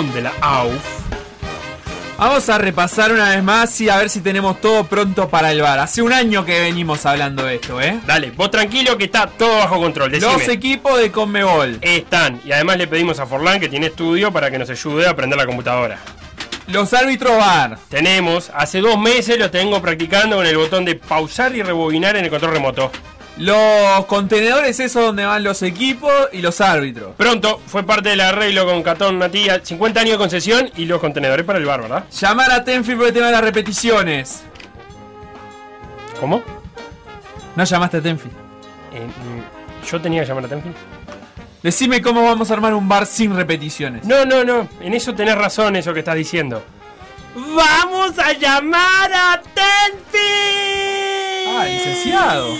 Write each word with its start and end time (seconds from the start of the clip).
rincón 0.00 0.14
de 0.14 0.22
la 0.22 0.32
AUF. 0.40 0.84
Vamos 2.18 2.50
a 2.50 2.58
repasar 2.58 3.12
una 3.12 3.30
vez 3.30 3.42
más 3.42 3.80
y 3.80 3.88
a 3.88 3.96
ver 3.96 4.10
si 4.10 4.20
tenemos 4.20 4.60
todo 4.60 4.84
pronto 4.84 5.30
para 5.30 5.50
el 5.52 5.62
bar. 5.62 5.78
Hace 5.78 6.02
un 6.02 6.12
año 6.12 6.44
que 6.44 6.60
venimos 6.60 7.06
hablando 7.06 7.44
de 7.44 7.54
esto, 7.54 7.80
¿eh? 7.80 7.98
Dale, 8.06 8.30
vos 8.32 8.50
tranquilo 8.50 8.98
que 8.98 9.04
está 9.04 9.26
todo 9.26 9.56
bajo 9.56 9.78
control. 9.78 10.10
Decime. 10.10 10.32
Los 10.34 10.48
equipos 10.48 10.98
de 10.98 11.10
Conmebol. 11.10 11.78
Están. 11.80 12.40
Y 12.44 12.52
además 12.52 12.76
le 12.76 12.88
pedimos 12.88 13.18
a 13.20 13.26
Forlán 13.26 13.58
que 13.58 13.70
tiene 13.70 13.86
estudio 13.86 14.30
para 14.30 14.50
que 14.50 14.58
nos 14.58 14.68
ayude 14.68 15.06
a 15.06 15.10
aprender 15.10 15.38
la 15.38 15.46
computadora. 15.46 15.98
Los 16.66 16.92
árbitros 16.92 17.38
VAR. 17.38 17.78
Tenemos, 17.88 18.50
hace 18.54 18.80
dos 18.80 18.98
meses 18.98 19.38
lo 19.38 19.50
tengo 19.50 19.80
practicando 19.80 20.36
con 20.36 20.46
el 20.46 20.58
botón 20.58 20.84
de 20.84 20.96
pausar 20.96 21.56
y 21.56 21.62
rebobinar 21.62 22.16
en 22.16 22.24
el 22.24 22.30
control 22.30 22.52
remoto. 22.52 22.92
Los 23.36 24.04
contenedores, 24.06 24.80
eso 24.80 25.00
donde 25.00 25.24
van 25.24 25.42
los 25.42 25.62
equipos 25.62 26.12
y 26.32 26.42
los 26.42 26.60
árbitros. 26.60 27.14
Pronto, 27.16 27.60
fue 27.66 27.84
parte 27.84 28.10
del 28.10 28.20
arreglo 28.20 28.66
con 28.66 28.82
Catón 28.82 29.18
Natía, 29.18 29.60
50 29.62 30.00
años 30.00 30.12
de 30.12 30.18
concesión 30.18 30.70
y 30.76 30.84
los 30.84 31.00
contenedores 31.00 31.46
para 31.46 31.58
el 31.58 31.64
bar, 31.64 31.82
¿verdad? 31.82 32.04
Llamar 32.10 32.50
a 32.52 32.64
Tenfi 32.64 32.94
por 32.94 33.06
el 33.06 33.12
tema 33.14 33.26
de 33.26 33.32
las 33.32 33.40
repeticiones. 33.40 34.42
¿Cómo? 36.18 36.42
¿No 37.56 37.64
llamaste 37.64 37.96
a 37.96 38.02
Tenfi? 38.02 38.28
Eh, 38.92 39.06
mm, 39.06 39.86
¿Yo 39.86 40.00
tenía 40.00 40.22
que 40.22 40.28
llamar 40.28 40.44
a 40.44 40.48
Tenfi? 40.48 40.70
Decime 41.62 42.00
cómo 42.00 42.22
vamos 42.24 42.50
a 42.50 42.54
armar 42.54 42.74
un 42.74 42.88
bar 42.88 43.06
sin 43.06 43.34
repeticiones. 43.34 44.04
No, 44.04 44.24
no, 44.24 44.44
no. 44.44 44.68
En 44.80 44.94
eso 44.94 45.14
tenés 45.14 45.36
razón, 45.36 45.76
eso 45.76 45.92
que 45.92 46.00
estás 46.00 46.16
diciendo. 46.16 46.62
¡Vamos 47.34 48.18
a 48.18 48.32
llamar 48.32 49.12
a 49.12 49.42
Tenfi! 49.54 50.18
Ah, 51.48 51.64
licenciado. 51.66 52.54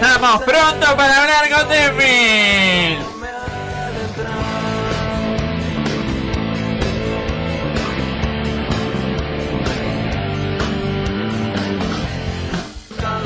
Estamos 0.00 0.42
pronto 0.42 0.96
para 0.96 1.22
hablar 1.22 1.50
con. 1.50 2.98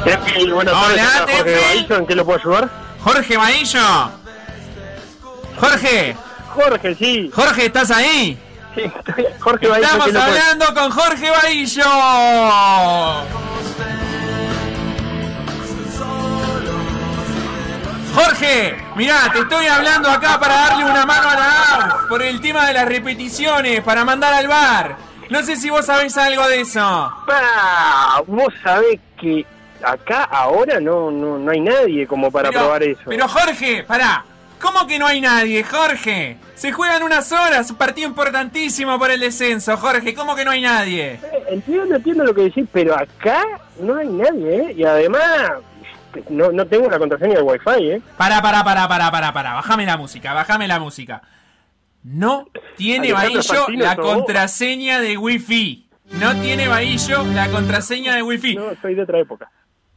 Tenfi, 0.04 0.50
buenas 0.50 0.74
Hola, 0.74 0.86
tardes. 1.26 1.36
Jorge. 1.36 1.56
Baillo, 1.66 1.96
¿En 1.96 2.06
qué 2.06 2.14
lo 2.14 2.24
puedo 2.24 2.38
ayudar? 2.38 2.68
Jorge 3.02 3.38
Maillo. 3.38 4.10
Jorge, 5.60 6.16
Jorge, 6.54 6.94
sí. 6.94 7.30
Jorge, 7.34 7.66
¿estás 7.66 7.90
ahí? 7.90 8.38
sí 8.74 8.82
estoy- 8.82 9.26
Jorge 9.40 9.66
Baillo, 9.66 9.84
Estamos 9.86 10.06
¿qué 10.06 10.12
lo 10.12 10.20
puedo- 10.20 10.32
hablando 10.32 10.74
con 10.74 10.90
Jorge 10.90 11.30
Bahillo. 11.30 11.84
Jorge, 18.18 18.74
mirá, 18.96 19.30
te 19.32 19.38
estoy 19.38 19.66
hablando 19.66 20.10
acá 20.10 20.40
para 20.40 20.54
darle 20.54 20.84
una 20.86 21.06
mano 21.06 21.28
a 21.30 21.34
la 21.36 21.62
AUF 21.74 22.08
por 22.08 22.20
el 22.20 22.40
tema 22.40 22.66
de 22.66 22.74
las 22.74 22.86
repeticiones, 22.86 23.80
para 23.82 24.04
mandar 24.04 24.34
al 24.34 24.48
bar. 24.48 24.96
No 25.30 25.40
sé 25.44 25.54
si 25.54 25.70
vos 25.70 25.86
sabés 25.86 26.16
algo 26.16 26.48
de 26.48 26.62
eso. 26.62 26.80
Pa, 27.26 28.20
vos 28.26 28.52
sabés 28.64 28.98
que 29.20 29.46
acá 29.84 30.24
ahora 30.24 30.80
no, 30.80 31.12
no, 31.12 31.38
no 31.38 31.50
hay 31.52 31.60
nadie 31.60 32.08
como 32.08 32.28
para 32.32 32.48
pero, 32.48 32.62
probar 32.62 32.82
eso. 32.82 33.02
Pero 33.06 33.28
Jorge, 33.28 33.84
pará. 33.84 34.24
¿Cómo 34.60 34.88
que 34.88 34.98
no 34.98 35.06
hay 35.06 35.20
nadie, 35.20 35.62
Jorge? 35.62 36.36
Se 36.56 36.72
juegan 36.72 37.04
unas 37.04 37.30
horas, 37.30 37.70
un 37.70 37.76
partido 37.76 38.08
importantísimo 38.08 38.98
por 38.98 39.12
el 39.12 39.20
descenso, 39.20 39.76
Jorge. 39.76 40.12
¿Cómo 40.14 40.34
que 40.34 40.44
no 40.44 40.50
hay 40.50 40.62
nadie? 40.62 41.12
Eh, 41.12 41.20
Entiendo, 41.50 41.94
entiendo 41.94 42.24
lo 42.24 42.34
que 42.34 42.42
decís, 42.42 42.66
pero 42.72 42.96
acá 42.96 43.44
no 43.80 43.96
hay 43.96 44.08
nadie, 44.08 44.56
¿eh? 44.56 44.74
Y 44.76 44.82
además, 44.84 45.52
no, 46.30 46.52
no 46.52 46.66
tengo 46.66 46.88
la 46.88 46.98
contraseña 46.98 47.34
del 47.34 47.44
wifi, 47.44 47.90
¿eh? 47.90 48.02
Para, 48.16 48.40
para, 48.42 48.64
para, 48.64 48.88
para, 48.88 49.10
para, 49.10 49.32
para. 49.32 49.54
Bájame 49.54 49.86
la 49.86 49.96
música, 49.96 50.32
bájame 50.32 50.68
la 50.68 50.78
música. 50.78 51.22
No 52.04 52.46
tiene 52.76 53.12
Bahillo 53.12 53.66
la 53.70 53.96
contraseña 53.96 55.00
de 55.00 55.18
Wi-Fi. 55.18 55.88
No 56.12 56.34
tiene 56.36 56.68
Bahillo 56.68 57.24
la 57.34 57.48
contraseña 57.48 58.14
de 58.14 58.22
Wi-Fi. 58.22 58.54
No, 58.54 58.70
soy 58.80 58.94
de 58.94 59.02
otra 59.02 59.18
época. 59.18 59.50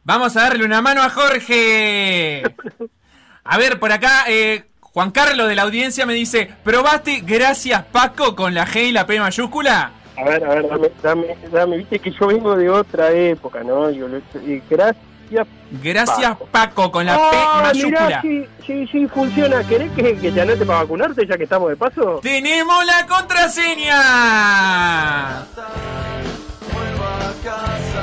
Vamos 0.03 0.35
a 0.35 0.41
darle 0.41 0.65
una 0.65 0.81
mano 0.81 1.03
a 1.03 1.09
Jorge. 1.09 2.43
A 3.43 3.57
ver, 3.57 3.79
por 3.79 3.91
acá, 3.91 4.25
eh, 4.27 4.65
Juan 4.79 5.11
Carlos 5.11 5.47
de 5.47 5.55
la 5.55 5.61
audiencia 5.61 6.05
me 6.05 6.13
dice: 6.13 6.51
¿Probaste 6.63 7.21
gracias 7.21 7.83
Paco 7.83 8.35
con 8.35 8.53
la 8.53 8.65
G 8.65 8.87
y 8.87 8.91
la 8.91 9.05
P 9.05 9.19
mayúscula? 9.19 9.91
A 10.17 10.23
ver, 10.23 10.43
a 10.43 10.49
ver, 10.49 10.67
dame, 10.67 10.91
dame, 11.01 11.37
dame, 11.51 11.77
viste 11.77 11.99
que 11.99 12.11
yo 12.11 12.27
vengo 12.27 12.55
de 12.55 12.69
otra 12.69 13.11
época, 13.11 13.63
¿no? 13.63 13.89
Yo, 13.91 14.07
y 14.45 14.61
gracias. 14.69 15.10
Gracias 15.83 16.31
Paco. 16.31 16.47
Paco, 16.51 16.91
con 16.91 17.05
la 17.05 17.15
P 17.15 17.21
Ah, 17.33 17.61
mayúscula. 17.67 18.05
mirá, 18.07 18.21
sí, 18.21 18.45
sí, 18.65 18.87
sí, 18.91 19.07
funciona. 19.07 19.63
¿Querés 19.63 19.91
que, 19.93 20.17
que 20.17 20.31
te 20.31 20.41
anote 20.41 20.65
para 20.65 20.79
vacunarte 20.79 21.25
ya 21.25 21.37
que 21.37 21.43
estamos 21.45 21.69
de 21.69 21.77
paso? 21.77 22.19
¡Tenemos 22.21 22.85
la 22.85 23.05
contraseña! 23.07 24.01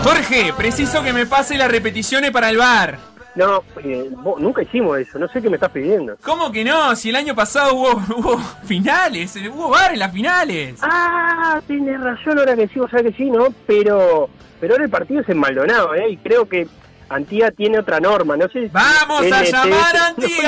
Jorge, 0.03 0.53
preciso 0.57 1.03
que 1.03 1.13
me 1.13 1.27
pase 1.27 1.57
las 1.59 1.71
repeticiones 1.71 2.31
para 2.31 2.51
el 2.51 2.57
bar. 2.59 2.99
No, 3.35 3.63
eh, 3.85 4.09
vos- 4.17 4.41
nunca 4.41 4.63
hicimos 4.63 4.99
eso, 4.99 5.19
no 5.19 5.29
sé 5.29 5.41
qué 5.41 5.49
me 5.49 5.57
estás 5.57 5.71
pidiendo. 5.71 6.17
¿Cómo 6.23 6.51
que 6.51 6.65
no? 6.65 6.97
Si 6.97 7.11
el 7.11 7.17
año 7.17 7.35
pasado 7.37 7.75
hubo, 7.75 7.91
hubo 8.17 8.39
finales, 8.65 9.37
hubo 9.53 9.71
bar 9.71 9.93
en 9.93 10.01
las 10.01 10.13
finales. 10.13 10.79
Ah, 10.83 11.61
tienes 11.67 12.01
razón, 12.01 12.39
ahora 12.39 12.57
que 12.57 12.67
sí, 12.69 12.79
vos 12.81 12.91
sabés 12.91 13.13
que 13.13 13.25
sí, 13.25 13.31
¿no? 13.31 13.47
Pero, 13.67 14.29
pero 14.61 14.75
ahora 14.75 14.85
el 14.85 14.91
partido 14.91 15.21
es 15.21 15.29
en 15.29 15.39
Maldonado, 15.39 15.95
¿eh? 15.95 16.11
Y 16.11 16.17
creo 16.17 16.49
que 16.49 16.67
Antía 17.09 17.51
tiene 17.51 17.79
otra 17.79 18.01
norma, 18.01 18.37
no 18.37 18.49
sé 18.49 18.63
si... 18.65 18.69
¡Vamos 18.69 19.23
a 19.33 19.43
NT. 19.43 19.51
llamar 19.51 19.97
a 19.97 20.07
Antía! 20.09 20.43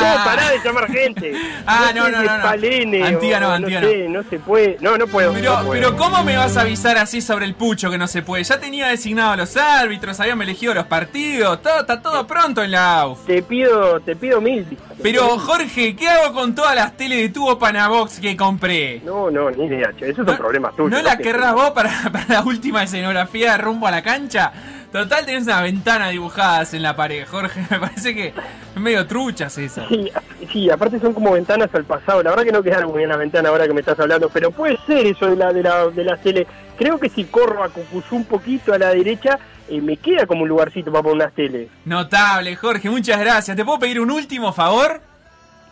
No, 0.00 0.18
no, 0.18 0.24
pará 0.24 0.50
de 0.50 0.58
llamar 0.64 0.90
gente. 0.90 1.32
Ah, 1.64 1.92
no, 1.94 2.08
no, 2.10 2.22
no, 2.22 2.22
es 2.22 2.38
no. 2.38 2.42
Palene 2.42 3.04
Antía 3.04 3.38
no, 3.38 3.52
Antía 3.52 3.80
no. 3.80 3.88
sé, 3.88 4.08
no 4.08 4.22
se 4.24 4.38
puede, 4.40 4.76
no, 4.80 4.98
no 4.98 5.06
puedo. 5.06 5.32
Pero, 5.32 5.52
no 5.52 5.66
puedo. 5.66 5.72
pero 5.72 5.96
¿cómo 5.96 6.24
me 6.24 6.36
vas 6.36 6.56
a 6.56 6.62
avisar 6.62 6.98
así 6.98 7.20
sobre 7.20 7.46
el 7.46 7.54
pucho 7.54 7.88
que 7.88 7.98
no 7.98 8.08
se 8.08 8.22
puede? 8.22 8.42
Ya 8.42 8.58
tenía 8.58 8.88
designado 8.88 9.32
a 9.32 9.36
los 9.36 9.56
árbitros, 9.56 10.18
habíamos 10.18 10.44
elegido 10.44 10.74
los 10.74 10.86
partidos, 10.86 11.62
todo, 11.62 11.80
está 11.80 12.02
todo 12.02 12.26
pronto 12.26 12.62
en 12.64 12.72
la 12.72 13.00
AUF. 13.00 13.26
Te 13.26 13.42
pido, 13.42 14.00
te 14.00 14.16
pido 14.16 14.40
mil. 14.40 14.66
Pero 15.02 15.38
Jorge, 15.38 15.94
¿qué 15.94 16.08
hago 16.08 16.34
con 16.34 16.54
todas 16.54 16.74
las 16.74 16.96
tele 16.96 17.16
de 17.16 17.28
tubo 17.28 17.58
Panabox 17.58 18.18
que 18.20 18.36
compré? 18.36 19.00
No, 19.04 19.30
no, 19.30 19.50
ni 19.50 19.66
idea, 19.66 19.92
che, 19.96 20.10
esos 20.10 20.26
son 20.26 20.36
problemas 20.36 20.74
tuyos. 20.74 20.90
¿No 20.90 21.02
la 21.02 21.16
querrás 21.16 21.54
vos 21.54 21.70
para, 21.70 21.90
para 22.12 22.26
la 22.28 22.42
última 22.42 22.82
escenografía 22.82 23.52
de 23.52 23.58
rumbo 23.58 23.86
a 23.86 23.90
la 23.92 24.02
cancha? 24.02 24.52
Total, 24.92 25.24
tenés 25.24 25.44
unas 25.44 25.62
ventanas 25.62 26.10
dibujadas 26.10 26.74
en 26.74 26.82
la 26.82 26.94
pared, 26.94 27.26
Jorge. 27.26 27.64
Me 27.70 27.80
parece 27.80 28.14
que 28.14 28.28
es 28.28 28.80
medio 28.80 29.06
truchas 29.06 29.56
esas. 29.56 29.88
Sí, 29.88 30.12
sí, 30.52 30.70
aparte 30.70 31.00
son 31.00 31.14
como 31.14 31.32
ventanas 31.32 31.70
al 31.74 31.84
pasado. 31.84 32.22
La 32.22 32.30
verdad 32.30 32.44
que 32.44 32.52
no 32.52 32.62
quedaron 32.62 32.90
muy 32.90 32.98
bien 32.98 33.08
las 33.08 33.18
ventanas 33.18 33.50
ahora 33.50 33.66
que 33.66 33.72
me 33.72 33.80
estás 33.80 33.98
hablando, 33.98 34.28
pero 34.28 34.50
puede 34.50 34.76
ser 34.86 35.06
eso 35.06 35.26
de 35.26 35.36
la 35.36 35.52
de 35.52 35.62
la, 35.62 35.86
de 35.88 36.04
la 36.04 36.16
tele. 36.18 36.46
Creo 36.76 37.00
que 37.00 37.08
si 37.08 37.24
corro 37.24 37.64
a 37.64 37.70
Cucuzú 37.70 38.16
un 38.16 38.26
poquito 38.26 38.74
a 38.74 38.78
la 38.78 38.90
derecha, 38.90 39.38
eh, 39.68 39.80
me 39.80 39.96
queda 39.96 40.26
como 40.26 40.42
un 40.42 40.48
lugarcito 40.48 40.92
para 40.92 41.02
poner 41.02 41.16
unas 41.16 41.34
teles. 41.34 41.70
Notable, 41.86 42.54
Jorge, 42.54 42.90
muchas 42.90 43.18
gracias. 43.18 43.56
¿Te 43.56 43.64
puedo 43.64 43.78
pedir 43.78 43.98
un 43.98 44.10
último 44.10 44.52
favor? 44.52 45.00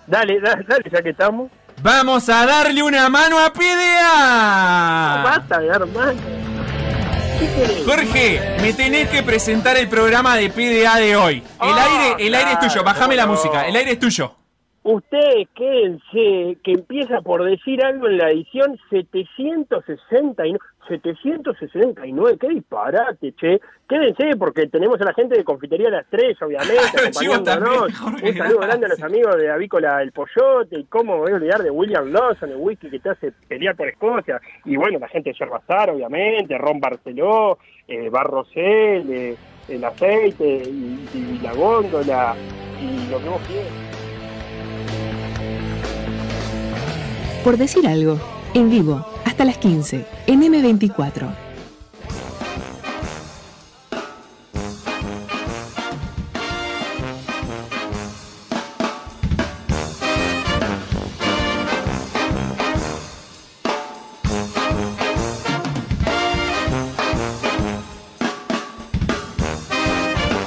Dale, 0.06 0.40
dale, 0.40 0.64
dale, 0.66 0.84
ya 0.90 1.02
que 1.02 1.10
estamos. 1.10 1.50
Vamos 1.82 2.28
a 2.30 2.46
darle 2.46 2.82
una 2.82 3.08
mano 3.10 3.38
a 3.38 3.52
PDA. 3.52 5.22
Basta 5.24 5.58
de 5.58 5.66
dar 5.66 5.86
más. 5.86 6.14
Jorge, 7.86 8.40
me 8.60 8.72
tenés 8.74 9.08
que 9.08 9.22
presentar 9.22 9.76
el 9.76 9.88
programa 9.88 10.36
de 10.36 10.50
PDA 10.50 10.96
de 10.96 11.16
hoy. 11.16 11.36
El 11.36 11.42
Ah, 11.60 11.86
aire, 12.12 12.26
el 12.26 12.34
aire 12.34 12.52
es 12.52 12.60
tuyo, 12.60 12.84
bajame 12.84 13.16
la 13.16 13.26
música. 13.26 13.66
El 13.66 13.76
aire 13.76 13.92
es 13.92 13.98
tuyo. 13.98 14.34
Ustedes 14.82 15.46
quédense, 15.54 16.58
que 16.62 16.72
empieza 16.72 17.20
por 17.20 17.44
decir 17.44 17.82
algo 17.84 18.08
en 18.08 18.18
la 18.18 18.30
edición 18.30 18.78
769. 18.90 20.58
769, 20.90 22.36
qué 22.38 22.48
disparate, 22.48 23.32
che. 23.34 23.60
Quédense 23.88 24.36
porque 24.36 24.66
tenemos 24.66 25.00
a 25.00 25.04
la 25.04 25.14
gente 25.14 25.36
de 25.36 25.44
Confitería 25.44 25.90
Las 25.90 26.06
Tres, 26.10 26.40
obviamente, 26.42 26.80
acompañándonos. 26.98 27.92
también, 27.92 28.32
Un 28.32 28.38
saludo 28.38 28.58
grande 28.60 28.86
a 28.86 28.88
los 28.88 29.02
amigos 29.02 29.36
de 29.36 29.50
Avícola 29.50 30.02
El 30.02 30.12
Pollote 30.12 30.78
y 30.78 30.84
cómo 30.84 31.18
voy 31.18 31.32
a 31.32 31.36
olvidar 31.36 31.62
de 31.62 31.70
William 31.70 32.10
Lawson, 32.10 32.50
el 32.50 32.56
whisky 32.56 32.90
que 32.90 32.98
te 32.98 33.10
hace 33.10 33.32
pelear 33.48 33.76
por 33.76 33.88
Escocia. 33.88 34.40
Y 34.64 34.76
bueno, 34.76 34.98
la 34.98 35.08
gente 35.08 35.30
de 35.30 35.38
Yerbazar, 35.38 35.90
obviamente, 35.90 36.58
Ron 36.58 36.80
Barceló, 36.80 37.58
eh, 37.86 38.10
Bar 38.10 38.26
Rosel, 38.26 39.10
eh, 39.10 39.36
el 39.68 39.84
aceite 39.84 40.62
y, 40.66 41.08
y 41.14 41.40
la 41.42 41.52
góndola 41.54 42.34
y 42.80 43.10
lo 43.10 43.18
que 43.18 43.28
vos 43.28 43.42
quieras. 43.46 43.72
Por 47.44 47.56
decir 47.56 47.86
algo. 47.86 48.18
En 48.52 48.68
vivo, 48.68 49.06
hasta 49.30 49.44
las 49.44 49.58
15, 49.58 50.04
en 50.26 50.42
M24. 50.42 51.28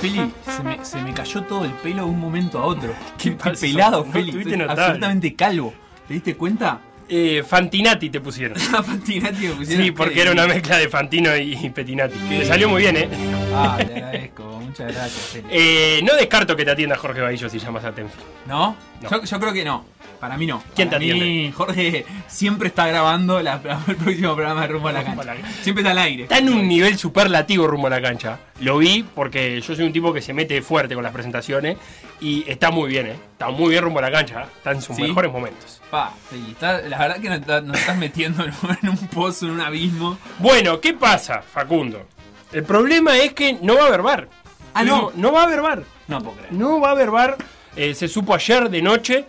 Feli, 0.02 0.34
se 0.46 0.64
me, 0.64 0.84
se 0.86 1.02
me 1.02 1.14
cayó 1.14 1.44
todo 1.44 1.64
el 1.66 1.72
pelo 1.72 2.04
de 2.06 2.10
un 2.10 2.20
momento 2.20 2.60
a 2.60 2.66
otro. 2.66 2.94
Qué, 3.18 3.32
qué 3.32 3.36
pasó? 3.36 3.62
pelado, 3.62 4.06
No 4.06 4.12
Feli. 4.12 4.64
absolutamente 4.64 5.36
calvo. 5.36 5.74
¿Te 6.08 6.16
diste 6.16 6.36
cuenta? 6.36 6.82
Eh, 7.10 7.44
Fantinati 7.46 8.10
te 8.10 8.20
pusieron. 8.22 8.58
A 8.76 8.82
Fantinati 8.84 9.48
me 9.48 9.54
pusieron 9.54 9.86
Sí, 9.86 9.92
porque 9.92 10.22
era 10.22 10.32
una 10.32 10.48
mezcla 10.48 10.78
de 10.78 10.90
Fantino 10.90 11.36
y 11.36 11.56
Petinati. 11.70 12.18
Te 12.30 12.46
salió 12.46 12.70
muy 12.70 12.82
bien, 12.82 12.96
¿eh? 12.98 13.10
Ah, 13.54 13.78
te 13.78 13.94
agradezco. 13.94 14.44
Muchas 14.62 14.92
gracias. 14.94 15.44
Eh, 15.50 16.02
No 16.04 16.16
descarto 16.16 16.56
que 16.56 16.66
te 16.66 16.72
atienda 16.72 16.96
Jorge 16.98 17.22
Bahillo 17.22 17.50
si 17.50 17.60
llamas 17.60 17.84
a 17.86 17.92
Tenfield. 17.92 18.24
¿No? 18.48 18.76
No. 19.02 19.10
Yo, 19.10 19.24
yo 19.24 19.40
creo 19.40 19.54
que 19.54 19.64
no. 19.64 19.86
Para 20.20 20.38
mí 20.38 20.48
no. 20.48 20.64
¿Quién 20.74 20.88
Para 20.88 21.00
te 21.00 21.06
mí, 21.06 21.12
atiende? 21.12 21.52
Jorge 21.52 22.06
siempre 22.28 22.70
está 22.70 22.88
grabando 22.88 23.42
la- 23.42 23.60
el 23.88 23.96
próximo 23.98 24.34
programa 24.36 24.62
de 24.62 24.68
Rumbo 24.68 24.88
a 24.88 24.92
la. 24.94 25.04
Cancha. 25.04 25.36
Siempre 25.62 25.82
está 25.82 25.92
al 25.92 25.98
aire. 26.00 26.24
Está 26.24 26.38
en 26.38 26.50
un 26.50 26.68
nivel 26.68 26.98
superlativo 26.98 27.68
rumbo 27.68 27.88
a 27.88 27.90
la 27.92 28.02
cancha. 28.02 28.40
Lo 28.60 28.78
vi 28.78 29.04
porque 29.04 29.60
yo 29.62 29.76
soy 29.76 29.84
un 29.86 29.92
tipo 29.94 30.14
que 30.14 30.22
se 30.22 30.32
mete 30.34 30.62
fuerte 30.62 30.94
con 30.94 31.04
las 31.04 31.12
presentaciones 31.12 31.78
y 32.22 32.44
está 32.48 32.70
muy 32.72 32.88
bien, 32.90 33.08
¿eh? 33.08 33.16
Está 33.34 33.50
muy 33.50 33.72
bien 33.72 33.84
rumbo 33.84 34.00
a 34.00 34.04
la 34.04 34.12
cancha. 34.12 34.44
Está 34.58 34.72
en 34.72 34.82
sus 34.82 34.96
¿Sí? 34.96 35.02
mejores 35.02 35.32
momentos. 35.32 35.82
Pa, 35.90 36.14
está- 36.52 36.82
la 36.82 36.98
verdad 37.00 37.18
que 37.20 37.30
nos, 37.30 37.40
está- 37.40 37.62
nos 37.62 37.78
estás 37.80 37.98
metiendo 37.98 38.44
en 38.82 38.90
un, 38.90 38.98
pozo, 39.08 39.46
en 39.48 39.54
un 39.54 39.62
abismo. 39.62 40.18
Bueno, 40.40 40.80
¿qué 40.80 40.94
pasa, 40.94 41.42
Facundo? 41.42 42.08
El 42.52 42.64
problema 42.64 43.18
es 43.18 43.34
que 43.34 43.58
no 43.62 43.76
va 43.76 43.84
a 43.84 43.88
haber 43.88 44.02
bar. 44.04 44.30
Ah, 44.76 44.84
no. 44.84 45.12
No 45.16 45.32
va 45.32 45.42
a 45.42 45.46
haber 45.46 45.62
bar. 45.62 45.84
No 46.08 46.20
puedo 46.22 46.38
creer. 46.38 46.54
No 46.54 46.80
va 46.80 46.90
a 46.90 46.92
haber 46.92 47.10
bar. 47.10 47.38
Eh, 47.76 47.96
se 47.96 48.08
supo 48.08 48.36
ayer 48.36 48.70
de 48.70 48.82
noche. 48.84 49.26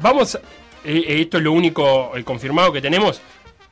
Vamos. 0.00 0.34
eh, 0.36 0.40
eh, 0.84 1.20
esto 1.20 1.36
es 1.36 1.44
lo 1.44 1.52
único 1.52 2.16
eh, 2.16 2.24
confirmado 2.24 2.72
que 2.72 2.80
tenemos. 2.80 3.20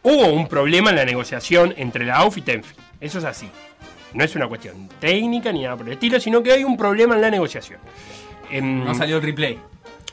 Hubo 0.02 0.26
un 0.28 0.48
problema 0.48 0.90
en 0.90 0.96
la 0.96 1.04
negociación 1.06 1.72
entre 1.78 2.04
la 2.04 2.16
AUF 2.16 2.38
y 2.38 2.42
Tenfield. 2.42 2.78
Eso 3.00 3.18
es 3.18 3.24
así. 3.24 3.48
No 4.14 4.24
es 4.24 4.34
una 4.36 4.46
cuestión 4.48 4.88
técnica 5.00 5.52
ni 5.52 5.62
nada 5.62 5.76
por 5.76 5.86
el 5.86 5.94
estilo, 5.94 6.20
sino 6.20 6.42
que 6.42 6.52
hay 6.52 6.64
un 6.64 6.76
problema 6.76 7.14
en 7.14 7.20
la 7.22 7.30
negociación. 7.30 7.80
Em, 8.50 8.84
No 8.84 8.94
salió 8.94 9.16
el 9.16 9.22
replay. 9.22 9.58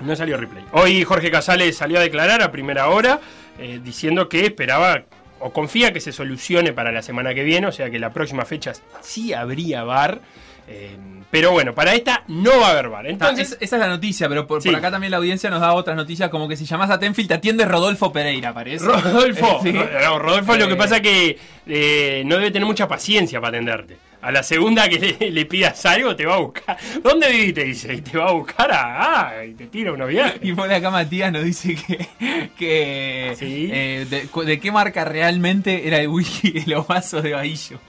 no 0.01 0.15
salió 0.15 0.37
replay. 0.37 0.63
Hoy 0.71 1.03
Jorge 1.03 1.29
Casales 1.29 1.75
salió 1.75 1.99
a 1.99 2.01
declarar 2.01 2.41
a 2.41 2.51
primera 2.51 2.87
hora 2.89 3.19
eh, 3.57 3.79
diciendo 3.83 4.29
que 4.29 4.45
esperaba 4.45 5.03
o 5.41 5.51
confía 5.51 5.91
que 5.91 5.99
se 5.99 6.11
solucione 6.13 6.71
para 6.73 6.91
la 6.91 7.01
semana 7.01 7.33
que 7.33 7.43
viene, 7.43 7.67
o 7.67 7.71
sea 7.73 7.89
que 7.89 7.99
la 7.99 8.11
próxima 8.13 8.45
fecha 8.45 8.71
sí 9.01 9.33
habría 9.33 9.83
bar. 9.83 10.21
eh, 10.67 10.95
pero 11.31 11.51
bueno, 11.51 11.73
para 11.75 11.93
esta 11.93 12.23
no 12.27 12.59
va 12.59 12.67
a 12.67 12.71
haber 12.71 12.89
bar. 12.89 13.05
Ah, 13.05 13.09
Entonces, 13.09 13.51
es- 13.53 13.57
esa 13.61 13.75
es 13.75 13.79
la 13.81 13.87
noticia, 13.87 14.27
pero 14.27 14.47
por, 14.47 14.61
Sí. 14.61 14.69
por 14.69 14.77
acá 14.77 14.89
también 14.91 15.11
la 15.11 15.17
audiencia 15.17 15.49
nos 15.49 15.61
da 15.61 15.73
otras 15.73 15.95
noticias, 15.95 16.29
como 16.29 16.47
que 16.47 16.55
si 16.57 16.65
llamas 16.65 16.89
a 16.89 16.99
Tenfield 16.99 17.27
te 17.29 17.35
atiende 17.35 17.65
Rodolfo 17.65 18.11
Pereira, 18.11 18.53
parece. 18.53 18.85
Rodolfo, 18.85 19.59
Sí. 19.63 19.71
no, 19.73 20.19
Rodolfo 20.19 20.55
lo 20.57 20.67
que 20.67 20.75
pasa 20.75 21.01
que 21.01 21.37
eh, 21.67 22.23
no 22.25 22.35
debe 22.37 22.51
tener 22.51 22.65
mucha 22.65 22.87
paciencia 22.87 23.39
para 23.39 23.57
atenderte. 23.57 23.97
A 24.21 24.31
la 24.33 24.43
segunda 24.43 24.89
que 24.89 24.99
le, 25.17 25.31
le 25.31 25.45
pidas 25.45 25.85
algo 25.85 26.13
te 26.13 26.25
va 26.25 26.35
a 26.35 26.39
buscar. 26.39 26.75
¿Dónde 27.01 27.29
viviste? 27.31 27.63
Dice, 27.63 27.93
y 27.93 28.01
te 28.01 28.17
va 28.17 28.27
a 28.27 28.31
buscar 28.33 28.69
a... 28.69 29.29
Ah, 29.29 29.45
y 29.45 29.53
te 29.53 29.67
tira 29.67 29.93
unos 29.93 30.09
viajes. 30.09 30.41
Y 30.43 30.51
por 30.51 30.69
acá 30.69 30.89
Matías 30.91 31.31
nos 31.31 31.45
dice 31.45 31.75
que, 31.75 32.49
que 32.57 33.33
Sí. 33.39 33.69
eh, 33.71 34.05
de 34.45 34.59
qué 34.59 34.71
marca 34.73 35.05
realmente 35.05 35.87
era 35.87 35.99
el 35.99 36.09
whisky 36.09 36.51
de 36.59 36.63
los 36.67 36.85
vasos 36.85 37.23
de 37.23 37.31
Bahillo. 37.31 37.79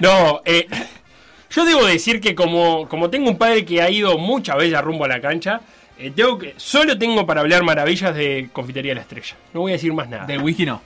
No, 0.00 0.42
eh, 0.44 0.66
yo 1.56 1.64
debo 1.64 1.86
decir 1.86 2.20
que 2.20 2.34
como, 2.34 2.86
como 2.86 3.08
tengo 3.08 3.30
un 3.30 3.38
padre 3.38 3.64
que 3.64 3.80
ha 3.80 3.88
ido 3.88 4.18
muchas 4.18 4.56
veces 4.58 4.78
rumbo 4.82 5.06
a 5.06 5.08
la 5.08 5.22
cancha, 5.22 5.62
eh, 5.98 6.12
tengo 6.14 6.36
que, 6.36 6.52
solo 6.58 6.98
tengo 6.98 7.24
para 7.24 7.40
hablar 7.40 7.62
maravillas 7.62 8.14
de 8.14 8.50
Confitería 8.52 8.94
La 8.94 9.00
Estrella. 9.00 9.34
No 9.54 9.60
voy 9.60 9.72
a 9.72 9.76
decir 9.76 9.90
más 9.94 10.06
nada. 10.06 10.26
De 10.26 10.36
whisky 10.36 10.66
no. 10.66 10.82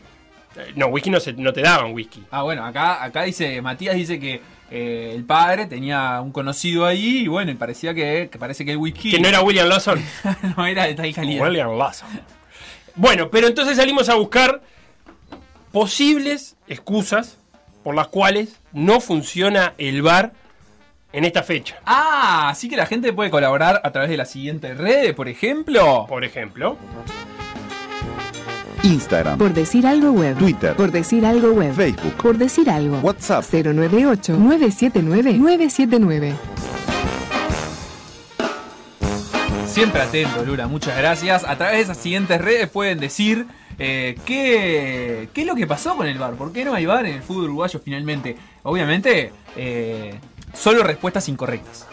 Eh, 0.57 0.73
No, 0.77 0.87
whisky 0.87 1.11
no, 1.11 1.19
se, 1.19 1.33
no 1.33 1.53
te 1.53 1.63
daban 1.63 1.93
whisky. 1.93 2.23
Ah, 2.31 2.43
bueno, 2.45 2.65
acá, 2.65 3.03
acá 3.03 3.25
dice, 3.25 3.61
Matías 3.61 3.97
dice 3.97 4.21
que 4.21 4.41
eh, 4.71 5.13
el 5.13 5.25
padre 5.25 5.67
tenía 5.67 6.21
un 6.21 6.31
conocido 6.31 6.87
ahí 6.87 7.23
y 7.23 7.27
bueno, 7.27 7.51
y 7.51 7.55
parecía 7.57 7.93
que, 7.93 8.29
que 8.31 8.39
parece 8.39 8.65
que 8.65 8.71
el 8.71 8.77
whisky 8.77 9.11
Que 9.11 9.19
no 9.19 9.27
era 9.27 9.43
William 9.43 9.69
Lawson. 9.69 10.01
no 10.57 10.67
era 10.67 10.85
de 10.87 10.95
tal 10.95 11.13
calidad. 11.13 11.49
William 11.49 11.77
Lawson. 11.77 12.09
Bueno, 12.95 13.29
pero 13.29 13.49
entonces 13.49 13.77
salimos 13.77 14.09
a 14.09 14.15
buscar 14.15 14.63
posibles 15.73 16.55
excusas 16.69 17.39
por 17.83 17.97
las 17.97 18.07
cuales 18.07 18.61
no 18.73 19.01
funciona 19.01 19.75
el 19.77 20.03
bar 20.03 20.33
en 21.13 21.25
esta 21.25 21.43
fecha. 21.43 21.79
Ah, 21.85 22.49
así 22.51 22.69
que 22.69 22.77
la 22.77 22.87
gente 22.87 23.13
puede 23.13 23.31
colaborar 23.31 23.81
a 23.85 23.91
través 23.91 24.11
de 24.11 24.17
las 24.17 24.31
siguientes 24.31 24.77
redes, 24.77 25.15
por 25.15 25.29
ejemplo. 25.29 26.07
Por 26.09 26.25
ejemplo, 26.25 26.77
Instagram. 28.83 29.39
Por 29.39 29.53
decir 29.53 29.87
algo 29.87 30.13
web. 30.13 30.39
Twitter. 30.39 30.75
Por 30.75 30.91
decir 30.91 31.27
algo 31.27 31.53
web. 31.53 31.75
Facebook. 31.75 32.15
Por 32.15 32.39
decir 32.39 32.71
algo. 32.71 32.97
WhatsApp. 32.99 33.45
098-979-979. 33.45 36.33
Siempre 39.67 40.03
atento, 40.03 40.45
Lula, 40.45 40.67
muchas 40.67 40.99
gracias. 40.99 41.45
A 41.45 41.57
través 41.57 41.77
de 41.77 41.83
esas 41.83 41.99
siguientes 41.99 42.41
redes 42.41 42.69
pueden 42.69 42.99
decir 42.99 43.47
eh, 43.79 44.17
qué, 44.25 45.29
qué 45.33 45.43
es 45.43 45.47
lo 45.47 45.55
que 45.55 45.65
pasó 45.67 45.97
con 45.97 46.09
el 46.09 46.19
bar. 46.19 46.35
¿Por 46.35 46.53
qué 46.53 46.65
no 46.65 46.75
hay 46.75 46.87
bar 46.87 47.07
en 47.07 47.15
el 47.17 47.23
fútbol 47.23 47.45
uruguayo 47.45 47.81
finalmente? 47.83 48.37
Obviamente, 48.63 49.33
eh, 49.57 50.15
solo 50.55 50.83
respuestas 50.83 51.29
incorrectas. 51.29 51.87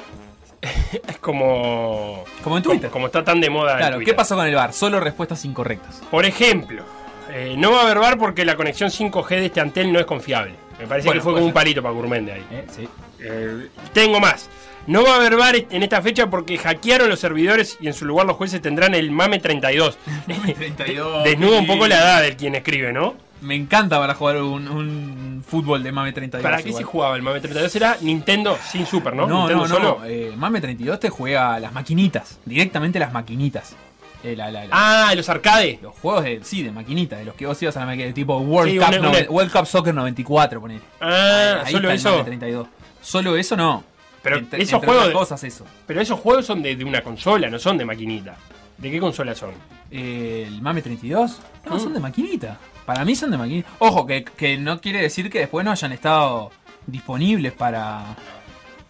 es 1.08 1.18
como... 1.20 2.24
Como 2.44 2.58
en 2.58 2.64
Twitter. 2.64 2.90
Como, 2.90 2.94
como 2.94 3.06
está 3.08 3.24
tan 3.24 3.40
de 3.40 3.50
moda 3.50 3.78
Claro. 3.78 4.00
¿qué 4.00 4.14
pasó 4.14 4.36
con 4.36 4.46
el 4.48 4.56
bar? 4.56 4.74
Solo 4.74 5.00
respuestas 5.00 5.44
incorrectas. 5.46 6.02
Por 6.10 6.26
ejemplo, 6.26 6.84
eh, 7.32 7.56
no 7.58 7.72
va 7.72 7.82
a 7.82 7.84
haber 7.84 8.00
bar 8.00 8.18
porque 8.18 8.46
la 8.46 8.56
conexión 8.56 8.90
5G 8.90 9.30
de 9.30 9.46
este 9.48 9.62
antel 9.62 9.92
no 9.92 10.00
es 10.00 10.06
confiable. 10.06 10.56
Me 10.80 10.88
parece 10.88 11.08
Bueno, 11.08 11.20
que 11.22 11.24
fue 11.24 11.34
como 11.34 11.46
un 11.46 11.54
palito 11.54 11.82
para 11.82 11.94
Gourmende 11.94 12.34
ahí. 12.34 12.46
¿Eh? 12.52 12.66
Sí. 12.76 12.88
Eh, 13.20 13.68
tengo 13.94 14.20
más. 14.20 14.50
No 14.86 15.04
va 15.04 15.14
a 15.14 15.16
haber 15.18 15.36
bar 15.36 15.56
en 15.56 15.84
esta 15.84 16.02
fecha 16.02 16.30
porque 16.30 16.58
hackearon 16.58 17.10
los 17.10 17.20
servidores 17.20 17.78
y 17.82 17.88
en 17.88 17.94
su 17.94 18.06
lugar 18.06 18.26
los 18.26 18.38
jueces 18.38 18.62
tendrán 18.62 18.96
el 18.96 19.12
MAME 19.12 19.40
32. 19.40 19.98
Mame 20.28 20.54
32, 20.54 21.24
Desnuda 21.26 21.60
un 21.60 21.68
poco 21.68 21.88
la 21.88 21.98
edad 21.98 22.22
del 22.22 22.38
quien 22.38 22.56
escribe, 22.56 22.94
¿no? 22.94 23.16
Me 23.42 23.56
encanta 23.56 24.00
para 24.00 24.14
jugar 24.16 24.38
un, 24.42 24.68
un 24.68 25.44
fútbol 25.48 25.84
de 25.84 25.92
Mame 25.92 26.12
32. 26.12 26.44
¿Para 26.44 26.62
qué 26.62 26.70
igual. 26.70 26.84
se 26.84 26.90
jugaba 26.90 27.16
el 27.16 27.22
MAME 27.22 27.40
32? 27.40 27.76
Era 27.76 27.98
Nintendo 28.02 28.58
sin 28.72 28.86
Super, 28.86 29.16
¿no? 29.16 29.28
No, 29.28 29.40
Nintendo 29.48 29.68
no, 29.68 29.76
solo. 29.76 29.98
no. 30.00 30.06
eh, 30.06 30.34
Mame 30.36 30.60
32 30.62 31.00
te 31.00 31.10
juega 31.10 31.60
las 31.60 31.72
maquinitas. 31.74 32.40
Directamente 32.46 32.98
las 33.00 33.14
maquinitas. 33.14 33.76
Eh, 34.24 34.36
la- 34.36 34.50
la- 34.50 34.66
la- 34.66 34.70
Ah, 35.10 35.14
los 35.16 35.30
arcades. 35.30 35.80
Los 35.82 35.94
juegos 36.00 36.24
de, 36.24 36.40
sí, 36.44 36.64
de 36.64 36.72
maquinita, 36.72 37.18
de 37.18 37.26
los 37.26 37.36
que 37.36 37.46
vos 37.46 37.62
ibas 37.62 37.78
a 37.78 37.82
la 37.82 37.86
maquinita, 37.86 38.14
tipo 38.16 38.38
World, 38.40 38.72
Sí, 38.72 38.78
Cup, 38.80 38.88
una- 38.90 38.98
no- 38.98 39.10
una- 39.12 39.30
World 39.30 39.52
Cup 39.52 39.66
Soccer 39.68 39.94
94, 39.94 40.60
ponele. 40.60 40.82
Ah, 41.00 41.62
Ahí 41.64 41.72
solo 41.72 41.90
está 41.90 41.94
el 41.94 42.00
eso. 42.00 42.10
Mame 42.12 42.24
32. 42.24 42.68
Solo 43.02 43.38
eso 43.38 43.56
no. 43.56 43.84
Pero 44.24 44.42
esos 44.54 44.84
juegos 44.84 45.08
de- 45.08 45.14
cosas 45.14 45.44
eso. 45.44 45.64
Pero 45.86 46.02
esos 46.02 46.20
juegos 46.20 46.46
son 46.46 46.62
de, 46.64 46.76
de 46.76 46.84
una 46.84 47.02
consola, 47.02 47.50
no 47.50 47.60
son 47.60 47.78
de 47.78 47.86
maquinita. 47.86 48.36
¿De 48.78 48.92
qué 48.92 49.00
consola 49.00 49.34
son? 49.36 49.52
¿El 49.92 50.62
Mame 50.62 50.82
32? 50.82 51.40
No, 51.66 51.76
Mm. 51.76 51.80
son 51.80 51.94
de 51.94 52.00
maquinita. 52.00 52.58
Para 52.86 53.04
mí 53.06 53.16
son 53.16 53.32
de 53.32 53.38
maquinita. 53.38 53.70
Ojo, 53.80 54.06
que, 54.06 54.24
que 54.24 54.58
no 54.58 54.80
quiere 54.80 55.02
decir 55.02 55.30
que 55.30 55.40
después 55.40 55.66
no 55.66 55.72
hayan 55.72 55.92
estado 55.92 56.52
disponibles 56.86 57.54
para 57.54 58.16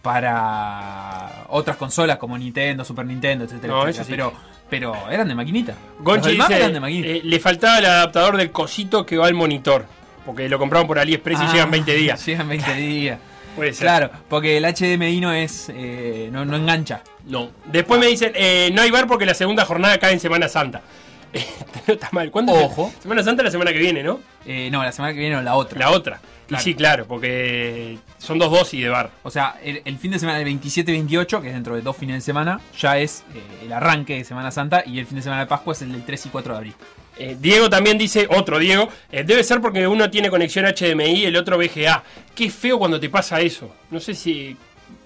para 0.02 1.44
otras 1.48 1.76
consolas 1.76 2.18
como 2.18 2.38
Nintendo, 2.38 2.84
Super 2.84 3.04
Nintendo, 3.06 3.44
etcétera, 3.44 3.72
No, 3.74 3.82
etcétera. 3.88 4.04
sí. 4.04 4.10
Pero, 4.10 4.32
pero 4.70 5.10
eran 5.10 5.28
de 5.28 5.34
maquinita. 5.34 5.74
Gonchi 6.00 6.30
dice, 6.32 6.56
eran 6.56 6.72
de 6.72 6.80
maquinita. 6.80 7.08
eh, 7.08 7.20
le 7.24 7.40
faltaba 7.40 7.78
el 7.78 7.86
adaptador 7.86 8.36
del 8.36 8.50
cosito 8.50 9.04
que 9.04 9.16
va 9.16 9.26
al 9.26 9.34
monitor. 9.34 9.86
Porque 10.24 10.48
lo 10.48 10.58
compraron 10.58 10.86
por 10.86 10.98
AliExpress 10.98 11.40
y 11.40 11.44
Ah, 11.44 11.52
llegan 11.52 11.70
20 11.70 11.94
días. 11.94 12.24
Llegan 12.26 12.48
20 12.48 12.74
días. 12.76 13.18
Puede 13.56 13.72
ser. 13.72 13.86
Claro, 13.86 14.10
porque 14.28 14.56
el 14.56 14.64
HDMI 14.64 15.20
no 15.20 15.32
es. 15.32 15.68
eh, 15.74 16.28
no, 16.32 16.44
no 16.44 16.56
engancha. 16.56 17.02
No. 17.28 17.50
Después 17.66 18.00
me 18.00 18.06
dicen, 18.06 18.32
eh, 18.34 18.70
no 18.72 18.82
hay 18.82 18.90
bar 18.90 19.06
porque 19.06 19.26
la 19.26 19.34
segunda 19.34 19.64
jornada 19.64 19.98
cae 19.98 20.12
en 20.12 20.20
Semana 20.20 20.48
Santa. 20.48 20.82
no 21.86 21.94
está 21.94 22.08
mal. 22.12 22.30
¿Cuándo? 22.30 22.52
Ojo. 22.54 22.92
Semana 23.00 23.22
Santa 23.22 23.42
la 23.42 23.50
semana 23.50 23.72
que 23.72 23.78
viene, 23.78 24.02
¿no? 24.02 24.20
Eh, 24.46 24.70
no, 24.70 24.82
la 24.82 24.92
semana 24.92 25.12
que 25.12 25.20
viene 25.20 25.36
o 25.36 25.42
la 25.42 25.54
otra. 25.54 25.78
La 25.78 25.90
otra. 25.90 26.20
Claro. 26.46 26.62
Y 26.62 26.64
sí, 26.64 26.74
claro, 26.74 27.06
porque 27.06 27.98
son 28.16 28.38
dos 28.38 28.50
dosis 28.50 28.82
de 28.82 28.88
bar. 28.88 29.10
O 29.22 29.30
sea, 29.30 29.58
el, 29.62 29.82
el 29.84 29.98
fin 29.98 30.10
de 30.10 30.18
semana 30.18 30.38
del 30.38 30.48
27-28, 30.48 31.42
que 31.42 31.48
es 31.48 31.54
dentro 31.54 31.74
de 31.74 31.82
dos 31.82 31.94
fines 31.94 32.16
de 32.16 32.20
semana, 32.22 32.58
ya 32.78 32.98
es 32.98 33.22
eh, 33.34 33.64
el 33.66 33.72
arranque 33.74 34.16
de 34.16 34.24
Semana 34.24 34.50
Santa 34.50 34.82
y 34.86 34.98
el 34.98 35.04
fin 35.04 35.16
de 35.16 35.22
semana 35.22 35.42
de 35.42 35.46
Pascua 35.46 35.74
es 35.74 35.82
el 35.82 35.92
del 35.92 36.06
3 36.06 36.26
y 36.26 36.28
4 36.30 36.52
de 36.52 36.56
abril. 36.56 36.74
Eh, 37.18 37.36
Diego 37.38 37.68
también 37.68 37.98
dice, 37.98 38.28
otro 38.30 38.58
Diego, 38.58 38.88
eh, 39.10 39.24
debe 39.24 39.42
ser 39.42 39.60
porque 39.60 39.86
uno 39.86 40.08
tiene 40.08 40.30
conexión 40.30 40.64
HDMI 40.64 41.16
y 41.16 41.24
el 41.26 41.36
otro 41.36 41.58
VGA. 41.58 42.02
Qué 42.34 42.48
feo 42.48 42.78
cuando 42.78 42.98
te 42.98 43.10
pasa 43.10 43.40
eso. 43.40 43.74
No 43.90 43.98
sé 44.00 44.14
si 44.14 44.56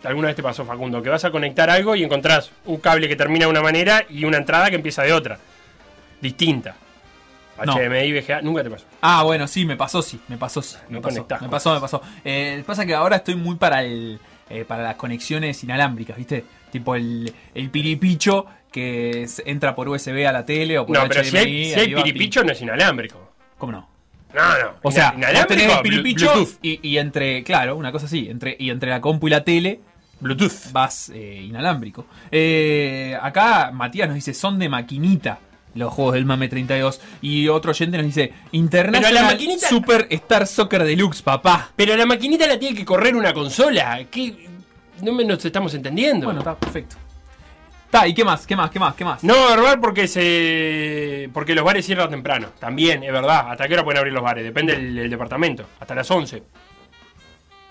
alguna 0.05 0.29
vez 0.29 0.37
te 0.37 0.43
pasó, 0.43 0.65
Facundo, 0.65 1.03
que 1.03 1.09
vas 1.09 1.25
a 1.25 1.31
conectar 1.31 1.69
algo 1.71 1.95
y 1.95 2.03
encontrás 2.05 2.51
un 2.65 2.79
cable 2.79 3.09
que 3.09 3.17
termina 3.17 3.45
de 3.47 3.51
una 3.51 3.63
manera 3.63 4.05
y 4.09 4.25
una 4.25 4.39
entrada 4.39 4.69
que 4.71 4.77
empieza 4.77 5.03
de 5.03 5.13
otra. 5.13 5.39
Distinta. 6.21 6.77
No. 7.65 7.75
HDMI, 7.77 8.13
VGA, 8.13 8.43
nunca 8.43 8.63
te 8.65 8.71
pasó. 8.71 8.87
Ah, 9.03 9.23
bueno, 9.23 9.47
sí, 9.47 9.65
me 9.65 9.77
pasó, 9.77 10.03
sí, 10.03 10.19
me 10.29 10.37
pasó, 10.37 10.63
sí. 10.63 10.77
No 10.89 10.99
me 10.99 11.03
pasó, 11.03 11.27
me 11.41 11.49
pasó, 11.49 11.75
me 11.75 11.81
pasó. 11.81 12.03
Eh, 12.25 12.63
pasa 12.67 12.85
que 12.87 12.95
ahora 12.95 13.17
estoy 13.17 13.37
muy 13.37 13.57
para 13.57 13.83
el 13.85 14.19
eh, 14.51 14.65
para 14.65 14.83
las 14.83 14.97
conexiones 14.97 15.63
inalámbricas, 15.63 16.17
¿viste? 16.17 16.45
Tipo 16.73 16.95
el, 16.97 17.33
el 17.55 17.71
piripicho 17.71 18.47
que 18.73 19.23
es- 19.23 19.43
entra 19.47 19.75
por 19.75 19.89
USB 19.89 20.27
a 20.27 20.33
la 20.33 20.45
tele 20.45 20.79
o 20.79 20.87
por 20.87 20.97
No, 20.97 21.03
HDMI. 21.03 21.09
pero 21.09 21.25
si 21.25 21.37
hay, 21.37 21.65
si 21.73 21.81
hay 21.81 21.95
piripicho 21.95 22.43
no 22.43 22.53
es 22.53 22.61
inalámbrico. 22.63 23.33
¿Cómo 23.59 23.73
no? 23.73 23.89
No, 24.35 24.41
no. 24.59 24.71
O 24.83 24.91
sea, 24.91 25.13
vos 25.13 25.47
tenés 25.47 25.71
el 25.73 25.81
piripicho 25.83 26.49
y, 26.63 26.81
y 26.89 26.99
entre, 26.99 27.43
claro, 27.45 27.77
una 27.77 27.93
cosa 27.93 28.07
así, 28.07 28.29
entre, 28.29 28.57
y 28.59 28.71
entre 28.71 28.91
la 28.91 29.01
compu 29.01 29.27
y 29.29 29.31
la 29.31 29.45
tele 29.45 29.81
Bluetooth. 30.21 30.73
vas 30.73 31.11
eh, 31.15 31.43
inalámbrico. 31.47 32.07
Eh, 32.31 33.17
acá 33.21 33.71
Matías 33.73 34.09
nos 34.09 34.15
dice, 34.15 34.33
son 34.35 34.59
de 34.59 34.69
maquinita 34.69 35.39
los 35.75 35.93
juegos 35.93 36.15
del 36.15 36.25
MAME 36.27 36.49
32. 36.49 37.01
Y 37.23 37.49
otro 37.49 37.71
oyente 37.71 37.97
nos 37.97 38.07
dice, 38.07 38.33
International 38.53 39.15
la 39.15 39.23
maquinita- 39.33 39.69
Super 39.69 40.07
Star 40.11 40.47
Soccer 40.47 40.85
Deluxe, 40.85 41.23
papá. 41.23 41.71
Pero 41.77 41.97
la 41.97 42.05
maquinita 42.07 42.47
la 42.47 42.59
tiene 42.59 42.77
que 42.77 42.85
correr 42.85 43.15
una 43.17 43.33
consola. 43.33 44.01
¿Qué? 44.11 44.49
No 45.01 45.13
nos 45.13 45.45
estamos 45.45 45.75
entendiendo. 45.75 46.27
Bueno, 46.27 46.41
está 46.41 46.55
perfecto. 46.57 46.97
Está, 47.93 48.09
¿y 48.09 48.15
qué 48.15 48.25
más? 48.25 48.47
¿Qué 48.47 48.57
más? 48.57 48.71
¿Qué 48.71 48.79
más? 48.79 48.95
¿Qué 48.95 49.05
más? 49.05 49.23
No, 49.23 49.49
verbal 49.49 49.79
porque 49.79 50.09
se. 50.09 51.29
porque 51.35 51.55
los 51.55 51.63
bares 51.63 51.85
cierran 51.85 52.09
temprano. 52.09 52.49
También, 52.59 53.03
es 53.03 53.13
verdad. 53.13 53.51
¿Hasta 53.51 53.69
qué 53.69 53.75
hora 53.75 53.85
pueden 53.85 53.99
abrir 53.99 54.15
los 54.15 54.23
bares? 54.23 54.45
Depende 54.45 54.73
del, 54.73 54.95
del 54.95 55.11
departamento. 55.11 55.67
Hasta 55.79 55.95
las 55.95 56.11
11. 56.11 56.43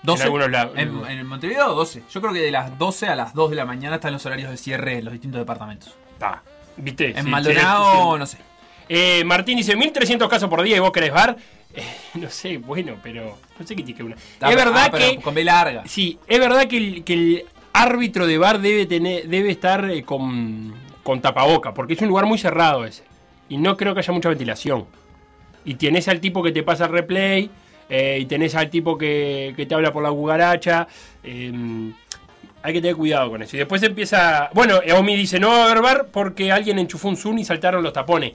12. 0.04 0.22
en 0.22 0.24
algunos 0.24 0.48
lados. 0.48 0.74
En, 0.76 1.04
en 1.06 1.26
Montevideo, 1.26 1.74
12. 1.74 2.04
Yo 2.08 2.20
creo 2.20 2.32
que 2.32 2.38
de 2.38 2.52
las 2.52 2.78
12 2.78 3.08
a 3.08 3.16
las 3.16 3.34
2 3.34 3.50
de 3.50 3.56
la 3.56 3.64
mañana 3.64 3.96
están 3.96 4.12
los 4.12 4.24
horarios 4.24 4.52
de 4.52 4.58
cierre 4.58 4.98
en 4.98 5.06
los 5.06 5.12
distintos 5.12 5.40
departamentos. 5.40 5.92
Está. 6.12 6.40
¿Viste? 6.76 7.18
En 7.18 7.24
Sí, 7.24 7.28
Maldonado, 7.28 8.12
sí, 8.12 8.18
no 8.20 8.26
sé. 8.26 8.38
Eh, 8.88 9.24
Martín 9.24 9.56
dice: 9.56 9.74
1300 9.74 10.28
casos 10.28 10.48
por 10.48 10.62
día 10.62 10.76
y 10.76 10.78
vos 10.78 10.92
querés 10.92 11.12
bar. 11.12 11.36
Eh, 11.74 11.82
no 12.14 12.30
sé, 12.30 12.58
bueno, 12.58 12.94
pero. 13.02 13.38
No 13.58 13.66
sé 13.66 13.74
qué 13.74 13.82
tiene 13.82 13.98
que 13.98 14.04
una. 14.04 14.14
Está, 14.14 14.50
es 14.50 14.54
verdad 14.54 14.84
ah, 14.86 14.88
pero 14.92 15.04
que. 15.04 15.20
Con 15.20 15.34
B 15.34 15.42
larga. 15.42 15.82
Sí, 15.84 16.16
es 16.28 16.38
verdad 16.38 16.68
que 16.68 16.76
el, 16.76 17.02
que 17.02 17.12
el 17.12 17.46
árbitro 17.72 18.26
de 18.26 18.38
bar 18.38 18.60
debe 18.60 18.86
tener, 18.86 19.28
debe 19.28 19.50
estar 19.50 19.90
eh, 19.90 20.02
con, 20.02 20.74
con 21.02 21.20
tapaboca, 21.20 21.74
porque 21.74 21.94
es 21.94 22.00
un 22.02 22.08
lugar 22.08 22.26
muy 22.26 22.38
cerrado 22.38 22.84
ese. 22.84 23.04
Y 23.48 23.56
no 23.56 23.76
creo 23.76 23.94
que 23.94 24.00
haya 24.00 24.12
mucha 24.12 24.28
ventilación. 24.28 24.86
Y 25.64 25.74
tienes 25.74 26.08
al 26.08 26.20
tipo 26.20 26.42
que 26.42 26.52
te 26.52 26.62
pasa 26.62 26.86
el 26.86 26.92
replay, 26.92 27.50
eh, 27.88 28.18
y 28.20 28.24
tenés 28.26 28.54
al 28.54 28.70
tipo 28.70 28.96
que, 28.96 29.52
que 29.56 29.66
te 29.66 29.74
habla 29.74 29.92
por 29.92 30.02
la 30.02 30.10
gugaracha. 30.10 30.86
eh, 31.22 31.92
hay 32.64 32.72
que 32.72 32.80
tener 32.80 32.96
cuidado 32.96 33.28
con 33.28 33.42
eso. 33.42 33.56
Y 33.56 33.58
después 33.58 33.82
empieza. 33.82 34.48
Bueno, 34.54 34.80
Omi 34.96 35.16
dice: 35.16 35.40
No 35.40 35.48
va 35.48 35.62
a 35.62 35.64
haber 35.64 35.82
bar 35.82 36.06
porque 36.12 36.52
alguien 36.52 36.78
enchufó 36.78 37.08
un 37.08 37.16
Zoom 37.16 37.38
y 37.38 37.44
saltaron 37.44 37.82
los 37.82 37.92
tapones. 37.92 38.32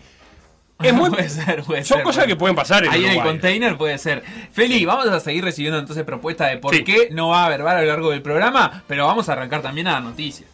Es 0.79 0.93
muy. 0.93 1.10
puede 1.10 1.29
ser, 1.29 1.63
puede 1.63 1.84
son 1.84 1.98
ser, 1.98 2.03
cosas 2.03 2.24
puede 2.24 2.27
que 2.27 2.36
pueden 2.36 2.55
pasar 2.55 2.86
en 2.86 2.91
Ahí 2.91 3.05
en 3.05 3.12
el 3.13 3.24
container 3.24 3.77
puede 3.77 3.98
ser. 3.98 4.24
Feli, 4.51 4.86
vamos 4.86 5.07
a 5.07 5.19
seguir 5.19 5.43
recibiendo 5.43 5.79
entonces 5.79 6.03
propuestas 6.03 6.50
de 6.51 6.57
por 6.57 6.75
Sí. 6.75 6.84
qué 6.84 7.10
no 7.12 7.29
va 7.29 7.43
a 7.43 7.46
haber 7.48 7.63
bar 7.63 7.77
a 7.77 7.81
lo 7.81 7.88
largo 7.88 8.12
del 8.12 8.22
programa, 8.22 8.84
pero 8.88 9.07
vamos 9.07 9.27
a 9.29 9.34
arrancar 9.34 9.62
también 9.62 9.88
a 9.88 9.93
la 9.93 10.01
noticia. 10.01 10.46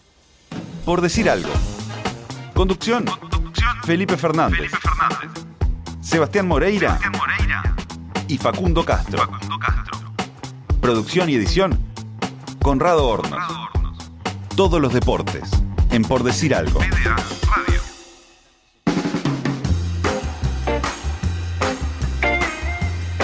Por 0.86 1.02
decir 1.02 1.30
algo. 1.30 1.50
Conducción. 2.54 3.06
Felipe 3.86 4.16
Fernández. 4.18 4.72
Sebastián 6.02 6.48
Moreira. 6.48 7.00
Y 8.28 8.38
Facundo 8.38 8.86
Castro. 8.86 9.28
Producción 10.80 11.30
y 11.30 11.36
edición. 11.36 11.80
Conrado 12.62 13.08
Hornos. 13.08 13.44
Todos 14.56 14.80
los 14.80 14.94
deportes. 14.94 15.50
En 15.92 16.04
Por 16.04 16.24
decir 16.24 16.56
algo. 16.56 16.80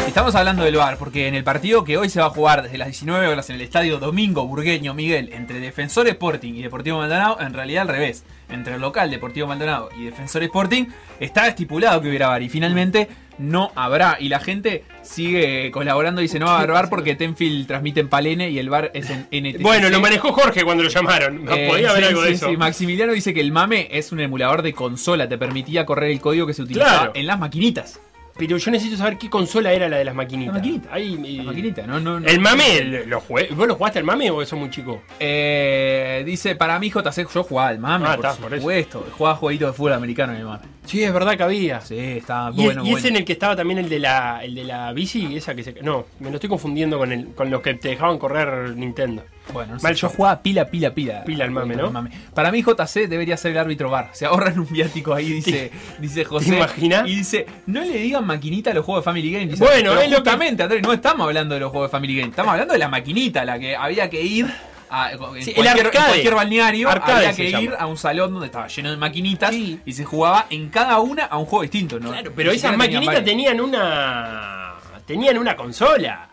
Estamos 0.10 0.34
hablando 0.34 0.63
del 0.63 0.75
VAR 0.75 0.98
porque 0.98 1.28
en 1.28 1.36
el 1.36 1.44
partido 1.44 1.84
que 1.84 1.96
hoy 1.98 2.10
se 2.10 2.20
va 2.20 2.25
a 2.25 2.30
jugar 2.32 2.63
desde 2.63 2.80
las 2.80 2.88
19 2.88 3.28
horas 3.28 3.48
en 3.51 3.56
el 3.58 3.62
estadio 3.62 4.00
Domingo 4.00 4.46
Burgueño 4.48 4.94
Miguel 4.96 5.30
entre 5.34 5.60
Defensor 5.60 6.08
Sporting 6.08 6.54
y 6.56 6.63
Deportivo 6.63 6.98
Maldonado, 6.98 7.39
en 7.39 7.54
realidad 7.54 7.84
al 7.84 7.89
revés, 7.89 8.25
entre 8.50 8.74
el 8.75 8.82
local 8.82 9.12
Deportivo 9.12 9.46
Maldonado 9.48 9.89
y 9.96 10.06
Defensor 10.06 10.42
Sporting, 10.44 10.86
está 11.20 11.48
estipulado 11.48 12.01
que 12.01 12.10
hubiera 12.10 12.28
VAR 12.28 12.42
y 12.42 12.50
finalmente 12.50 13.08
no 13.38 13.72
habrá. 13.75 14.18
Y 14.20 14.30
la 14.30 14.39
gente 14.39 14.84
sigue 15.04 15.70
colaborando 15.72 16.22
y 16.22 16.24
dice 16.24 16.39
no 16.39 16.48
va 16.48 16.54
a 16.54 16.58
haber 16.58 16.72
VAR 16.72 16.89
porque 16.89 17.13
Tenfield 17.16 17.68
transmite 17.68 18.00
en 18.00 18.10
Palene 18.10 18.50
y 18.50 18.58
el 18.58 18.70
VAR 18.70 18.89
es 18.96 19.10
en 19.12 19.28
NTT. 19.32 19.62
Bueno, 19.62 19.89
lo 19.89 20.01
manejó 20.01 20.34
Jorge 20.34 20.63
cuando 20.63 20.84
lo 20.84 20.89
llamaron. 20.89 21.46
No 21.46 21.54
Eh, 21.54 21.68
podía 21.70 21.92
haber 21.92 22.04
sí, 22.04 22.10
algo 22.10 22.22
sí, 22.24 22.28
de 22.30 22.34
eso. 22.34 22.50
sí. 22.50 22.58
Maximiliano 22.58 23.13
dice 23.13 23.32
que 23.34 23.42
el 23.42 23.51
MAME 23.51 23.88
es 23.92 24.12
un 24.12 24.20
emulador 24.22 24.63
de 24.63 24.74
consola, 24.74 25.30
te 25.30 25.38
permitía 25.38 25.86
correr 25.86 26.10
el 26.10 26.20
código 26.20 26.48
que 26.48 26.56
se 26.56 26.63
utilizaba 26.63 26.96
Claro. 26.98 27.12
en 27.13 27.28
las 27.28 27.38
maquinitas. 27.39 28.00
Pero 28.39 28.58
yo 28.58 28.72
necesito 28.72 28.98
saber 28.98 29.17
qué 29.17 29.29
consola 29.29 29.72
era 29.74 29.88
la 29.89 29.98
de 29.98 30.05
las 30.05 30.15
maquinitas. 30.15 30.53
La 30.55 30.60
maquinita. 30.60 30.89
Ahí, 30.93 31.13
eh, 31.24 31.38
La 31.38 31.43
maquinita, 31.43 31.86
no, 31.86 32.00
no, 32.00 32.19
no. 32.19 32.27
El 32.27 32.39
mame, 32.39 33.03
lo 33.05 33.19
jugué. 33.22 33.50
¿Vos 33.53 33.67
lo 33.67 33.75
jugaste 33.75 34.00
al 34.00 34.05
mame 34.05 34.31
o 34.31 34.41
eso 34.41 34.55
muy 34.55 34.69
chico? 34.69 35.01
Eh, 35.19 36.24
dice, 36.25 36.55
para 36.55 36.79
mí 36.79 36.89
JC, 36.89 37.27
yo 37.34 37.43
jugaba 37.43 37.69
al 37.69 37.79
mame, 37.79 38.05
Ah, 38.08 38.15
por 38.15 38.25
está, 38.25 38.41
por 38.41 38.53
eso. 38.53 38.62
supuesto. 38.62 39.08
Jugaba 39.17 39.36
jueguitos 39.36 39.67
de 39.72 39.74
fútbol 39.74 39.93
americano 39.93 40.34
en 40.34 40.39
el 40.39 40.46
mame. 40.46 40.63
Sí, 40.86 41.03
es 41.03 41.13
verdad 41.13 41.38
que 41.38 41.43
había. 41.43 41.81
Sí, 41.81 41.98
está 42.00 42.50
Y, 42.55 42.63
bueno, 42.65 42.84
y 42.84 42.88
es 42.88 42.91
bueno. 42.93 43.08
en 43.10 43.15
el 43.17 43.25
que 43.25 43.34
estaba 43.34 43.55
también 43.55 43.77
el 43.79 43.89
de 43.89 44.00
la, 44.00 44.43
el 44.43 44.55
de 44.55 44.63
la 44.63 44.91
bici, 44.93 45.36
esa 45.36 45.53
que 45.53 45.63
se. 45.63 45.74
No, 45.84 46.05
me 46.19 46.29
lo 46.29 46.36
estoy 46.36 46.50
confundiendo 46.50 46.98
con 46.98 47.12
el, 47.12 47.27
con 47.36 47.50
los 47.51 47.62
que 47.62 47.75
te 47.75 47.89
dejaban 47.89 48.17
correr 48.17 48.75
Nintendo. 48.75 49.24
Bueno, 49.53 49.74
no 49.74 49.79
sé, 49.79 49.84
Mal 49.84 49.96
yo 49.96 50.10
jugaba 50.10 50.41
pila, 50.41 50.65
pila, 50.65 50.94
pila. 50.94 51.24
Pila 51.24 51.46
al 51.46 51.51
mame, 51.51 51.75
¿no? 51.75 51.91
Para 52.34 52.51
mí 52.51 52.62
JC 52.62 53.08
debería 53.08 53.36
ser 53.38 53.51
el 53.51 53.58
árbitro 53.58 53.89
bar. 53.89 54.10
Se 54.13 54.25
ahorran 54.25 54.60
un 54.60 54.68
viático 54.72 55.13
ahí, 55.13 55.32
dice, 55.32 55.72
dice 56.00 56.24
José. 56.25 56.51
¿Te 56.51 56.58
imaginas? 56.58 57.08
Y 57.08 57.15
dice, 57.15 57.46
no 57.65 57.82
le 57.82 57.98
digan 57.98 58.25
maquinita 58.25 58.72
a 58.72 58.74
los 58.74 58.86
juegos 58.86 59.03
de 59.03 59.06
Family 59.06 59.32
Game. 59.32 59.48
Dice, 59.48 59.63
Bueno, 59.63 59.94
es 60.00 60.10
lo 60.10 60.18
que- 60.18 60.29
justamente, 60.29 60.63
Andrés, 60.63 60.82
no 60.84 60.94
estamos 60.94 61.25
hablando 61.27 61.56
de 61.56 61.62
los 61.62 61.72
juegos 61.72 61.89
de 61.89 61.91
Family 61.91 62.15
Game. 62.18 62.29
Estamos 62.29 62.51
hablando 62.51 62.74
de 62.74 62.79
la 62.79 62.88
maquinita, 62.89 63.44
la 63.46 63.58
que 63.60 63.75
había 63.75 64.10
que 64.10 64.22
ir 64.22 64.46
a 64.91 65.12
en 65.12 65.44
Sí, 65.44 65.53
cualquier, 65.53 65.86
en 65.88 65.91
cualquier 65.91 66.36
balneario. 66.36 66.89
Arcade 66.89 67.27
había 67.27 67.34
que 67.34 67.50
ir 67.50 67.74
a 67.77 67.86
un 67.86 67.98
salón 67.98 68.32
donde 68.32 68.48
estaba 68.48 68.68
lleno 68.68 68.89
de 68.89 68.98
maquinitas 68.98 69.51
Sí. 69.53 69.79
y 69.86 69.94
se 69.94 70.03
jugaba 70.06 70.48
en 70.50 70.70
cada 70.70 71.00
una 71.00 71.25
a 71.25 71.38
un 71.38 71.46
juego 71.46 71.62
distinto, 71.63 72.00
¿no? 72.00 72.10
Claro, 72.12 72.32
pero 72.36 72.50
esas 72.51 72.72
tenían 72.72 72.77
maquinitas 72.77 73.06
varios. 73.08 73.25
tenían 73.25 73.62
una. 73.62 74.74
tenían 75.06 75.38
una 75.38 75.56
consola. 75.56 76.28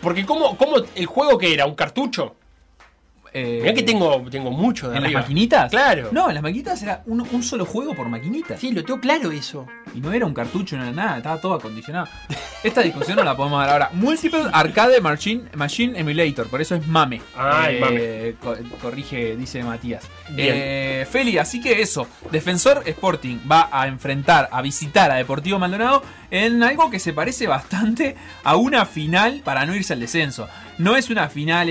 Porque 0.00 0.24
como, 0.24 0.56
como 0.56 0.76
el 0.94 1.06
juego 1.06 1.38
que 1.38 1.52
era, 1.52 1.66
un 1.66 1.74
cartucho. 1.74 2.36
Eh, 3.32 3.58
Mirá 3.62 3.74
que 3.74 3.82
tengo, 3.82 4.22
tengo 4.30 4.50
mucho 4.50 4.90
de 4.90 4.96
¿En 4.96 5.02
las 5.04 5.12
maquinitas? 5.12 5.70
Claro. 5.70 6.08
No, 6.12 6.28
en 6.28 6.34
las 6.34 6.42
maquinitas 6.42 6.82
era 6.82 7.02
un, 7.06 7.20
un 7.20 7.42
solo 7.42 7.64
juego 7.64 7.94
por 7.94 8.08
maquinita. 8.08 8.56
Sí, 8.56 8.72
lo 8.72 8.84
tengo 8.84 9.00
claro 9.00 9.30
eso. 9.30 9.66
Y 9.94 10.00
no 10.00 10.12
era 10.12 10.26
un 10.26 10.34
cartucho, 10.34 10.76
no 10.76 10.82
era 10.82 10.92
nada, 10.92 11.16
estaba 11.18 11.40
todo 11.40 11.54
acondicionado. 11.54 12.08
Esta 12.62 12.82
discusión 12.82 13.16
no 13.16 13.24
la 13.24 13.36
podemos 13.36 13.60
dar 13.60 13.70
ahora. 13.70 13.90
Multiple 13.92 14.42
Arcade 14.52 15.00
Machine, 15.00 15.44
Machine 15.54 15.98
Emulator, 15.98 16.48
por 16.48 16.60
eso 16.60 16.74
es 16.74 16.86
MAME. 16.86 17.16
El 17.16 17.82
Eh, 17.82 18.34
co- 18.40 18.56
corrige, 18.80 19.36
dice 19.36 19.62
Matías. 19.62 20.04
Bien. 20.30 20.54
Eh, 20.56 21.06
Feli, 21.10 21.38
así 21.38 21.60
que 21.60 21.80
eso. 21.82 22.06
Defensor 22.30 22.82
Sporting 22.86 23.38
va 23.50 23.68
a 23.72 23.86
enfrentar, 23.86 24.48
a 24.52 24.60
visitar 24.62 25.10
a 25.10 25.14
Deportivo 25.16 25.58
Maldonado 25.58 26.02
en 26.30 26.62
algo 26.62 26.90
que 26.90 26.98
se 26.98 27.12
parece 27.12 27.46
bastante 27.46 28.16
a 28.44 28.56
una 28.56 28.84
final 28.86 29.40
para 29.44 29.64
no 29.66 29.74
irse 29.74 29.92
al 29.94 30.00
descenso. 30.00 30.48
No 30.78 30.96
es 30.96 31.10
una 31.10 31.28
final. 31.28 31.68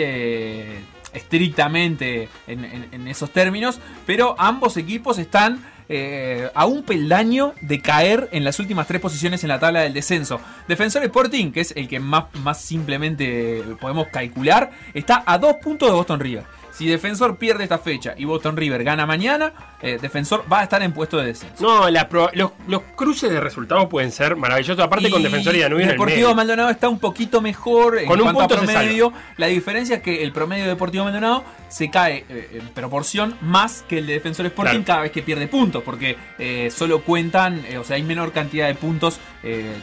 Estrictamente 1.13 2.29
en, 2.47 2.65
en- 2.65 2.87
en 2.91 3.07
esos 3.07 3.31
términos, 3.31 3.79
pero 4.05 4.35
ambos 4.37 4.77
equipos 4.77 5.17
están 5.17 5.63
eh, 5.91 6.49
a 6.53 6.65
un 6.65 6.83
peldaño 6.83 7.53
de 7.61 7.81
caer 7.81 8.29
en 8.31 8.43
las 8.43 8.59
últimas 8.59 8.85
tres 8.85 9.01
posiciones 9.01 9.43
en 9.43 9.47
la 9.49 9.59
tabla 9.59 9.81
del 9.81 9.93
descenso. 9.93 10.39
Defensor 10.67 11.03
Sporting, 11.03 11.51
que 11.51 11.61
es 11.61 11.73
el 11.75 11.87
que 11.87 11.99
más, 11.99 12.25
más 12.43 12.61
simplemente 12.61 13.63
podemos 13.81 14.07
calcular, 14.09 14.69
está 14.93 15.23
a 15.25 15.37
dos 15.39 15.55
puntos 15.63 15.89
de 15.89 15.95
Boston 15.95 16.19
River. 16.19 16.43
Si 16.79 16.87
Defensor 16.87 17.35
pierde 17.35 17.63
esta 17.63 17.77
fecha 17.77 18.13
y 18.15 18.23
Boston 18.23 18.55
River 18.55 18.85
gana 18.85 19.05
mañana, 19.05 19.51
eh, 19.81 19.99
Defensor 20.01 20.45
va 20.49 20.61
a 20.61 20.63
estar 20.63 20.81
en 20.81 20.93
puesto 20.93 21.17
de 21.17 21.25
descenso. 21.25 21.61
No, 21.61 21.89
los, 21.89 22.51
los 22.67 22.81
cruces 22.95 23.29
de 23.29 23.41
resultados 23.41 23.87
pueden 23.89 24.13
ser 24.13 24.37
maravillosos. 24.37 24.81
Aparte 24.81 25.09
con 25.09 25.21
Defensor 25.21 25.57
y 25.57 25.59
Danubio 25.59 25.83
en 25.83 25.89
el 25.89 25.95
Deportivo 25.95 26.19
medio. 26.29 26.35
Maldonado 26.35 26.69
está 26.69 26.87
un 26.87 26.97
poquito 26.97 27.41
mejor 27.41 27.99
en 27.99 28.05
Con 28.05 28.19
un 28.19 28.23
cuanto 28.23 28.39
punto 28.39 28.55
a 28.55 28.59
se 28.59 28.73
promedio. 28.73 29.11
La 29.35 29.47
diferencia 29.47 29.97
es 29.97 30.01
que 30.01 30.23
el 30.23 30.31
promedio 30.31 30.63
de 30.63 30.69
Deportivo 30.69 31.03
Maldonado 31.03 31.43
se 31.67 31.89
cae 31.89 32.23
eh, 32.29 32.61
en 32.61 32.67
proporción 32.69 33.35
más 33.41 33.83
que 33.85 33.97
el 33.97 34.07
de 34.07 34.13
Defensor 34.13 34.45
Sporting 34.45 34.69
Claro. 34.69 34.85
cada 34.85 35.01
vez 35.01 35.11
que 35.11 35.21
pierde 35.21 35.49
puntos, 35.49 35.83
porque 35.83 36.15
eh, 36.37 36.71
solo 36.73 37.01
cuentan, 37.01 37.61
o 37.77 37.83
sea, 37.83 37.97
hay 37.97 38.03
menor 38.03 38.31
cantidad 38.31 38.67
de 38.67 38.75
puntos 38.75 39.19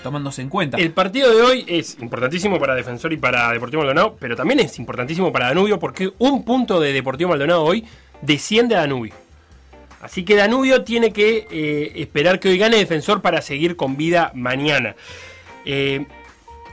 tomándose 0.03 0.43
en 0.43 0.49
cuenta. 0.51 0.77
El 0.77 0.93
partido 0.93 1.35
de 1.35 1.43
hoy 1.43 1.65
es 1.67 1.99
importantísimo 2.01 2.59
para 2.59 2.75
Defensor 2.75 3.13
y 3.13 3.17
para 3.17 3.53
Deportivo 3.53 3.83
Maldonado, 3.83 4.17
pero 4.19 4.37
también 4.37 4.61
es 4.61 4.79
importantísimo 4.79 5.33
para 5.33 5.47
Danubio 5.49 5.79
porque 5.79 6.13
un 6.19 6.45
punto 6.45 6.79
de 6.81 6.86
Deportivo 6.93 7.31
Maldonado 7.31 7.63
hoy 7.65 7.85
desciende 8.23 8.77
a 8.77 8.81
Danubio. 8.81 9.15
Así 10.01 10.25
que 10.25 10.37
Danubio 10.37 10.85
tiene 10.85 11.13
que 11.13 11.47
eh, 11.51 11.93
esperar 11.97 12.39
que 12.39 12.49
hoy 12.49 12.59
gane 12.59 12.77
Defensor 12.77 13.23
para 13.23 13.43
seguir 13.43 13.77
con 13.77 13.97
vida 13.97 14.31
mañana. 14.35 14.95
Eh, 15.65 16.07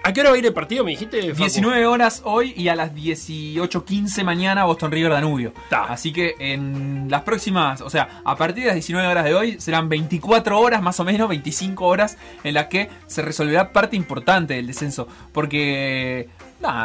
¿A 0.05 0.11
qué 0.11 0.19
hora 0.19 0.31
va 0.31 0.35
a 0.35 0.39
ir 0.39 0.45
el 0.45 0.53
partido? 0.53 0.83
Me 0.83 0.91
dijiste. 0.91 1.29
Facu? 1.29 1.43
19 1.43 1.85
horas 1.85 2.23
hoy 2.25 2.53
y 2.57 2.67
a 2.67 2.75
las 2.75 2.93
18.15 2.93 4.25
mañana 4.25 4.65
Boston 4.65 4.91
River 4.91 5.13
Danubio. 5.13 5.53
Ta. 5.69 5.85
Así 5.85 6.11
que 6.11 6.35
en 6.39 7.07
las 7.09 7.21
próximas, 7.21 7.79
o 7.79 7.89
sea, 7.89 8.21
a 8.25 8.35
partir 8.35 8.63
de 8.63 8.67
las 8.67 8.75
19 8.75 9.07
horas 9.07 9.23
de 9.23 9.33
hoy 9.33 9.61
serán 9.61 9.87
24 9.87 10.59
horas 10.59 10.81
más 10.81 10.99
o 10.99 11.05
menos, 11.05 11.29
25 11.29 11.85
horas 11.85 12.17
en 12.43 12.53
las 12.53 12.67
que 12.67 12.89
se 13.07 13.21
resolverá 13.21 13.71
parte 13.71 13.95
importante 13.95 14.55
del 14.55 14.67
descenso. 14.67 15.07
Porque, 15.31 16.27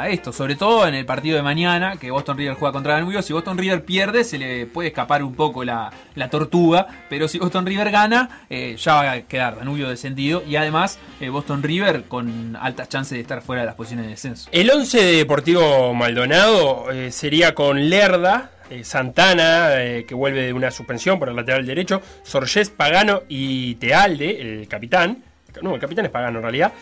esto, 0.08 0.32
sobre 0.32 0.56
todo 0.56 0.88
en 0.88 0.94
el 0.94 1.06
partido 1.06 1.36
de 1.36 1.42
mañana, 1.42 1.96
que 1.96 2.10
Boston 2.10 2.36
River 2.36 2.54
juega 2.54 2.72
contra 2.72 2.94
Danubio, 2.94 3.22
si 3.22 3.32
Boston 3.32 3.56
River 3.56 3.84
pierde 3.84 4.24
se 4.24 4.36
le 4.36 4.66
puede 4.66 4.88
escapar 4.88 5.22
un 5.22 5.34
poco 5.34 5.64
la, 5.64 5.92
la 6.16 6.28
tortuga, 6.28 6.86
pero 7.08 7.28
si 7.28 7.38
Boston 7.38 7.64
River 7.64 7.90
gana, 7.92 8.44
eh, 8.50 8.74
ya 8.76 8.94
va 8.94 9.12
a 9.12 9.20
quedar 9.22 9.58
Danubio 9.58 9.88
descendido 9.88 10.42
y 10.44 10.56
además 10.56 10.98
eh, 11.20 11.28
Boston 11.28 11.62
River 11.62 12.04
con 12.08 12.56
altas 12.56 12.88
chances 12.88 13.12
de 13.12 13.20
estar 13.20 13.40
fuera 13.40 13.62
de 13.62 13.66
las 13.66 13.76
posiciones 13.76 14.06
de 14.06 14.10
descenso. 14.10 14.48
El 14.50 14.68
11 14.68 15.00
de 15.00 15.12
Deportivo 15.18 15.94
Maldonado 15.94 16.90
eh, 16.90 17.12
sería 17.12 17.54
con 17.54 17.88
Lerda, 17.88 18.50
Santana, 18.82 19.70
que 20.06 20.14
vuelve 20.14 20.42
de 20.42 20.52
una 20.52 20.70
suspensión 20.70 21.18
por 21.18 21.30
el 21.30 21.36
lateral 21.36 21.64
derecho, 21.64 22.02
Sorges, 22.22 22.68
Pagano 22.68 23.22
y 23.26 23.76
Tealde, 23.76 24.42
el 24.42 24.68
capitán. 24.68 25.24
No, 25.62 25.74
el 25.74 25.80
capitán 25.80 26.04
es 26.04 26.10
Pagano 26.10 26.40
en 26.40 26.42
realidad. 26.42 26.72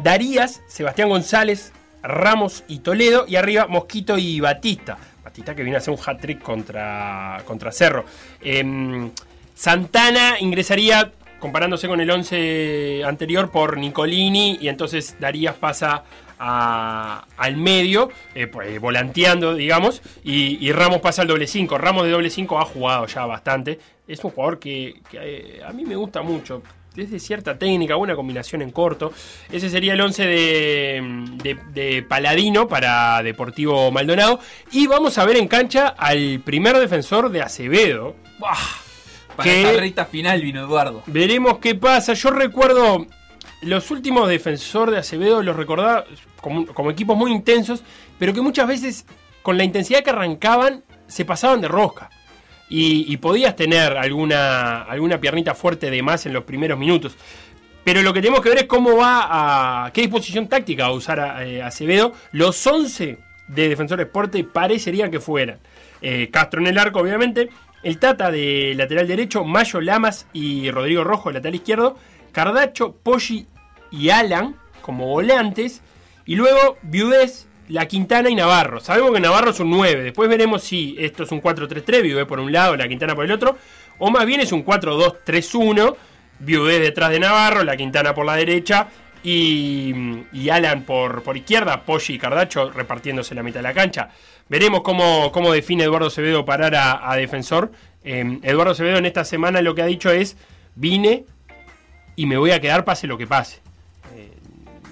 Darías, 0.00 0.62
Sebastián 0.68 1.08
González, 1.08 1.72
Ramos 2.04 2.64
y 2.68 2.78
Toledo. 2.78 3.24
Y 3.26 3.36
arriba 3.36 3.66
Mosquito 3.66 4.18
y 4.18 4.40
Batista. 4.40 4.96
Batista 5.22 5.54
que 5.54 5.62
viene 5.62 5.76
a 5.76 5.78
hacer 5.78 5.92
un 5.92 6.00
hat-trick 6.04 6.40
contra, 6.42 7.42
contra 7.46 7.72
Cerro. 7.72 8.04
Em, 8.40 9.10
Santana 9.54 10.38
ingresaría 10.40 11.12
comparándose 11.38 11.88
con 11.88 12.00
el 12.00 12.10
11 12.10 13.02
anterior 13.04 13.50
por 13.50 13.76
Nicolini 13.76 14.58
y 14.60 14.68
entonces 14.68 15.16
Darías 15.20 15.54
pasa 15.54 16.04
al 16.38 17.56
medio, 17.56 18.10
eh, 18.34 18.46
pues, 18.46 18.68
eh, 18.68 18.78
volanteando, 18.78 19.54
digamos, 19.54 20.02
y, 20.24 20.72
Ramos 20.72 21.00
pasa 21.00 21.22
al 21.22 21.28
doble 21.28 21.46
5. 21.46 21.78
Ramos 21.78 22.04
de 22.04 22.10
doble 22.10 22.30
5 22.30 22.58
ha 22.58 22.64
jugado 22.64 23.06
ya 23.06 23.24
bastante. 23.26 23.78
Es 24.06 24.22
un 24.24 24.30
jugador 24.30 24.58
que, 24.58 25.00
que, 25.10 25.18
eh, 25.20 25.62
a 25.62 25.72
mí 25.72 25.84
me 25.84 25.96
gusta 25.96 26.22
mucho. 26.22 26.62
Es 26.96 27.10
de 27.10 27.18
cierta 27.18 27.58
técnica, 27.58 27.96
buena 27.96 28.14
combinación 28.14 28.62
en 28.62 28.70
corto. 28.70 29.12
Ese 29.50 29.68
sería 29.68 29.94
el 29.94 30.00
11 30.00 30.26
de, 30.26 31.24
de- 31.42 31.58
de 31.72 32.02
Paladino 32.04 32.68
para 32.68 33.20
Deportivo 33.22 33.90
Maldonado. 33.90 34.38
Y 34.70 34.86
vamos 34.86 35.18
a 35.18 35.24
ver 35.24 35.36
en 35.36 35.48
cancha 35.48 35.88
al 35.88 36.40
primer 36.44 36.78
defensor 36.78 37.30
de 37.30 37.42
Acevedo. 37.42 38.14
¡Buah! 38.38 38.54
Para 39.34 39.50
¿Qué? 39.50 39.62
esta 39.62 39.80
recta 39.80 40.04
final 40.06 40.40
vino 40.40 40.60
Eduardo. 40.64 41.02
Veremos 41.06 41.58
qué 41.58 41.74
pasa. 41.74 42.12
Yo 42.12 42.30
recuerdo 42.30 43.06
los 43.62 43.90
últimos 43.90 44.28
defensor 44.28 44.92
de 44.92 44.98
Acevedo, 44.98 45.42
los 45.42 45.56
recordaba 45.56 46.04
como, 46.40 46.64
como 46.66 46.92
equipos 46.92 47.16
muy 47.16 47.32
intensos, 47.32 47.82
pero 48.20 48.32
que 48.32 48.40
muchas 48.40 48.68
veces 48.68 49.04
con 49.42 49.58
la 49.58 49.64
intensidad 49.64 50.04
que 50.04 50.10
arrancaban 50.10 50.84
se 51.08 51.24
pasaban 51.24 51.60
de 51.60 51.66
rosca. 51.66 52.08
Y, 52.76 53.16
podías 53.18 53.54
tener 53.54 53.96
alguna, 53.96 54.82
alguna 54.82 55.20
piernita 55.20 55.54
fuerte 55.54 55.92
de 55.92 56.02
más 56.02 56.26
en 56.26 56.32
los 56.32 56.42
primeros 56.42 56.76
minutos. 56.76 57.16
Pero 57.84 58.02
lo 58.02 58.12
que 58.12 58.20
tenemos 58.20 58.40
que 58.40 58.48
ver 58.48 58.58
es 58.58 58.64
cómo 58.64 58.96
va 58.96 59.84
a. 59.86 59.92
qué 59.92 60.00
disposición 60.00 60.48
táctica 60.48 60.84
va 60.84 60.88
a 60.88 60.92
usar 60.94 61.20
a, 61.20 61.46
eh, 61.46 61.62
Acevedo. 61.62 62.12
Los 62.32 62.66
11 62.66 63.18
de 63.46 63.68
Defensor 63.68 64.00
Esporte 64.00 64.42
parecerían 64.42 65.12
que 65.12 65.20
fueran. 65.20 65.60
Eh, 66.02 66.30
Castro 66.32 66.60
en 66.60 66.66
el 66.66 66.78
arco, 66.78 66.98
obviamente. 66.98 67.48
El 67.84 67.98
Tata 67.98 68.32
de 68.32 68.72
lateral 68.74 69.06
derecho, 69.06 69.44
Mayo 69.44 69.80
Lamas 69.80 70.26
y 70.32 70.68
Rodrigo 70.72 71.04
Rojo, 71.04 71.30
lateral 71.30 71.54
izquierdo. 71.54 71.96
Cardacho, 72.32 72.96
Poggi 73.04 73.46
y 73.92 74.08
Alan 74.08 74.56
como 74.82 75.06
volantes. 75.06 75.80
Y 76.26 76.34
luego 76.34 76.78
Viudés, 76.82 77.46
La 77.68 77.86
Quintana 77.86 78.28
y 78.28 78.34
Navarro. 78.34 78.80
Sabemos 78.80 79.12
que 79.12 79.20
Navarro 79.20 79.50
es 79.50 79.60
un 79.60 79.70
9. 79.70 80.02
Después 80.02 80.28
veremos 80.28 80.62
si 80.62 80.96
esto 80.98 81.22
es 81.22 81.32
un 81.32 81.42
4-3-3, 81.42 82.02
Viudés 82.02 82.26
por 82.26 82.40
un 82.40 82.52
lado, 82.52 82.76
La 82.76 82.88
Quintana 82.88 83.14
por 83.14 83.24
el 83.24 83.32
otro. 83.32 83.56
O 83.98 84.10
más 84.10 84.26
bien 84.26 84.40
es 84.40 84.52
un 84.52 84.64
4-2-3-1. 84.64 85.96
Viudés 86.40 86.80
detrás 86.80 87.10
de 87.10 87.20
Navarro, 87.20 87.64
La 87.64 87.76
Quintana 87.76 88.14
por 88.14 88.26
la 88.26 88.36
derecha. 88.36 88.88
Y, 89.22 89.94
y 90.34 90.50
Alan 90.50 90.82
por, 90.82 91.22
por 91.22 91.36
izquierda, 91.36 91.82
Poggi 91.82 92.14
y 92.14 92.18
Cardacho 92.18 92.70
repartiéndose 92.70 93.34
la 93.34 93.42
mitad 93.42 93.60
de 93.60 93.62
la 93.62 93.72
cancha. 93.72 94.10
Veremos 94.48 94.82
cómo, 94.82 95.32
cómo 95.32 95.52
define 95.52 95.84
Eduardo 95.84 96.08
Acevedo 96.08 96.44
parar 96.44 96.74
a, 96.76 97.16
defensor. 97.16 97.72
Eh, 98.04 98.38
Eduardo 98.42 98.72
Acevedo 98.72 98.98
en 98.98 99.06
esta 99.06 99.24
semana 99.24 99.62
lo 99.62 99.74
que 99.74 99.80
ha 99.80 99.86
dicho 99.86 100.10
es, 100.10 100.36
vine 100.74 101.24
y 102.16 102.26
me 102.26 102.36
voy 102.36 102.50
a 102.50 102.60
quedar 102.60 102.84
pase 102.84 103.06
lo 103.06 103.16
que 103.16 103.26
pase. 103.26 103.63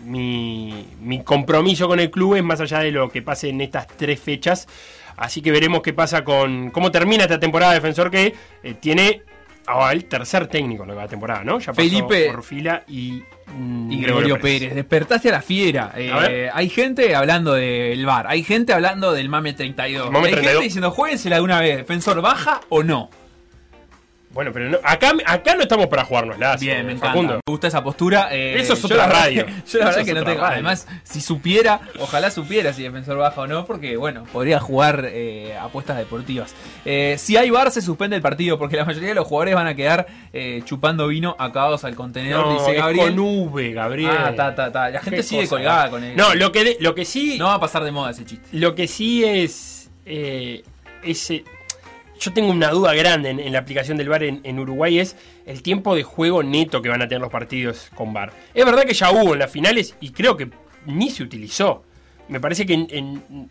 Mi, 0.04 0.86
mi 1.00 1.22
compromiso 1.22 1.86
con 1.88 2.00
el 2.00 2.10
club 2.10 2.36
es 2.36 2.42
más 2.42 2.60
allá 2.60 2.80
de 2.80 2.90
lo 2.90 3.08
que 3.10 3.22
pase 3.22 3.48
en 3.48 3.60
estas 3.60 3.86
tres 3.86 4.20
fechas. 4.20 4.66
Así 5.16 5.42
que 5.42 5.50
veremos 5.50 5.82
qué 5.82 5.92
pasa 5.92 6.24
con 6.24 6.70
cómo 6.70 6.90
termina 6.90 7.24
esta 7.24 7.38
temporada 7.38 7.72
de 7.72 7.78
defensor 7.80 8.10
que 8.10 8.34
eh, 8.62 8.74
tiene 8.80 9.22
ahora 9.66 9.92
el 9.92 10.06
tercer 10.06 10.48
técnico 10.48 10.82
en 10.84 10.96
la 10.96 11.06
temporada, 11.06 11.44
¿no? 11.44 11.60
Ya 11.60 11.66
pasó 11.72 11.76
Felipe- 11.82 12.30
por 12.32 12.42
fila 12.42 12.82
y, 12.88 13.22
mm, 13.54 13.92
Y 13.92 14.00
Gregorio 14.02 14.40
Pérez. 14.40 14.74
despertaste 14.74 15.28
a 15.28 15.32
la 15.32 15.42
fiera. 15.42 15.92
Eh, 15.96 16.48
A 16.52 16.56
hay 16.56 16.68
gente 16.68 17.14
hablando 17.14 17.52
del 17.52 18.04
bar, 18.04 18.26
hay 18.28 18.42
gente 18.42 18.72
hablando 18.72 19.12
del 19.12 19.28
Mame 19.28 19.52
32. 19.52 20.10
Mame 20.10 20.26
hay 20.28 20.32
32. 20.32 20.52
gente 20.52 20.64
diciendo, 20.64 20.90
jueguensela 20.90 21.36
de 21.36 21.42
una 21.42 21.60
vez, 21.60 21.76
defensor 21.76 22.20
baja 22.22 22.60
o 22.70 22.82
no. 22.82 23.08
Bueno, 24.32 24.50
pero 24.52 24.70
no- 24.70 24.78
acá, 24.82 25.12
acá 25.26 25.54
no 25.56 25.62
estamos 25.62 25.88
para 25.88 26.04
jugarnos 26.04 26.38
la 26.38 26.56
Bien, 26.56 26.86
me 26.86 26.92
encanta. 26.92 27.08
Facundo. 27.08 27.34
Me 27.34 27.40
gusta 27.52 27.66
esa 27.68 27.84
postura. 27.84 28.28
eh, 28.32 28.56
Eso 28.58 28.72
es 28.72 28.84
otra 28.84 29.06
radio. 29.06 29.44
Yo 29.70 29.78
la 29.78 29.84
verdad 29.86 30.00
es 30.00 30.06
que 30.06 30.14
no 30.14 30.24
tengo. 30.24 30.40
radio. 30.40 30.54
Además, 30.54 30.86
si 31.02 31.20
supiera, 31.20 31.80
ojalá 32.00 32.30
supiera 32.30 32.72
si 32.72 32.82
defensor 32.82 33.18
baja 33.18 33.40
o 33.42 33.46
no, 33.46 33.66
porque 33.66 33.96
bueno, 33.96 34.24
podría 34.32 34.58
jugar 34.58 35.06
eh, 35.12 35.54
apuestas 35.60 35.98
deportivas. 35.98 36.54
Eh, 36.84 37.16
si 37.18 37.36
hay 37.36 37.50
bar, 37.50 37.70
se 37.70 37.82
suspende 37.82 38.16
el 38.16 38.22
partido, 38.22 38.58
porque 38.58 38.76
la 38.76 38.84
mayoría 38.86 39.10
de 39.10 39.14
los 39.16 39.26
jugadores 39.26 39.54
van 39.54 39.66
a 39.66 39.74
quedar 39.74 40.06
eh, 40.32 40.62
chupando 40.64 41.08
vino 41.08 41.36
acabados 41.38 41.84
al 41.84 41.94
contenedor, 41.94 42.46
No, 42.46 42.52
dice 42.58 42.70
es 42.72 42.76
Gabriel. 42.78 43.14
con 43.14 43.18
V, 43.18 43.72
Gabriel. 43.72 44.10
Ah, 44.18 44.32
ta, 44.34 44.54
ta, 44.54 44.72
ta. 44.72 44.88
La 44.90 45.00
gente 45.00 45.22
sigue 45.22 45.42
cosa. 45.42 45.56
colgada 45.56 45.90
con 45.90 46.02
él. 46.04 46.16
No, 46.16 46.34
lo 46.34 46.50
que, 46.52 46.76
lo 46.80 46.94
que 46.94 47.04
sí. 47.04 47.36
No 47.38 47.46
va 47.46 47.54
a 47.54 47.60
pasar 47.60 47.84
de 47.84 47.92
moda 47.92 48.10
ese 48.12 48.24
chiste. 48.24 48.46
Lo 48.52 48.74
que 48.74 48.88
sí 48.88 49.24
es. 49.24 49.90
eh, 50.06 50.62
ese, 51.04 51.44
yo 52.22 52.32
tengo 52.32 52.50
una 52.52 52.70
duda 52.70 52.94
grande 52.94 53.30
en, 53.30 53.52
la 53.52 53.58
aplicación 53.58 53.98
del 53.98 54.08
VAR 54.08 54.22
en, 54.22 54.40
en 54.44 54.58
Uruguay: 54.58 55.00
es 55.00 55.16
el 55.44 55.62
tiempo 55.62 55.94
de 55.96 56.04
juego 56.04 56.42
neto 56.42 56.80
que 56.80 56.88
van 56.88 57.02
a 57.02 57.08
tener 57.08 57.20
los 57.20 57.32
partidos 57.32 57.90
con 57.94 58.12
VAR. 58.12 58.32
Es 58.54 58.64
verdad 58.64 58.84
que 58.84 58.94
ya 58.94 59.10
hubo 59.10 59.32
en 59.32 59.40
las 59.40 59.50
finales 59.50 59.96
y 60.00 60.10
creo 60.10 60.36
que 60.36 60.48
ni 60.86 61.10
se 61.10 61.22
utilizó. 61.24 61.82
Me 62.28 62.38
parece 62.40 62.64
que 62.64 62.74
en- 62.74 63.50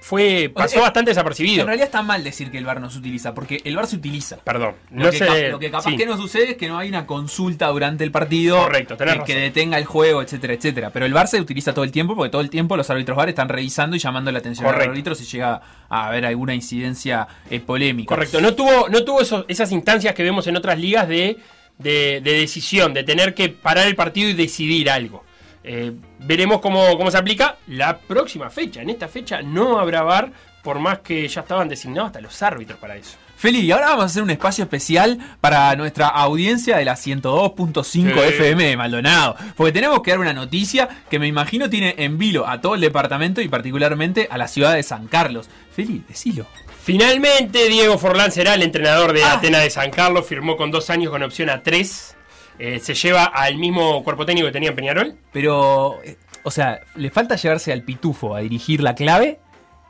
fue 0.00 0.50
pasó 0.54 0.80
bastante 0.80 1.10
desapercibido. 1.10 1.60
En 1.60 1.66
realidad 1.66 1.86
está 1.86 2.02
mal 2.02 2.24
decir 2.24 2.50
que 2.50 2.58
el 2.58 2.64
bar 2.64 2.80
no 2.80 2.90
se 2.90 2.98
utiliza, 2.98 3.34
porque 3.34 3.60
el 3.64 3.76
bar 3.76 3.86
se 3.86 3.96
utiliza. 3.96 4.38
Perdón, 4.38 4.74
Lo, 4.90 5.10
que, 5.10 5.18
sé. 5.18 5.48
lo 5.50 5.58
que 5.58 5.70
capaz 5.70 5.90
sí. 5.90 5.96
que 5.96 6.06
no 6.06 6.16
sucede 6.16 6.52
es 6.52 6.56
que 6.56 6.68
no 6.68 6.78
hay 6.78 6.88
una 6.88 7.06
consulta 7.06 7.68
durante 7.68 8.02
el 8.02 8.10
partido 8.10 8.58
Correcto, 8.62 8.96
tenés 8.96 9.22
que, 9.24 9.34
detenga 9.34 9.76
el 9.78 9.84
juego, 9.84 10.22
etcétera, 10.22 10.54
etcétera. 10.54 10.90
Pero 10.90 11.04
el 11.06 11.12
VAR 11.12 11.28
se 11.28 11.40
utiliza 11.40 11.74
todo 11.74 11.84
el 11.84 11.92
tiempo 11.92 12.16
porque 12.16 12.30
todo 12.30 12.40
el 12.40 12.50
tiempo 12.50 12.76
los 12.76 12.88
árbitros 12.88 13.16
VAR 13.16 13.28
están 13.28 13.48
revisando 13.48 13.96
y 13.96 13.98
llamando 13.98 14.32
la 14.32 14.38
atención 14.38 14.64
Correcto. 14.64 14.86
los 14.86 14.92
árbitros 14.94 15.18
si 15.18 15.24
llega 15.26 15.60
a 15.88 16.06
haber 16.08 16.24
alguna 16.26 16.54
incidencia 16.54 17.28
eh, 17.50 17.60
polémica. 17.60 18.08
Correcto, 18.14 18.40
no 18.40 18.54
tuvo, 18.54 18.88
no 18.88 19.04
tuvo 19.04 19.20
esos- 19.20 19.44
esas 19.48 19.70
instancias 19.72 20.14
que 20.14 20.22
vemos 20.22 20.46
en 20.46 20.56
otras 20.56 20.78
ligas 20.78 21.06
de, 21.06 21.36
de- 21.78 22.20
de 22.24 22.32
decisión, 22.32 22.94
de 22.94 23.04
tener 23.04 23.34
que 23.34 23.50
parar 23.50 23.86
el 23.86 23.94
partido 23.94 24.30
y 24.30 24.32
decidir 24.32 24.88
algo. 24.90 25.25
Eh, 25.68 25.92
veremos 26.20 26.60
cómo, 26.60 26.96
cómo 26.96 27.10
se 27.10 27.18
aplica 27.18 27.56
la 27.66 27.98
próxima 27.98 28.48
fecha. 28.50 28.80
En 28.82 28.88
esta 28.90 29.08
fecha 29.08 29.42
no 29.42 29.78
habrá 29.80 30.02
VAR, 30.02 30.30
por 30.62 30.78
más 30.78 31.00
que 31.00 31.26
ya 31.28 31.40
estaban 31.42 31.68
designados 31.68 32.06
hasta 32.08 32.20
los 32.20 32.40
árbitros 32.42 32.78
para 32.78 32.96
eso. 32.96 33.16
Feli, 33.36 33.60
y 33.60 33.70
ahora 33.70 33.88
vamos 33.88 34.02
a 34.04 34.06
hacer 34.06 34.22
un 34.22 34.30
espacio 34.30 34.64
especial 34.64 35.18
para 35.42 35.76
nuestra 35.76 36.06
audiencia 36.08 36.78
de 36.78 36.86
la 36.86 36.94
102.5 36.96 37.84
Sí. 37.84 38.00
FM 38.08 38.64
de 38.64 38.76
Maldonado. 38.78 39.36
Porque 39.56 39.72
tenemos 39.72 40.00
que 40.00 40.12
dar 40.12 40.20
una 40.20 40.32
noticia 40.32 40.88
que 41.10 41.18
me 41.18 41.26
imagino 41.26 41.68
tiene 41.68 41.94
en 41.98 42.16
vilo 42.16 42.48
a 42.48 42.60
todo 42.62 42.76
el 42.76 42.80
departamento 42.80 43.40
y 43.42 43.48
particularmente 43.48 44.26
a 44.30 44.38
la 44.38 44.48
ciudad 44.48 44.74
de 44.74 44.82
San 44.82 45.06
Carlos. 45.08 45.50
Feli, 45.70 46.02
decilo. 46.08 46.46
Finalmente, 46.82 47.68
Diego 47.68 47.98
Forlán 47.98 48.32
será 48.32 48.54
el 48.54 48.62
entrenador 48.62 49.12
de 49.12 49.22
Ah. 49.22 49.34
Atenas 49.34 49.62
de 49.62 49.70
San 49.70 49.90
Carlos. 49.90 50.24
Firmó 50.26 50.56
con 50.56 50.70
dos 50.70 50.88
años 50.88 51.10
con 51.10 51.22
opción 51.22 51.50
a 51.50 51.62
tres. 51.62 52.15
Eh, 52.58 52.78
se 52.80 52.94
lleva 52.94 53.24
al 53.24 53.56
mismo 53.58 54.02
cuerpo 54.02 54.24
técnico 54.24 54.46
que 54.46 54.52
tenía 54.52 54.70
en 54.70 54.76
Peñarol. 54.76 55.14
Pero, 55.32 55.98
eh, 56.04 56.16
o 56.42 56.50
sea, 56.50 56.80
le 56.94 57.10
falta 57.10 57.36
llevarse 57.36 57.72
al 57.72 57.82
pitufo 57.82 58.34
a 58.34 58.40
dirigir 58.40 58.82
la 58.82 58.94
clave 58.94 59.40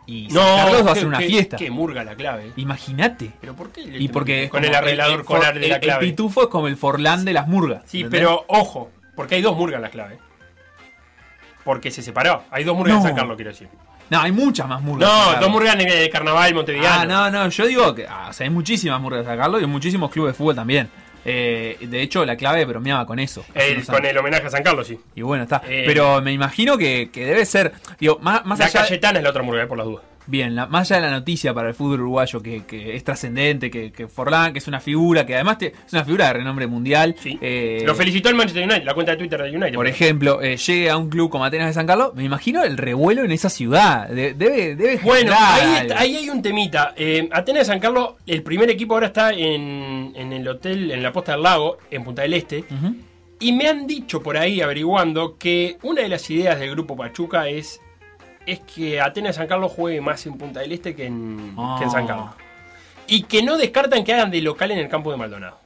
y 0.06 0.28
No, 0.28 0.40
Carlos 0.40 0.84
va 0.86 0.90
a 0.90 0.92
hacer 0.92 1.06
una 1.06 1.18
fiesta. 1.20 1.56
Qué 1.56 1.70
murga 1.70 2.02
la 2.04 2.14
clave. 2.14 2.52
Imagínate. 2.56 3.30
¿Pero 3.40 3.54
por 3.54 3.70
qué? 3.70 3.82
Y 3.82 4.08
porque 4.08 4.48
con 4.48 4.64
el 4.64 4.74
arreglador 4.74 5.20
el- 5.20 5.24
colar 5.26 5.54
el- 5.56 5.62
de 5.62 5.68
la 5.68 5.74
el 5.76 5.80
clave. 5.80 6.06
pitufo 6.06 6.42
es 6.42 6.48
como 6.48 6.68
el 6.68 6.76
Forlán 6.76 7.24
de 7.24 7.32
las 7.32 7.46
murgas. 7.48 7.82
Sí, 7.86 7.98
¿entendés? 8.02 8.20
pero 8.20 8.44
ojo, 8.48 8.90
porque 9.14 9.36
hay 9.36 9.42
dos 9.42 9.56
murgas 9.56 9.76
en 9.78 9.82
la 9.82 9.90
clave. 9.90 10.18
Porque 11.64 11.90
se 11.90 12.02
separó. 12.02 12.44
Hay 12.50 12.62
dos 12.64 12.76
murgas 12.76 12.94
No. 12.94 13.00
en 13.02 13.06
San 13.08 13.16
Carlos, 13.16 13.36
quiero 13.36 13.50
decir. 13.50 13.68
No, 14.08 14.20
hay 14.20 14.30
muchas 14.30 14.68
más 14.68 14.80
murgas. 14.82 15.08
No, 15.08 15.40
dos 15.40 15.50
murgas 15.50 15.76
de, 15.76 15.84
de 15.84 16.10
carnaval 16.10 16.54
montevideano. 16.54 17.00
Ah, 17.00 17.06
no, 17.06 17.30
no, 17.44 17.48
yo 17.48 17.66
digo 17.66 17.92
que 17.92 18.06
ah, 18.08 18.28
o 18.30 18.32
sea, 18.32 18.44
hay 18.44 18.50
muchísimas 18.50 19.00
murgas 19.00 19.22
de 19.24 19.30
San 19.30 19.36
Carlos 19.38 19.60
y 19.60 19.64
hay 19.64 19.70
muchísimos 19.70 20.10
clubes 20.12 20.32
de 20.32 20.36
fútbol 20.38 20.54
también. 20.54 20.88
Eh, 21.28 21.76
de 21.80 22.02
hecho, 22.02 22.24
la 22.24 22.36
clave 22.36 22.64
bromeaba 22.64 23.04
con 23.04 23.18
eso. 23.18 23.44
El- 23.52 23.84
con 23.84 24.04
el 24.06 24.16
homenaje 24.16 24.46
a 24.46 24.50
San 24.50 24.62
Carlos, 24.62 24.86
sí. 24.86 24.96
Y 25.16 25.22
bueno, 25.22 25.42
está. 25.42 25.60
Eh, 25.68 25.82
Pero 25.86 26.22
me 26.22 26.32
imagino 26.32 26.78
que, 26.78 27.10
que 27.12 27.24
debe 27.26 27.44
ser. 27.44 27.72
Digo, 27.98 28.18
más, 28.22 28.44
más 28.46 28.58
La 28.60 28.66
allá. 28.66 28.82
Cayetana 28.82 29.18
es 29.18 29.24
la 29.24 29.30
otra 29.30 29.40
hamburguesa, 29.40 29.66
por 29.68 29.78
las 29.78 29.86
dudas. 29.86 30.04
Bien, 30.28 30.54
la- 30.56 30.66
más 30.66 30.90
allá 30.90 31.00
de 31.02 31.06
la 31.10 31.12
noticia 31.18 31.54
para 31.54 31.68
el 31.68 31.74
fútbol 31.74 32.00
uruguayo 32.00 32.42
que, 32.42 32.64
que 32.64 32.96
es 32.96 33.04
trascendente, 33.04 33.70
que, 33.70 33.92
que 33.92 34.08
Forlán, 34.08 34.52
que 34.52 34.58
es 34.58 34.66
una 34.68 34.80
figura, 34.80 35.24
que 35.24 35.34
además 35.34 35.58
te- 35.58 35.68
es 35.86 35.92
una 35.92 36.04
figura 36.04 36.26
de 36.26 36.32
renombre 36.32 36.66
mundial. 36.66 37.14
Sí. 37.20 37.38
eh, 37.40 37.82
Lo 37.86 37.94
felicitó 37.94 38.28
el 38.28 38.34
Manchester 38.34 38.64
United, 38.64 38.84
la 38.84 38.94
cuenta 38.94 39.12
de 39.12 39.18
Twitter 39.18 39.40
de 39.42 39.50
United. 39.56 39.74
por 39.74 39.86
ejemplo, 39.86 40.42
eh, 40.42 40.56
llegue 40.56 40.90
a 40.90 40.96
un 40.96 41.08
club 41.08 41.30
como 41.30 41.44
Atenas 41.44 41.68
de 41.68 41.72
San 41.74 41.86
Carlos, 41.86 42.12
me 42.14 42.24
imagino 42.24 42.64
el 42.64 42.76
revuelo 42.76 43.22
en 43.24 43.30
esa 43.32 43.48
ciudad. 43.48 44.08
De- 44.08 44.34
debe, 44.34 44.74
debe 44.74 44.96
Bueno, 45.02 45.32
ahí, 45.38 45.82
está- 45.82 46.00
ahí 46.00 46.16
hay 46.16 46.28
un 46.30 46.42
temita. 46.42 46.92
Eh, 46.96 47.28
Atenas 47.30 47.60
de 47.60 47.64
San 47.66 47.80
Carlos, 47.80 48.14
el 48.26 48.42
primer 48.42 48.68
equipo 48.70 48.94
ahora 48.94 49.06
está 49.06 49.30
en, 49.32 50.12
en 50.16 50.32
el 50.32 50.46
hotel, 50.48 50.90
en 50.90 51.02
la 51.02 51.12
Posta 51.12 51.32
del 51.32 51.42
Lago, 51.42 51.78
en 51.90 52.02
Punta 52.04 52.22
del 52.22 52.34
Este. 52.34 52.64
Y 53.38 53.52
me 53.52 53.68
han 53.68 53.86
dicho 53.86 54.22
por 54.22 54.38
ahí, 54.38 54.60
averiguando, 54.62 55.36
que 55.38 55.76
una 55.82 56.02
de 56.02 56.08
las 56.08 56.28
ideas 56.30 56.58
del 56.58 56.70
grupo 56.70 56.96
Pachuca 56.96 57.48
es, 57.48 57.80
es 58.46 58.60
que 58.60 59.00
Atenas 59.00 59.36
San 59.36 59.48
Carlos 59.48 59.72
juegue 59.72 60.00
más 60.00 60.24
en 60.26 60.38
Punta 60.38 60.60
del 60.60 60.72
Este 60.72 60.94
que 60.94 61.06
en, 61.06 61.54
que 61.78 61.84
en 61.84 61.90
San. 61.90 62.06
Carlos. 62.06 62.30
Y 63.08 63.24
que 63.24 63.42
no 63.42 63.56
descartan 63.58 64.04
que 64.04 64.14
hagan 64.14 64.30
de 64.30 64.40
local 64.40 64.70
en 64.70 64.78
el 64.78 64.88
campo 64.88 65.10
de 65.10 65.16
Maldonado. 65.16 65.58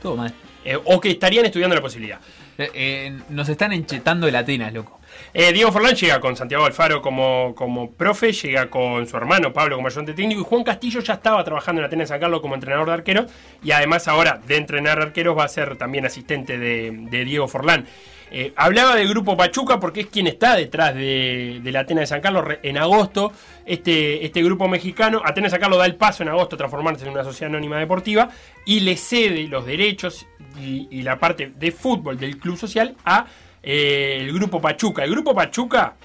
Todo 0.00 0.16
mal. 0.16 0.32
Eh, 0.64 0.78
o 0.84 1.00
que 1.00 1.10
estarían 1.10 1.46
estudiando 1.46 1.74
la 1.74 1.82
posibilidad. 1.82 2.20
Eh, 2.58 2.70
eh, 2.74 3.18
nos 3.30 3.48
están 3.48 3.72
enchetando 3.72 4.28
el 4.28 4.36
Atenas, 4.36 4.72
loco. 4.72 5.00
Diego 5.32 5.72
Forlán 5.72 5.94
llega 5.94 6.20
con 6.20 6.36
Santiago 6.36 6.66
Alfaro 6.66 7.00
como, 7.00 7.54
como 7.54 7.90
profe, 7.90 8.32
llega 8.32 8.68
con 8.68 9.06
su 9.06 9.16
hermano 9.16 9.52
Pablo 9.52 9.76
como 9.76 9.88
ayudante 9.88 10.12
técnico 10.12 10.42
y 10.42 10.44
Juan 10.44 10.62
Castillo 10.62 11.00
ya 11.00 11.14
estaba 11.14 11.42
trabajando 11.42 11.80
en 11.80 11.86
Atenas 11.86 12.08
San 12.08 12.20
Carlos 12.20 12.40
como 12.40 12.54
entrenador 12.54 12.86
de 12.86 12.92
arqueros 12.92 13.32
y 13.62 13.70
además 13.70 14.08
ahora 14.08 14.40
de 14.46 14.56
entrenar 14.56 15.00
arqueros 15.00 15.36
va 15.36 15.44
a 15.44 15.48
ser 15.48 15.76
también 15.76 16.04
asistente 16.04 16.58
de, 16.58 16.90
de 17.10 17.24
Diego 17.24 17.48
Forlán. 17.48 17.86
Eh, 18.30 18.52
hablaba 18.56 18.96
del 18.96 19.08
grupo 19.08 19.36
Pachuca 19.36 19.78
porque 19.78 20.00
es 20.00 20.06
quien 20.06 20.26
está 20.26 20.56
detrás 20.56 20.94
de, 20.94 21.60
la 21.64 21.80
Atenas 21.80 22.02
de 22.02 22.06
San 22.06 22.20
Carlos 22.20 22.44
en 22.62 22.78
agosto. 22.78 23.32
Este, 23.64 24.24
este 24.24 24.42
grupo 24.42 24.68
mexicano, 24.68 25.22
Atenas 25.24 25.50
de 25.50 25.56
San 25.56 25.60
Carlos 25.60 25.78
da 25.78 25.86
el 25.86 25.96
paso 25.96 26.22
en 26.22 26.28
agosto 26.28 26.56
a 26.56 26.58
transformarse 26.58 27.04
en 27.04 27.12
una 27.12 27.24
sociedad 27.24 27.52
anónima 27.52 27.78
deportiva 27.78 28.28
y 28.64 28.80
le 28.80 28.96
cede 28.96 29.46
los 29.48 29.64
derechos 29.64 30.26
y, 30.60 30.88
y 30.90 31.02
la 31.02 31.18
parte 31.18 31.52
de 31.56 31.72
fútbol 31.72 32.18
del 32.18 32.38
club 32.38 32.56
social 32.56 32.94
a 33.04 33.26
eh, 33.66 34.18
el 34.20 34.32
grupo 34.32 34.60
Pachuca. 34.60 35.02
El 35.02 35.10
grupo 35.10 35.34
Pachuca 35.34 35.96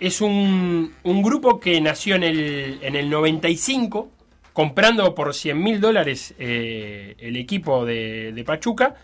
es 0.00 0.22
un, 0.22 0.94
un 1.02 1.22
grupo 1.22 1.60
que 1.60 1.78
nació 1.80 2.16
en 2.16 2.22
el, 2.22 2.78
en 2.80 2.96
el 2.96 3.10
95, 3.10 4.10
comprando 4.54 5.14
por 5.14 5.34
100 5.34 5.62
mil 5.62 5.78
dólares 5.78 6.34
eh, 6.38 7.14
el 7.18 7.36
equipo 7.36 7.84
de, 7.84 8.32
de 8.32 8.44
Pachuca, 8.44 8.94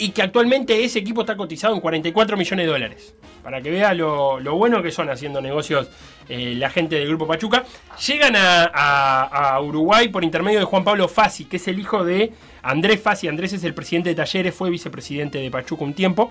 y 0.00 0.10
que 0.10 0.22
actualmente 0.22 0.82
ese 0.84 0.98
equipo 0.98 1.20
está 1.22 1.36
cotizado 1.36 1.74
en 1.74 1.80
44 1.80 2.36
millones 2.36 2.66
de 2.66 2.72
dólares. 2.72 3.14
Para 3.42 3.60
que 3.62 3.70
vea 3.70 3.94
lo, 3.94 4.38
lo 4.40 4.54
bueno 4.56 4.82
que 4.82 4.90
son 4.90 5.08
haciendo 5.10 5.40
negocios 5.40 5.88
eh, 6.28 6.54
la 6.56 6.70
gente 6.70 6.96
del 6.96 7.08
grupo 7.08 7.26
Pachuca. 7.26 7.64
Llegan 8.06 8.34
a, 8.36 8.64
a- 8.64 9.60
Uruguay 9.60 10.08
por 10.08 10.22
intermedio 10.24 10.58
de 10.58 10.64
Juan 10.64 10.84
Pablo 10.84 11.08
Fassi, 11.08 11.44
que 11.46 11.56
es 11.56 11.66
el 11.68 11.78
hijo 11.78 12.04
de 12.04 12.32
Andrés 12.62 13.00
Fassi. 13.00 13.28
Andrés 13.28 13.52
es 13.52 13.64
el 13.64 13.74
presidente 13.74 14.10
de 14.10 14.14
Talleres, 14.14 14.54
fue 14.54 14.70
vicepresidente 14.70 15.38
de 15.38 15.50
Pachuca 15.50 15.84
un 15.84 15.94
tiempo. 15.94 16.30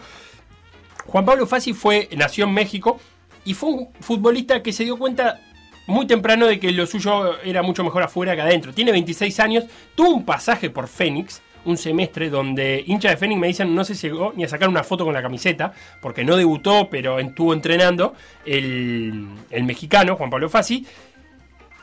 Juan 1.05 1.25
Pablo 1.25 1.47
Fassi 1.47 1.73
fue, 1.73 2.07
nació 2.15 2.45
en 2.45 2.53
México 2.53 2.99
y 3.45 3.53
fue 3.53 3.69
un 3.69 3.89
futbolista 3.99 4.61
que 4.61 4.71
se 4.73 4.83
dio 4.83 4.97
cuenta 4.97 5.39
muy 5.87 6.05
temprano 6.05 6.45
de 6.45 6.59
que 6.59 6.71
lo 6.71 6.85
suyo 6.85 7.39
era 7.41 7.63
mucho 7.63 7.83
mejor 7.83 8.03
afuera 8.03 8.35
que 8.35 8.41
adentro. 8.41 8.73
Tiene 8.73 8.91
26 8.91 9.39
años, 9.39 9.63
tuvo 9.95 10.09
un 10.11 10.23
pasaje 10.25 10.69
por 10.69 10.87
Fénix, 10.87 11.41
un 11.69 11.77
semestre 11.77 12.29
donde 12.29 12.83
hinchas 12.85 13.11
de 13.11 13.17
Fénix 13.17 13.39
me 13.39 13.47
dicen 13.47 13.73
no 13.73 13.83
se 13.83 13.93
llegó 13.95 14.33
ni 14.35 14.43
a 14.43 14.47
sacar 14.49 14.67
una 14.69 14.83
foto 14.83 15.05
con 15.05 15.13
la 15.13 15.21
camiseta, 15.21 15.71
porque 16.01 16.23
no 16.23 16.35
debutó, 16.35 16.89
pero 16.89 17.19
estuvo 17.19 17.53
entrenando 17.53 18.13
el, 18.45 19.27
el 19.49 19.63
mexicano, 19.63 20.15
Juan 20.15 20.29
Pablo 20.29 20.49
Fassi. 20.49 20.85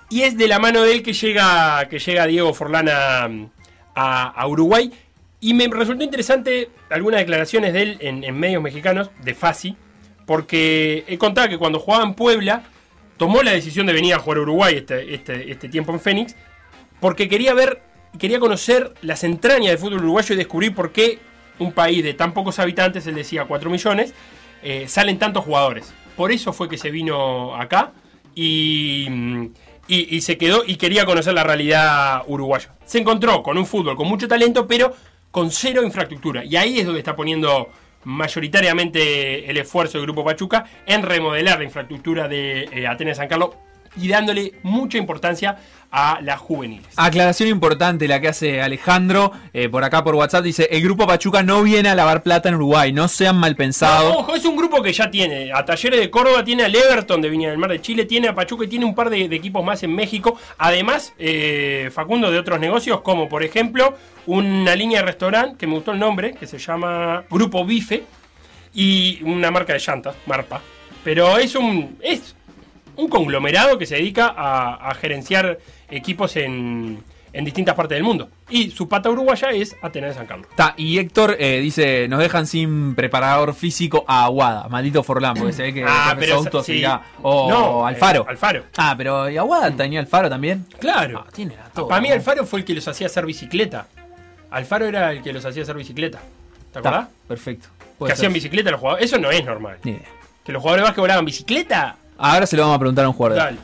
Y 0.09 0.22
es 0.22 0.37
de 0.38 0.46
la 0.46 0.59
mano 0.59 0.83
de 0.83 0.92
él 0.92 1.03
que 1.03 1.12
llega, 1.12 1.88
que 1.88 1.99
llega 1.99 2.27
Diego 2.27 2.55
Forlán 2.55 2.88
a, 2.88 3.29
a- 3.94 4.46
Uruguay. 4.46 4.92
Y 5.40 5.53
me 5.55 5.66
resultó 5.68 6.05
interesante 6.05 6.70
algunas 6.90 7.20
declaraciones 7.20 7.72
de 7.72 7.83
él 7.83 7.99
en, 8.01 8.38
medios 8.38 8.62
mexicanos, 8.62 9.11
de 9.22 9.35
Fassi, 9.35 9.77
porque 10.25 11.05
he 11.09 11.18
contado 11.18 11.49
que 11.49 11.59
cuando 11.59 11.79
jugaba 11.79 12.05
en 12.05 12.14
Puebla, 12.14 12.62
tomó 13.16 13.42
la 13.42 13.53
decisión 13.53 13.87
de 13.87 13.92
venir 13.92 14.14
a 14.14 14.18
jugar 14.18 14.38
a 14.38 14.42
Uruguay 14.42 14.77
este, 14.77 15.14
este, 15.14 15.51
este 15.51 15.68
tiempo 15.68 15.92
en 15.92 16.01
Fénix, 16.01 16.37
porque 17.01 17.29
quería 17.29 17.53
ver, 17.55 17.83
quería 18.18 18.40
conocer 18.40 18.94
las 19.02 19.24
entrañas 19.24 19.70
del 19.70 19.79
fútbol 19.79 20.00
uruguayo 20.00 20.35
y 20.35 20.38
descubrir 20.38 20.74
por 20.74 20.92
qué 20.92 21.18
un 21.59 21.72
país 21.72 22.02
de 22.05 22.14
tan 22.14 22.33
pocos 22.33 22.59
habitantes, 22.59 23.07
él 23.07 23.14
decía 23.14 23.44
4 23.44 23.70
millones, 23.70 24.14
eh, 24.62 24.87
salen 24.88 25.18
tantos 25.18 25.44
jugadores. 25.44 25.92
Por 26.16 26.33
eso 26.33 26.52
fue 26.52 26.68
que 26.68 26.79
se 26.79 26.90
vino 26.90 27.55
acá 27.57 27.92
y, 28.35 29.07
mm, 29.09 29.46
y 29.88 30.20
se 30.20 30.37
quedó 30.37 30.64
y 30.66 30.76
quería 30.76 31.05
conocer 31.07 31.33
la 31.33 31.44
realidad 31.44 32.22
uruguaya. 32.26 32.74
Se 32.85 32.98
encontró 32.98 33.42
con 33.42 33.57
un 33.57 33.66
fútbol 33.66 33.96
con 33.96 34.09
mucho 34.09 34.26
talento, 34.26 34.66
pero 34.66 34.94
con 35.31 35.50
cero 35.50 35.83
infraestructura. 35.83 36.44
Y 36.44 36.57
ahí 36.57 36.81
es 36.81 36.87
donde 36.87 37.00
está 37.00 37.14
poniendo 37.14 37.68
mayoritariamente 38.05 39.50
el 39.50 39.57
esfuerzo 39.57 39.98
del 39.98 40.07
Grupo 40.07 40.24
Pachuca 40.24 40.64
en 40.87 41.02
remodelar 41.02 41.59
la 41.59 41.64
infraestructura 41.64 42.29
de 42.29 42.62
eh, 42.72 42.87
Atenas 42.87 43.16
San 43.16 43.29
Carlos 43.29 43.50
y 43.96 44.09
dándole 44.09 44.55
mucha 44.62 44.96
importancia 44.96 45.59
a 45.98 46.20
las 46.20 46.38
juveniles. 46.38 46.87
Aclaración 46.96 47.48
importante 47.48 48.06
la 48.06 48.20
que 48.20 48.28
hace 48.28 48.61
Alejandro 48.61 49.32
eh, 49.54 49.70
por 49.70 49.82
acá 49.82 50.04
por 50.04 50.14
WhatsApp. 50.14 50.44
Dice, 50.44 50.68
el 50.70 50.82
grupo 50.82 51.06
Pachuca 51.06 51.42
no 51.42 51.62
viene 51.62 51.88
a 51.88 51.94
lavar 51.94 52.22
plata 52.22 52.50
en 52.50 52.56
Uruguay, 52.56 52.92
no 52.92 53.09
sean 53.09 53.37
mal 53.38 53.56
pensados. 53.56 54.12
No, 54.12 54.18
ojo, 54.18 54.35
es 54.35 54.44
un 54.44 54.56
grupo 54.56 54.82
que 54.82 54.92
ya 54.92 55.11
tiene 55.11 55.50
a 55.54 55.64
Talleres 55.64 55.98
de 55.98 56.11
Córdoba, 56.11 56.44
tiene 56.44 56.64
al 56.64 56.76
Everton 56.76 57.22
de 57.22 57.30
Viña 57.30 57.48
del 57.48 57.56
Mar 57.56 57.70
de 57.70 57.80
Chile, 57.80 58.04
tiene 58.04 58.28
a 58.28 58.35
Pachuca 58.35 58.66
y 58.66 58.68
tiene 58.68 58.85
un 58.85 58.94
par 58.94 59.09
de, 59.09 59.26
de 59.26 59.37
equipos 59.37 59.64
más 59.64 59.82
en 59.85 59.94
México. 59.94 60.38
Además, 60.59 61.14
eh, 61.18 61.90
Facundo 61.94 62.30
de 62.30 62.38
otros 62.38 62.61
negocios, 62.61 63.00
como 63.00 63.26
por 63.26 63.42
ejemplo 63.42 63.94
una 64.26 64.76
línea 64.76 65.00
de 65.00 65.06
restaurante 65.06 65.56
que 65.56 65.66
me 65.66 65.72
gustó 65.76 65.92
el 65.92 65.98
nombre, 65.98 66.35
que 66.35 66.46
se 66.46 66.59
llama 66.59 67.24
Grupo 67.30 67.64
Bife, 67.64 68.04
y 68.74 69.22
una 69.22 69.50
marca 69.50 69.72
de 69.72 69.78
llantas, 69.78 70.14
Marpa. 70.26 70.61
Pero 71.02 71.38
es 71.38 71.54
un, 71.54 71.96
es 72.02 72.37
un 72.96 73.09
conglomerado 73.09 73.78
que 73.78 73.87
se 73.87 73.94
dedica 73.94 74.35
a, 74.37 74.90
a 74.90 74.94
gerenciar 74.94 75.59
equipos 75.90 76.37
en, 76.37 77.03
en 77.33 77.44
distintas 77.44 77.75
partes 77.75 77.96
del 77.96 78.03
mundo. 78.05 78.29
Y 78.49 78.70
su 78.70 78.88
pata 78.88 79.11
uruguaya 79.11 79.51
es 79.51 79.77
Atenas 79.83 80.11
de 80.11 80.14
San 80.16 80.27
Carlos. 80.27 80.46
Está, 80.51 80.75
y 80.77 80.99
Héctor 80.99 81.37
eh, 81.38 81.61
dice, 81.61 82.07
nos 82.09 82.20
dejan 82.20 82.46
sin 82.46 82.94
preparador 82.94 83.55
físico 83.55 84.05
a 84.07 84.25
Aguada, 84.25 84.68
maldito 84.68 85.03
Forlán, 85.03 85.35
porque 85.35 85.53
se 85.53 85.62
ve 85.62 85.75
que 85.75 85.85
Ah, 85.88 86.12
que 86.14 86.20
pero 86.20 86.42
Souto 86.42 86.61
sí. 86.61 86.72
seguirá. 86.72 87.03
O 87.22 87.49
No, 87.51 87.87
Alfaro. 87.87 88.22
eh, 88.22 88.27
Alfaro. 88.29 88.62
Ah, 88.77 88.94
pero 88.96 89.29
¿y 89.31 89.37
Aguada 89.37 89.70
tenía 89.70 90.01
Alfaro 90.01 90.29
también? 90.31 90.66
Claro. 90.79 91.25
Ah, 91.27 91.31
tiene 91.33 91.57
la 91.57 91.64
todo, 91.70 91.88
Para 91.88 92.01
mí. 92.01 92.11
Alfaro 92.11 92.44
fue 92.46 92.61
el 92.61 92.64
que 92.64 92.75
los 92.75 92.87
hacía 92.88 93.07
hacer 93.07 93.27
bicicleta. 93.27 93.87
Alfaro 94.51 94.87
era 94.87 95.11
el 95.12 95.22
que 95.22 95.33
los 95.33 95.44
hacía 95.44 95.62
hacer 95.64 95.77
bicicleta. 95.77 96.20
¿Te 96.72 96.79
acordás? 96.79 97.09
perfecto. 97.27 97.68
Que 98.05 98.12
hacían 98.12 98.33
bicicleta 98.33 98.70
los 98.70 98.79
jugadores. 98.81 99.07
Eso 99.07 99.18
no 99.18 99.31
es 99.31 99.44
normal. 99.44 99.79
Ni 99.83 99.92
idea. 99.92 100.03
Que 100.44 100.53
los 100.53 100.61
jugadores 100.62 100.83
de 100.83 100.85
básquet 100.85 101.01
volaban 101.01 101.25
bicicleta. 101.25 101.96
Ahora 102.18 102.46
se 102.46 102.57
lo 102.57 102.62
vamos 102.62 102.77
a 102.77 102.79
preguntar 102.79 103.05
a 103.05 103.09
un 103.09 103.14
jugador. 103.14 103.38
Dale. 103.38 103.59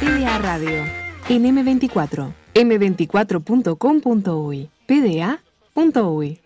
PDA 0.00 0.38
Radio. 0.38 1.05
En 1.28 1.44
M24. 1.44 2.32
M24.com.uy. 2.54 4.70
PDA.uy. 4.86 6.45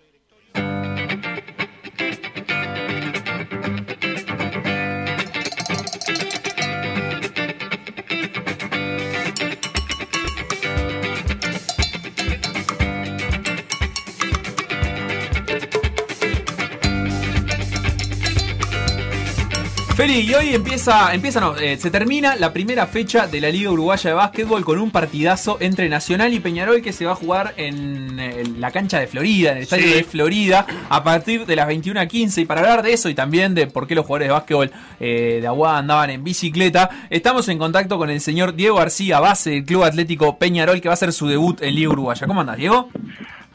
Feli, 20.00 20.20
y 20.20 20.32
hoy 20.32 20.54
empieza, 20.54 21.12
empieza 21.12 21.40
no, 21.40 21.54
eh, 21.58 21.76
se 21.76 21.90
termina 21.90 22.34
la 22.34 22.54
primera 22.54 22.86
fecha 22.86 23.26
de 23.26 23.38
la 23.38 23.50
Liga 23.50 23.70
Uruguaya 23.70 24.08
de 24.08 24.14
Básquetbol 24.14 24.64
con 24.64 24.78
un 24.78 24.90
partidazo 24.90 25.58
entre 25.60 25.90
Nacional 25.90 26.32
y 26.32 26.40
Peñarol 26.40 26.80
que 26.80 26.94
se 26.94 27.04
va 27.04 27.12
a 27.12 27.14
jugar 27.16 27.52
en, 27.58 28.18
eh, 28.18 28.44
la 28.56 28.70
cancha 28.70 28.98
de 28.98 29.06
Florida, 29.06 29.50
en 29.50 29.58
el 29.58 29.64
estadio 29.64 29.88
Sí. 29.88 29.92
de 29.92 30.04
Florida, 30.04 30.66
a 30.88 31.04
partir 31.04 31.44
de 31.44 31.54
las 31.54 31.68
21.15. 31.68 32.40
Y 32.40 32.46
para 32.46 32.62
hablar 32.62 32.82
de 32.82 32.94
eso 32.94 33.10
y 33.10 33.14
también 33.14 33.54
de 33.54 33.66
por 33.66 33.86
qué 33.86 33.94
los 33.94 34.06
jugadores 34.06 34.28
de 34.28 34.32
básquetbol 34.32 34.70
eh, 35.00 35.40
de 35.42 35.46
Aguada 35.46 35.76
andaban 35.76 36.08
en 36.08 36.24
bicicleta, 36.24 36.88
estamos 37.10 37.46
en 37.50 37.58
contacto 37.58 37.98
con 37.98 38.08
el 38.08 38.22
señor 38.22 38.54
Diego 38.54 38.76
García, 38.76 39.20
base 39.20 39.50
del 39.50 39.66
Club 39.66 39.84
Atlético 39.84 40.38
Peñarol, 40.38 40.80
que 40.80 40.88
va 40.88 40.94
a 40.94 40.94
hacer 40.94 41.12
su 41.12 41.28
debut 41.28 41.60
en 41.60 41.74
Liga 41.74 41.90
Uruguaya. 41.90 42.26
¿Cómo 42.26 42.40
andas, 42.40 42.56
Diego? 42.56 42.88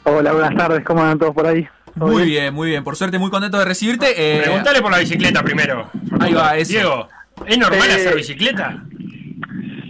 Hola, 0.04 0.32
buenas 0.32 0.56
tardes, 0.56 0.84
¿cómo 0.86 1.02
andan 1.02 1.18
todos 1.18 1.34
por 1.34 1.48
ahí? 1.48 1.68
¿Todo 1.98 2.10
Muy 2.10 2.24
bien? 2.24 2.28
bien, 2.28 2.54
muy 2.54 2.70
bien. 2.70 2.84
Por 2.84 2.96
suerte, 2.96 3.18
muy 3.20 3.30
contento 3.32 3.58
de 3.58 3.66
recibirte. 3.66 4.14
Eh, 4.18 4.42
Preguntale 4.44 4.82
por 4.82 4.92
la 4.92 5.00
bicicleta 5.00 5.42
primero. 5.44 5.90
Ahí 6.20 6.34
va, 6.34 6.58
eso. 6.58 6.72
Diego, 6.74 7.08
¿es 7.46 7.58
normal 7.58 7.90
Eh, 7.90 7.94
hacer 7.94 8.16
bicicleta? 8.16 8.84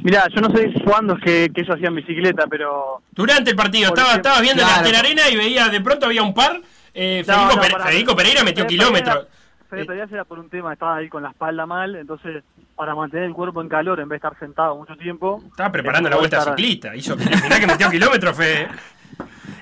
Mirá, 0.04 0.28
yo 0.34 0.40
no 0.42 0.56
sé 0.56 0.72
cuándo 0.84 1.16
es 1.16 1.24
que, 1.24 1.50
que 1.54 1.62
ellos 1.62 1.76
hacían 1.76 1.96
bicicleta, 1.96 2.46
pero... 2.48 3.02
Durante 3.12 3.50
el 3.50 3.56
partido, 3.56 3.88
estaba, 3.88 4.10
ejemplo, 4.10 4.30
estabas 4.30 4.42
viendo 4.44 4.62
claro. 4.62 4.78
la 4.78 4.84
Telarena 4.88 5.30
y 5.32 5.36
veía, 5.36 5.68
de 5.70 5.82
pronto 5.82 6.06
había 6.06 6.22
un 6.22 6.34
par. 6.36 6.62
eh, 6.94 7.24
No, 7.28 7.34
Federico, 7.34 7.56
no, 7.56 7.62
Pere- 7.64 7.72
pará. 7.72 7.86
Federico 7.86 8.16
Pereira 8.16 8.44
metió 8.44 8.64
Fede 8.66 8.68
kilómetros. 8.78 9.16
Pereira- 9.16 9.30
Fede 9.68 9.86
Pereira 9.86 10.08
era 10.12 10.24
por 10.26 10.38
un 10.38 10.48
tema, 10.50 10.74
estaba 10.74 10.98
ahí 10.98 11.10
con 11.10 11.24
la 11.24 11.30
espalda 11.32 11.66
mal, 11.66 11.96
entonces 11.96 12.44
para 12.76 12.94
mantener 12.94 13.26
el 13.26 13.34
cuerpo 13.34 13.64
en 13.64 13.70
calor 13.70 14.00
en 14.00 14.08
vez 14.08 14.22
de 14.22 14.28
estar 14.28 14.38
sentado 14.40 14.76
mucho 14.76 14.96
tiempo... 14.96 15.42
Estaba 15.50 15.72
preparando 15.72 16.08
eh, 16.08 16.12
la 16.12 16.18
vuelta 16.18 16.38
estar- 16.38 16.56
ciclista. 16.56 16.96
Hizo, 16.96 17.16
mirá 17.18 17.60
que 17.60 17.66
metió 17.66 17.90
kilómetros, 17.90 18.38
Fede. 18.38 18.68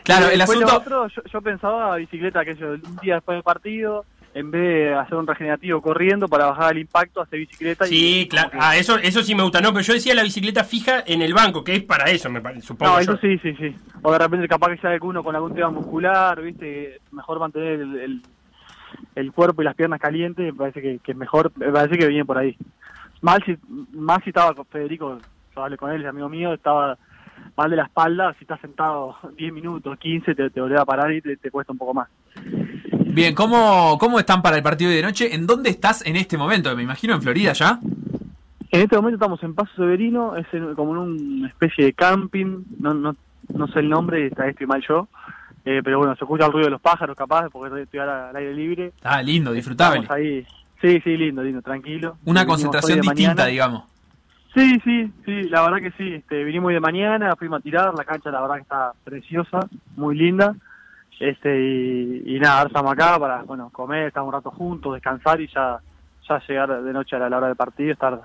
Claro, 0.03 0.27
el 0.29 0.37
lo 0.37 0.43
asunto. 0.43 0.75
otro, 0.75 1.07
yo, 1.07 1.21
yo 1.31 1.41
pensaba 1.41 1.95
bicicleta, 1.97 2.43
que 2.45 2.55
yo, 2.55 2.71
un 2.71 2.97
día 3.01 3.15
después 3.15 3.35
del 3.37 3.43
partido, 3.43 4.05
en 4.33 4.49
vez 4.51 4.61
de 4.61 4.93
hacer 4.95 5.15
un 5.15 5.27
regenerativo 5.27 5.81
corriendo 5.81 6.27
para 6.27 6.47
bajar 6.47 6.71
el 6.73 6.79
impacto, 6.79 7.21
hacer 7.21 7.39
bicicleta. 7.39 7.85
Sí, 7.85 8.21
y, 8.21 8.27
claro. 8.27 8.49
que- 8.51 8.57
Ah, 8.59 8.75
eso, 8.75 8.97
eso 8.97 9.21
sí 9.21 9.35
me 9.35 9.43
gusta. 9.43 9.61
No, 9.61 9.71
pero 9.71 9.83
yo 9.83 9.93
decía 9.93 10.15
la 10.15 10.23
bicicleta 10.23 10.63
fija 10.63 11.03
en 11.05 11.21
el 11.21 11.33
banco, 11.33 11.63
que 11.63 11.75
es 11.75 11.83
para 11.83 12.05
eso, 12.09 12.29
me 12.29 12.41
parece, 12.41 12.61
supongo. 12.67 12.93
No, 12.93 13.01
yo. 13.01 13.13
eso 13.13 13.17
sí, 13.21 13.37
sí, 13.39 13.55
sí. 13.55 13.75
O 14.01 14.11
de 14.11 14.17
repente 14.17 14.47
capaz 14.47 14.69
que 14.69 14.77
sea 14.81 14.89
alguno 14.89 15.23
con 15.23 15.35
algún 15.35 15.53
tema 15.53 15.69
muscular, 15.69 16.41
¿viste? 16.41 16.99
Mejor 17.11 17.39
mantener 17.39 17.79
el, 17.79 17.99
el, 17.99 18.21
el 19.15 19.31
cuerpo 19.31 19.61
y 19.61 19.65
las 19.65 19.75
piernas 19.75 19.99
calientes, 20.01 20.45
me 20.45 20.53
parece 20.53 20.81
que, 20.81 20.99
que 20.99 21.11
es 21.11 21.17
mejor, 21.17 21.51
me 21.55 21.71
parece 21.71 21.97
que 21.97 22.07
viene 22.07 22.25
por 22.25 22.37
ahí. 22.39 22.57
Mal 23.21 23.41
si, 23.45 23.55
más 23.93 24.21
si 24.23 24.31
estaba 24.31 24.53
con 24.53 24.65
Federico, 24.65 25.19
yo 25.55 25.63
hablé 25.63 25.77
con 25.77 25.91
él, 25.91 26.01
es 26.01 26.07
amigo 26.07 26.27
mío, 26.27 26.53
estaba 26.53 26.97
mal 27.55 27.69
de 27.69 27.75
la 27.77 27.83
espalda, 27.83 28.33
si 28.37 28.43
estás 28.43 28.59
sentado 28.61 29.15
10 29.37 29.53
minutos, 29.53 29.97
15, 29.99 30.35
te, 30.35 30.49
te 30.49 30.61
volvés 30.61 30.79
a 30.79 30.85
parar 30.85 31.11
y 31.11 31.21
te, 31.21 31.37
te 31.37 31.51
cuesta 31.51 31.71
un 31.71 31.77
poco 31.77 31.93
más. 31.93 32.07
Bien, 33.05 33.35
¿cómo, 33.35 33.97
¿cómo 33.99 34.17
están 34.19 34.41
para 34.41 34.57
el 34.57 34.63
partido 34.63 34.89
de 34.89 35.01
noche? 35.01 35.35
¿En 35.35 35.45
dónde 35.45 35.69
estás 35.69 36.05
en 36.05 36.15
este 36.15 36.37
momento? 36.37 36.75
Me 36.75 36.83
imagino 36.83 37.13
en 37.13 37.21
Florida 37.21 37.53
ya. 37.53 37.79
En 38.71 38.81
este 38.81 38.95
momento 38.95 39.17
estamos 39.17 39.43
en 39.43 39.53
Paso 39.53 39.71
Severino, 39.75 40.35
es 40.35 40.47
en- 40.51 40.73
como 40.73 40.93
en 40.93 40.97
una 40.97 41.47
especie 41.47 41.85
de 41.85 41.93
camping, 41.93 42.63
no, 42.79 42.93
no, 42.95 43.15
no 43.53 43.67
sé 43.67 43.79
el 43.81 43.89
nombre, 43.89 44.25
está 44.27 44.47
estoy 44.47 44.65
mal 44.65 44.83
yo, 44.87 45.07
eh, 45.63 45.81
pero 45.83 45.99
bueno, 45.99 46.15
se 46.15 46.23
escucha 46.23 46.47
el 46.47 46.51
ruido 46.51 46.65
de 46.65 46.71
los 46.71 46.81
pájaros 46.81 47.15
capaz, 47.15 47.49
porque 47.51 47.83
estoy 47.83 47.99
al 47.99 48.35
aire 48.35 48.53
libre. 48.55 48.93
Ah, 49.03 49.21
lindo, 49.21 49.51
disfrutable. 49.53 49.99
Estamos 49.99 50.17
ahí. 50.19 50.43
Sí, 50.81 50.99
sí, 51.03 51.15
lindo, 51.15 51.43
lindo, 51.43 51.61
tranquilo. 51.61 52.17
Una 52.25 52.45
concentración 52.47 52.99
distinta, 52.99 53.33
mañana. 53.33 53.45
digamos. 53.45 53.83
Sí, 54.53 54.79
sí, 54.83 55.11
sí, 55.25 55.43
la 55.49 55.63
verdad 55.63 55.77
que 55.77 55.91
sí. 55.97 56.13
Este, 56.13 56.43
vinimos 56.43 56.71
de 56.71 56.79
mañana, 56.79 57.35
fuimos 57.35 57.59
a 57.59 57.63
tirar, 57.63 57.93
la 57.95 58.05
cancha 58.05 58.29
la 58.29 58.41
verdad 58.41 58.55
que 58.55 58.61
está 58.61 58.93
preciosa, 59.03 59.67
muy 59.95 60.15
linda. 60.15 60.55
Este, 61.19 61.59
y, 61.59 62.35
y 62.35 62.39
nada, 62.39 62.57
ahora 62.57 62.67
estamos 62.67 62.91
acá 62.91 63.17
para, 63.19 63.41
bueno, 63.43 63.69
comer, 63.71 64.07
estar 64.07 64.23
un 64.23 64.33
rato 64.33 64.51
juntos, 64.51 64.93
descansar 64.93 65.41
y 65.41 65.47
ya, 65.47 65.79
ya 66.27 66.39
llegar 66.47 66.83
de 66.83 66.93
noche 66.93 67.15
a 67.15 67.19
la, 67.19 67.29
la 67.29 67.37
hora 67.37 67.47
del 67.47 67.55
partido, 67.55 67.93
estar 67.93 68.21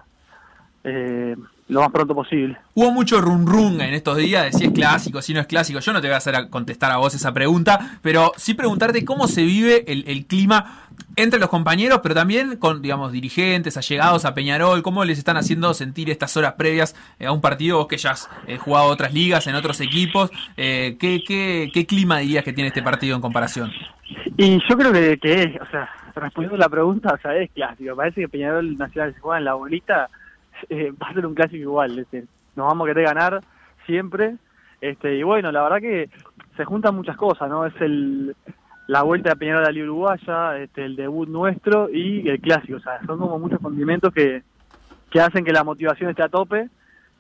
eh, 0.84 1.36
lo 1.68 1.80
más 1.80 1.90
pronto 1.90 2.14
posible. 2.14 2.56
Hubo 2.74 2.90
mucho 2.90 3.20
run 3.20 3.46
run 3.46 3.80
en 3.80 3.94
estos 3.94 4.16
días 4.16 4.44
de 4.44 4.52
si 4.52 4.64
es 4.64 4.72
clásico, 4.72 5.20
si 5.22 5.34
no 5.34 5.40
es 5.40 5.46
clásico. 5.46 5.80
Yo 5.80 5.92
no 5.92 6.00
te 6.00 6.06
voy 6.06 6.14
a 6.14 6.18
hacer 6.18 6.34
a 6.34 6.48
contestar 6.48 6.90
a 6.90 6.96
vos 6.96 7.14
esa 7.14 7.32
pregunta, 7.32 7.98
pero 8.02 8.32
sí 8.36 8.54
preguntarte 8.54 9.04
cómo 9.04 9.28
se 9.28 9.42
vive 9.42 9.84
el, 9.86 10.04
el 10.08 10.26
clima 10.26 10.84
entre 11.16 11.38
los 11.38 11.48
compañeros, 11.48 12.00
pero 12.02 12.14
también 12.14 12.56
con, 12.56 12.82
digamos, 12.82 13.12
dirigentes, 13.12 13.76
allegados 13.76 14.24
a 14.24 14.34
Peñarol. 14.34 14.82
¿Cómo 14.82 15.04
les 15.04 15.18
están 15.18 15.36
haciendo 15.36 15.72
sentir 15.74 16.10
estas 16.10 16.36
horas 16.36 16.54
previas 16.54 16.96
eh, 17.18 17.26
a 17.26 17.32
un 17.32 17.40
partido? 17.40 17.78
Vos 17.78 17.86
que 17.86 17.98
ya 17.98 18.12
has 18.12 18.28
eh, 18.46 18.56
jugado 18.56 18.86
otras 18.86 19.12
ligas, 19.12 19.46
en 19.46 19.54
otros 19.54 19.80
equipos. 19.80 20.30
eh, 20.56 20.96
¿qué, 20.98 21.22
qué, 21.26 21.70
¿Qué 21.72 21.86
clima 21.86 22.18
dirías 22.18 22.44
que 22.44 22.52
tiene 22.52 22.68
este 22.68 22.82
partido 22.82 23.14
en 23.14 23.20
comparación? 23.22 23.70
Y 24.36 24.58
yo 24.68 24.76
creo 24.76 24.92
que, 24.92 25.18
que 25.18 25.42
es, 25.42 25.60
o 25.60 25.66
sea, 25.70 25.88
respondiendo 26.14 26.56
a 26.56 26.60
la 26.60 26.68
pregunta, 26.68 27.12
o 27.14 27.18
sea, 27.18 27.36
es 27.36 27.50
clásico. 27.50 27.94
Parece 27.94 28.22
que 28.22 28.28
Peñarol 28.28 28.78
Nacional 28.78 29.12
se 29.14 29.20
juega 29.20 29.38
en 29.38 29.44
la 29.44 29.54
bolita, 29.54 30.08
eh, 30.68 30.92
va 30.92 31.08
a 31.08 31.14
ser 31.14 31.26
un 31.26 31.34
clásico 31.34 31.62
igual. 31.62 31.98
este, 31.98 32.24
nos 32.56 32.66
vamos 32.66 32.86
a 32.86 32.90
querer 32.90 33.04
ganar 33.04 33.40
siempre. 33.86 34.36
este 34.80 35.16
Y 35.16 35.22
bueno, 35.22 35.52
la 35.52 35.62
verdad 35.62 35.80
que 35.80 36.10
se 36.56 36.64
juntan 36.64 36.94
muchas 36.94 37.16
cosas, 37.16 37.48
¿no? 37.48 37.66
Es 37.66 37.74
el 37.80 38.34
la 38.88 39.02
vuelta 39.02 39.30
de 39.30 39.36
Peñarol 39.36 39.66
a 39.66 39.70
la 39.70 39.82
Uruguaya, 39.82 40.58
este, 40.58 40.82
el 40.82 40.96
debut 40.96 41.28
nuestro 41.28 41.90
y 41.90 42.26
el 42.26 42.40
clásico. 42.40 42.78
O 42.78 42.80
sea, 42.80 42.98
son 43.04 43.18
como 43.18 43.38
muchos 43.38 43.60
condimentos 43.60 44.12
que, 44.14 44.42
que 45.10 45.20
hacen 45.20 45.44
que 45.44 45.52
la 45.52 45.62
motivación 45.62 46.08
esté 46.08 46.22
a 46.22 46.30
tope. 46.30 46.70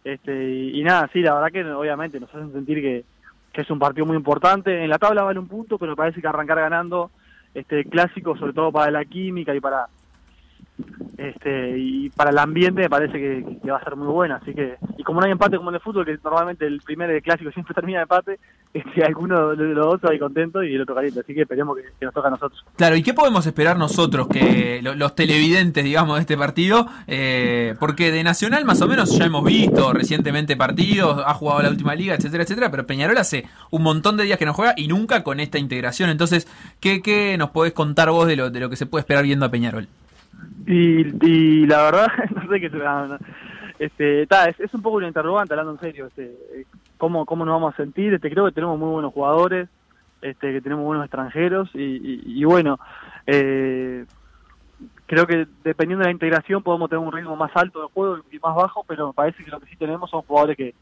este 0.02 0.48
Y, 0.50 0.80
y 0.80 0.82
nada, 0.82 1.10
sí, 1.12 1.20
la 1.20 1.34
verdad 1.34 1.52
que 1.52 1.64
obviamente 1.70 2.18
nos 2.18 2.30
hacen 2.34 2.52
sentir 2.52 2.80
que, 2.80 3.04
que 3.52 3.60
es 3.60 3.70
un 3.70 3.78
partido 3.78 4.06
muy 4.06 4.16
importante. 4.16 4.82
En 4.82 4.88
la 4.88 4.98
tabla 4.98 5.22
vale 5.22 5.38
un 5.38 5.46
punto, 5.46 5.78
pero 5.78 5.94
parece 5.94 6.22
que 6.22 6.26
arrancar 6.26 6.58
ganando 6.58 7.10
este 7.52 7.84
clásico, 7.84 8.34
sobre 8.38 8.54
todo 8.54 8.72
para 8.72 8.90
la 8.90 9.04
química 9.04 9.54
y 9.54 9.60
para 9.60 9.88
este 11.16 11.76
y 11.78 12.10
para 12.10 12.30
el 12.30 12.38
ambiente, 12.38 12.82
me 12.82 12.88
parece 12.90 13.18
que, 13.18 13.70
va 13.70 13.78
a 13.78 13.84
ser 13.84 13.96
muy 13.96 14.06
buena. 14.06 14.36
Así 14.36 14.54
que 14.54 14.76
y 14.96 15.02
como 15.02 15.20
no 15.20 15.26
hay 15.26 15.32
empate 15.32 15.56
como 15.56 15.70
en 15.70 15.74
el 15.76 15.80
fútbol, 15.80 16.04
que 16.04 16.16
normalmente 16.22 16.66
el 16.66 16.80
primer 16.80 17.20
clásico 17.22 17.50
siempre 17.50 17.74
termina 17.74 17.98
de 17.98 18.02
empate, 18.02 18.38
este, 18.72 19.02
alguno 19.04 19.50
de 19.56 19.64
los 19.74 19.84
dos 19.86 20.00
va 20.04 20.10
a 20.10 20.14
ir 20.14 20.20
contento 20.20 20.62
y 20.62 20.74
el 20.74 20.82
otro 20.82 20.94
caliente. 20.94 21.20
Así 21.20 21.34
que 21.34 21.42
esperemos 21.42 21.76
que, 21.76 22.04
nos 22.04 22.14
toque 22.14 22.28
a 22.28 22.30
nosotros. 22.30 22.64
Claro, 22.76 22.94
¿y 22.96 23.02
qué 23.02 23.14
podemos 23.14 23.46
esperar 23.46 23.76
nosotros, 23.78 24.28
que 24.28 24.80
lo- 24.82 24.94
los 24.94 25.14
televidentes, 25.16 25.82
digamos, 25.82 26.16
de 26.16 26.20
este 26.20 26.36
partido? 26.36 26.86
Eh, 27.08 27.74
porque 27.80 28.12
de 28.12 28.22
Nacional 28.22 28.64
más 28.64 28.80
o 28.82 28.86
menos 28.86 29.10
ya 29.18 29.24
hemos 29.24 29.44
visto 29.44 29.92
recientemente 29.92 30.56
partidos, 30.56 31.22
ha 31.26 31.34
jugado 31.34 31.62
la 31.62 31.70
última 31.70 31.94
liga, 31.96 32.14
etcétera, 32.14 32.44
etcétera, 32.44 32.70
pero 32.70 32.86
Peñarol 32.86 33.18
hace 33.18 33.46
un 33.70 33.82
montón 33.82 34.16
de 34.16 34.24
días 34.24 34.38
que 34.38 34.46
no 34.46 34.54
juega 34.54 34.74
y 34.76 34.86
nunca 34.86 35.24
con 35.24 35.40
esta 35.40 35.58
integración. 35.58 36.10
Entonces, 36.10 36.46
¿qué, 36.80 37.02
qué 37.02 37.36
nos 37.38 37.50
podés 37.50 37.72
contar 37.72 38.10
vos 38.10 38.26
de 38.28 38.36
lo, 38.36 38.50
de 38.50 38.60
lo 38.60 38.70
que 38.70 38.76
se 38.76 38.86
puede 38.86 39.00
esperar 39.00 39.24
viendo 39.24 39.46
a 39.46 39.50
Peñarol? 39.50 39.88
Y, 40.66 41.26
y 41.26 41.66
la 41.66 41.82
verdad, 41.84 42.06
no 42.34 42.48
sé 42.48 42.60
qué 42.60 42.70
se 42.70 42.78
este, 43.78 44.26
ta, 44.26 44.46
es, 44.46 44.58
es 44.58 44.74
un 44.74 44.82
poco 44.82 44.96
una 44.96 45.06
interrogante, 45.08 45.52
hablando 45.54 45.72
en 45.72 45.80
serio. 45.80 46.06
Este, 46.06 46.24
eh, 46.24 46.64
¿cómo, 46.96 47.24
¿Cómo 47.24 47.44
nos 47.44 47.54
vamos 47.54 47.74
a 47.74 47.76
sentir? 47.76 48.12
Este, 48.12 48.30
creo 48.30 48.46
que 48.46 48.52
tenemos 48.52 48.78
muy 48.78 48.90
buenos 48.90 49.12
jugadores, 49.12 49.68
este, 50.20 50.52
que 50.52 50.60
tenemos 50.60 50.84
buenos 50.84 51.04
extranjeros 51.04 51.70
y, 51.74 51.80
y- 51.82 52.22
y 52.24 52.44
bueno, 52.44 52.78
eh, 53.26 54.04
creo 55.06 55.26
que 55.26 55.46
dependiendo 55.62 56.02
de 56.02 56.08
la 56.08 56.12
integración 56.12 56.62
podemos 56.62 56.90
tener 56.90 57.04
un 57.04 57.12
ritmo 57.12 57.36
más 57.36 57.52
alto 57.54 57.80
de 57.82 57.88
juego 57.94 58.18
y 58.30 58.38
más 58.40 58.56
bajo, 58.56 58.84
pero 58.86 59.08
me 59.08 59.12
parece 59.12 59.44
que 59.44 59.50
lo 59.50 59.60
que 59.60 59.66
sí 59.66 59.76
tenemos 59.76 60.10
son 60.10 60.22
jugadores 60.22 60.56
que 60.56 60.74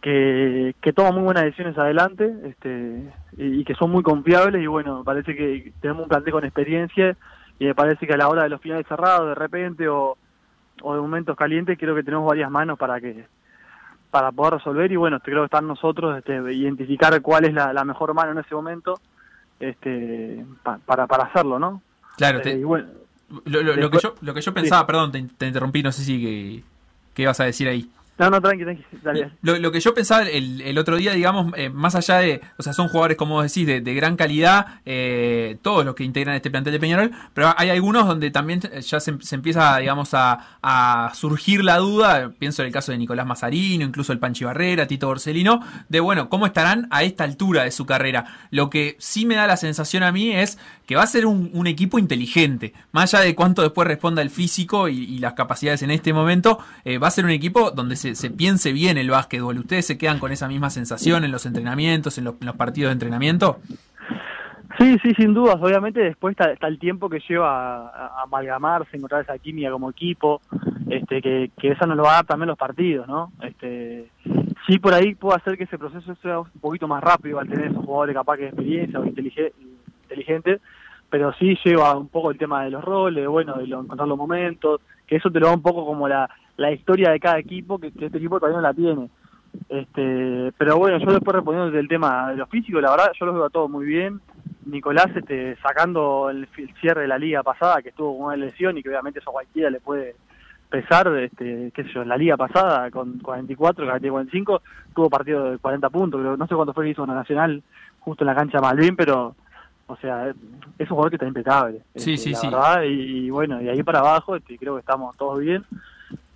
que, 0.00 0.74
que 0.80 0.92
toman 0.92 1.14
muy 1.14 1.24
buenas 1.24 1.42
decisiones 1.44 1.76
adelante 1.76 2.32
este, 2.44 3.02
y, 3.36 3.64
que 3.64 3.74
son 3.74 3.90
muy 3.90 4.02
confiables 4.02 4.62
y 4.62 4.66
bueno, 4.66 5.02
parece 5.04 5.34
que 5.34 5.72
tenemos 5.80 6.04
un 6.04 6.08
plantel 6.08 6.32
con 6.32 6.44
experiencia 6.44 7.16
y 7.58 7.66
me 7.66 7.74
parece 7.74 8.06
que 8.06 8.14
a 8.14 8.16
la 8.16 8.28
hora 8.28 8.42
de 8.44 8.48
los 8.50 8.60
finales 8.60 8.86
cerrados 8.88 9.28
de 9.28 9.34
repente 9.34 9.88
o, 9.88 10.16
o 10.82 10.94
de 10.94 11.00
momentos 11.00 11.36
calientes 11.36 11.76
creo 11.78 11.94
que 11.94 12.02
tenemos 12.04 12.26
varias 12.26 12.50
manos 12.50 12.78
para 12.78 13.00
que 13.00 13.26
para 14.10 14.32
poder 14.32 14.54
resolver 14.54 14.90
y 14.90 14.96
bueno, 14.96 15.20
creo 15.20 15.40
que 15.40 15.44
están 15.46 15.66
nosotros 15.66 16.16
este, 16.16 16.36
identificar 16.54 17.20
cuál 17.20 17.44
es 17.44 17.52
la, 17.52 17.72
la 17.74 17.84
mejor 17.84 18.14
mano 18.14 18.32
en 18.32 18.38
ese 18.38 18.54
momento 18.54 19.00
este 19.60 20.44
pa- 20.62 20.78
para, 20.84 21.06
para 21.06 21.24
hacerlo, 21.24 21.58
¿no? 21.58 21.82
Claro, 22.16 22.38
Eh, 22.38 22.42
te- 22.42 22.64
bueno, 22.64 22.88
lo, 23.44 23.62
lo- 23.62 23.76
lo 23.76 23.90
que 23.90 23.98
yo, 23.98 24.14
lo 24.22 24.32
que 24.34 24.40
yo 24.40 24.50
Sí. 24.52 24.54
pensaba, 24.54 24.86
perdón, 24.86 25.12
te, 25.12 25.22
te 25.36 25.46
interrumpí, 25.48 25.82
no 25.82 25.92
sé 25.92 26.02
si 26.02 26.20
que, 26.20 26.62
qué 27.14 27.22
ibas 27.22 27.38
a 27.40 27.44
decir 27.44 27.68
ahí. 27.68 27.90
No, 28.18 28.30
no, 28.30 28.40
tranqui, 28.40 28.64
tranqui, 28.64 28.84
dale. 29.02 29.30
Lo, 29.42 29.58
lo 29.58 29.70
que 29.70 29.80
yo 29.80 29.94
pensaba 29.94 30.22
el, 30.22 30.76
otro 30.78 30.96
día, 30.96 31.12
digamos, 31.12 31.52
eh, 31.56 31.70
más 31.70 31.94
allá 31.94 32.18
de, 32.18 32.40
o 32.56 32.62
sea, 32.62 32.72
son 32.72 32.88
jugadores, 32.88 33.16
como 33.16 33.34
vos 33.34 33.44
decís, 33.44 33.66
de, 33.66 33.94
gran 33.94 34.16
calidad, 34.16 34.80
eh, 34.84 35.58
todos 35.62 35.84
los 35.84 35.94
que 35.94 36.04
integran 36.04 36.34
este 36.34 36.50
plantel 36.50 36.72
de 36.72 36.80
Peñarol, 36.80 37.10
pero 37.34 37.54
hay 37.56 37.70
algunos 37.70 38.06
donde 38.06 38.30
también 38.30 38.60
eh, 38.72 38.80
ya 38.82 39.00
se, 39.00 39.16
empieza, 39.30 39.78
digamos, 39.78 40.14
a, 40.14 40.58
a 40.62 41.12
surgir 41.14 41.62
la 41.62 41.78
duda, 41.78 42.32
pienso 42.38 42.62
en 42.62 42.66
el 42.66 42.72
caso 42.72 42.92
de 42.92 42.98
Nicolás 42.98 43.26
Mazarino, 43.26 43.84
incluso 43.84 44.12
el 44.12 44.18
Panchi 44.18 44.44
Barrera, 44.44 44.86
Tito 44.86 45.06
Borsellino, 45.06 45.60
de, 45.88 46.00
bueno, 46.00 46.28
¿cómo 46.28 46.46
estarán 46.46 46.88
a 46.90 47.04
esta 47.04 47.24
altura 47.24 47.64
de 47.64 47.70
su 47.70 47.86
carrera? 47.86 48.26
Lo 48.50 48.68
que 48.68 48.96
sí 48.98 49.26
me 49.26 49.36
da 49.36 49.46
la 49.46 49.56
sensación 49.56 50.02
a 50.02 50.12
mí 50.12 50.32
es 50.32 50.58
que 50.88 50.96
va 50.96 51.02
a 51.02 51.06
ser 51.06 51.26
un, 51.26 51.66
equipo 51.66 51.98
inteligente, 51.98 52.72
más 52.92 53.12
allá 53.12 53.22
de 53.22 53.34
cuánto 53.34 53.60
después 53.60 53.86
responda 53.86 54.22
el 54.22 54.30
físico 54.30 54.88
y, 54.88 55.18
las 55.18 55.34
capacidades 55.34 55.82
en 55.82 55.90
este 55.90 56.14
momento, 56.14 56.60
eh, 56.82 56.96
va 56.96 57.08
a 57.08 57.10
ser 57.10 57.26
un 57.26 57.30
equipo 57.30 57.72
donde 57.72 57.94
se, 57.94 58.14
se 58.14 58.30
piense 58.30 58.72
bien 58.72 58.96
el 58.96 59.10
básquetbol. 59.10 59.58
¿Ustedes 59.58 59.86
se 59.86 59.98
quedan 59.98 60.18
con 60.18 60.32
esa 60.32 60.48
misma 60.48 60.70
sensación 60.70 61.24
en 61.24 61.30
los 61.30 61.44
entrenamientos, 61.44 62.16
en 62.16 62.24
los, 62.24 62.36
partidos 62.56 62.88
de 62.88 62.92
entrenamiento? 62.94 63.58
Sí, 64.78 64.96
sí, 65.02 65.12
sin 65.18 65.34
dudas. 65.34 65.56
Obviamente 65.60 66.00
después 66.00 66.32
está, 66.32 66.52
está 66.52 66.68
el 66.68 66.78
tiempo 66.78 67.10
que 67.10 67.20
lleva 67.28 67.88
a, 67.88 68.06
a 68.06 68.22
amalgamarse, 68.22 68.96
encontrar 68.96 69.20
esa 69.20 69.36
química 69.38 69.70
como 69.70 69.90
equipo, 69.90 70.40
este, 70.88 71.20
que, 71.20 71.50
que 71.60 71.72
esa 71.72 71.84
nos 71.84 71.98
lo 71.98 72.04
va 72.04 72.12
a 72.12 72.14
dar 72.14 72.26
también 72.26 72.48
los 72.48 72.56
partidos, 72.56 73.06
¿no? 73.06 73.30
Este, 73.42 74.10
sí, 74.66 74.78
por 74.78 74.94
ahí 74.94 75.14
puede 75.14 75.36
hacer 75.36 75.58
que 75.58 75.64
ese 75.64 75.76
proceso 75.76 76.14
sea 76.22 76.40
un 76.40 76.60
poquito 76.62 76.88
más 76.88 77.04
rápido 77.04 77.40
al 77.40 77.48
tener 77.48 77.66
esos 77.66 77.84
jugadores 77.84 78.14
capaz 78.14 78.36
que 78.36 78.44
de 78.44 78.48
experiencia 78.48 78.98
o 78.98 79.04
intelige- 79.04 79.52
inteligentes, 80.18 80.60
pero 81.10 81.32
sí 81.34 81.56
lleva 81.64 81.96
un 81.96 82.08
poco 82.08 82.30
el 82.30 82.38
tema 82.38 82.64
de 82.64 82.70
los 82.70 82.84
roles, 82.84 83.26
bueno, 83.26 83.54
de 83.54 83.66
lo- 83.66 83.80
encontrar 83.80 84.08
los 84.08 84.18
momentos, 84.18 84.80
que 85.06 85.16
eso 85.16 85.30
te 85.30 85.40
lo 85.40 85.46
da 85.46 85.54
un 85.54 85.62
poco 85.62 85.86
como 85.86 86.08
la, 86.08 86.28
la 86.56 86.70
historia 86.72 87.10
de 87.10 87.20
cada 87.20 87.38
equipo, 87.38 87.78
que, 87.78 87.88
este 87.88 88.18
equipo 88.18 88.38
todavía 88.38 88.58
no 88.58 88.62
la 88.62 88.74
tiene. 88.74 89.08
Este, 89.68 90.52
pero 90.58 90.76
bueno, 90.76 90.98
yo 90.98 91.10
después 91.12 91.34
respondiendo 91.34 91.70
del 91.70 91.88
tema 91.88 92.30
de 92.30 92.36
los 92.36 92.48
físicos, 92.50 92.82
la 92.82 92.90
verdad, 92.90 93.12
yo 93.18 93.26
los 93.26 93.34
veo 93.34 93.44
a 93.44 93.50
todos 93.50 93.70
muy 93.70 93.86
bien. 93.86 94.20
Nicolás 94.66 95.08
este, 95.16 95.56
sacando 95.62 96.28
el, 96.28 96.46
cierre 96.80 97.02
de 97.02 97.08
la 97.08 97.16
liga 97.18 97.42
pasada, 97.42 97.80
que 97.80 97.88
estuvo 97.88 98.16
con 98.18 98.26
una 98.26 98.36
lesión 98.36 98.76
y 98.76 98.82
que 98.82 98.90
obviamente 98.90 99.20
eso 99.20 99.30
a 99.30 99.32
cualquiera 99.32 99.70
le 99.70 99.80
puede 99.80 100.16
pesar, 100.68 101.08
este, 101.16 101.70
qué 101.74 101.84
sé 101.84 101.90
yo, 101.94 102.04
la 102.04 102.18
liga 102.18 102.36
pasada 102.36 102.90
con 102.90 103.18
44, 103.20 103.86
45, 103.86 104.62
tuvo 104.94 105.08
partido 105.08 105.52
de 105.52 105.58
40 105.58 105.88
puntos, 105.88 106.20
pero 106.20 106.36
no 106.36 106.46
sé 106.46 106.54
cuánto 106.54 106.74
fue 106.74 106.84
que 106.84 106.90
hizo 106.90 107.02
una 107.02 107.14
nacional 107.14 107.62
justo 108.00 108.24
en 108.24 108.26
la 108.26 108.34
cancha 108.34 108.58
de 108.58 108.62
Malvin, 108.62 108.94
pero, 108.94 109.34
o 109.88 109.96
sea, 109.96 110.28
es 110.28 110.90
un 110.90 110.96
jugador 110.96 111.10
que 111.10 111.16
está 111.16 111.26
impecable. 111.26 111.82
Sí, 111.96 112.14
este, 112.14 112.16
sí, 112.16 112.30
la 112.32 112.38
sí. 112.38 112.46
verdad, 112.46 112.82
y, 112.82 113.26
y 113.26 113.30
bueno, 113.30 113.58
de 113.58 113.70
ahí 113.70 113.82
para 113.82 113.98
abajo 113.98 114.36
este, 114.36 114.56
creo 114.56 114.74
que 114.74 114.80
estamos 114.80 115.16
todos 115.16 115.40
bien. 115.40 115.64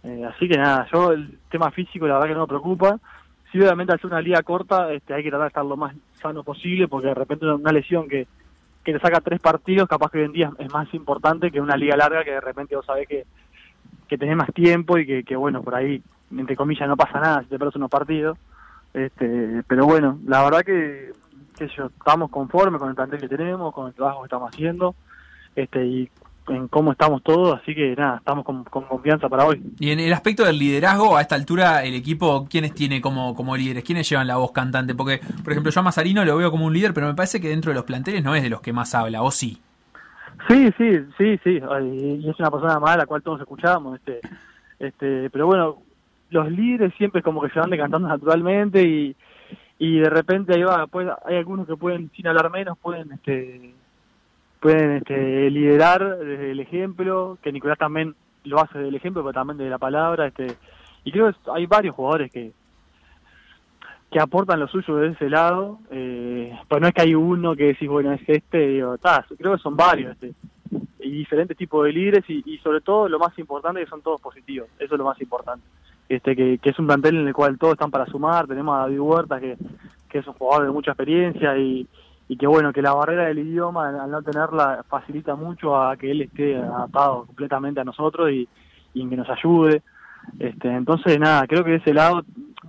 Eh, 0.02 0.24
así 0.24 0.48
que 0.48 0.56
nada, 0.56 0.88
yo 0.92 1.12
el 1.12 1.38
tema 1.48 1.70
físico 1.70 2.08
la 2.08 2.14
verdad 2.14 2.28
que 2.28 2.34
no 2.34 2.40
me 2.40 2.46
preocupa. 2.48 2.98
Sí, 3.52 3.60
obviamente 3.60 3.92
al 3.92 4.00
ser 4.00 4.10
una 4.10 4.22
liga 4.22 4.42
corta 4.42 4.90
este, 4.92 5.14
hay 5.14 5.22
que 5.22 5.28
tratar 5.28 5.44
de 5.44 5.48
estar 5.48 5.64
lo 5.64 5.76
más 5.76 5.94
sano 6.14 6.42
posible 6.42 6.88
porque 6.88 7.08
de 7.08 7.14
repente 7.14 7.46
una 7.46 7.70
lesión 7.70 8.08
que, 8.08 8.26
que 8.82 8.94
te 8.94 8.98
saca 8.98 9.20
tres 9.20 9.40
partidos 9.40 9.88
capaz 9.88 10.10
que 10.10 10.18
hoy 10.18 10.24
en 10.24 10.32
día 10.32 10.52
es 10.58 10.72
más 10.72 10.92
importante 10.94 11.50
que 11.50 11.60
una 11.60 11.76
liga 11.76 11.94
larga 11.96 12.24
que 12.24 12.32
de 12.32 12.40
repente 12.40 12.74
vos 12.74 12.86
sabés 12.86 13.06
que, 13.06 13.26
que 14.08 14.18
tenés 14.18 14.36
más 14.36 14.52
tiempo 14.54 14.98
y 14.98 15.06
que, 15.06 15.22
que 15.22 15.36
bueno, 15.36 15.62
por 15.62 15.74
ahí, 15.74 16.02
entre 16.30 16.56
comillas, 16.56 16.88
no 16.88 16.96
pasa 16.96 17.20
nada 17.20 17.42
si 17.42 17.48
te 17.48 17.58
pierdes 17.58 17.76
unos 17.76 17.90
partidos. 17.90 18.38
Este, 18.94 19.62
pero 19.66 19.86
bueno, 19.86 20.18
la 20.26 20.42
verdad 20.42 20.62
que, 20.62 21.12
que 21.68 21.76
yo, 21.76 21.86
estamos 21.86 22.30
conformes 22.30 22.80
con 22.80 22.88
el 22.88 22.94
plantel 22.94 23.20
que 23.20 23.28
tenemos, 23.28 23.72
con 23.74 23.88
el 23.88 23.94
trabajo 23.94 24.22
que 24.22 24.26
estamos 24.26 24.50
haciendo 24.52 24.94
este 25.54 25.86
y 25.86 26.10
en 26.48 26.66
cómo 26.66 26.90
estamos 26.90 27.22
todos, 27.22 27.60
así 27.60 27.72
que 27.72 27.94
nada, 27.94 28.16
estamos 28.16 28.44
con, 28.44 28.64
con 28.64 28.84
confianza 28.84 29.28
para 29.28 29.46
hoy. 29.46 29.62
Y 29.78 29.90
en 29.90 30.00
el 30.00 30.12
aspecto 30.12 30.44
del 30.44 30.58
liderazgo, 30.58 31.16
a 31.16 31.20
esta 31.20 31.36
altura, 31.36 31.84
el 31.84 31.94
equipo, 31.94 32.48
¿quiénes 32.50 32.74
tiene 32.74 33.00
como, 33.00 33.36
como 33.36 33.56
líderes? 33.56 33.84
¿Quiénes 33.84 34.08
llevan 34.08 34.26
la 34.26 34.38
voz 34.38 34.50
cantante? 34.50 34.94
Porque, 34.94 35.20
por 35.44 35.52
ejemplo, 35.52 35.70
yo 35.70 35.80
a 35.80 35.84
Mazarino 35.84 36.24
lo 36.24 36.36
veo 36.36 36.50
como 36.50 36.66
un 36.66 36.72
líder, 36.72 36.94
pero 36.94 37.06
me 37.06 37.14
parece 37.14 37.40
que 37.40 37.48
dentro 37.48 37.70
de 37.70 37.76
los 37.76 37.84
planteles 37.84 38.24
no 38.24 38.34
es 38.34 38.42
de 38.42 38.50
los 38.50 38.60
que 38.60 38.72
más 38.72 38.92
habla, 38.94 39.22
¿o 39.22 39.30
sí? 39.30 39.60
Sí, 40.48 40.68
sí, 40.76 40.98
sí, 41.16 41.38
sí, 41.44 41.60
y 41.60 42.28
es 42.28 42.38
una 42.40 42.50
persona 42.50 42.80
más 42.80 42.96
a 42.96 42.98
la 42.98 43.06
cual 43.06 43.22
todos 43.22 43.40
escuchamos, 43.40 43.96
este, 44.00 44.20
este, 44.80 45.30
pero 45.30 45.46
bueno, 45.46 45.76
los 46.30 46.50
líderes 46.50 46.92
siempre 46.94 47.22
como 47.22 47.40
que 47.40 47.50
se 47.50 47.60
van 47.60 47.70
decantando 47.70 48.08
naturalmente 48.08 48.82
y, 48.82 49.16
y 49.84 49.98
de 49.98 50.08
repente 50.08 50.54
ahí 50.54 50.62
va, 50.62 50.86
pues 50.86 51.08
hay 51.24 51.38
algunos 51.38 51.66
que 51.66 51.74
pueden, 51.74 52.08
sin 52.14 52.28
hablar 52.28 52.52
menos, 52.52 52.78
pueden, 52.78 53.10
este, 53.10 53.74
pueden 54.60 54.98
este, 54.98 55.50
liderar 55.50 56.18
desde 56.18 56.52
el 56.52 56.60
ejemplo, 56.60 57.36
que 57.42 57.50
Nicolás 57.50 57.78
también 57.78 58.14
lo 58.44 58.60
hace 58.60 58.78
del 58.78 58.94
ejemplo, 58.94 59.24
pero 59.24 59.32
también 59.32 59.58
de 59.58 59.68
la 59.68 59.78
palabra, 59.78 60.28
este, 60.28 60.54
y 61.02 61.10
creo 61.10 61.32
que 61.32 61.50
hay 61.52 61.66
varios 61.66 61.96
jugadores 61.96 62.30
que 62.30 62.52
que 64.12 64.20
aportan 64.20 64.60
lo 64.60 64.68
suyo 64.68 64.96
de 64.96 65.08
ese 65.08 65.28
lado, 65.28 65.80
eh, 65.90 66.56
pues 66.68 66.80
no 66.80 66.86
es 66.86 66.94
que 66.94 67.02
hay 67.02 67.14
uno 67.14 67.56
que 67.56 67.68
decís, 67.68 67.88
bueno, 67.88 68.12
es 68.12 68.20
este, 68.28 68.68
digo, 68.68 68.98
ta, 68.98 69.26
creo 69.36 69.56
que 69.56 69.62
son 69.62 69.74
varios, 69.74 70.12
este, 70.12 70.32
y 71.00 71.10
diferentes 71.10 71.56
tipos 71.56 71.84
de 71.86 71.92
líderes, 71.92 72.24
y, 72.28 72.40
y 72.46 72.58
sobre 72.58 72.82
todo 72.82 73.08
lo 73.08 73.18
más 73.18 73.36
importante 73.36 73.80
que 73.80 73.90
son 73.90 74.02
todos 74.02 74.20
positivos, 74.20 74.68
eso 74.78 74.94
es 74.94 74.98
lo 74.98 75.06
más 75.06 75.20
importante, 75.20 75.66
este 76.16 76.36
que, 76.36 76.58
es 76.62 76.78
un 76.78 76.86
plantel 76.86 77.16
en 77.16 77.28
el 77.28 77.34
cual 77.34 77.58
todos 77.58 77.74
están 77.74 77.90
para 77.90 78.06
sumar, 78.06 78.46
tenemos 78.46 78.76
a 78.76 78.80
David 78.80 79.00
Huerta, 79.00 79.40
que, 79.40 79.56
es 80.12 80.26
un 80.26 80.34
jugador 80.34 80.66
de 80.66 80.72
mucha 80.72 80.90
experiencia, 80.90 81.56
y, 81.56 81.86
que 82.38 82.46
bueno, 82.46 82.72
que 82.72 82.82
la 82.82 82.94
barrera 82.94 83.26
del 83.26 83.40
idioma, 83.40 83.88
al 83.88 84.10
no 84.10 84.22
tenerla, 84.22 84.84
facilita 84.88 85.34
mucho 85.34 85.76
a 85.76 85.96
que 85.96 86.10
él 86.10 86.22
esté 86.22 86.56
adaptado 86.56 87.26
completamente 87.26 87.80
a 87.80 87.84
nosotros 87.84 88.30
y, 88.30 88.48
y 88.94 89.08
que 89.08 89.16
nos 89.16 89.28
ayude, 89.28 89.82
este, 90.38 90.68
entonces, 90.68 91.18
nada, 91.18 91.46
creo 91.46 91.64
que 91.64 91.72
de 91.72 91.76
ese 91.76 91.94
lado, 91.94 92.24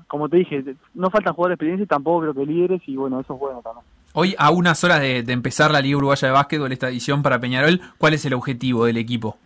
como 0.07 0.29
te 0.29 0.37
dije, 0.37 0.63
no 0.93 1.09
faltan 1.09 1.33
jugadores 1.33 1.51
de 1.51 1.55
experiencia 1.55 1.83
y 1.83 1.87
tampoco 1.87 2.21
creo 2.21 2.33
que 2.33 2.45
líderes, 2.45 2.81
y 2.87 2.95
bueno, 2.95 3.19
eso 3.19 3.33
es 3.33 3.39
bueno 3.39 3.61
también. 3.61 3.85
Hoy, 4.13 4.35
a 4.37 4.51
unas 4.51 4.83
horas 4.83 4.99
de, 5.01 5.23
de 5.23 5.33
empezar 5.33 5.71
la 5.71 5.81
Liga 5.81 5.97
Uruguaya 5.97 6.27
de 6.27 6.33
Básquetbol, 6.33 6.71
esta 6.71 6.89
edición 6.89 7.23
para 7.23 7.39
Peñarol, 7.39 7.81
¿cuál 7.97 8.13
es 8.13 8.25
el 8.25 8.33
objetivo 8.33 8.85
del 8.85 8.97
equipo? 8.97 9.37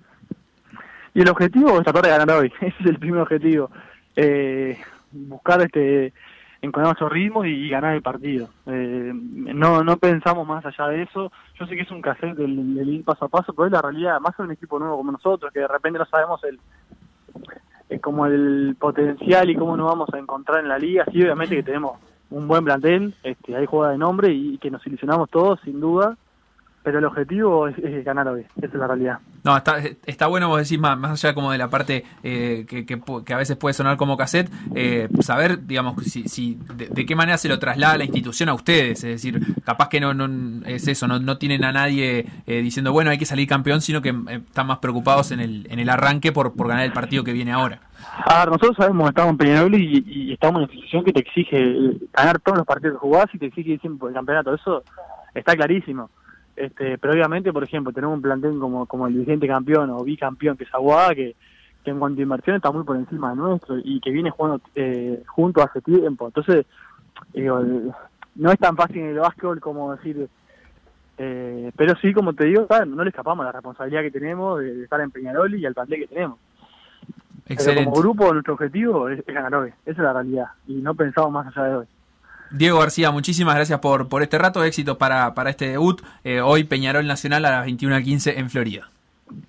Y 1.18 1.22
el 1.22 1.30
objetivo 1.30 1.80
es 1.80 1.84
tratar 1.84 2.04
de 2.04 2.10
ganar 2.10 2.30
hoy, 2.30 2.54
ese 2.62 2.76
es 2.80 2.86
el 2.86 3.00
primer 3.00 3.22
objetivo. 3.22 3.72
Eh, 4.16 4.78
buscar 5.12 5.60
este 5.64 6.14
encontrar 6.62 6.86
nuestro 6.86 7.10
ritmo 7.10 7.44
y, 7.44 7.70
ganar 7.70 7.96
el 7.96 8.04
partido. 8.04 8.50
Eh, 8.68 9.12
no 9.16 9.84
no 9.84 9.98
pensamos 9.98 10.48
más 10.48 10.64
allá 10.64 10.90
de 10.90 11.02
eso. 11.02 11.32
Yo 11.60 11.66
sé 11.66 11.76
que 11.76 11.82
es 11.82 11.90
un 11.90 12.04
cassette 12.04 12.36
del, 12.38 12.88
ir 12.88 13.04
paso 13.04 13.26
a 13.26 13.30
paso, 13.30 13.52
pero 13.54 13.66
es 13.66 13.72
la 13.72 13.82
realidad, 13.82 14.20
más 14.20 14.38
en 14.38 14.46
un 14.46 14.52
equipo 14.52 14.78
nuevo 14.78 14.98
como 14.98 15.12
nosotros, 15.12 15.52
que 15.52 15.62
de 15.62 15.68
repente 15.68 15.98
no 15.98 16.06
sabemos 16.06 16.40
el 16.44 16.60
eh, 17.90 18.00
como 18.00 18.28
el 18.28 18.76
potencial 18.80 19.50
y 19.50 19.56
cómo 19.56 19.76
nos 19.76 19.88
vamos 19.88 20.10
a 20.14 20.20
encontrar 20.20 20.60
en 20.60 20.70
la 20.70 20.78
liga. 20.78 21.04
Sí, 21.12 21.24
obviamente 21.24 21.56
que 21.56 21.64
tenemos 21.64 21.98
un 22.30 22.48
buen 22.48 22.64
plantel, 22.64 23.16
este, 23.24 23.56
hay 23.56 23.66
juega 23.66 23.90
de 23.90 23.98
nombre 23.98 24.32
y 24.32 24.60
que 24.60 24.70
nos 24.70 24.86
ilusionamos 24.86 25.32
todos, 25.32 25.60
sin 25.62 25.80
duda, 25.80 26.16
pero 26.88 27.00
el 27.00 27.06
objetivo 27.06 27.68
es, 27.68 27.78
es 27.80 28.06
ganar 28.06 28.30
hoy, 28.30 28.46
esa 28.56 28.68
es 28.68 28.74
la 28.76 28.88
realidad. 28.88 29.20
No, 29.44 29.58
está, 29.58 29.76
está 30.06 30.28
bueno 30.28 30.48
vos 30.48 30.62
decís 30.62 30.80
más, 30.80 30.98
más 30.98 31.22
allá 31.22 31.34
como 31.34 31.52
de 31.52 31.58
la 31.58 31.70
parte 31.70 32.06
eh, 32.24 32.66
que, 32.66 32.86
que, 32.86 33.34
a 33.34 33.36
veces 33.36 33.58
puede 33.58 33.74
sonar 33.74 33.98
como 33.98 34.16
cassette, 34.16 34.50
eh, 34.74 35.10
saber, 35.20 35.68
digamos, 35.68 36.02
si, 36.06 36.30
si 36.30 36.58
de, 36.78 36.88
de 36.88 37.06
qué 37.06 37.14
manera 37.14 37.38
se 37.38 37.50
lo 37.50 37.60
traslada 37.60 37.98
la 37.98 38.06
institución 38.06 38.48
a 38.48 38.54
ustedes. 38.54 39.04
Es 39.04 39.22
decir, 39.22 39.42
capaz 39.66 39.90
que 39.90 40.00
no, 40.00 40.14
no 40.14 40.66
es 40.66 40.88
eso, 40.88 41.10
no, 41.10 41.20
no 41.20 41.38
tienen 41.38 41.66
a 41.66 41.74
nadie 41.74 42.26
eh, 42.46 42.62
diciendo, 42.62 42.94
bueno, 42.94 43.12
hay 43.12 43.18
que 43.18 43.26
salir 43.26 43.50
campeón, 43.50 43.82
sino 43.82 44.02
que 44.02 44.12
eh, 44.12 44.42
están 44.48 44.68
más 44.68 44.78
preocupados 44.78 45.32
en 45.32 45.42
el, 45.42 45.68
en 45.70 45.80
el 45.80 45.90
arranque 45.90 46.32
por, 46.32 46.56
por 46.56 46.70
ganar 46.70 46.86
el 46.86 46.94
partido 46.94 47.26
que 47.26 47.34
viene 47.34 47.52
ahora. 47.52 47.82
A 48.26 48.40
ver, 48.40 48.48
nosotros 48.48 48.78
sabemos 48.78 49.08
que 49.08 49.10
estamos 49.10 49.32
en 49.32 49.38
Peñarol 49.38 49.76
y, 49.76 50.06
y 50.08 50.32
estamos 50.32 50.62
en 50.62 50.64
una 50.64 50.74
institución 50.74 51.04
que 51.04 51.12
te 51.12 51.20
exige 51.20 51.58
eh, 51.62 51.98
ganar 52.14 52.40
todos 52.40 52.60
los 52.60 52.66
partidos 52.66 52.94
que 52.94 53.00
jugás 53.00 53.26
y 53.34 53.40
te 53.40 53.48
exige 53.48 53.72
ir 53.72 53.82
siempre 53.82 54.00
por 54.00 54.10
el 54.10 54.16
campeonato. 54.16 54.54
Eso 54.54 54.84
está 55.34 55.54
clarísimo. 55.54 56.10
Este, 56.58 56.98
pero 56.98 57.14
obviamente, 57.14 57.54
por 57.54 57.64
ejemplo, 57.64 57.94
tenemos 57.94 58.16
un 58.16 58.22
plantel 58.24 58.58
como, 58.58 58.88
como 58.88 59.06
el 59.06 59.14
vigente 59.14 59.48
campeón 59.48 59.92
o 59.92 60.04
bicampeón 60.04 60.58
que 60.58 60.64
es 60.64 60.74
Aguada, 60.74 61.14
que, 61.14 61.36
que 61.84 61.92
en 61.92 62.00
cuanto 62.00 62.20
a 62.20 62.24
inversión 62.24 62.56
está 62.56 62.72
muy 62.72 62.84
por 62.84 62.98
encima 62.98 63.30
de 63.30 63.36
nuestro 63.36 63.78
y 63.78 64.00
que 64.00 64.10
viene 64.10 64.32
jugando 64.32 64.60
eh, 64.74 65.22
junto 65.28 65.62
hace 65.62 65.82
tiempo. 65.82 66.26
Entonces, 66.26 66.66
digo, 67.32 67.62
no 68.34 68.52
es 68.52 68.58
tan 68.58 68.76
fácil 68.76 68.98
en 68.98 69.10
el 69.10 69.20
básquetbol 69.20 69.60
como 69.60 69.96
decir, 69.96 70.28
eh, 71.20 71.72
pero 71.78 71.96
sí, 72.02 72.12
como 72.12 72.34
te 72.34 72.46
digo, 72.46 72.66
¿sabes? 72.68 72.88
no 72.88 73.04
le 73.04 73.12
escapamos 73.12 73.44
a 73.44 73.50
la 73.50 73.52
responsabilidad 73.52 74.02
que 74.02 74.12
tenemos 74.12 74.60
de, 74.60 74.84
estar 74.84 75.00
en 75.00 75.12
Peñarol 75.12 75.54
y 75.54 75.64
al 75.64 75.76
plantel 75.76 76.00
que 76.00 76.08
tenemos. 76.08 76.40
Pero 77.46 77.84
como 77.86 77.92
grupo, 77.98 78.34
nuestro 78.34 78.56
objetivo 78.56 79.10
es, 79.10 79.20
es 79.20 79.34
ganar 79.34 79.54
hoy. 79.54 79.70
Esa 79.86 79.92
es 79.92 79.98
la 80.00 80.14
realidad. 80.14 80.48
Y 80.66 80.74
no 80.74 80.96
pensamos 80.96 81.32
más 81.32 81.56
allá 81.56 81.68
de 81.68 81.76
hoy. 81.76 81.86
Diego 82.52 82.80
García, 82.80 83.12
muchísimas 83.12 83.56
gracias 83.56 83.80
por, 83.80 84.08
por 84.08 84.24
este 84.24 84.38
rato, 84.38 84.64
éxito 84.64 84.98
para, 84.98 85.34
para 85.34 85.50
este 85.50 85.70
debut. 85.70 86.02
Eh, 86.24 86.42
hoy 86.42 86.64
Peñarol 86.64 87.06
Nacional 87.06 87.46
a 87.46 87.52
las 87.52 87.68
21.15 87.68 88.34
en 88.38 88.50
Florida. 88.50 88.90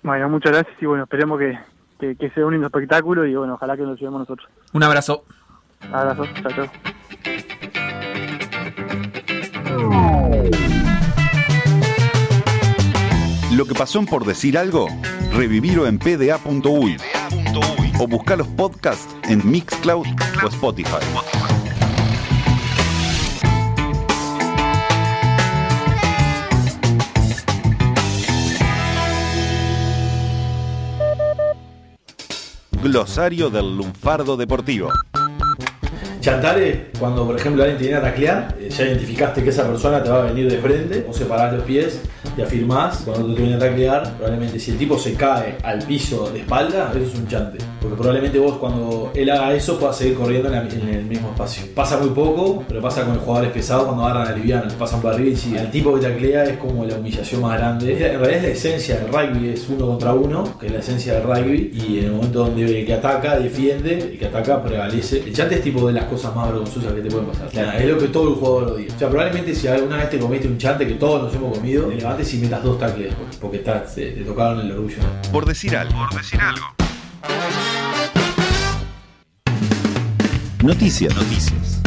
Bueno, 0.03 0.29
muchas 0.29 0.51
gracias 0.51 0.75
y 0.81 0.85
bueno, 0.85 1.03
esperemos 1.03 1.39
que, 1.39 1.57
que, 1.99 2.15
que 2.15 2.29
sea 2.31 2.45
un 2.45 2.53
lindo 2.53 2.67
espectáculo 2.67 3.25
y 3.25 3.35
bueno, 3.35 3.53
ojalá 3.53 3.77
que 3.77 3.83
nos 3.83 3.97
llevemos 3.99 4.21
nosotros. 4.21 4.49
Un 4.73 4.83
abrazo. 4.83 5.23
Abrazo, 5.91 6.25
chao, 6.41 6.51
chao. 6.51 6.69
Lo 13.55 13.65
que 13.65 13.73
pasó 13.73 13.99
en 13.99 14.05
por 14.05 14.25
decir 14.25 14.57
algo, 14.57 14.87
revivirlo 15.33 15.87
en 15.87 15.99
pda.uy 15.99 16.97
o 17.99 18.07
buscar 18.07 18.37
los 18.37 18.47
podcasts 18.47 19.15
en 19.23 19.41
Mixcloud 19.49 20.05
o 20.43 20.47
Spotify. 20.47 21.38
Glosario 32.81 33.49
del 33.49 33.75
lunfardo 33.75 34.37
deportivo. 34.37 34.89
Chantare, 36.21 36.91
cuando 36.97 37.25
por 37.25 37.35
ejemplo 37.35 37.63
alguien 37.63 37.77
te 37.77 37.83
viene 37.83 37.97
a 37.97 38.01
taclear, 38.01 38.55
eh, 38.57 38.69
ya 38.69 38.85
identificaste 38.85 39.43
que 39.43 39.49
esa 39.49 39.67
persona 39.67 40.01
te 40.01 40.09
va 40.09 40.21
a 40.21 40.25
venir 40.27 40.49
de 40.49 40.59
frente, 40.59 41.05
o 41.09 41.13
separás 41.13 41.53
los 41.53 41.63
pies 41.63 42.01
y 42.37 42.41
afirmás 42.41 43.01
cuando 43.05 43.33
te 43.33 43.41
viene 43.41 43.55
a 43.55 43.59
taclear, 43.59 44.13
probablemente 44.17 44.59
si 44.59 44.71
el 44.71 44.77
tipo 44.77 44.97
se 44.97 45.13
cae 45.13 45.55
al 45.63 45.79
piso 45.83 46.29
de 46.31 46.39
espalda, 46.39 46.91
eso 46.95 47.11
es 47.11 47.15
un 47.19 47.27
chante. 47.27 47.57
Porque 47.81 47.95
probablemente 47.95 48.39
vos 48.39 48.57
cuando 48.57 49.11
él 49.15 49.29
haga 49.29 49.53
eso 49.53 49.79
puedas 49.79 49.97
seguir 49.97 50.15
corriendo 50.15 50.47
en, 50.49 50.53
la- 50.55 50.61
en 50.61 50.89
el 50.89 51.05
mismo 51.05 51.29
espacio. 51.29 51.63
Pasa 51.73 51.97
muy 51.97 52.09
poco, 52.09 52.63
pero 52.67 52.81
pasa 52.81 53.03
con 53.05 53.15
los 53.15 53.23
jugadores 53.23 53.51
pesados 53.51 53.85
cuando 53.85 54.05
agarran 54.05 54.27
a 54.33 54.35
liviano, 54.35 54.65
le 54.65 54.73
pasan 54.73 55.01
por 55.01 55.13
arriba 55.13 55.29
y 55.29 55.35
si 55.35 55.57
al 55.57 55.71
tipo 55.71 55.93
que 55.95 56.01
taclea 56.01 56.43
es 56.45 56.57
como 56.57 56.85
la 56.85 56.95
humillación 56.95 57.41
más 57.41 57.57
grande. 57.57 57.93
Es- 57.93 58.01
En 58.01 58.19
realidad 58.19 58.35
es 58.37 58.43
la 58.43 58.49
esencia 58.49 58.95
del 58.99 59.07
rugby, 59.13 59.49
es 59.49 59.67
uno 59.69 59.87
contra 59.87 60.13
uno, 60.13 60.43
que 60.59 60.65
es 60.67 60.71
la 60.73 60.79
esencia 60.79 61.13
del 61.15 61.23
rugby, 61.23 61.71
y 61.73 61.99
en 61.99 62.05
el 62.05 62.11
momento 62.11 62.39
donde 62.45 62.79
el 62.81 62.85
que 62.85 62.93
ataca 62.93 63.39
defiende, 63.39 63.93
el 63.99 64.17
que 64.19 64.25
ataca 64.25 64.61
prevalece. 64.61 65.19
El 65.25 65.33
chante 65.33 65.55
es 65.55 65.61
tipo 65.61 65.87
de 65.87 65.93
las 65.93 66.05
cosas 66.05 66.35
más 66.35 66.47
vergonzosas 66.49 66.91
que 66.93 67.01
te 67.01 67.09
pueden 67.09 67.27
pasar. 67.27 67.49
Nada, 67.53 67.77
es 67.77 67.87
lo 67.89 67.97
que 67.97 68.07
todo 68.07 68.29
el 68.29 68.35
jugador 68.35 68.73
odia. 68.73 68.87
O 68.95 68.99
sea, 68.99 69.09
probablemente 69.09 69.55
si 69.55 69.67
alguna 69.67 69.97
vez 69.97 70.09
te 70.09 70.19
comiste 70.19 70.47
un 70.47 70.57
chante 70.57 70.85
que 70.87 70.95
todos 70.95 71.23
nos 71.23 71.33
hemos 71.35 71.57
comido, 71.57 71.85
te 71.85 72.18
y 72.33 72.37
metas 72.37 72.63
dos 72.63 72.77
tacles 72.77 73.13
porque 73.39 73.57
estás, 73.57 73.95
te, 73.95 74.11
te 74.11 74.23
tocaron 74.23 74.59
el 74.59 74.71
orgullo. 74.71 74.97
Por 75.31 75.45
decir 75.45 75.75
algo. 75.77 75.97
Por 76.09 76.21
decir 76.21 76.39
algo. 76.41 76.65
Noticias. 80.63 81.15
Noticias. 81.15 81.79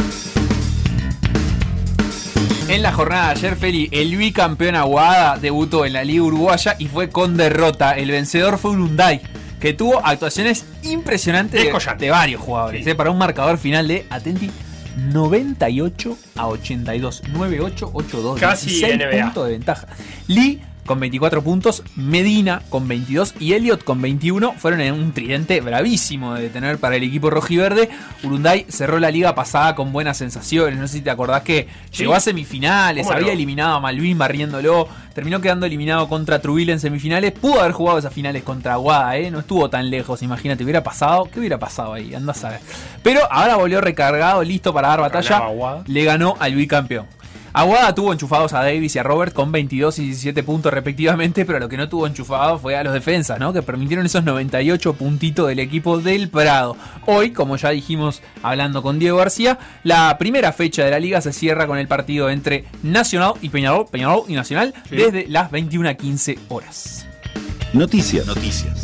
En 2.67 2.81
la 2.81 2.91
jornada 2.91 3.25
de 3.25 3.31
ayer, 3.31 3.55
Feli, 3.55 3.89
el 3.91 4.15
bicampeón 4.17 4.75
Aguada 4.75 5.37
debutó 5.37 5.85
en 5.85 5.93
la 5.93 6.03
Liga 6.03 6.23
Uruguaya 6.23 6.75
y 6.79 6.87
fue 6.87 7.09
con 7.09 7.37
derrota. 7.37 7.95
El 7.95 8.09
vencedor 8.09 8.57
fue 8.57 8.71
un 8.71 8.87
Hyundai, 8.87 9.21
que 9.59 9.73
tuvo 9.73 10.03
actuaciones 10.03 10.65
impresionantes 10.81 11.61
de, 11.99 12.09
varios 12.09 12.41
jugadores. 12.41 12.83
Sí. 12.83 12.89
eh, 12.89 12.95
para 12.95 13.11
un 13.11 13.19
marcador 13.19 13.59
final 13.59 13.87
de, 13.87 14.07
atenti, 14.09 14.49
98 14.95 16.17
a 16.35 16.47
82. 16.47 17.23
98, 17.33 17.89
82. 17.93 18.39
Casi 18.39 18.69
16 18.69 18.97
NBA. 18.97 19.25
puntos 19.25 19.45
de 19.47 19.51
ventaja. 19.51 19.87
Lee 20.27 20.61
con 20.85 20.99
24 20.99 21.41
puntos, 21.43 21.81
Medina 21.95 22.61
con 22.69 22.87
22 22.87 23.35
y 23.39 23.53
Elliot 23.53 23.83
con 23.83 24.01
21 24.01 24.53
fueron 24.57 24.81
en 24.81 24.93
un 24.93 25.13
tridente 25.13 25.61
bravísimo 25.61 26.33
de 26.33 26.49
tener 26.49 26.77
para 26.77 26.95
el 26.97 27.03
equipo 27.03 27.29
rojiverde. 27.29 27.89
Urunday 28.23 28.65
cerró 28.69 28.99
la 28.99 29.09
liga 29.11 29.33
pasada 29.35 29.75
con 29.75 29.91
buenas 29.93 30.17
sensaciones. 30.17 30.77
No 30.79 30.87
sé 30.87 30.95
si 30.97 31.01
te 31.01 31.09
acordás 31.09 31.43
que 31.43 31.67
Sí. 31.91 31.99
llegó 31.99 32.15
a 32.15 32.19
semifinales, 32.19 33.05
¿Cómo 33.05 33.15
había 33.15 33.27
no? 33.27 33.33
eliminado 33.33 33.75
a 33.75 33.79
Malvin 33.79 34.17
barriéndolo, 34.17 34.87
terminó 35.13 35.39
quedando 35.39 35.65
eliminado 35.65 36.09
contra 36.09 36.39
Trujillo 36.39 36.73
en 36.73 36.79
semifinales. 36.79 37.31
Pudo 37.31 37.61
haber 37.61 37.71
jugado 37.71 37.99
esas 37.99 38.13
finales 38.13 38.43
contra 38.43 38.73
Aguada, 38.73 39.15
¿eh? 39.17 39.31
no 39.31 39.39
estuvo 39.39 39.69
tan 39.69 39.89
lejos. 39.89 40.21
Imagínate, 40.23 40.63
hubiera 40.63 40.83
pasado. 40.83 41.29
¿Qué 41.31 41.39
hubiera 41.39 41.57
pasado 41.59 41.93
ahí? 41.93 42.13
Anda 42.13 42.31
a 42.31 42.35
saber. 42.35 42.59
Pero 43.03 43.21
ahora 43.31 43.55
volvió 43.55 43.79
recargado, 43.81 44.43
listo 44.43 44.73
para 44.73 44.89
dar 44.89 44.99
batalla. 45.01 45.41
Le 45.87 46.03
ganó 46.03 46.35
al 46.39 46.55
bicampeón. 46.55 47.05
Aguada 47.55 47.93
tuvo 47.93 48.11
enchufados 48.11 48.51
a 48.53 48.63
Davis 48.63 48.95
y 48.95 48.99
a 48.99 49.03
Robert 49.03 49.31
con 49.31 49.51
22 49.51 49.99
y 49.99 50.05
17 50.05 50.41
puntos 50.41 50.73
respectivamente, 50.73 51.45
pero 51.45 51.59
lo 51.59 51.69
que 51.69 51.77
no 51.77 51.87
tuvo 51.87 52.07
enchufado 52.07 52.57
fue 52.57 52.75
a 52.75 52.83
los 52.83 52.93
defensas, 52.93 53.39
¿no? 53.39 53.53
Que 53.53 53.61
permitieron 53.61 54.07
esos 54.07 54.23
98 54.23 54.93
puntitos 54.93 55.47
del 55.47 55.59
equipo 55.59 55.99
del 55.99 56.29
Prado. 56.29 56.75
Hoy, 57.05 57.29
como 57.31 57.55
ya 57.55 57.69
dijimos 57.69 58.23
hablando 58.41 58.81
con 58.81 58.97
Diego 58.97 59.17
García, 59.17 59.59
la 59.83 60.17
primera 60.17 60.51
fecha 60.51 60.83
de 60.83 60.89
la 60.91 60.99
liga 60.99 61.21
se 61.21 61.31
cierra 61.31 61.67
con 61.67 61.77
el 61.77 61.87
partido 61.87 62.27
entre 62.31 62.65
Nacional 62.81 63.33
y 63.43 63.49
Peñarol, 63.49 63.85
Peñarol 63.85 64.23
y 64.27 64.33
Nacional, 64.33 64.73
Sí. 64.89 64.95
desde 64.95 65.27
las 65.27 65.51
21 65.51 65.89
a 65.89 65.93
15 65.93 66.39
horas. 66.49 67.05
Noticias, 67.73 68.25
noticias. 68.25 68.83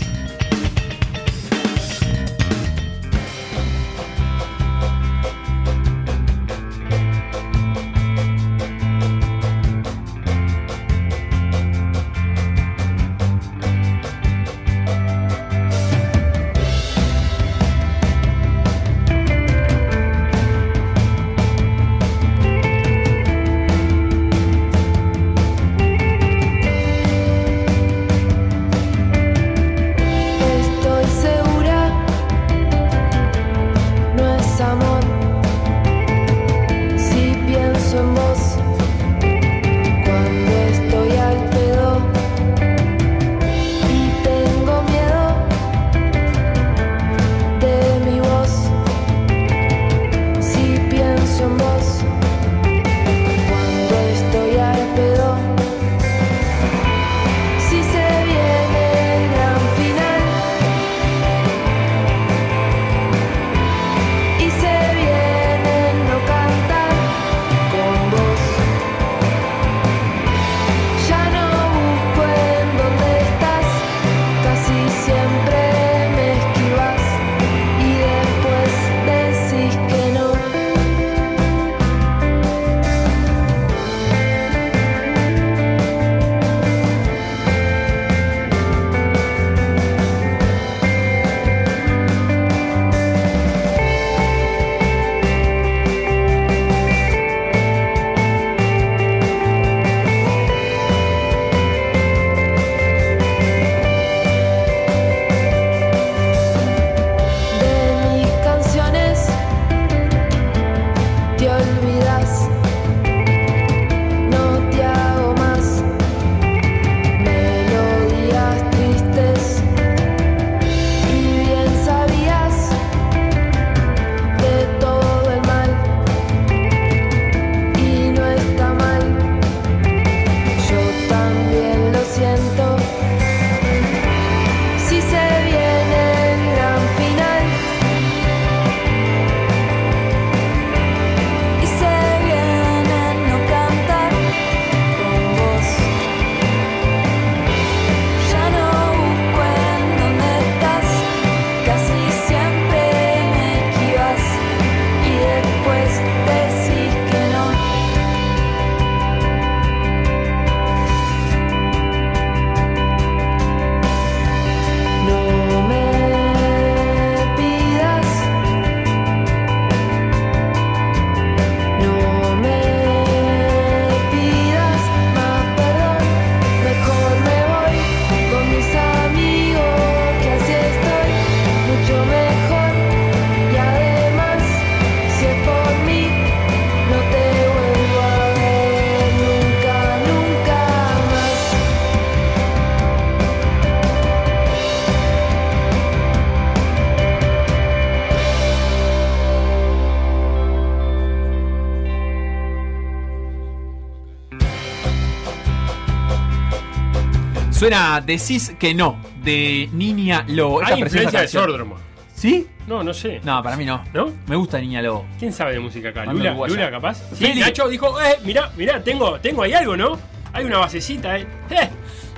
Suena 207.70 208.02
Decís 208.02 208.52
que 208.58 208.74
no, 208.74 209.00
de 209.24 209.70
Niña 209.74 210.26
Lobo. 210.28 210.60
Hay 210.66 210.80
influencia 210.80 211.22
de. 211.22 211.28
Sordromo. 211.28 211.76
¿Sí? 212.16 212.48
No, 212.66 212.84
no 212.84 212.96
sé. 212.96 213.22
No, 213.24 213.44
para 213.44 213.56
mí 213.58 213.64
no. 213.64 213.84
¿No? 213.94 214.12
Me 214.28 214.36
gusta 214.36 214.60
Niña 214.60 214.82
Lobo. 214.82 215.06
¿Quién 215.20 215.32
sabe 215.32 215.54
de 215.54 215.60
música 215.60 215.90
acá? 215.90 216.06
¿Lula. 216.06 216.34
Lula 216.34 216.72
capaz? 216.72 216.96
Sí, 217.14 217.26
Feli. 217.28 217.42
Nacho 217.42 217.68
dijo, 217.70 218.02
eh, 218.02 218.18
mirá, 218.26 218.52
mirá, 218.58 218.84
tengo, 218.84 219.20
tengo 219.20 219.44
ahí 219.44 219.54
algo, 219.54 219.78
¿no? 219.78 220.00
Hay 220.34 220.46
una 220.46 220.58
basecita, 220.58 221.16
eh. 221.20 221.28
eh. 221.52 221.70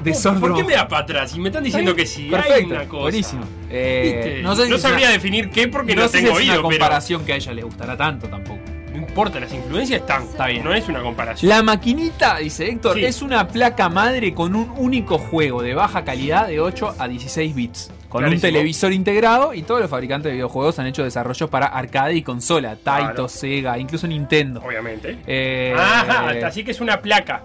De 0.02 0.12
¿Por- 0.12 0.20
Sordromo. 0.22 0.48
¿Por 0.48 0.58
qué 0.58 0.64
me 0.64 0.74
da 0.74 0.88
para 0.88 1.04
atrás? 1.04 1.36
Y 1.36 1.40
me 1.42 1.50
están 1.50 1.66
diciendo 1.66 1.94
que 1.94 2.06
sí. 2.06 2.24
hay 2.24 2.30
Perfecto. 2.32 2.74
una 2.74 2.86
cosa. 2.86 3.02
Buenísimo. 3.02 3.44
Eh, 3.70 4.40
no 4.42 4.56
sé 4.56 4.64
si 4.64 4.70
no 4.70 4.76
es 4.78 4.82
sabría 4.82 5.08
una- 5.08 5.14
definir 5.14 5.50
qué 5.50 5.68
porque 5.68 5.96
no, 5.96 6.04
no 6.04 6.08
sé 6.08 6.20
si 6.20 6.24
tengo 6.24 6.40
es 6.40 6.46
una 6.46 6.54
oído, 6.54 6.68
pero 6.70 6.80
comparación 6.80 7.26
que 7.26 7.34
a 7.34 7.36
ella 7.36 7.54
le 7.54 7.64
gustará 7.64 7.98
tanto 7.98 8.28
tampoco. 8.30 8.62
No 8.92 8.98
importa, 8.98 9.40
las 9.40 9.54
influencias 9.54 10.02
están. 10.02 10.24
Está 10.24 10.48
bien. 10.48 10.64
No 10.64 10.74
es 10.74 10.88
una 10.88 11.02
comparación. 11.02 11.50
La 11.50 11.64
maquinita, 11.64 12.38
dice 12.38 12.68
Héctor, 12.70 12.98
Sí. 12.98 13.06
es 13.06 13.22
una 13.22 13.48
placa 13.48 13.90
madre 13.90 14.34
con 14.34 14.56
un 14.56 14.72
único 14.78 15.18
juego 15.18 15.62
de 15.62 15.74
baja 15.74 16.04
calidad 16.04 16.48
de 16.48 16.60
8 16.60 16.96
a 17.00 17.08
16 17.08 17.56
bits. 17.56 17.92
con 18.12 18.24
Clarísimo. 18.24 18.50
un 18.50 18.54
televisor 18.56 18.92
integrado 18.92 19.54
y 19.54 19.62
todos 19.62 19.80
los 19.80 19.90
fabricantes 19.90 20.30
de 20.32 20.34
videojuegos 20.34 20.78
han 20.80 20.86
hecho 20.86 21.02
desarrollos 21.02 21.50
para 21.50 21.68
arcade 21.68 22.14
y 22.14 22.22
consola, 22.22 22.76
Taito, 22.76 23.06
Claro. 23.14 23.28
Sega, 23.30 23.80
incluso 23.80 24.06
Nintendo. 24.06 24.62
Obviamente. 24.62 25.18
Eh, 25.26 25.74
Ajá, 25.78 26.34
eh, 26.36 26.44
así 26.44 26.66
que 26.66 26.72
es 26.72 26.82
una 26.82 27.02
placa. 27.02 27.44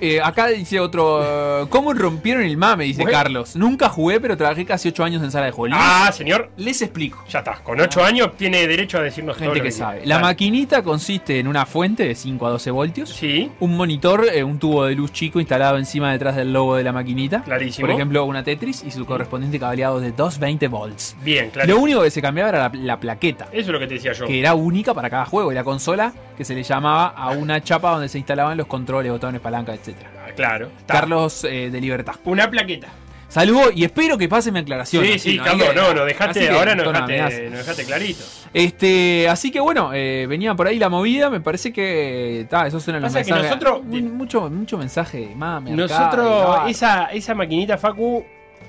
Eh, 0.00 0.20
acá 0.22 0.46
dice 0.48 0.80
otro, 0.80 1.62
eh, 1.62 1.66
¿cómo 1.68 1.92
rompieron 1.92 2.42
el 2.42 2.56
mame? 2.56 2.84
Dice. 2.84 3.04
Carlos. 3.04 3.56
Nunca 3.56 3.88
jugué, 3.88 4.20
pero 4.20 4.36
trabajé 4.36 4.64
casi 4.66 4.88
8 4.88 5.04
años 5.04 5.22
en 5.22 5.30
sala 5.30 5.46
de 5.46 5.52
juegos. 5.52 5.78
Ah, 5.80 6.10
señor. 6.12 6.50
Les 6.56 6.80
explico. 6.82 7.24
Ya 7.28 7.38
está. 7.40 7.54
Con 7.62 7.80
8 7.80 8.04
años 8.04 8.36
tiene 8.36 8.66
derecho 8.66 8.98
a 8.98 9.02
decirnos 9.02 9.36
todo 9.36 9.44
Gente 9.46 9.58
lo 9.58 9.64
que 9.64 9.72
sabe. 9.72 10.06
La 10.06 10.18
maquinita 10.18 10.82
consiste 10.82 11.38
en 11.38 11.48
una 11.48 11.64
fuente 11.66 12.06
de 12.06 12.14
5 12.14 12.46
a 12.46 12.50
12 12.50 12.70
voltios. 12.70 13.08
Sí. 13.10 13.50
Un 13.60 13.76
monitor, 13.76 14.26
eh, 14.32 14.44
un 14.44 14.58
tubo 14.58 14.84
de 14.84 14.94
luz 14.94 15.12
chico 15.12 15.40
instalado 15.40 15.78
encima 15.78 16.12
detrás 16.12 16.36
del 16.36 16.52
logo 16.52 16.76
de 16.76 16.84
la 16.84 16.92
maquinita. 16.92 17.42
Clarísimo. 17.42 17.86
Por 17.86 17.94
ejemplo, 17.94 18.24
una 18.24 18.42
Tetris 18.44 18.82
y 18.84 18.90
su 18.90 19.06
correspondiente 19.06 19.58
cableado 19.58 20.00
de 20.00 20.12
220 20.12 20.68
volts. 20.68 21.16
Bien, 21.22 21.50
claro. 21.50 21.68
Lo 21.74 21.80
único 21.80 22.02
que 22.02 22.10
se 22.10 22.20
cambiaba 22.20 22.50
era 22.50 22.58
la, 22.68 22.72
la 22.74 23.00
plaqueta, 23.00 23.46
Eso 23.52 23.60
es 23.60 23.66
lo 23.68 23.78
que 23.78 23.86
te 23.86 23.94
decía 23.94 24.12
yo. 24.12 24.26
que 24.26 24.38
era 24.38 24.54
única 24.54 24.94
para 24.94 25.08
cada 25.10 25.24
juego. 25.24 25.50
Y 25.52 25.54
la 25.54 25.64
consola, 25.64 26.12
que 26.36 26.44
se 26.44 26.54
le 26.54 26.62
llamaba 26.62 27.08
a 27.08 27.30
una 27.30 27.62
chapa 27.62 27.90
donde 27.92 28.08
se 28.08 28.18
instalaban 28.18 28.56
los 28.56 28.66
controles, 28.66 29.10
botones, 29.10 29.40
palanca, 29.40 29.74
etc. 29.74 29.87
Ah, 30.02 30.30
Claro. 30.36 30.70
Está. 30.78 30.94
Carlos 30.94 31.44
eh, 31.44 31.68
de 31.70 31.80
Libertad. 31.80 32.14
Una 32.24 32.48
plaqueta. 32.50 32.88
Saludo 33.28 33.70
y 33.74 33.84
espero 33.84 34.16
que 34.16 34.26
pase 34.26 34.50
mi 34.50 34.60
aclaración. 34.60 35.04
Sí, 35.04 35.18
sí, 35.18 35.38
Carlos, 35.38 35.74
no, 35.74 35.92
no, 35.92 36.04
dejaste, 36.06 36.48
ahora 36.48 36.74
no 36.74 36.90
dejaste, 36.90 37.50
no 37.50 37.58
dejaste 37.58 37.84
clarito. 37.84 38.24
Este, 38.54 39.28
así 39.28 39.50
que 39.50 39.60
bueno, 39.60 39.90
eh, 39.92 40.26
venía 40.26 40.54
por 40.54 40.66
ahí 40.66 40.78
la 40.78 40.88
movida, 40.88 41.28
me 41.28 41.40
parece 41.42 41.70
que 41.70 42.46
ta, 42.48 42.66
esos 42.66 42.88
eran 42.88 43.02
los 43.02 43.12
Pasa 43.12 43.22
que 43.24 43.32
mensajes. 43.34 43.60
nosotros- 43.62 43.84
Mu- 43.84 44.14
mucho, 44.16 44.48
mucho 44.48 44.78
mensaje, 44.78 45.30
mame, 45.36 45.72
Nosotros, 45.72 46.46
arcade, 46.48 46.70
esa, 46.70 47.04
esa 47.12 47.34
maquinita, 47.34 47.76
Facu, 47.76 48.24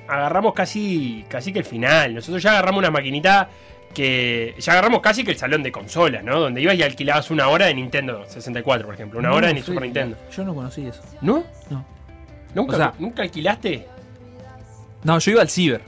agarramos 0.09 0.53
casi, 0.53 1.23
casi 1.29 1.53
que 1.53 1.59
el 1.59 1.65
final. 1.65 2.15
Nosotros 2.15 2.43
ya 2.43 2.51
agarramos 2.51 2.79
una 2.79 2.91
maquinita 2.91 3.49
que. 3.93 4.55
Ya 4.59 4.73
agarramos 4.73 5.01
casi 5.01 5.23
que 5.23 5.31
el 5.31 5.37
salón 5.37 5.63
de 5.63 5.71
consolas, 5.71 6.23
¿no? 6.23 6.39
Donde 6.39 6.61
ibas 6.61 6.75
y 6.75 6.83
alquilabas 6.83 7.29
una 7.31 7.47
hora 7.49 7.67
de 7.67 7.73
Nintendo 7.75 8.23
64, 8.27 8.85
por 8.85 8.95
ejemplo. 8.95 9.19
Una 9.19 9.29
No, 9.29 9.35
hora 9.35 9.47
de 9.47 9.55
Fede, 9.55 9.65
Super 9.65 9.81
Nintendo. 9.83 10.17
Yo 10.35 10.43
no 10.45 10.55
conocí 10.55 10.85
eso. 10.85 11.01
¿No? 11.21 11.43
No. 11.69 11.85
¿Nunca, 12.55 12.73
O 12.73 12.77
sea- 12.77 12.93
¿Nunca 12.99 13.21
alquilaste? 13.23 13.87
No, 15.03 15.19
yo 15.19 15.31
iba 15.31 15.41
al 15.41 15.49
ciber. 15.49 15.81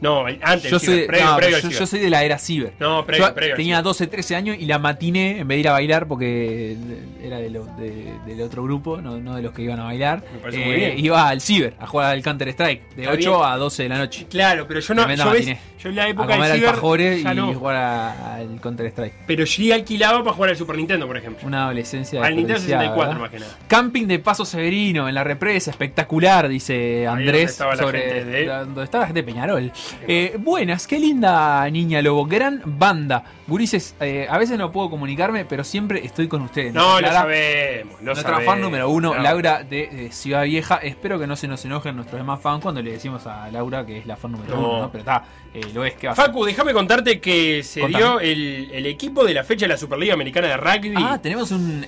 No, 0.00 0.24
antes. 0.42 0.70
Yo 0.70 0.78
ciber, 0.78 0.96
soy, 0.98 1.06
previo, 1.06 1.26
no, 1.26 1.36
previo 1.36 1.50
yo, 1.50 1.56
al 1.56 1.62
ciber. 1.62 1.78
yo 1.78 1.86
soy 1.86 1.98
de 2.00 2.10
la 2.10 2.24
era 2.24 2.38
ciber. 2.38 2.72
No, 2.78 3.04
previo, 3.04 3.26
Yo 3.28 3.34
previo 3.34 3.56
tenía 3.56 3.76
ciber. 3.76 3.84
12, 3.84 4.06
13 4.06 4.36
años 4.36 4.56
y 4.58 4.64
la 4.66 4.78
matiné 4.78 5.38
en 5.40 5.48
vez 5.48 5.56
de 5.56 5.60
ir 5.60 5.68
a 5.68 5.72
bailar 5.72 6.06
porque 6.08 6.76
era 7.22 7.38
de 7.38 7.50
lo- 7.50 7.66
de- 7.76 8.14
del 8.26 8.40
otro 8.42 8.62
grupo, 8.64 9.00
no, 9.02 9.18
no 9.18 9.34
de 9.36 9.42
los 9.42 9.52
que 9.52 9.62
iban 9.62 9.78
a 9.78 9.84
bailar. 9.84 10.22
Me 10.32 10.38
parece 10.38 10.62
eh, 10.62 10.66
muy 10.66 10.76
bien. 10.76 10.98
Iba 11.04 11.28
al 11.28 11.40
ciber 11.40 11.74
a 11.78 11.86
jugar 11.86 12.12
al 12.12 12.22
Counter 12.22 12.48
Strike 12.48 12.94
de 12.96 13.02
Está 13.02 13.14
8 13.14 13.38
bien. 13.38 13.52
a 13.52 13.56
12 13.56 13.82
de 13.82 13.88
la 13.90 13.98
noche. 13.98 14.26
Claro, 14.30 14.66
pero 14.66 14.80
yo 14.80 14.94
no. 14.94 15.02
Yo, 15.02 15.08
ves, 15.08 15.18
matiné. 15.24 15.58
yo 15.78 15.88
en 15.90 15.96
la 15.96 16.04
A 16.04 16.08
época 16.08 16.26
comer 16.34 16.52
del 16.52 16.60
ciber. 16.60 17.22
ya 17.22 17.32
y 17.32 17.36
no. 17.36 17.52
jugar 17.54 17.76
a- 17.76 18.34
al 18.36 18.60
Counter 18.60 18.86
Strike. 18.86 19.14
Pero 19.26 19.44
sí 19.46 19.70
alquilaba 19.70 20.24
para 20.24 20.32
jugar 20.34 20.50
al 20.50 20.56
Super 20.56 20.76
Nintendo, 20.76 21.06
por 21.06 21.16
ejemplo. 21.18 21.46
Una 21.46 21.64
adolescencia. 21.64 22.20
Al 22.24 22.36
Nintendo 22.36 22.54
desperdiciada, 22.60 22.82
64 22.94 23.08
¿verdad? 23.08 23.20
más 23.20 23.30
que 23.30 23.38
nada. 23.40 23.58
Camping 23.68 24.06
de 24.06 24.18
Paso 24.18 24.44
Severino 24.46 25.08
en 25.08 25.14
la 25.14 25.24
represa, 25.24 25.70
espectacular, 25.70 26.48
dice 26.48 27.04
donde 27.04 27.24
Andrés. 27.24 27.50
estaba 27.50 27.74
la 27.74 27.82
sobre 27.82 28.00
gente 28.00 28.24
de- 28.24 28.46
donde 28.46 28.84
estaba 28.84 29.02
la 29.02 29.06
gente 29.08 29.20
de 29.20 29.26
Peñarol. 29.26 29.72
Eh, 30.06 30.36
buenas, 30.38 30.86
qué 30.86 30.98
linda 30.98 31.68
niña 31.70 32.02
lobo, 32.02 32.24
gran 32.26 32.62
banda. 32.64 33.24
Gurises, 33.46 33.94
eh, 34.00 34.26
a 34.30 34.38
veces 34.38 34.56
no 34.58 34.70
puedo 34.70 34.88
comunicarme, 34.90 35.44
pero 35.44 35.64
siempre 35.64 36.04
estoy 36.04 36.28
con 36.28 36.42
ustedes. 36.42 36.72
No, 36.72 37.00
lo 37.00 37.08
sabemos. 37.08 37.94
Lo 38.00 38.06
Nuestra 38.06 38.30
sabemos. 38.34 38.44
fan 38.54 38.60
número 38.60 38.88
uno, 38.90 39.14
No. 39.14 39.20
Laura 39.22 39.64
de 39.64 40.06
eh, 40.06 40.12
Ciudad 40.12 40.44
Vieja. 40.44 40.76
Espero 40.76 41.18
que 41.18 41.26
no 41.26 41.34
se 41.36 41.48
nos 41.48 41.64
enojen 41.64 41.96
nuestros 41.96 42.20
demás 42.20 42.40
fans 42.40 42.62
cuando 42.62 42.80
le 42.82 42.92
decimos 42.92 43.26
a 43.26 43.50
Laura 43.50 43.84
que 43.84 43.98
es 43.98 44.06
la 44.06 44.16
fan 44.16 44.32
número 44.32 44.54
No. 44.54 44.60
uno, 44.68 44.78
¿no? 44.82 44.90
Pero 44.92 45.00
está, 45.00 45.24
eh, 45.52 45.62
lo 45.74 45.84
es, 45.84 45.94
¿qué 45.94 46.06
va? 46.06 46.14
Facu, 46.14 46.44
déjame 46.44 46.72
contarte 46.72 47.18
que 47.20 47.62
se 47.64 47.80
Contame. 47.80 48.04
dio 48.04 48.20
el, 48.20 48.70
el 48.72 48.86
equipo 48.86 49.24
de 49.24 49.34
la 49.34 49.42
fecha 49.42 49.64
de 49.66 49.70
la 49.70 49.76
Superliga 49.76 50.14
Americana 50.14 50.46
de 50.46 50.56
Rugby. 50.56 50.94
Ah, 50.96 51.18
tenemos 51.20 51.50
un, 51.50 51.84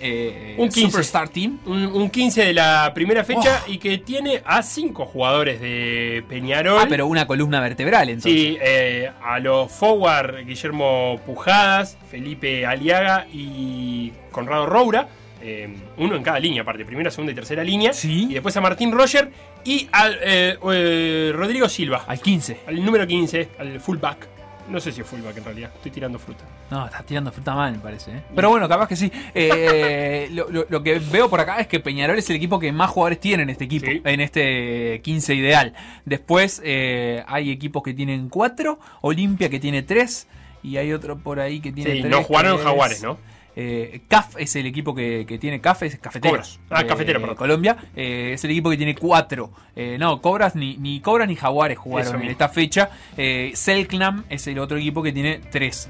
Un 0.58 0.68
15. 0.68 0.80
Superstar 0.90 1.28
Team. 1.28 1.58
un, 1.66 1.86
un 1.86 2.10
15 2.10 2.44
de 2.44 2.52
la 2.54 2.90
primera 2.94 3.22
fecha 3.24 3.62
Oh. 3.66 3.70
y 3.70 3.78
que 3.78 3.98
tiene 3.98 4.42
a 4.44 4.62
cinco 4.62 5.06
jugadores 5.06 5.60
de 5.60 6.24
Peñarol. 6.28 6.80
Ah, 6.80 6.86
pero 6.88 7.06
una 7.06 7.26
columna 7.26 7.60
vertebral 7.60 7.91
entonces. 8.08 8.32
Sí, 8.32 8.58
eh, 8.60 9.10
a 9.22 9.38
los 9.38 9.70
forward 9.70 10.46
Guillermo 10.46 11.20
Pujadas, 11.26 11.98
Felipe 12.10 12.64
Aliaga 12.66 13.26
y 13.32 14.12
Conrado 14.30 14.66
Roura. 14.66 15.08
eh, 15.42 15.68
uno 15.96 16.14
en 16.16 16.22
cada 16.22 16.38
línea, 16.38 16.62
aparte, 16.62 16.84
primera, 16.84 17.10
segunda 17.10 17.32
y 17.32 17.34
tercera 17.34 17.64
línea. 17.64 17.92
Sí. 17.92 18.26
Y 18.30 18.34
después 18.34 18.56
a 18.56 18.60
Martín 18.60 18.92
Roger 18.92 19.30
y 19.64 19.88
al 19.90 20.16
eh, 20.22 21.32
Rodrigo 21.34 21.68
Silva, 21.68 22.04
Al 22.06 22.20
15. 22.20 22.58
al 22.66 22.84
número 22.84 23.06
15, 23.06 23.48
al 23.58 23.80
fullback. 23.80 24.28
No 24.68 24.80
sé 24.80 24.92
si 24.92 25.00
es 25.00 25.06
fullback 25.06 25.36
en 25.38 25.44
realidad, 25.44 25.70
estoy 25.74 25.90
tirando 25.90 26.18
fruta. 26.18 26.44
No, 26.70 26.86
estás 26.86 27.04
tirando 27.04 27.30
fruta 27.32 27.54
mal, 27.54 27.72
me 27.72 27.78
parece. 27.78 28.12
¿eh? 28.12 28.22
Pero 28.34 28.48
bueno, 28.50 28.68
capaz 28.68 28.88
que 28.88 28.96
sí. 28.96 29.10
Eh, 29.34 30.28
lo, 30.32 30.48
lo- 30.50 30.66
lo 30.68 30.82
que 30.82 30.98
veo 30.98 31.28
por 31.28 31.40
acá 31.40 31.58
es 31.60 31.66
que 31.66 31.80
Peñarol 31.80 32.18
es 32.18 32.28
el 32.30 32.36
equipo 32.36 32.58
que 32.58 32.72
más 32.72 32.90
jugadores 32.90 33.20
tiene 33.20 33.42
en 33.42 33.50
este 33.50 33.64
equipo, 33.64 33.86
Sí. 33.86 34.00
en 34.04 34.20
este 34.20 35.00
15 35.02 35.34
ideal. 35.34 35.74
Después 36.04 36.60
eh, 36.64 37.22
hay 37.26 37.50
equipos 37.50 37.82
que 37.82 37.92
tienen 37.92 38.28
4, 38.28 38.78
Olimpia 39.02 39.50
que 39.50 39.58
tiene 39.60 39.82
3 39.82 40.26
y 40.62 40.76
hay 40.76 40.92
otro 40.92 41.18
por 41.18 41.40
ahí 41.40 41.60
que 41.60 41.72
tiene 41.72 41.92
Sí, 41.94 42.00
3. 42.00 42.10
no 42.10 42.22
jugaron 42.22 42.58
Jaguares, 42.58 43.02
¿no? 43.02 43.18
Eh, 43.54 44.00
CAF 44.08 44.36
es 44.38 44.56
el 44.56 44.64
equipo 44.66 44.94
que, 44.94 45.26
que 45.28 45.36
tiene 45.38 45.60
CAF, 45.60 45.82
es 45.82 45.98
Cafeteros. 45.98 46.58
Cobras. 46.68 46.80
Ah, 46.82 46.86
Cafetero, 46.86 47.20
perdón. 47.20 47.36
Colombia. 47.36 47.76
Eh, 47.94 48.30
es 48.34 48.44
el 48.44 48.50
equipo 48.52 48.70
que 48.70 48.76
tiene 48.78 48.94
4. 48.94 49.50
no, 49.98 50.22
Cobras 50.22 50.54
ni, 50.56 50.76
ni 50.78 51.00
Cobras 51.00 51.28
ni 51.28 51.36
Jaguares 51.36 51.74
Eso 51.76 51.82
jugaron 51.82 52.22
en 52.22 52.28
esta 52.30 52.48
fecha. 52.48 52.88
Eh, 53.16 53.52
Selknam 53.54 54.24
es 54.30 54.46
el 54.46 54.58
otro 54.58 54.78
equipo 54.78 55.02
que 55.02 55.12
tiene 55.12 55.40
3. 55.50 55.88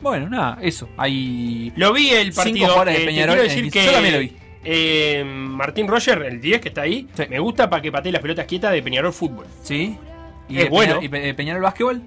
bueno, 0.00 0.28
nada, 0.28 0.58
eso. 0.62 0.88
Hay 0.96 1.72
Lo 1.76 1.92
vi 1.92 2.10
el 2.10 2.32
partido. 2.32 2.84
de 2.84 3.02
eh, 3.02 3.06
Peñarol 3.06 3.34
quiero 3.36 3.42
decir 3.48 3.70
que 3.70 3.84
Yo 3.84 3.92
también 3.92 4.14
lo 4.14 4.20
vi. 4.20 4.32
eh, 4.64 5.24
Martín 5.24 5.86
Roger, 5.88 6.22
el 6.22 6.40
10 6.40 6.60
que 6.60 6.68
está 6.68 6.82
ahí, 6.82 7.08
Sí. 7.14 7.24
me 7.28 7.38
gusta 7.38 7.68
para 7.70 7.82
que 7.82 7.90
patee 7.92 8.12
las 8.12 8.22
pelotas 8.22 8.46
quietas 8.46 8.72
de 8.72 8.82
Peñarol 8.82 9.12
Fútbol. 9.12 9.46
¿Sí? 9.62 9.96
¿Y 10.48 10.58
Es 10.60 10.70
bueno. 10.70 11.00
¿Y 11.02 11.08
Pe- 11.08 11.34
Peñarol 11.34 11.62
Básquetbol? 11.62 12.02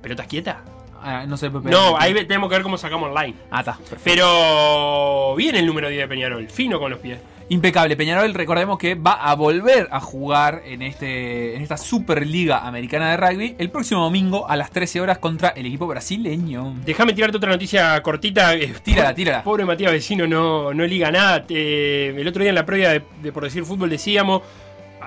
¿Pelotas 0.00 0.26
quietas? 0.26 0.56
Ah, 1.04 1.24
no 1.26 1.36
sé. 1.36 1.50
Pepe- 1.50 1.70
No, 1.70 1.98
ahí 1.98 2.14
tenemos 2.14 2.48
que 2.48 2.54
ver 2.56 2.62
cómo 2.62 2.78
sacamos 2.78 3.08
online. 3.10 3.34
Ah, 3.50 3.60
está. 3.60 3.72
perfecto. 3.76 4.02
Pero 4.04 5.34
viene 5.36 5.58
el 5.60 5.66
número 5.66 5.88
10 5.88 6.02
de 6.02 6.08
Peñarol, 6.08 6.48
fino 6.48 6.78
con 6.78 6.90
los 6.90 7.00
pies. 7.00 7.18
Impecable. 7.48 7.96
Peñarol, 7.96 8.32
recordemos 8.32 8.78
que 8.78 8.94
va 8.94 9.12
a 9.12 9.34
volver 9.34 9.88
a 9.90 10.00
jugar 10.00 10.62
en, 10.64 10.80
este, 10.80 11.54
en 11.56 11.60
esta 11.62 11.76
Superliga 11.76 12.66
Americana 12.66 13.10
de 13.10 13.16
Rugby 13.18 13.56
el 13.58 13.68
próximo 13.68 14.00
domingo 14.04 14.48
a 14.48 14.56
las 14.56 14.70
13 14.70 15.00
horas 15.02 15.18
contra 15.18 15.50
el 15.50 15.66
equipo 15.66 15.86
brasileño. 15.86 16.74
Déjame 16.86 17.12
tirarte 17.12 17.36
otra 17.36 17.50
noticia 17.50 18.00
cortita. 18.02 18.54
eh, 18.54 18.72
Tírala, 18.82 19.14
tírala. 19.14 19.42
Pobre 19.42 19.66
Matías 19.66 19.92
Vecino 19.92 20.26
no, 20.26 20.72
no 20.72 20.84
liga 20.86 21.10
nada. 21.10 21.44
Eh, 21.48 22.14
el 22.16 22.26
otro 22.26 22.40
día 22.40 22.50
en 22.50 22.54
la 22.54 22.64
previa 22.64 22.90
de, 22.90 23.02
de 23.20 23.32
Por 23.32 23.44
Decir 23.44 23.64
Fútbol 23.64 23.90
decíamos, 23.90 24.42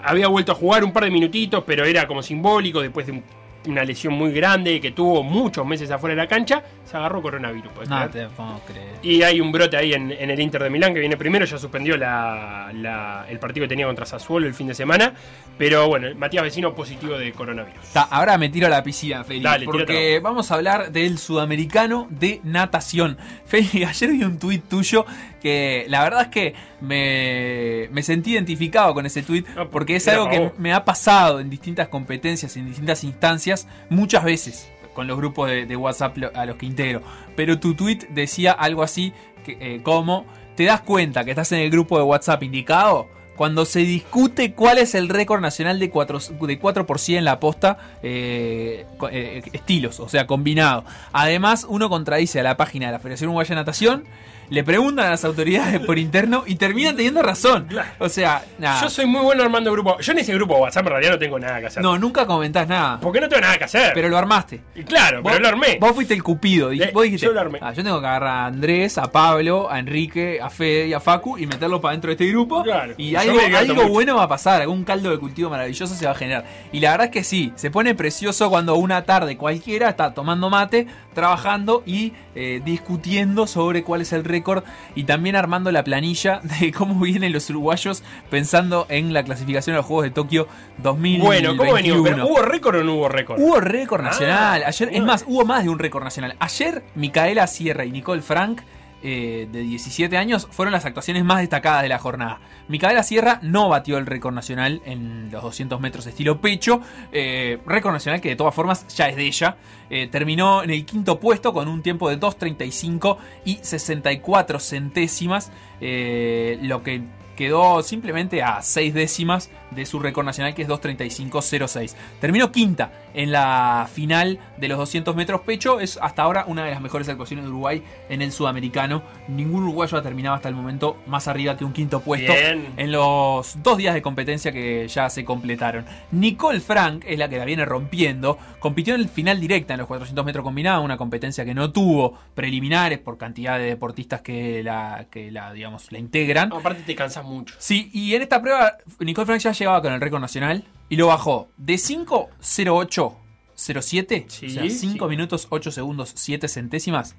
había 0.04 0.28
vuelto 0.28 0.52
a 0.52 0.56
jugar 0.56 0.84
un 0.84 0.92
par 0.92 1.06
de 1.06 1.10
minutitos, 1.12 1.64
pero 1.66 1.84
era 1.86 2.06
como 2.06 2.22
simbólico 2.22 2.80
después 2.82 3.08
de 3.08 3.14
un- 3.14 3.24
una 3.68 3.84
lesión 3.84 4.14
muy 4.14 4.32
grande 4.32 4.80
que 4.82 4.92
tuvo 4.92 5.24
muchos 5.24 5.66
meses 5.66 5.90
afuera 5.92 6.16
de 6.16 6.22
la 6.22 6.28
cancha. 6.28 6.64
Se 6.86 6.98
agarró 6.98 7.22
coronavirus. 7.22 7.72
¿podés 7.74 7.90
No 7.90 8.10
te 8.10 8.28
puedo 8.28 8.60
creer. 8.68 8.94
Y 9.02 9.22
hay 9.24 9.42
un 9.42 9.52
brote 9.52 9.78
ahí 9.78 9.94
en, 9.94 10.12
en 10.12 10.30
el 10.30 10.40
Inter 10.40 10.64
de 10.64 10.70
Milán 10.70 10.94
que 10.94 11.00
viene 11.00 11.18
primero, 11.18 11.46
ya 11.46 11.58
suspendió 11.58 11.98
la- 11.98 12.72
la- 12.74 13.26
el 13.30 13.40
partido 13.40 13.66
que 13.66 13.70
tenía 13.70 13.86
contra 13.86 14.06
Sassuolo 14.06 14.48
el 14.48 14.54
fin 14.54 14.68
de 14.68 14.74
semana. 14.74 15.14
Pero 15.58 15.88
bueno, 15.88 16.08
Matías 16.16 16.44
Vecino 16.44 16.74
positivo 16.76 17.18
de 17.18 17.32
coronavirus. 17.32 17.86
Ta, 17.94 18.02
ahora 18.04 18.38
me 18.38 18.50
tiro 18.50 18.68
a 18.68 18.70
la 18.70 18.84
piscina, 18.84 19.24
Feli, 19.24 19.42
Dale, 19.42 19.66
porque 19.66 20.20
vamos 20.22 20.52
a 20.52 20.56
hablar 20.56 20.92
del 20.92 21.18
sudamericano 21.18 22.08
de 22.10 22.42
natación. 22.44 23.18
Feli, 23.46 23.84
ayer 23.88 24.10
vi 24.12 24.24
un 24.24 24.38
tuit 24.40 24.64
tuyo 24.68 25.06
que 25.46 25.86
la 25.90 26.02
verdad 26.02 26.24
es 26.24 26.28
que 26.30 26.56
me, 26.82 27.88
me 27.92 28.02
sentí 28.02 28.32
identificado 28.32 28.96
con 28.96 29.06
ese 29.06 29.22
tuit 29.22 29.46
Ah, 29.56 29.68
porque 29.70 29.96
es 29.96 30.08
algo 30.08 30.28
que 30.28 30.52
me 30.58 30.74
ha 30.74 30.84
pasado 30.84 31.40
en 31.40 31.52
distintas 31.52 31.88
competencias, 31.88 32.58
en 32.58 32.66
distintas 32.66 33.04
instancias, 33.04 33.68
muchas 33.92 34.24
veces 34.24 34.72
con 34.96 35.06
los 35.06 35.16
grupos 35.18 35.48
de, 35.52 35.68
de 35.68 35.76
WhatsApp 35.76 36.18
a 36.34 36.48
los 36.48 36.56
que 36.56 36.66
integro. 36.66 37.04
Pero 37.36 37.60
tu 37.60 37.76
tuit 37.76 38.08
decía 38.10 38.54
algo 38.54 38.82
así 38.82 39.14
que, 39.46 39.56
eh, 39.60 39.84
como, 39.84 40.26
¿te 40.56 40.64
das 40.64 40.82
cuenta 40.82 41.24
que 41.24 41.30
estás 41.30 41.52
en 41.52 41.60
el 41.60 41.70
grupo 41.70 42.00
de 42.00 42.06
WhatsApp 42.06 42.42
indicado? 42.42 43.08
Cuando 43.36 43.66
se 43.66 43.82
discute 43.82 44.54
cuál 44.54 44.80
es 44.80 44.96
el 44.96 45.10
récord 45.10 45.42
nacional 45.42 45.78
de 45.78 45.92
4, 45.92 46.20
de 46.48 46.58
4 46.58 46.86
por 46.88 46.98
100 46.98 47.20
en 47.20 47.26
la 47.26 47.40
posta, 47.40 47.78
eh, 48.02 48.88
eh, 49.12 49.44
estilos, 49.54 50.00
o 50.00 50.10
sea, 50.10 50.26
combinado. 50.26 50.86
Además, 51.12 51.68
uno 51.70 51.88
contradice 51.88 52.40
a 52.40 52.44
la 52.44 52.58
página 52.58 52.88
de 52.88 52.94
la 52.94 53.00
Federación 53.00 53.28
Uruguaya 53.28 53.50
de 53.50 53.56
Natación 53.56 54.06
le 54.50 54.64
preguntan 54.64 55.08
a 55.08 55.10
las 55.12 55.26
autoridades 55.26 55.80
por 55.82 55.98
interno 55.98 56.44
y 56.46 56.56
terminan 56.56 56.96
teniendo 56.96 57.22
razón. 57.22 57.68
O 58.00 58.10
sea, 58.10 58.44
nada. 58.60 58.82
Yo 58.82 58.90
soy 58.90 59.06
muy 59.06 59.22
bueno 59.22 59.44
armando 59.44 59.72
grupo. 59.72 60.00
Yo 60.00 60.12
en 60.12 60.20
ese 60.20 60.34
grupo 60.34 60.58
WhatsApp 60.58 60.86
en 60.86 60.92
realidad 60.92 61.12
no 61.14 61.20
tengo 61.20 61.40
nada 61.40 61.60
que 61.60 61.68
hacer. 61.68 61.82
No, 61.84 61.98
nunca 61.98 62.26
comentás 62.26 62.68
nada. 62.68 63.00
Porque 63.00 63.20
no 63.22 63.28
tengo 63.30 63.42
nada 63.42 63.58
que 63.58 63.64
hacer. 63.66 63.92
Pero 63.94 64.10
lo 64.10 64.18
armaste. 64.18 64.62
Y 64.76 64.84
claro, 64.84 65.22
Vos- 65.22 65.32
pero 65.32 65.42
lo 65.44 65.50
armé. 65.50 65.78
Vos 65.80 65.94
fuiste 65.94 66.14
el 66.14 66.24
cupido. 66.24 66.72
dij- 66.72 66.86
Eh, 66.88 66.92
vos 66.94 67.04
dijiste, 67.04 67.26
yo 67.28 67.34
lo 67.34 67.40
armé. 67.42 67.60
"Ah, 67.62 67.74
yo 67.74 67.84
tengo 67.84 68.00
que 68.02 68.08
agarrar 68.08 68.30
a 68.30 68.46
Andrés, 68.46 68.98
a 68.98 69.12
Pablo, 69.12 69.70
a 69.72 69.80
Enrique, 69.80 70.40
a 70.42 70.50
Fede 70.50 70.88
y 70.88 70.94
a 70.94 71.00
Facu 71.00 71.38
y 71.38 71.48
meterlo 71.48 71.82
para 71.82 71.94
dentro 71.94 72.10
de 72.10 72.14
este 72.14 72.28
grupo. 72.28 72.64
Claro. 72.64 72.94
Y 72.98 73.16
algo, 73.16 73.40
algo 73.58 73.88
bueno 73.90 74.16
va 74.16 74.24
a 74.24 74.28
pasar, 74.28 74.62
algún 74.62 74.84
caldo 74.84 75.10
de 75.12 75.18
cultivo 75.18 75.50
maravilloso 75.50 75.94
se 75.96 76.06
va 76.06 76.12
a 76.12 76.16
generar. 76.16 76.46
Y 76.72 76.80
la 76.80 76.92
verdad 76.92 77.06
es 77.06 77.12
que 77.12 77.24
sí, 77.24 77.52
se 77.56 77.72
pone 77.72 77.96
precioso 77.96 78.50
cuando 78.50 78.76
una 78.76 79.04
tarde 79.04 79.38
cualquiera 79.38 79.90
está 79.90 80.14
tomando 80.14 80.50
mate, 80.50 80.88
trabajando 81.14 81.84
y 81.86 82.14
eh, 82.36 82.62
discutiendo 82.64 83.48
sobre 83.48 83.84
cuál 83.84 84.02
es 84.02 84.12
el 84.14 84.24
récord 84.36 84.64
y 84.96 85.04
también 85.04 85.36
armando 85.36 85.72
la 85.72 85.84
planilla 85.84 86.42
de 86.60 86.72
cómo 86.72 87.00
vienen 87.00 87.32
los 87.32 87.50
uruguayos 87.50 88.04
pensando 88.30 88.86
en 88.90 89.14
la 89.14 89.24
clasificación 89.24 89.76
a 89.76 89.78
los 89.78 89.86
Juegos 89.86 90.04
de 90.04 90.12
Tokio 90.12 90.48
2021. 90.80 91.26
Bueno, 91.26 91.58
¿cómo 91.58 91.74
venimos? 91.74 92.02
¿Pero 92.04 92.28
¿Hubo 92.28 92.42
récord 92.42 92.76
o 92.76 92.84
no 92.84 92.96
hubo 92.96 93.10
récord? 93.10 93.40
Hubo 93.40 93.60
récord 93.60 94.04
nacional. 94.04 94.64
Ah, 94.64 94.68
Ayer, 94.68 94.90
es 94.92 95.04
más, 95.04 95.24
hubo 95.28 95.46
más 95.46 95.64
de 95.64 95.70
un 95.70 95.80
récord 95.80 96.04
nacional. 96.04 96.36
Ayer, 96.40 96.84
Micaela 96.96 97.48
Sierra 97.48 97.86
y 97.86 97.92
Nicole 97.92 98.22
Frank, 98.22 98.62
eh, 99.08 99.48
de 99.52 99.60
17 99.60 100.18
años, 100.18 100.48
fueron 100.50 100.72
las 100.72 100.84
actuaciones 100.84 101.24
más 101.24 101.38
destacadas 101.38 101.84
de 101.84 101.90
la 101.90 102.00
jornada. 102.00 102.40
Micaela 102.68 103.04
Sierra 103.04 103.38
no 103.44 103.70
batió 103.70 104.00
el 104.00 104.08
récord 104.08 104.34
nacional 104.34 104.82
en 104.84 105.30
los 105.32 105.44
200 105.44 105.80
metros 105.80 106.08
estilo 106.08 106.42
pecho. 106.42 106.82
eh, 107.12 107.60
récord 107.68 107.94
nacional 107.94 108.20
que 108.20 108.30
de 108.30 108.36
todas 108.36 108.56
formas 108.56 108.88
ya 108.96 109.08
es 109.08 109.16
de 109.16 109.28
ella. 109.28 109.58
Eh, 109.92 110.08
terminó 110.08 110.64
en 110.64 110.72
el 110.72 110.86
quinto 110.86 111.20
puesto 111.20 111.54
con 111.54 111.68
un 111.68 111.84
tiempo 111.84 112.10
de 112.10 112.20
2.35 112.20 113.18
y 113.46 113.60
64 113.62 114.60
centésimas. 114.60 115.52
lo 115.80 116.82
que 116.82 117.04
quedó 117.36 117.84
simplemente 117.84 118.42
a 118.42 118.64
6 118.64 118.94
décimas 118.96 119.52
de 119.76 119.86
su 119.86 120.00
récord 120.00 120.26
nacional 120.26 120.54
que 120.54 120.62
es 120.62 120.68
2.35.06. 120.68 121.94
Terminó 122.20 122.52
quinta 122.52 122.92
en 123.14 123.32
la 123.32 123.88
final 123.92 124.40
de 124.58 124.68
los 124.68 124.78
200 124.78 125.16
metros 125.16 125.42
pecho. 125.42 125.80
Es 125.80 125.98
hasta 126.02 126.24
ahora 126.24 126.46
una 126.48 126.64
de 126.66 126.72
las 126.72 126.82
mejores 126.82 127.08
actuaciones 127.10 127.46
de 127.46 127.52
Uruguay 127.52 127.84
en 128.10 128.22
el 128.22 128.32
sudamericano. 128.32 129.04
Ningún 129.28 129.64
uruguayo 129.64 129.98
ha 129.98 130.02
terminado 130.02 130.36
hasta 130.36 130.50
el 130.50 130.56
momento 130.56 130.98
más 131.08 131.28
arriba 131.28 131.58
que 131.58 131.66
un 131.66 131.74
quinto 131.74 132.02
puesto 132.02 132.34
Bien. 132.34 132.74
en 132.78 132.92
los 132.92 133.62
dos 133.64 133.78
días 133.78 133.94
de 133.94 134.02
competencia 134.02 134.52
que 134.52 134.88
ya 134.88 135.10
se 135.10 135.24
completaron. 135.26 135.86
Nicole 136.12 136.60
Frank 136.60 137.04
es 137.08 137.18
la 137.18 137.30
que 137.30 137.38
la 137.38 137.46
viene 137.46 137.66
rompiendo. 137.66 138.38
Compitió 138.60 138.96
en 138.96 139.02
el 139.02 139.10
final 139.10 139.40
directa 139.40 139.74
en 139.74 139.80
los 139.80 139.88
400 139.88 140.26
metros 140.26 140.44
combinados, 140.44 140.84
una 140.84 140.98
competencia 140.98 141.46
que 141.46 141.54
no 141.54 141.72
tuvo 141.72 142.18
preliminares 142.34 143.00
por 143.00 143.18
cantidad 143.18 143.58
de 143.58 143.66
deportistas 143.66 144.22
que 144.22 144.64
la, 144.64 145.06
que 145.10 145.32
la 145.32 145.54
digamos, 145.54 145.92
la 145.92 146.00
integran. 146.00 146.52
Aparte 146.54 146.84
te 146.84 146.96
cansas 146.96 147.24
mucho. 147.24 147.56
Sí, 147.58 147.90
y 147.94 148.16
en 148.16 148.22
esta 148.22 148.42
prueba 148.42 148.78
Nicole 149.00 149.26
Frank 149.26 149.40
ya 149.40 149.54
con 149.66 149.94
el 149.94 150.02
récord 150.02 150.22
nacional 150.22 150.64
y 150.90 150.96
lo 150.98 151.08
bajó 151.08 151.50
de 151.58 151.76
5.08.07, 151.76 154.26
Sí, 154.28 154.48
o 154.48 154.50
sea, 154.50 154.70
5 154.70 155.06
sí. 155.06 155.10
minutos 155.10 155.48
8 155.50 155.72
segundos 155.72 156.12
7 156.16 156.48
centésimas. 156.48 157.16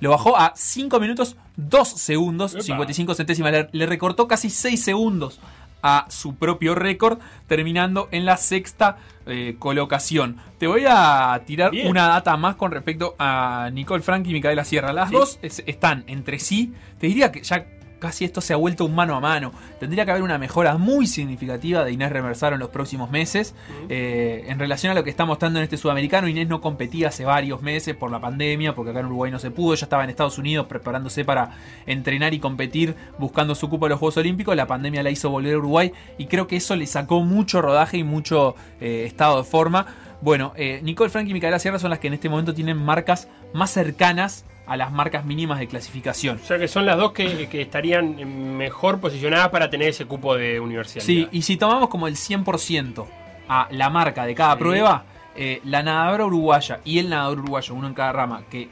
Lo 0.00 0.10
bajó 0.10 0.36
a 0.36 0.52
5 0.54 1.00
minutos 1.00 1.36
2 1.56 1.88
segundos 1.88 2.52
Epa. 2.54 2.62
55 2.64 3.14
centésimas. 3.14 3.52
Le, 3.52 3.68
le 3.72 3.86
recortó 3.86 4.28
casi 4.28 4.50
6 4.50 4.82
segundos 4.82 5.40
a 5.82 6.06
su 6.10 6.34
propio 6.34 6.74
récord, 6.74 7.18
terminando 7.46 8.08
en 8.10 8.24
la 8.26 8.36
sexta 8.36 8.96
eh, 9.26 9.56
colocación. 9.58 10.36
Te 10.58 10.66
voy 10.66 10.84
a 10.88 11.40
tirar 11.46 11.70
Bien. 11.70 11.86
una 11.88 12.08
data 12.08 12.36
más 12.36 12.56
con 12.56 12.72
respecto 12.72 13.14
a 13.18 13.70
Nicole 13.72 14.02
Frank 14.02 14.26
y 14.26 14.32
Micaela 14.32 14.64
Sierra. 14.64 14.92
Las 14.92 15.08
Sí. 15.10 15.14
dos 15.14 15.38
es- 15.42 15.62
están 15.66 16.04
entre 16.08 16.38
sí. 16.40 16.74
Te 16.98 17.06
diría 17.06 17.30
que 17.32 17.42
ya 17.42 17.66
casi 17.98 18.24
esto 18.24 18.40
se 18.40 18.52
ha 18.52 18.56
vuelto 18.56 18.84
un 18.84 18.94
mano 18.94 19.14
a 19.16 19.20
mano. 19.20 19.52
Tendría 19.80 20.04
que 20.04 20.10
haber 20.10 20.22
una 20.22 20.38
mejora 20.38 20.76
muy 20.78 21.06
significativa 21.06 21.84
de 21.84 21.92
Inés 21.92 22.12
Reversaro 22.12 22.54
en 22.54 22.60
los 22.60 22.70
próximos 22.70 23.10
meses. 23.10 23.54
Eh, 23.88 24.44
en 24.48 24.58
relación 24.58 24.92
a 24.92 24.94
lo 24.94 25.04
que 25.04 25.10
está 25.10 25.24
mostrando 25.24 25.58
en 25.58 25.64
este 25.64 25.76
sudamericano, 25.76 26.28
Inés 26.28 26.48
no 26.48 26.60
competía 26.60 27.08
hace 27.08 27.24
varios 27.24 27.62
meses 27.62 27.94
por 27.94 28.10
la 28.10 28.20
pandemia, 28.20 28.74
porque 28.74 28.90
acá 28.90 29.00
en 29.00 29.06
Uruguay 29.06 29.30
no 29.30 29.38
se 29.38 29.50
pudo. 29.50 29.74
Ella 29.74 29.84
estaba 29.84 30.04
en 30.04 30.10
Estados 30.10 30.38
Unidos 30.38 30.66
preparándose 30.66 31.24
para 31.24 31.50
entrenar 31.86 32.34
y 32.34 32.38
competir, 32.38 32.94
buscando 33.18 33.54
su 33.54 33.68
cupo 33.68 33.86
a 33.86 33.88
los 33.88 33.98
Juegos 33.98 34.16
Olímpicos. 34.18 34.56
La 34.56 34.66
pandemia 34.66 35.02
la 35.02 35.10
hizo 35.10 35.30
volver 35.30 35.54
a 35.54 35.58
Uruguay 35.58 35.92
y 36.18 36.26
creo 36.26 36.46
que 36.46 36.56
eso 36.56 36.76
le 36.76 36.86
sacó 36.86 37.22
mucho 37.22 37.62
rodaje 37.62 37.98
y 37.98 38.04
mucho 38.04 38.54
eh, 38.80 39.04
estado 39.06 39.38
de 39.38 39.44
forma. 39.44 39.86
Bueno, 40.20 40.52
eh, 40.56 40.80
Nicole 40.82 41.10
Frank 41.10 41.28
y 41.28 41.34
Micaela 41.34 41.58
Sierra 41.58 41.78
son 41.78 41.90
las 41.90 41.98
que 41.98 42.08
en 42.08 42.14
este 42.14 42.28
momento 42.28 42.54
tienen 42.54 42.78
marcas 42.78 43.28
más 43.52 43.70
cercanas 43.70 44.44
a 44.66 44.76
las 44.76 44.90
marcas 44.92 45.24
mínimas 45.24 45.58
de 45.60 45.68
clasificación. 45.68 46.40
O 46.42 46.46
sea 46.46 46.58
que 46.58 46.66
son 46.68 46.86
las 46.86 46.96
dos 46.96 47.12
que, 47.12 47.48
que 47.48 47.62
estarían 47.62 48.56
mejor 48.56 48.98
posicionadas 49.00 49.48
para 49.50 49.70
tener 49.70 49.88
ese 49.88 50.06
cupo 50.06 50.34
de 50.36 50.58
universidad. 50.60 51.04
Sí, 51.04 51.28
y 51.30 51.42
si 51.42 51.56
tomamos 51.56 51.88
como 51.88 52.08
el 52.08 52.16
100% 52.16 53.06
a 53.48 53.68
la 53.70 53.90
marca 53.90 54.24
de 54.26 54.34
cada 54.34 54.54
Sí. 54.54 54.58
prueba, 54.58 55.04
eh, 55.36 55.60
la 55.64 55.82
nadadora 55.82 56.24
uruguaya 56.26 56.80
y 56.84 56.98
el 56.98 57.08
nadador 57.10 57.38
uruguayo, 57.40 57.74
uno 57.74 57.86
en 57.86 57.94
cada 57.94 58.12
rama, 58.12 58.42
que 58.50 58.68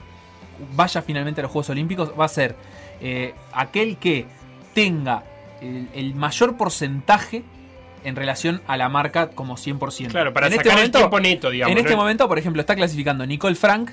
vaya 0.75 1.03
finalmente 1.03 1.41
a 1.41 1.43
los 1.43 1.53
Juegos 1.53 1.71
Olímpicos, 1.71 2.13
va 2.19 2.25
a 2.25 2.29
ser 2.29 2.57
eh, 3.01 3.35
aquel 3.53 3.97
que 3.99 4.27
tenga 4.73 5.23
el, 5.61 5.89
el 5.95 6.15
mayor 6.15 6.57
porcentaje 6.57 7.43
en 8.03 8.17
relación 8.17 8.61
a 8.67 8.77
la 8.77 8.89
marca 8.89 9.31
como 9.31 9.57
100%. 9.57 10.09
Claro, 10.11 10.33
para 10.33 10.47
En 10.49 10.53
este 10.55 10.65
sacar 10.65 10.79
momento- 10.79 10.99
el 10.99 11.03
tiempo 11.03 11.21
neto, 11.21 11.51
digamos. 11.51 11.73
en 11.73 11.79
este 11.79 11.97
momento, 11.97 12.29
por 12.29 12.39
ejemplo, 12.39 12.61
está 12.61 12.75
clasificando 12.75 13.25
Nicole 13.27 13.55
Frank 13.55 13.91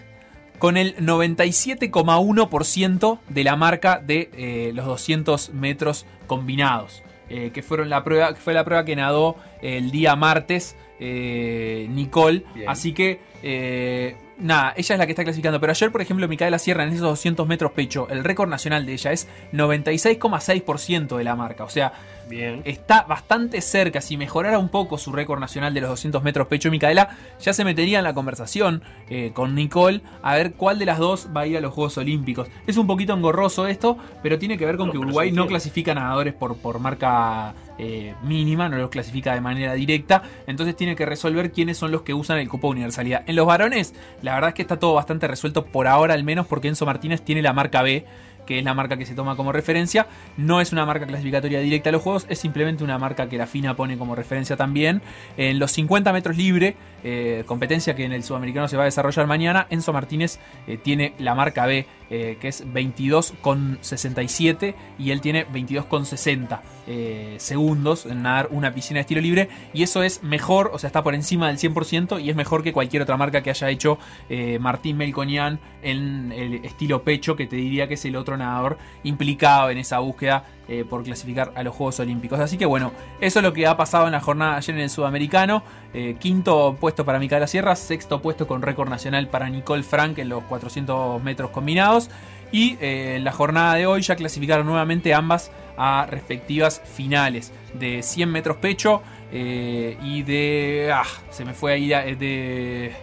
con 0.62 0.78
el 0.78 0.96
97,1% 0.98 3.20
de 3.30 3.44
la 3.44 3.56
marca 3.56 4.00
de 4.00 4.30
eh, 4.38 4.72
los 4.76 4.86
200 4.86 5.50
metros 5.56 6.06
combinados. 6.28 7.02
eh, 7.30 7.50
que 7.52 7.64
fueron 7.64 7.90
la 7.90 8.04
prueba, 8.04 8.34
que 8.34 8.40
fue 8.42 8.54
la 8.54 8.64
prueba 8.64 8.86
que 8.86 8.96
nadó 8.96 9.38
el 9.62 9.90
día 9.90 10.16
martes 10.16 10.76
eh, 11.00 11.88
Nicole. 11.90 12.44
Bien. 12.54 12.70
Así 12.70 12.94
que 12.94 13.20
eh, 13.42 14.16
nada, 14.38 14.74
ella 14.76 14.96
es 14.96 15.00
la 15.00 15.06
que 15.06 15.14
está 15.14 15.24
clasificando. 15.24 15.60
Pero 15.60 15.72
ayer, 15.72 15.92
por 15.92 16.02
ejemplo, 16.02 16.28
Micaela 16.28 16.60
Sierra 16.60 16.84
en 16.84 16.90
esos 16.90 17.02
200 17.02 17.48
metros 17.48 17.72
pecho, 17.72 18.08
el 18.10 18.24
récord 18.24 18.50
nacional 18.50 18.86
de 18.86 18.94
ella 18.94 19.12
es 19.14 19.28
96,6% 19.54 21.18
de 21.18 21.24
la 21.24 21.36
marca. 21.36 21.64
O 21.64 21.70
sea, 21.70 21.94
Bien. 22.32 22.62
está 22.66 23.04
bastante 23.04 23.62
cerca. 23.62 24.02
Si 24.02 24.18
mejorara 24.18 24.58
un 24.58 24.70
poco 24.70 24.98
su 24.98 25.12
récord 25.12 25.40
nacional 25.40 25.74
de 25.74 25.82
los 25.82 25.90
200 25.92 26.24
metros 26.24 26.48
pecho, 26.48 26.72
Micaela 26.72 27.18
ya 27.40 27.54
se 27.54 27.64
metería 27.64 28.00
en 28.00 28.06
la 28.06 28.14
conversación 28.14 28.82
eh, 29.10 29.32
con 29.34 29.54
Nicole 29.54 30.02
a 30.24 30.36
ver 30.36 30.54
cuál 30.54 30.80
de 30.80 30.86
las 30.86 30.98
dos 30.98 31.30
va 31.36 31.42
a 31.42 31.48
ir 31.48 31.58
a 31.58 31.62
los 31.62 31.74
Juegos 31.74 31.98
Olímpicos. 31.98 32.48
Es 32.66 32.78
un 32.78 32.88
poquito 32.88 33.14
engorroso 33.14 33.68
esto, 33.68 33.98
pero 34.24 34.40
tiene 34.40 34.58
que 34.58 34.66
ver 34.66 34.78
con 34.78 34.88
No, 34.88 34.94
que 34.94 34.98
Uruguay 34.98 35.32
no 35.32 35.46
clasifica 35.46 35.94
nadadores 35.94 36.34
por, 36.34 36.58
por 36.58 36.80
marca 36.80 37.54
eh, 37.78 38.14
mínima, 38.24 38.70
no 38.70 38.78
los 38.78 38.90
clasifica 38.90 39.34
de 39.34 39.42
manera 39.42 39.74
directa. 39.74 40.24
Entonces 40.48 40.76
tiene 40.76 40.96
que 40.96 41.06
resolver 41.06 41.52
quiénes 41.52 41.78
son 41.78 41.92
los 41.92 42.04
que 42.04 42.14
usan 42.14 42.38
el 42.38 42.48
cupo 42.48 42.68
de 42.68 42.74
universalidad. 42.74 43.24
En 43.28 43.36
los 43.36 43.46
varones, 43.46 43.94
la 44.22 44.36
verdad 44.36 44.50
es 44.50 44.54
que 44.54 44.62
está 44.62 44.80
todo 44.80 44.94
bastante 44.94 45.28
resuelto 45.28 45.66
por 45.66 45.88
ahora, 45.88 46.14
al 46.14 46.24
menos 46.24 46.48
porque 46.48 46.68
Enzo 46.68 46.86
Martínez 46.86 47.22
tiene 47.24 47.42
la 47.42 47.54
marca 47.54 47.82
B 47.82 48.06
que 48.52 48.60
es 48.60 48.66
la 48.66 48.74
marca 48.74 48.98
que 48.98 49.06
se 49.06 49.16
toma 49.16 49.38
como 49.38 49.54
referencia. 49.54 50.08
No 50.36 50.60
es 50.60 50.74
una 50.74 50.86
marca 50.86 51.08
clasificatoria 51.08 51.62
directa 51.62 51.88
a 51.88 51.94
los 51.94 52.02
juegos, 52.02 52.26
es 52.28 52.38
simplemente 52.38 52.84
una 52.84 52.98
marca 52.98 53.30
que 53.30 53.38
la 53.38 53.48
FINA 53.48 53.78
pone 53.78 53.98
como 53.98 54.14
referencia 54.14 54.58
también. 54.58 55.02
En 55.38 55.58
los 55.58 55.72
50 55.72 56.12
metros 56.12 56.36
libre, 56.36 56.76
eh, 57.02 57.46
competencia 57.46 57.96
que 57.96 58.04
en 58.04 58.12
el 58.12 58.24
sudamericano 58.26 58.68
se 58.68 58.76
va 58.76 58.84
a 58.84 58.86
desarrollar 58.86 59.26
mañana, 59.26 59.68
Enzo 59.70 59.94
Martínez 59.94 60.38
eh, 60.68 60.76
tiene 60.78 61.14
la 61.18 61.34
marca 61.34 61.66
B, 61.66 61.86
eh, 62.14 62.38
que 62.42 62.50
es 62.50 62.68
22,67 62.68 64.76
y 65.00 65.12
él 65.12 65.22
tiene 65.22 65.48
22,60 65.48 66.60
eh, 66.86 67.36
segundos 67.38 68.06
en 68.06 68.24
nadar 68.24 68.50
una 68.52 68.74
piscina 68.74 68.98
de 68.98 69.02
estilo 69.02 69.22
libre. 69.22 69.48
Y 69.74 69.84
eso 69.84 70.04
es 70.04 70.22
mejor, 70.22 70.72
o 70.74 70.78
sea, 70.78 70.88
está 70.88 71.04
por 71.04 71.16
encima 71.16 71.48
del 71.48 71.58
100% 71.58 72.22
y 72.22 72.30
es 72.30 72.36
mejor 72.36 72.64
que 72.64 72.74
cualquier 72.74 73.04
otra 73.04 73.16
marca 73.16 73.42
que 73.42 73.50
haya 73.50 73.70
hecho 73.70 73.98
eh, 74.30 74.60
Martín 74.60 74.98
Melconian 74.98 75.62
en 75.82 76.34
el 76.34 76.66
estilo 76.66 77.02
pecho, 77.02 77.38
que 77.38 77.48
te 77.48 77.56
diría 77.56 77.88
que 77.88 77.94
es 77.94 78.04
el 78.04 78.18
otro 78.18 78.36
nadador 78.36 78.78
implicado 79.04 79.70
en 79.70 79.78
esa 79.78 80.00
búsqueda 80.00 80.44
eh, 80.74 80.86
por 80.86 81.04
clasificar 81.04 81.52
a 81.56 81.64
los 81.64 81.76
Juegos 81.76 82.00
Olímpicos. 82.00 82.40
Así 82.40 82.58
que 82.58 82.66
bueno, 82.66 82.94
eso 83.20 83.40
es 83.40 83.44
lo 83.44 83.52
que 83.52 83.68
ha 83.68 83.76
pasado 83.76 84.06
en 84.06 84.14
la 84.14 84.22
jornada 84.22 84.56
ayer 84.56 84.74
en 84.74 84.84
el 84.84 84.90
Sudamericano. 84.90 85.64
Eh, 85.94 86.16
quinto 86.18 86.78
puesto 86.80 87.04
para 87.04 87.20
Micaela 87.20 87.46
Sierra, 87.46 87.76
sexto 87.76 88.22
puesto 88.22 88.48
con 88.48 88.62
récord 88.62 88.88
nacional 88.88 89.28
para 89.28 89.50
Nicole 89.50 89.84
Frank 89.84 90.18
en 90.20 90.30
los 90.30 90.46
400 90.46 91.22
metros 91.22 91.52
combinados. 91.52 92.10
Y 92.54 92.78
eh, 92.80 93.16
en 93.18 93.26
la 93.26 93.34
jornada 93.34 93.76
de 93.76 93.86
hoy 93.86 94.02
ya 94.02 94.16
clasificaron 94.16 94.66
nuevamente 94.66 95.14
ambas 95.14 95.52
a 95.76 96.08
respectivas 96.10 96.82
finales 96.86 97.52
de 97.74 98.02
100 98.02 98.32
metros 98.32 98.56
pecho 98.56 99.02
y 99.34 100.24
de... 100.24 100.90
Ah, 100.94 101.04
se 101.32 101.44
me 101.44 101.54
fue 101.54 101.74
ahí 101.74 101.90
de 102.16 102.94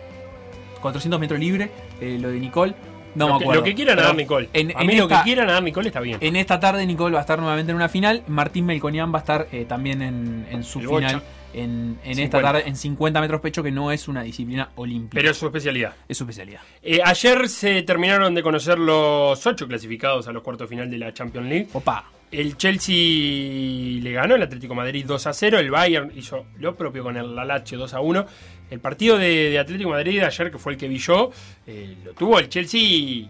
400 0.80 1.20
metros 1.20 1.38
libre, 1.38 1.70
lo 2.00 2.30
de 2.30 2.40
Nicole. 2.40 2.74
No 3.18 3.28
lo, 3.28 3.34
me 3.34 3.38
que, 3.38 3.44
acuerdo. 3.44 3.60
lo 3.60 3.64
que 3.64 3.74
quiera 3.74 3.92
Pero 3.92 4.02
nadar 4.02 4.16
Nicole. 4.16 4.48
en- 4.52 4.76
a 4.76 4.80
en 4.80 4.86
mí 4.86 4.96
lo 4.96 5.02
esta- 5.04 5.18
que 5.18 5.24
quiera 5.24 5.44
nadar 5.44 5.62
Nicole 5.62 5.88
está 5.88 6.00
bien. 6.00 6.18
En 6.20 6.36
esta 6.36 6.58
tarde 6.60 6.86
Nicole 6.86 7.12
va 7.14 7.18
a 7.18 7.22
estar 7.22 7.38
nuevamente 7.38 7.70
en 7.72 7.76
una 7.76 7.88
final. 7.88 8.22
Martín 8.28 8.64
Melconian 8.66 9.12
va 9.12 9.18
a 9.18 9.20
estar 9.20 9.48
eh, 9.52 9.64
también 9.68 10.00
en, 10.02 10.46
en 10.50 10.62
su 10.64 10.78
El 10.80 10.86
final 10.88 11.02
Bocha. 11.16 11.22
en, 11.54 11.98
en 12.04 12.14
50. 12.16 12.22
esta 12.22 12.40
tarde 12.42 12.62
en 12.66 12.76
50 12.76 13.20
metros 13.20 13.40
pecho, 13.40 13.62
que 13.62 13.70
no 13.70 13.90
es 13.92 14.08
una 14.08 14.22
disciplina 14.22 14.70
olímpica. 14.76 15.14
Pero 15.20 15.30
es 15.30 15.36
su 15.36 15.46
especialidad. 15.46 15.94
es 16.08 16.16
su 16.16 16.24
especialidad. 16.24 16.60
Eh, 16.82 17.00
ayer 17.04 17.48
se 17.48 17.82
terminaron 17.82 18.34
de 18.34 18.42
conocer 18.42 18.78
los 18.78 19.46
ocho 19.46 19.66
clasificados 19.68 20.28
a 20.28 20.32
los 20.32 20.42
cuartos 20.42 20.68
final 20.68 20.90
de 20.90 20.98
la 20.98 21.12
Champions 21.12 21.48
League. 21.48 21.68
Opa. 21.72 22.04
El 22.30 22.58
Chelsea 22.58 24.02
le 24.02 24.12
ganó 24.12 24.34
el 24.34 24.42
Atlético 24.42 24.74
de 24.74 24.76
Madrid 24.76 25.04
2 25.06 25.26
a 25.26 25.32
0. 25.32 25.58
El 25.58 25.70
Bayern 25.70 26.12
hizo 26.14 26.44
lo 26.58 26.74
propio 26.76 27.02
con 27.02 27.16
el 27.16 27.34
Lazio 27.34 27.78
2 27.78 27.94
a 27.94 28.00
1. 28.00 28.26
El 28.70 28.80
partido 28.80 29.16
de, 29.18 29.58
Atlético 29.58 29.90
Madrid 29.90 30.20
ayer, 30.22 30.50
que 30.50 30.58
fue 30.58 30.72
el 30.72 30.78
que 30.78 30.88
vi 30.88 30.98
yo, 30.98 31.30
eh, 31.66 31.96
lo 32.04 32.12
tuvo 32.12 32.38
el 32.38 32.48
Chelsea. 32.48 33.28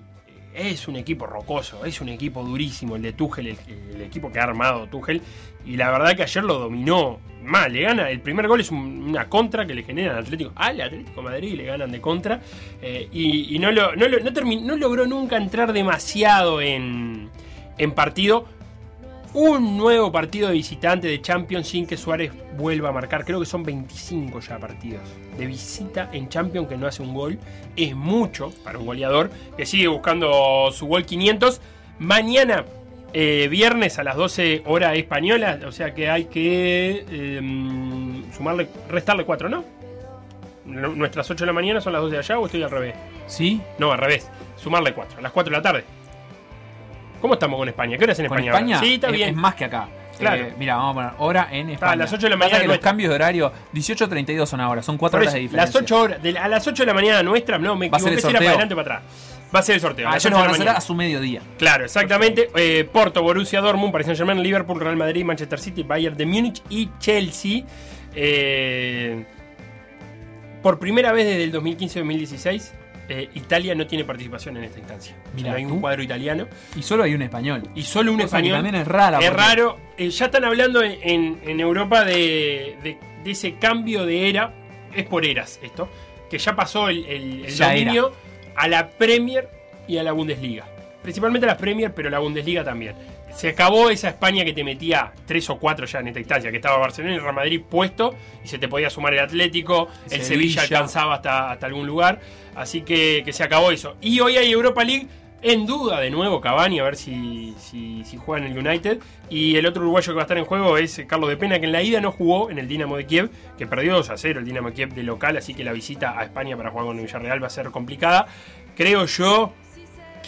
Es 0.54 0.88
un 0.88 0.96
equipo 0.96 1.24
rocoso, 1.26 1.84
es 1.84 2.00
un 2.00 2.08
equipo 2.08 2.42
durísimo 2.42 2.96
el 2.96 3.02
de 3.02 3.12
Tuchel, 3.12 3.56
el, 3.94 4.00
equipo 4.00 4.32
que 4.32 4.40
ha 4.40 4.44
armado 4.44 4.88
Tuchel. 4.88 5.20
Y 5.64 5.76
la 5.76 5.90
verdad 5.90 6.16
que 6.16 6.22
ayer 6.24 6.42
lo 6.42 6.58
dominó 6.58 7.20
mal. 7.44 7.72
Le 7.72 7.82
gana, 7.82 8.10
el 8.10 8.20
primer 8.20 8.48
gol 8.48 8.60
es 8.60 8.70
un- 8.72 9.04
una 9.08 9.28
contra 9.28 9.64
que 9.66 9.74
le 9.74 9.84
generan 9.84 10.16
al 10.16 10.24
Atlético. 10.24 10.52
Al 10.56 10.80
Atlético 10.80 11.22
Madrid 11.22 11.54
le 11.54 11.64
ganan 11.64 11.92
de 11.92 12.00
contra. 12.00 12.40
eh, 12.82 13.08
y 13.12 13.56
no, 13.60 13.70
lo- 13.70 13.94
no, 13.94 14.06
no 14.08 14.76
logró 14.76 15.06
nunca 15.06 15.36
entrar 15.36 15.72
demasiado 15.72 16.60
en, 16.60 17.28
en 17.76 17.92
partido 17.92 18.46
un 19.34 19.76
nuevo 19.76 20.10
partido 20.10 20.48
de 20.48 20.54
visitante 20.54 21.06
de 21.08 21.20
Champions 21.20 21.68
sin 21.68 21.86
que 21.86 21.96
Suárez 21.96 22.32
vuelva 22.56 22.88
a 22.88 22.92
marcar. 22.92 23.24
Creo 23.24 23.38
que 23.40 23.46
son 23.46 23.62
25 23.62 24.40
ya 24.40 24.58
partidos 24.58 25.02
de 25.36 25.46
visita 25.46 26.08
en 26.12 26.28
Champions 26.28 26.68
que 26.68 26.76
no 26.76 26.86
hace 26.86 27.02
un 27.02 27.14
gol. 27.14 27.38
Es 27.76 27.94
mucho 27.94 28.52
para 28.64 28.78
un 28.78 28.86
goleador 28.86 29.30
que 29.56 29.66
sigue 29.66 29.88
buscando 29.88 30.70
su 30.72 30.86
gol 30.86 31.04
500. 31.04 31.60
Mañana, 31.98 32.64
eh, 33.12 33.48
viernes 33.50 33.98
a 33.98 34.04
las 34.04 34.16
12 34.16 34.62
horas 34.66 34.96
española, 34.96 35.58
o 35.66 35.72
sea 35.72 35.94
que 35.94 36.08
hay 36.10 36.24
que 36.26 37.04
eh, 37.10 38.22
sumarle, 38.36 38.68
restarle 38.88 39.24
4, 39.24 39.48
¿no? 39.48 39.64
Nu- 40.64 40.94
Nuestras 40.94 41.30
8 41.30 41.44
de 41.44 41.46
la 41.46 41.52
mañana 41.52 41.80
son 41.80 41.92
las 41.92 42.02
12 42.02 42.12
de 42.14 42.18
allá 42.18 42.38
o 42.38 42.46
estoy 42.46 42.62
al 42.62 42.70
revés. 42.70 42.94
¿Sí? 43.26 43.60
No, 43.78 43.92
al 43.92 43.98
revés. 43.98 44.28
Sumarle 44.56 44.92
4, 44.94 45.18
a 45.18 45.22
las 45.22 45.32
4 45.32 45.50
de 45.50 45.56
la 45.56 45.62
tarde. 45.62 45.84
¿Cómo 47.20 47.34
estamos 47.34 47.58
con 47.58 47.68
España? 47.68 47.96
¿Qué 47.98 48.04
hora 48.04 48.12
es 48.12 48.18
en 48.20 48.26
Con 48.26 48.38
España? 48.38 48.52
España, 48.52 48.76
ahora? 48.76 48.86
Sí, 48.88 48.94
está 48.94 49.06
es, 49.08 49.12
bien. 49.12 49.28
es 49.30 49.36
más 49.36 49.54
que 49.54 49.64
acá. 49.64 49.88
Claro. 50.18 50.42
Eh, 50.46 50.54
mira, 50.58 50.76
vamos 50.76 50.90
a 50.90 50.94
poner 50.94 51.12
hora 51.18 51.48
en 51.52 51.70
España. 51.70 51.92
a 51.92 51.96
las 51.96 52.12
8 52.12 52.22
de 52.26 52.30
la 52.30 52.36
Pasa 52.36 52.46
mañana 52.50 52.62
que 52.62 52.68
los 52.68 52.78
cambios 52.78 53.08
de 53.10 53.14
horario, 53.14 53.52
18.32 53.72 54.46
son 54.46 54.60
ahora, 54.60 54.82
son 54.82 54.98
4 54.98 55.16
Por 55.16 55.22
horas 55.22 55.34
de 55.34 55.40
diferencia. 55.40 55.66
las 55.80 55.82
8 55.84 56.00
horas, 56.00 56.22
de 56.22 56.38
a 56.38 56.48
las 56.48 56.66
8 56.66 56.82
de 56.82 56.86
la 56.86 56.94
mañana 56.94 57.22
nuestra, 57.22 57.58
no, 57.58 57.76
me 57.76 57.88
Va 57.88 57.96
a 57.98 58.00
ser 58.00 58.12
equivoqué 58.14 58.14
el 58.14 58.20
si 58.20 58.26
era 58.30 58.38
para 58.38 58.38
sorteo. 58.38 58.48
adelante 58.50 58.74
o 58.74 58.76
para 58.76 58.96
atrás. 58.96 59.12
Va 59.54 59.58
a 59.60 59.62
ser 59.62 59.74
el 59.76 59.80
sorteo. 59.80 60.08
a 60.08 60.10
Ah, 60.10 60.14
ellos 60.14 60.26
8 60.26 60.30
lo 60.30 60.36
de 60.36 60.42
van 60.42 60.50
a 60.50 60.54
hacer 60.54 60.68
a 60.70 60.80
su 60.80 60.94
mediodía. 60.94 61.40
Claro, 61.56 61.84
exactamente. 61.84 62.50
Eh, 62.56 62.88
Porto, 62.92 63.22
Borussia 63.22 63.60
Dortmund, 63.60 63.92
Paris 63.92 64.06
Saint 64.06 64.18
Germain, 64.18 64.42
Liverpool, 64.42 64.80
Real 64.80 64.96
Madrid, 64.96 65.24
Manchester 65.24 65.58
City, 65.60 65.84
Bayern 65.84 66.16
de 66.16 66.26
Múnich 66.26 66.62
y 66.68 66.90
Chelsea. 66.98 67.62
Eh, 68.14 69.24
por 70.62 70.78
primera 70.80 71.12
vez 71.12 71.26
desde 71.26 71.44
el 71.44 71.52
2015-2016, 71.52 72.72
eh, 73.08 73.28
Italia 73.34 73.74
no 73.74 73.86
tiene 73.86 74.04
participación 74.04 74.56
en 74.58 74.64
esta 74.64 74.78
instancia. 74.78 75.14
No 75.42 75.52
hay 75.52 75.64
un 75.64 75.80
cuadro 75.80 76.02
italiano 76.02 76.46
Y 76.76 76.82
solo 76.82 77.04
hay 77.04 77.14
un 77.14 77.22
español. 77.22 77.62
y 77.74 77.82
solo 77.82 78.12
un 78.12 78.20
español. 78.20 78.54
también 78.56 78.74
es 78.74 78.86
rara, 78.86 79.18
Es 79.18 79.30
porque- 79.30 79.42
raro. 79.42 79.78
Eh, 79.96 80.10
ya 80.10 80.26
están 80.26 80.44
hablando 80.44 80.82
en, 80.82 80.98
en- 81.02 81.40
en 81.44 81.60
Europa 81.60 82.04
de, 82.04 82.76
de- 82.82 82.98
de 83.24 83.30
ese 83.30 83.54
cambio 83.56 84.04
de 84.06 84.28
era. 84.28 84.54
Es 84.94 85.04
por 85.06 85.24
eras 85.24 85.58
esto. 85.62 85.88
Que 86.30 86.38
ya 86.38 86.54
pasó 86.54 86.88
el, 86.88 87.04
el- 87.06 87.44
el 87.46 87.54
Ya 87.54 87.68
dominio 87.70 88.12
a 88.54 88.68
la 88.68 88.88
Premier 88.90 89.48
y 89.86 89.96
a 89.98 90.02
la 90.02 90.12
Bundesliga. 90.12 90.66
Principalmente 91.02 91.46
a 91.46 91.52
la 91.52 91.56
Premier, 91.56 91.94
pero 91.94 92.10
la 92.10 92.18
Bundesliga 92.18 92.62
también. 92.64 92.94
Se 93.34 93.50
acabó 93.50 93.90
esa 93.90 94.08
España 94.08 94.44
que 94.44 94.52
te 94.52 94.64
metía 94.64 95.12
tres 95.26 95.48
o 95.50 95.58
cuatro 95.58 95.86
ya 95.86 96.00
en 96.00 96.08
esta 96.08 96.18
instancia, 96.18 96.50
que 96.50 96.56
estaba 96.56 96.76
Barcelona 96.78 97.14
y 97.14 97.18
Real 97.18 97.34
Madrid 97.34 97.60
puesto 97.68 98.14
y 98.44 98.48
se 98.48 98.58
te 98.58 98.68
podía 98.68 98.90
sumar 98.90 99.14
el 99.14 99.20
Atlético, 99.20 99.88
el 100.10 100.22
Sevilla, 100.22 100.24
Sevilla. 100.24 100.62
alcanzaba 100.62 101.14
hasta, 101.14 101.52
hasta 101.52 101.66
algún 101.66 101.86
lugar. 101.86 102.20
Así 102.56 102.82
que, 102.82 103.22
que 103.24 103.32
se 103.32 103.44
acabó 103.44 103.70
eso. 103.70 103.96
Y 104.00 104.18
hoy 104.20 104.36
hay 104.36 104.50
Europa 104.50 104.82
League 104.82 105.06
en 105.40 105.66
duda 105.66 106.00
de 106.00 106.10
nuevo 106.10 106.40
Cavani, 106.40 106.80
a 106.80 106.82
ver 106.82 106.96
si, 106.96 107.54
si, 107.58 108.04
si 108.04 108.16
juega 108.16 108.44
en 108.44 108.52
el 108.52 108.66
United. 108.66 108.98
Y 109.30 109.56
el 109.56 109.66
otro 109.66 109.82
uruguayo 109.82 110.12
que 110.12 110.16
va 110.16 110.22
a 110.22 110.24
estar 110.24 110.38
en 110.38 110.44
juego 110.44 110.76
es 110.78 111.00
Carlos 111.06 111.28
de 111.28 111.36
Pena, 111.36 111.60
que 111.60 111.66
en 111.66 111.72
la 111.72 111.82
ida 111.82 112.00
no 112.00 112.10
jugó 112.10 112.50
en 112.50 112.58
el 112.58 112.66
Dinamo 112.66 112.96
de 112.96 113.06
Kiev, 113.06 113.30
que 113.56 113.66
perdió 113.66 113.94
2 113.94 114.10
a 114.10 114.16
0 114.16 114.40
el 114.40 114.46
Dinamo 114.46 114.68
de 114.68 114.74
Kiev 114.74 114.94
de 114.94 115.02
local, 115.02 115.36
así 115.36 115.54
que 115.54 115.64
la 115.64 115.72
visita 115.72 116.18
a 116.18 116.24
España 116.24 116.56
para 116.56 116.70
jugar 116.70 116.86
con 116.86 116.98
el 116.98 117.04
Villarreal 117.04 117.42
va 117.42 117.46
a 117.46 117.50
ser 117.50 117.70
complicada. 117.70 118.26
Creo 118.76 119.06
yo 119.06 119.52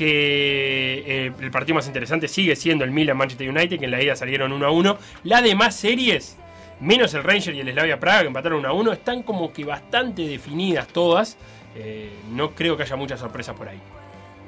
que 0.01 1.05
eh, 1.07 1.33
el 1.39 1.51
partido 1.51 1.75
más 1.75 1.87
interesante 1.87 2.27
sigue 2.27 2.57
siendo 2.57 2.85
el 2.85 2.91
Milan-Manchester 2.91 3.51
United, 3.51 3.79
que 3.79 3.85
en 3.85 3.91
la 3.91 4.03
ida 4.03 4.17
salieron 4.17 4.51
1 4.51 4.67
a 4.67 4.71
1. 4.71 4.99
Las 5.25 5.43
demás 5.43 5.77
series, 5.77 6.39
menos 6.81 7.13
el 7.13 7.23
Ranger 7.23 7.55
y 7.55 7.61
el 7.61 7.71
Slavia 7.71 8.01
Praga, 8.01 8.23
que 8.23 8.29
empataron 8.29 8.61
1 8.61 8.69
a 8.69 8.73
1, 8.73 8.93
están 8.93 9.23
como 9.23 9.53
que 9.53 9.63
bastante 9.63 10.27
definidas 10.27 10.89
todas. 10.89 11.37
Eh, 11.77 12.15
no 12.31 12.55
creo 12.55 12.79
que 12.79 12.85
haya 12.85 12.97
muchas 12.97 13.21
sorpresas 13.21 13.55
por 13.55 13.69
ahí. 13.69 13.79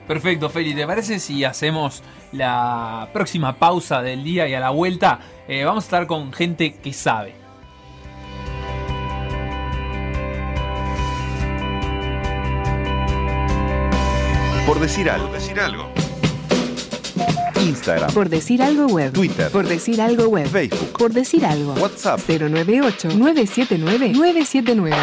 Perfecto, 0.08 0.48
Feli. 0.48 0.74
¿Te 0.74 0.86
parece 0.86 1.18
si 1.18 1.44
hacemos 1.44 2.02
la 2.32 3.10
próxima 3.12 3.58
pausa 3.58 4.00
del 4.00 4.24
día 4.24 4.48
y 4.48 4.54
a 4.54 4.60
la 4.60 4.70
vuelta 4.70 5.20
eh, 5.48 5.64
vamos 5.64 5.84
a 5.84 5.86
estar 5.86 6.06
con 6.06 6.32
gente 6.32 6.76
que 6.82 6.94
sabe? 6.94 7.41
Por 14.66 14.80
decir 14.80 15.08
algo. 15.10 15.32
decir 15.32 15.58
algo. 15.60 15.90
Instagram, 17.60 18.12
Por 18.12 18.28
decir 18.28 18.62
algo 18.62 18.86
web. 18.86 19.12
Twitter. 19.12 19.50
Por 19.50 19.66
decir 19.68 20.00
algo 20.00 20.28
web. 20.28 20.48
Facebook, 20.48 20.92
Por 20.98 21.12
decir 21.12 21.44
algo. 21.44 21.74
WhatsApp. 21.74 22.18
098-979-979. 22.28 24.94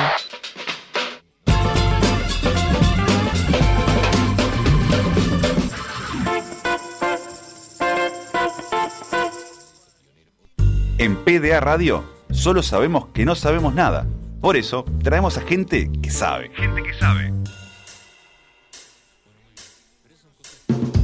En 10.98 11.16
PDA 11.24 11.60
Radio 11.62 12.04
solo 12.32 12.62
sabemos 12.64 13.08
que 13.14 13.26
no 13.26 13.36
sabemos 13.36 13.74
nada. 13.74 14.06
Por 14.42 14.58
eso 14.58 14.86
traemos 15.04 15.38
a 15.38 15.42
gente 15.42 15.90
que 16.02 16.10
sabe. 16.12 16.52
Gente 16.56 16.84
que 16.84 16.94
sabe. 16.94 17.34
Estamos 20.70 20.99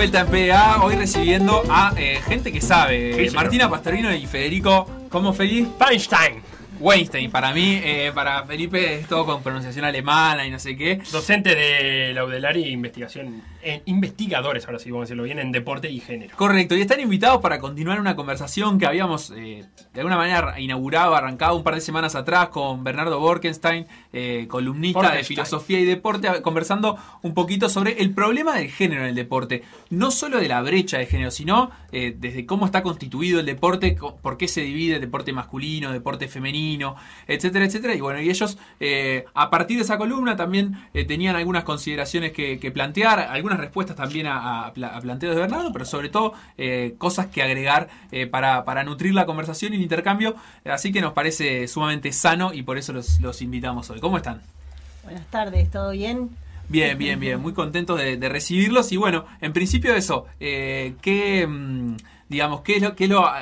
vuelta 0.00 0.20
en 0.20 0.28
PDA, 0.28 0.82
hoy 0.82 0.96
recibiendo 0.96 1.62
a 1.68 1.92
eh, 1.98 2.22
gente 2.26 2.50
que 2.50 2.62
sabe. 2.62 3.12
Sí, 3.12 3.18
señor. 3.18 3.34
Martina 3.34 3.68
Pastorino 3.68 4.10
y 4.14 4.26
Federico, 4.26 4.88
¿cómo 5.10 5.34
Feliz? 5.34 5.68
Feinstein, 5.78 6.40
Weinstein. 6.78 7.30
Para 7.30 7.52
mí, 7.52 7.78
eh, 7.84 8.10
para 8.14 8.44
Felipe 8.44 8.94
es 8.94 9.06
todo 9.06 9.26
con 9.26 9.42
pronunciación 9.42 9.84
alemana 9.84 10.46
y 10.46 10.50
no 10.50 10.58
sé 10.58 10.74
qué. 10.74 11.02
docente 11.12 11.54
de 11.54 12.14
la 12.14 12.24
UDELARI 12.24 12.64
e 12.64 12.70
investigación, 12.70 13.42
eh, 13.62 13.82
investigadores, 13.86 14.66
ahora 14.66 14.78
sí 14.78 14.90
vamos 14.90 15.04
a 15.04 15.06
decirlo 15.06 15.24
bien, 15.24 15.38
en 15.38 15.52
deporte 15.52 15.90
y 15.90 16.00
género. 16.00 16.36
Correcto, 16.36 16.76
y 16.76 16.80
están 16.80 17.00
invitados 17.00 17.40
para 17.40 17.58
continuar 17.58 18.00
una 18.00 18.16
conversación 18.16 18.78
que 18.78 18.86
habíamos 18.86 19.32
eh, 19.36 19.64
de 19.92 20.00
alguna 20.00 20.16
manera 20.16 20.58
inaugurado, 20.60 21.14
arrancado 21.14 21.56
un 21.56 21.62
par 21.62 21.74
de 21.74 21.80
semanas 21.80 22.14
atrás 22.14 22.48
con 22.48 22.84
Bernardo 22.84 23.20
Borkenstein, 23.20 23.86
eh, 24.12 24.46
columnista 24.48 25.12
de 25.12 25.24
filosofía 25.24 25.80
y 25.80 25.84
deporte, 25.84 26.42
conversando 26.42 26.98
un 27.22 27.34
poquito 27.34 27.68
sobre 27.68 28.00
el 28.00 28.12
problema 28.14 28.56
del 28.56 28.70
género 28.70 29.02
en 29.02 29.08
el 29.08 29.14
deporte. 29.14 29.62
No 29.90 30.10
solo 30.10 30.38
de 30.38 30.48
la 30.48 30.62
brecha 30.62 30.98
de 30.98 31.06
género, 31.06 31.30
sino 31.30 31.70
eh, 31.92 32.14
desde 32.16 32.46
cómo 32.46 32.66
está 32.66 32.82
constituido 32.82 33.40
el 33.40 33.46
deporte, 33.46 33.96
por 34.22 34.36
qué 34.36 34.48
se 34.48 34.62
divide 34.62 35.00
deporte 35.00 35.32
masculino, 35.32 35.92
deporte 35.92 36.28
femenino, 36.28 36.96
etcétera, 37.26 37.64
etcétera. 37.64 37.94
Y 37.94 38.00
bueno, 38.00 38.20
y 38.20 38.30
ellos 38.30 38.58
a 39.34 39.50
partir 39.50 39.76
de 39.76 39.82
esa 39.82 39.98
columna 39.98 40.36
también 40.36 40.76
tenían 40.92 41.36
algunas 41.36 41.64
consideraciones 41.64 42.32
que, 42.32 42.58
que 42.58 42.70
plantear, 42.70 43.20
algunas 43.20 43.49
respuestas 43.58 43.96
también 43.96 44.26
a, 44.26 44.66
a 44.66 44.72
pla- 44.72 44.96
a 44.96 45.00
planteos 45.00 45.34
de 45.34 45.40
Bernardo, 45.40 45.72
pero 45.72 45.84
sobre 45.84 46.08
todo 46.10 46.34
eh, 46.58 46.94
cosas 46.98 47.26
que 47.26 47.42
agregar 47.42 47.88
eh, 48.12 48.26
para, 48.26 48.64
para 48.64 48.84
nutrir 48.84 49.14
la 49.14 49.26
conversación 49.26 49.72
y 49.72 49.76
el 49.76 49.82
intercambio. 49.82 50.36
Así 50.64 50.92
que 50.92 51.00
nos 51.00 51.12
parece 51.12 51.66
sumamente 51.68 52.12
sano 52.12 52.52
y 52.52 52.62
por 52.62 52.78
eso 52.78 52.92
los, 52.92 53.20
los 53.20 53.42
invitamos 53.42 53.88
hoy. 53.90 54.00
¿Cómo 54.00 54.16
están? 54.18 54.42
Buenas 55.02 55.26
tardes, 55.26 55.70
¿todo 55.70 55.90
bien? 55.92 56.30
Bien, 56.68 56.96
bien, 56.96 57.18
bien. 57.18 57.40
Muy 57.40 57.52
contentos 57.52 57.98
de, 57.98 58.16
de 58.16 58.28
recibirlos. 58.28 58.92
Y 58.92 58.96
bueno, 58.96 59.24
en 59.40 59.52
principio 59.52 59.92
eso, 59.94 60.26
eh, 60.38 60.94
¿qué, 61.02 61.44
mm, 61.46 61.96
digamos, 62.28 62.60
qué 62.60 62.76
es 62.76 62.82
lo, 62.82 62.94
qué 62.94 63.04
es 63.04 63.10
lo 63.10 63.26
a- 63.26 63.38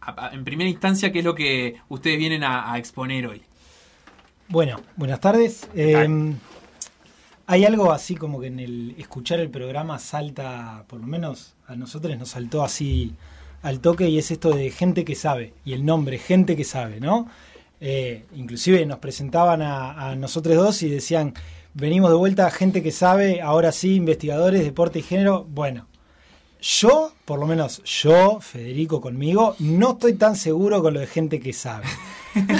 a- 0.00 0.26
a- 0.26 0.34
en 0.34 0.44
primera 0.44 0.68
instancia, 0.68 1.10
qué 1.10 1.20
es 1.20 1.24
lo 1.24 1.34
que 1.34 1.76
ustedes 1.88 2.18
vienen 2.18 2.44
a, 2.44 2.70
a 2.72 2.76
exponer 2.78 3.26
hoy? 3.28 3.40
Bueno, 4.48 4.80
buenas 4.96 5.20
tardes. 5.20 5.68
Eh, 5.74 6.06
hay 7.46 7.64
algo 7.64 7.92
así 7.92 8.16
como 8.16 8.40
que 8.40 8.48
en 8.48 8.60
el 8.60 8.94
escuchar 8.98 9.40
el 9.40 9.50
programa 9.50 9.98
salta, 9.98 10.84
por 10.88 11.00
lo 11.00 11.06
menos 11.06 11.54
a 11.66 11.76
nosotros 11.76 12.16
nos 12.18 12.30
saltó 12.30 12.64
así 12.64 13.14
al 13.62 13.80
toque 13.80 14.08
y 14.08 14.18
es 14.18 14.30
esto 14.30 14.50
de 14.50 14.70
gente 14.70 15.04
que 15.04 15.14
sabe 15.14 15.54
y 15.64 15.72
el 15.72 15.84
nombre 15.84 16.18
gente 16.18 16.56
que 16.56 16.64
sabe, 16.64 17.00
¿no? 17.00 17.28
Eh, 17.80 18.24
inclusive 18.34 18.84
nos 18.86 18.98
presentaban 18.98 19.62
a, 19.62 20.10
a 20.10 20.16
nosotros 20.16 20.56
dos 20.56 20.82
y 20.82 20.88
decían, 20.88 21.34
venimos 21.74 22.10
de 22.10 22.16
vuelta 22.16 22.50
gente 22.50 22.82
que 22.82 22.90
sabe, 22.90 23.40
ahora 23.40 23.70
sí, 23.70 23.94
investigadores, 23.96 24.64
deporte 24.64 25.00
y 25.00 25.02
género. 25.02 25.44
Bueno, 25.48 25.86
yo, 26.60 27.12
por 27.24 27.38
lo 27.38 27.46
menos 27.46 27.82
yo, 27.84 28.40
Federico 28.40 29.00
conmigo, 29.00 29.54
no 29.58 29.92
estoy 29.92 30.14
tan 30.14 30.36
seguro 30.36 30.82
con 30.82 30.94
lo 30.94 31.00
de 31.00 31.06
gente 31.06 31.38
que 31.38 31.52
sabe. 31.52 31.86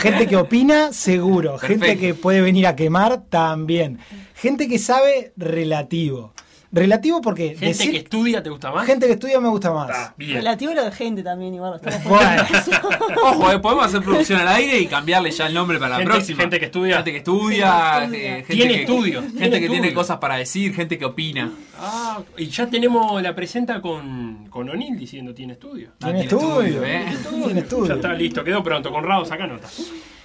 Gente 0.01 0.27
que 0.27 0.37
opina, 0.37 0.93
seguro. 0.93 1.59
Gente 1.59 1.99
que 1.99 2.15
puede 2.15 2.41
venir 2.41 2.67
a 2.67 2.75
quemar, 2.75 3.23
también. 3.29 3.99
Gente 4.35 4.69
que 4.69 4.79
sabe, 4.79 5.33
relativo. 5.37 6.33
Relativo 6.73 7.21
porque... 7.21 7.51
Gente 7.51 7.67
decir- 7.67 7.91
que 7.93 7.97
estudia, 7.99 8.43
¿te 8.43 8.51
gusta 8.51 8.71
más? 8.73 8.87
gente 8.87 9.07
que 9.07 9.13
estudia 9.13 9.41
me 9.41 9.49
gusta 9.49 9.73
más. 9.73 9.91
Ah, 9.93 10.15
bien. 10.17 10.35
Relativo 10.39 10.75
lo 10.75 10.85
de 10.85 10.91
gente 10.91 11.23
también, 11.23 11.55
igual. 11.55 11.81
Bueno. 12.09 12.43
Ojo, 13.25 13.53
eh, 13.53 13.59
podemos 13.61 13.87
hacer 13.87 14.03
producción 14.03 14.41
al 14.41 14.49
aire 14.49 14.79
y 14.81 14.87
cambiarle 14.87 15.31
ya 15.31 15.47
el 15.47 15.55
nombre 15.55 15.79
para 15.79 15.91
la 15.91 15.97
Gente- 15.99 16.13
próxima. 16.13 16.41
gente 16.41 16.59
que 16.59 16.67
estudia. 16.67 16.97
Gente 16.97 17.13
que 17.13 17.19
estudia. 17.19 18.01
Gente 18.01 18.27
eh, 18.27 18.31
gente 18.45 18.53
Tiene 18.55 18.75
que- 18.75 18.81
estudio, 18.83 19.23
Gente 19.23 19.39
tiene 19.39 19.61
que 19.61 19.69
tiene 19.69 19.95
cosas 19.95 20.19
para 20.19 20.37
decir, 20.37 20.75
gente 20.75 20.99
que 20.99 21.05
opina. 21.05 21.51
Ah, 21.79 22.21
y 22.37 22.47
ya 22.47 22.67
tenemos 22.69 23.23
la 23.23 23.35
presenta 23.35 23.81
con, 23.81 24.47
con 24.51 24.69
O'Neill 24.69 24.97
diciendo 24.99 25.33
tiene 25.35 25.55
estudio. 25.55 25.91
Ah, 26.01 26.07
Tiene 26.07 26.27
tiene 26.27 26.43
estudio, 26.43 26.61
estudio, 26.63 26.85
¿eh? 26.85 27.05
Tiene 27.31 27.55
Ya 27.55 27.61
estudio. 27.61 27.95
está 27.95 28.13
listo, 28.15 28.43
quedó 28.45 28.63
pronto. 28.63 28.91
Conrado, 28.91 29.25
saca 29.25 29.47
nota. 29.47 29.69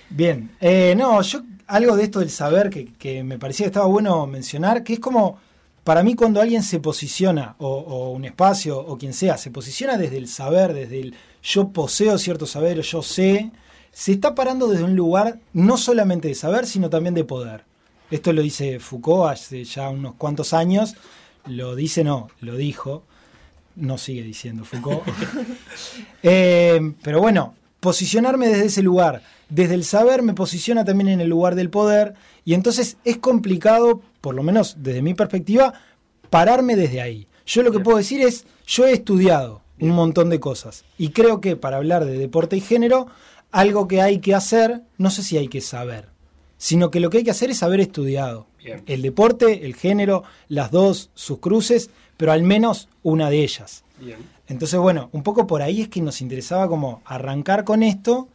Bien, 0.10 0.50
eh, 0.60 0.94
no, 0.98 1.22
yo 1.22 1.42
algo 1.68 1.96
de 1.96 2.04
esto 2.04 2.20
del 2.20 2.30
saber 2.30 2.70
que, 2.70 2.86
que 2.98 3.24
me 3.24 3.38
parecía 3.38 3.66
que 3.66 3.70
estaba 3.70 3.86
bueno 3.86 4.28
mencionar, 4.28 4.84
que 4.84 4.94
es 4.94 5.00
como, 5.00 5.40
para 5.84 6.04
mí 6.04 6.16
cuando 6.16 6.42
alguien 6.42 6.64
se 6.64 6.80
posiciona, 6.80 7.56
o, 7.60 7.68
o 7.68 8.12
un 8.12 8.26
espacio, 8.26 8.80
o 8.80 8.98
quien 8.98 9.14
sea, 9.14 9.38
se 9.38 9.52
posiciona 9.52 9.98
desde 9.98 10.18
el 10.18 10.28
saber, 10.28 10.74
desde 10.74 11.00
el 11.00 11.16
yo 11.44 11.70
poseo 11.70 12.18
cierto 12.18 12.46
saber, 12.46 12.82
yo 12.82 13.02
sé, 13.02 13.52
se 13.92 14.12
está 14.14 14.36
parando 14.36 14.68
desde 14.68 14.84
un 14.84 14.96
lugar 14.96 15.40
no 15.54 15.78
solamente 15.78 16.28
de 16.28 16.36
saber, 16.36 16.66
sino 16.66 16.90
también 16.90 17.14
de 17.14 17.24
poder. 17.24 17.66
Esto 18.10 18.34
lo 18.34 18.42
dice 18.42 18.80
Foucault 18.80 19.32
hace 19.32 19.64
ya 19.64 19.90
unos 19.90 20.16
cuantos 20.16 20.54
años, 20.54 20.96
lo 21.46 21.76
dice 21.76 22.04
no, 22.04 22.30
lo 22.42 22.56
dijo, 22.56 23.04
no 23.76 23.98
sigue 23.98 24.24
diciendo 24.24 24.66
Foucault. 24.66 25.04
Eh, 26.24 26.94
pero 27.02 27.20
bueno, 27.20 27.56
posicionarme 27.80 28.48
desde 28.48 28.66
ese 28.66 28.84
lugar, 28.84 29.24
desde 29.50 29.74
el 29.74 29.84
saber 29.84 30.22
me 30.22 30.36
posiciona 30.36 30.86
también 30.86 31.08
en 31.08 31.22
el 31.22 31.30
lugar 31.30 31.56
del 31.56 31.72
poder 31.72 32.14
y 32.46 32.54
entonces 32.54 32.98
es 33.04 33.18
complicado, 33.18 34.02
por 34.22 34.36
lo 34.36 34.44
menos 34.44 34.78
desde 34.80 35.02
mi 35.02 35.14
perspectiva, 35.14 35.74
pararme 36.30 36.76
desde 36.76 37.02
ahí. 37.02 37.28
Yo 37.46 37.64
lo 37.64 37.72
que 37.72 37.80
puedo 37.80 37.98
decir 37.98 38.22
es, 38.22 38.46
yo 38.66 38.86
he 38.86 38.94
estudiado 38.94 39.62
un 39.80 39.90
montón 39.90 40.30
de 40.30 40.40
cosas 40.40 40.86
y 40.98 41.10
creo 41.10 41.42
que 41.42 41.56
para 41.56 41.78
hablar 41.78 42.06
de 42.06 42.18
deporte 42.18 42.56
y 42.56 42.62
género, 42.62 43.08
algo 43.52 43.88
que 43.88 44.02
hay 44.02 44.20
que 44.20 44.34
hacer, 44.34 44.82
no 44.98 45.10
sé 45.10 45.24
si 45.24 45.38
hay 45.38 45.48
que 45.48 45.62
saber, 45.62 46.10
sino 46.58 46.92
que 46.92 47.00
lo 47.00 47.10
que 47.10 47.20
hay 47.20 47.24
que 47.24 47.32
hacer 47.32 47.50
es 47.50 47.64
haber 47.64 47.82
estudiado 47.82 48.48
Bien. 48.64 48.84
el 48.86 49.02
deporte, 49.02 49.66
el 49.66 49.76
género, 49.76 50.24
las 50.48 50.72
dos, 50.72 51.10
sus 51.14 51.40
cruces, 51.40 51.90
pero 52.18 52.32
al 52.32 52.44
menos 52.44 52.88
una 53.04 53.30
de 53.30 53.44
ellas. 53.44 53.84
Bien. 54.00 54.18
Entonces, 54.48 54.80
bueno, 54.80 55.10
un 55.12 55.24
poco 55.24 55.48
por 55.48 55.62
ahí 55.62 55.82
es 55.82 55.88
que 55.90 56.02
nos 56.02 56.22
interesaba 56.22 56.68
como 56.68 57.02
arrancar 57.06 57.64
con 57.64 57.84
esto 57.84 58.28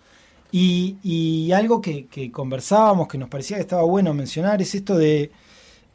y, 0.53 0.97
y 1.03 1.53
algo 1.53 1.80
que, 1.80 2.07
que 2.07 2.30
conversábamos, 2.30 3.09
que 3.09 3.18
nos 3.18 3.28
parecía 3.28 3.57
que 3.57 3.62
estaba 3.62 3.82
bueno 3.82 4.14
mencionar, 4.14 4.61
es 4.62 4.74
esto 4.74 4.97
de 4.97 5.30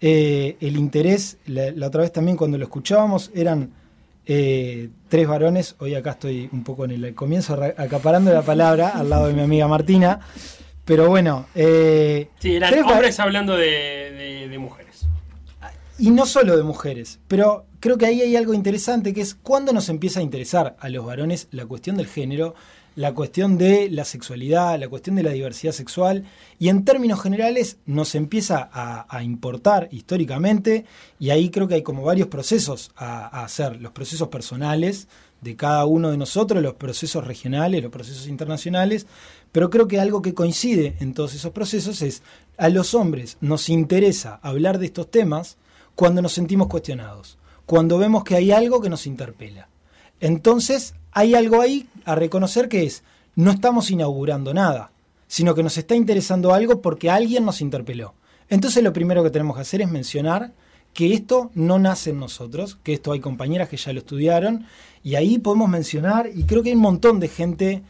eh, 0.02 0.58
el 0.60 0.78
interés, 0.78 1.38
la, 1.46 1.72
la 1.72 1.88
otra 1.88 2.02
vez 2.02 2.12
también 2.12 2.38
cuando 2.38 2.58
lo 2.58 2.64
escuchábamos, 2.64 3.32
eran 3.34 3.72
eh, 4.26 4.90
tres 5.10 5.28
varones, 5.28 5.76
hoy 5.80 5.96
acá 5.96 6.12
estoy 6.12 6.50
un 6.52 6.64
poco 6.64 6.86
en 6.86 6.92
el 6.92 7.14
comienzo 7.16 7.54
acaparando 7.78 8.32
la 8.34 8.42
palabra 8.44 8.90
al 8.90 9.10
lado 9.10 9.28
de 9.28 9.34
mi 9.34 9.42
amiga 9.42 9.68
Martina, 9.68 10.20
pero 10.86 11.08
bueno, 11.10 11.48
eh, 11.56 12.30
Sí, 12.40 12.56
eran 12.56 12.72
tres 12.72 12.84
hombres 12.86 13.20
hablando 13.20 13.56
de, 13.56 13.66
de- 13.68 14.48
de 14.50 14.58
mujeres. 14.60 15.06
y 15.98 16.10
no 16.12 16.26
solo 16.26 16.58
de 16.58 16.64
mujeres, 16.64 17.20
pero 17.28 17.66
creo 17.80 17.98
que 17.98 18.06
ahí 18.08 18.22
hay 18.22 18.36
algo 18.36 18.54
interesante 18.54 19.14
que 19.14 19.22
es 19.22 19.36
cuando 19.36 19.72
nos 19.74 19.88
empieza 19.90 20.20
a 20.20 20.24
interesar 20.24 20.76
a 20.80 20.90
los 20.90 21.06
varones 21.06 21.48
la 21.52 21.66
cuestión 21.66 21.98
del 21.98 22.08
género, 22.08 22.54
la 22.96 23.14
cuestión 23.14 23.58
de 23.58 23.90
la 23.90 24.06
sexualidad, 24.06 24.80
la 24.80 24.90
cuestión 24.90 25.16
de 25.16 25.24
la 25.24 25.32
diversidad 25.32 25.72
sexual, 25.72 26.26
y 26.60 26.70
en 26.70 26.84
términos 26.84 27.22
generales 27.22 27.78
nos 27.86 28.16
empieza 28.16 28.70
a, 28.72 29.24
importar 29.24 29.88
históricamente, 29.92 30.86
y 31.20 31.30
ahí 31.30 31.50
creo 31.50 31.68
que 31.68 31.76
hay 31.76 31.84
como 31.84 32.04
varios 32.04 32.28
procesos 32.28 32.92
a, 32.96 33.40
a 33.40 33.46
hacer, 33.46 33.82
los 33.82 33.92
procesos 33.92 34.28
personales 34.28 35.08
de 35.42 35.56
cada 35.56 35.86
uno 35.86 36.12
de 36.12 36.18
nosotros, 36.18 36.62
los 36.62 36.76
procesos 36.76 37.26
regionales, 37.26 37.82
los 37.82 37.92
procesos 37.92 38.28
internacionales, 38.28 39.08
pero 39.52 39.70
creo 39.70 39.88
que 39.88 40.00
algo 40.00 40.22
que 40.22 40.34
coincide 40.34 40.96
en 41.00 41.14
todos 41.14 41.34
esos 41.34 41.52
procesos 41.52 42.02
es 42.02 42.22
a 42.58 42.70
los 42.70 42.94
hombres 42.94 43.38
nos 43.42 43.70
interesa 43.70 44.40
hablar 44.44 44.78
de 44.78 44.86
estos 44.86 45.10
temas 45.10 45.58
cuando 45.96 46.22
nos 46.22 46.34
sentimos 46.34 46.68
cuestionados, 46.68 47.38
cuando 47.66 47.98
vemos 47.98 48.24
que 48.24 48.36
hay 48.36 48.52
algo 48.52 48.82
que 48.82 48.90
nos 48.90 49.08
interpela. 49.08 49.68
Entonces, 50.20 50.94
hay 51.12 51.36
algo 51.36 51.62
ahí 51.62 51.88
a 52.06 52.16
reconocer 52.16 52.70
que 52.70 52.84
es, 52.84 53.04
no 53.36 53.52
estamos 53.52 53.92
inaugurando 53.92 54.54
nada, 54.54 54.92
sino 55.28 55.56
que 55.56 55.64
nos 55.64 55.78
está 55.78 55.96
interesando 55.96 56.54
algo 56.54 56.82
porque 56.82 57.10
alguien 57.10 57.46
nos 57.46 57.62
interpeló. 57.62 58.14
Entonces, 58.50 58.84
lo 58.84 58.92
primero 58.92 59.24
que 59.24 59.30
tenemos 59.30 59.56
que 59.56 59.62
hacer 59.62 59.82
es 59.82 59.90
mencionar 59.90 60.52
que 60.94 61.14
esto 61.14 61.52
no 61.54 61.80
nace 61.80 62.10
en 62.10 62.20
nosotros, 62.20 62.78
que 62.84 62.94
esto 62.94 63.14
hay 63.14 63.22
compañeras 63.22 63.70
que 63.70 63.78
ya 63.78 63.94
lo 63.94 64.00
estudiaron, 64.00 64.66
y 65.04 65.16
ahí 65.16 65.38
podemos 65.38 65.70
mencionar, 65.70 66.30
y 66.34 66.44
creo 66.44 66.62
que 66.64 66.70
hay 66.70 66.76
un 66.76 66.82
montón 66.82 67.20
de 67.20 67.28
gente, 67.30 67.82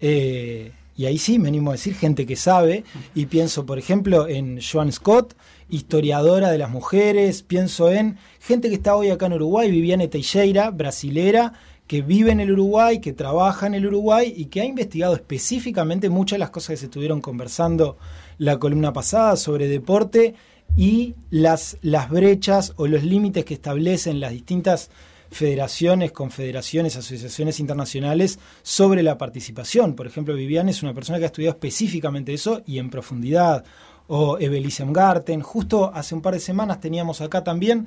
eh, 0.00 0.72
y 0.96 1.06
ahí 1.06 1.18
sí 1.18 1.40
me 1.40 1.48
animo 1.48 1.70
a 1.70 1.74
decir 1.74 1.94
gente 1.96 2.26
que 2.26 2.36
sabe, 2.36 2.84
y 3.14 3.26
pienso, 3.26 3.66
por 3.66 3.78
ejemplo, 3.78 4.28
en 4.28 4.60
Joan 4.62 4.92
Scott, 4.92 5.34
historiadora 5.68 6.50
de 6.50 6.58
las 6.58 6.70
mujeres, 6.70 7.42
pienso 7.42 7.90
en 7.90 8.18
gente 8.38 8.68
que 8.68 8.76
está 8.76 8.94
hoy 8.94 9.10
acá 9.10 9.26
en 9.26 9.32
Uruguay, 9.32 9.70
Viviane 9.70 10.06
Teixeira, 10.06 10.70
brasilera, 10.70 11.54
que 11.86 12.02
vive 12.02 12.32
en 12.32 12.40
el 12.40 12.52
Uruguay, 12.52 13.00
que 13.00 13.12
trabaja 13.12 13.66
en 13.66 13.74
el 13.74 13.86
Uruguay 13.86 14.32
y 14.34 14.46
que 14.46 14.60
ha 14.60 14.64
investigado 14.64 15.14
específicamente 15.14 16.08
muchas 16.08 16.36
de 16.36 16.40
las 16.40 16.50
cosas 16.50 16.70
que 16.70 16.76
se 16.78 16.84
estuvieron 16.86 17.20
conversando 17.20 17.98
la 18.38 18.58
columna 18.58 18.92
pasada 18.92 19.36
sobre 19.36 19.68
deporte 19.68 20.34
y 20.76 21.14
las, 21.30 21.78
las 21.82 22.08
brechas 22.08 22.72
o 22.76 22.86
los 22.86 23.04
límites 23.04 23.44
que 23.44 23.54
establecen 23.54 24.18
las 24.18 24.32
distintas 24.32 24.90
federaciones, 25.30 26.12
confederaciones, 26.12 26.96
asociaciones 26.96 27.60
internacionales 27.60 28.38
sobre 28.62 29.02
la 29.02 29.18
participación. 29.18 29.94
Por 29.94 30.06
ejemplo, 30.06 30.34
Viviane 30.34 30.70
es 30.70 30.82
una 30.82 30.94
persona 30.94 31.18
que 31.18 31.24
ha 31.24 31.26
estudiado 31.26 31.54
específicamente 31.54 32.32
eso 32.32 32.62
y 32.66 32.78
en 32.78 32.90
profundidad. 32.90 33.64
O 34.06 34.38
Evelise 34.38 34.84
Garten. 34.86 35.40
Justo 35.40 35.90
hace 35.94 36.14
un 36.14 36.20
par 36.20 36.34
de 36.34 36.40
semanas 36.40 36.78
teníamos 36.78 37.22
acá 37.22 37.42
también, 37.42 37.86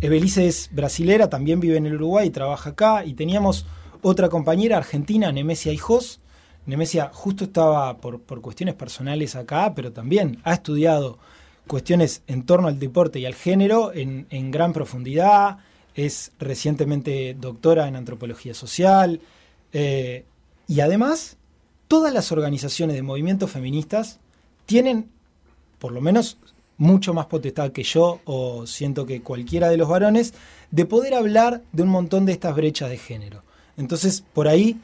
Evelise 0.00 0.46
es 0.46 0.70
brasilera, 0.72 1.28
también 1.28 1.60
vive 1.60 1.76
en 1.76 1.86
el 1.86 1.94
Uruguay 1.94 2.30
trabaja 2.30 2.70
acá. 2.70 3.04
Y 3.04 3.14
teníamos 3.14 3.66
otra 4.02 4.28
compañera 4.28 4.78
argentina, 4.78 5.30
Nemesia 5.32 5.72
Hijos. 5.72 6.20
Nemesia 6.66 7.10
justo 7.12 7.44
estaba 7.44 7.98
por, 7.98 8.20
por 8.20 8.40
cuestiones 8.40 8.74
personales 8.74 9.36
acá, 9.36 9.74
pero 9.74 9.92
también 9.92 10.40
ha 10.44 10.54
estudiado 10.54 11.18
cuestiones 11.66 12.22
en 12.26 12.44
torno 12.44 12.68
al 12.68 12.78
deporte 12.78 13.18
y 13.18 13.26
al 13.26 13.34
género 13.34 13.92
en, 13.92 14.26
en 14.30 14.50
gran 14.50 14.72
profundidad. 14.72 15.58
Es 15.94 16.32
recientemente 16.38 17.36
doctora 17.38 17.88
en 17.88 17.96
antropología 17.96 18.54
social. 18.54 19.20
eh, 19.72 20.24
y 20.66 20.80
además, 20.80 21.36
todas 21.88 22.14
las 22.14 22.30
organizaciones 22.30 22.94
de 22.94 23.02
movimientos 23.02 23.50
feministas 23.50 24.20
tienen, 24.66 25.10
por 25.80 25.90
lo 25.90 26.00
menos, 26.00 26.38
mucho 26.80 27.12
más 27.12 27.26
potestad 27.26 27.72
que 27.72 27.82
yo, 27.82 28.20
o 28.24 28.66
siento 28.66 29.04
que 29.04 29.20
cualquiera 29.20 29.68
de 29.68 29.76
los 29.76 29.86
varones, 29.86 30.32
de 30.70 30.86
poder 30.86 31.12
hablar 31.12 31.62
de 31.72 31.82
un 31.82 31.90
montón 31.90 32.24
de 32.24 32.32
estas 32.32 32.56
brechas 32.56 32.88
de 32.88 32.96
género. 32.96 33.42
Entonces, 33.76 34.24
por 34.32 34.48
ahí, 34.48 34.80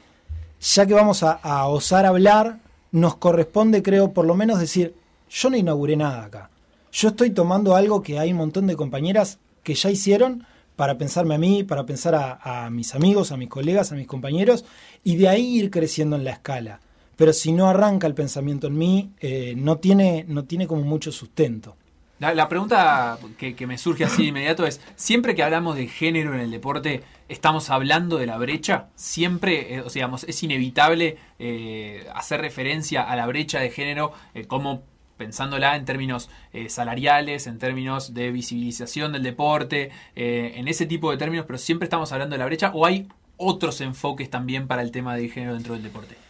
ya 0.61 0.85
que 0.85 0.93
vamos 0.93 1.23
a, 1.23 1.67
osar 1.67 2.05
hablar, 2.05 2.59
nos 2.93 3.17
corresponde, 3.17 3.83
creo, 3.83 4.13
por 4.13 4.27
lo 4.27 4.35
menos 4.35 4.61
decir, 4.61 4.95
yo 5.31 5.49
no 5.49 5.57
inauguré 5.57 5.97
nada 5.97 6.25
acá. 6.25 6.51
Yo 6.93 7.09
estoy 7.09 7.31
tomando 7.31 7.75
algo 7.75 8.03
que 8.03 8.19
hay 8.19 8.31
un 8.31 8.39
montón 8.39 8.67
de 8.67 8.77
compañeras 8.77 9.39
que 9.63 9.75
ya 9.75 9.91
hicieron 9.91 10.45
para 10.77 10.99
pensarme 10.99 11.37
a 11.37 11.39
mí, 11.39 11.65
para 11.65 11.87
pensar 11.87 12.15
a, 12.15 12.67
a 12.67 12.69
mis 12.69 12.95
amigos, 12.95 13.33
a 13.33 13.39
mis 13.39 13.49
colegas, 13.49 13.91
a 13.91 13.95
mis 13.95 14.07
compañeros, 14.07 14.67
y 15.03 15.17
de 15.17 15.29
ahí 15.29 15.57
ir 15.57 15.71
creciendo 15.71 16.15
en 16.17 16.25
la 16.25 16.33
escala. 16.33 16.81
Pero 17.17 17.33
si 17.33 17.53
no 17.53 17.69
arranca 17.69 18.07
el 18.07 18.15
pensamiento 18.15 18.67
en 18.67 18.77
mí, 18.77 19.13
eh, 19.21 19.55
no, 19.57 19.79
tiene, 19.79 20.27
no 20.29 20.45
tiene 20.45 20.67
como 20.67 20.83
mucho 20.83 21.11
sustento. 21.11 21.75
La, 22.19 22.49
pregunta 22.49 23.19
que, 23.37 23.55
que 23.55 23.67
me 23.67 23.77
surge 23.77 24.05
así 24.05 24.23
de 24.23 24.29
inmediato 24.29 24.67
es, 24.67 24.81
siempre 24.95 25.35
que 25.35 25.43
hablamos 25.43 25.77
de 25.77 25.87
género 25.87 26.33
en 26.33 26.41
el 26.41 26.51
deporte, 26.51 27.03
¿estamos 27.29 27.69
hablando 27.69 28.17
de 28.17 28.25
la 28.25 28.39
brecha? 28.39 28.87
Siempre, 28.95 29.75
eh, 29.75 29.81
o 29.83 29.91
sea, 29.91 30.11
es 30.27 30.43
inevitable 30.43 31.19
eh, 31.39 32.07
hacer 32.15 32.41
referencia 32.41 33.03
a 33.03 33.17
la 33.17 33.27
brecha 33.27 33.61
de 33.61 33.71
género 33.71 34.15
eh, 34.33 34.47
como 34.47 34.83
pensándola 35.19 35.77
en 35.77 35.85
términos 35.85 36.31
eh, 36.55 36.71
salariales, 36.71 37.47
en 37.47 37.59
términos 37.59 38.15
de 38.15 38.31
visibilización 38.31 39.13
del 39.13 39.23
deporte, 39.23 39.91
en 40.15 40.69
ese 40.69 40.87
tipo 40.87 41.11
de 41.11 41.17
términos, 41.19 41.45
pero 41.47 41.59
siempre 41.59 41.85
estamos 41.85 42.13
hablando 42.13 42.35
de 42.35 42.39
la 42.39 42.47
brecha, 42.47 42.71
o 42.75 42.87
hay 42.87 43.09
otros 43.37 43.81
enfoques 43.83 44.31
también 44.31 44.67
para 44.67 44.83
el 44.83 44.91
tema 44.91 45.17
de 45.17 45.29
género 45.29 45.55
dentro 45.55 45.75
del 45.75 45.83
deporte. 45.83 46.26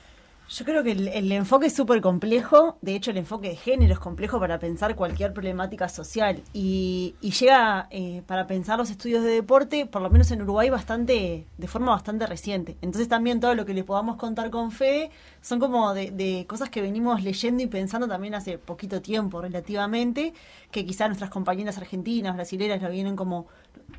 Yo 0.48 0.64
creo 0.64 0.84
que 0.84 0.92
el, 0.92 1.32
enfoque 1.32 1.66
es 1.66 1.74
súper 1.74 2.00
complejo, 2.00 2.78
de 2.80 2.94
hecho 2.94 3.10
el 3.10 3.16
enfoque 3.16 3.48
de 3.48 3.56
género 3.56 3.94
es 3.94 3.98
complejo 3.98 4.38
para 4.38 4.60
pensar 4.60 4.94
cualquier 4.94 5.32
problemática 5.32 5.88
social 5.88 6.40
y, 6.52 7.16
llega 7.20 7.88
eh, 7.90 8.22
para 8.28 8.46
pensar 8.46 8.78
los 8.78 8.90
estudios 8.90 9.24
de 9.24 9.30
deporte, 9.30 9.86
por 9.86 10.02
lo 10.02 10.08
menos 10.08 10.30
en 10.30 10.42
Uruguay, 10.42 10.70
bastante 10.70 11.48
de 11.58 11.66
forma 11.66 11.90
bastante 11.90 12.26
reciente. 12.26 12.76
Entonces 12.80 13.08
también 13.08 13.40
todo 13.40 13.56
lo 13.56 13.66
que 13.66 13.74
les 13.74 13.82
podamos 13.82 14.18
contar 14.18 14.50
con 14.50 14.70
fe 14.70 15.10
son 15.40 15.58
como 15.58 15.92
de, 15.94 16.12
de 16.12 16.46
cosas 16.48 16.70
que 16.70 16.80
venimos 16.80 17.24
leyendo 17.24 17.64
y 17.64 17.66
pensando 17.66 18.06
también 18.06 18.36
hace 18.36 18.56
poquito 18.56 19.02
tiempo 19.02 19.42
relativamente, 19.42 20.32
que 20.70 20.86
quizás 20.86 21.08
nuestras 21.08 21.30
compañeras 21.30 21.76
argentinas, 21.76 22.36
brasileras 22.36 22.80
lo 22.80 22.90
vienen 22.90 23.16
como 23.16 23.48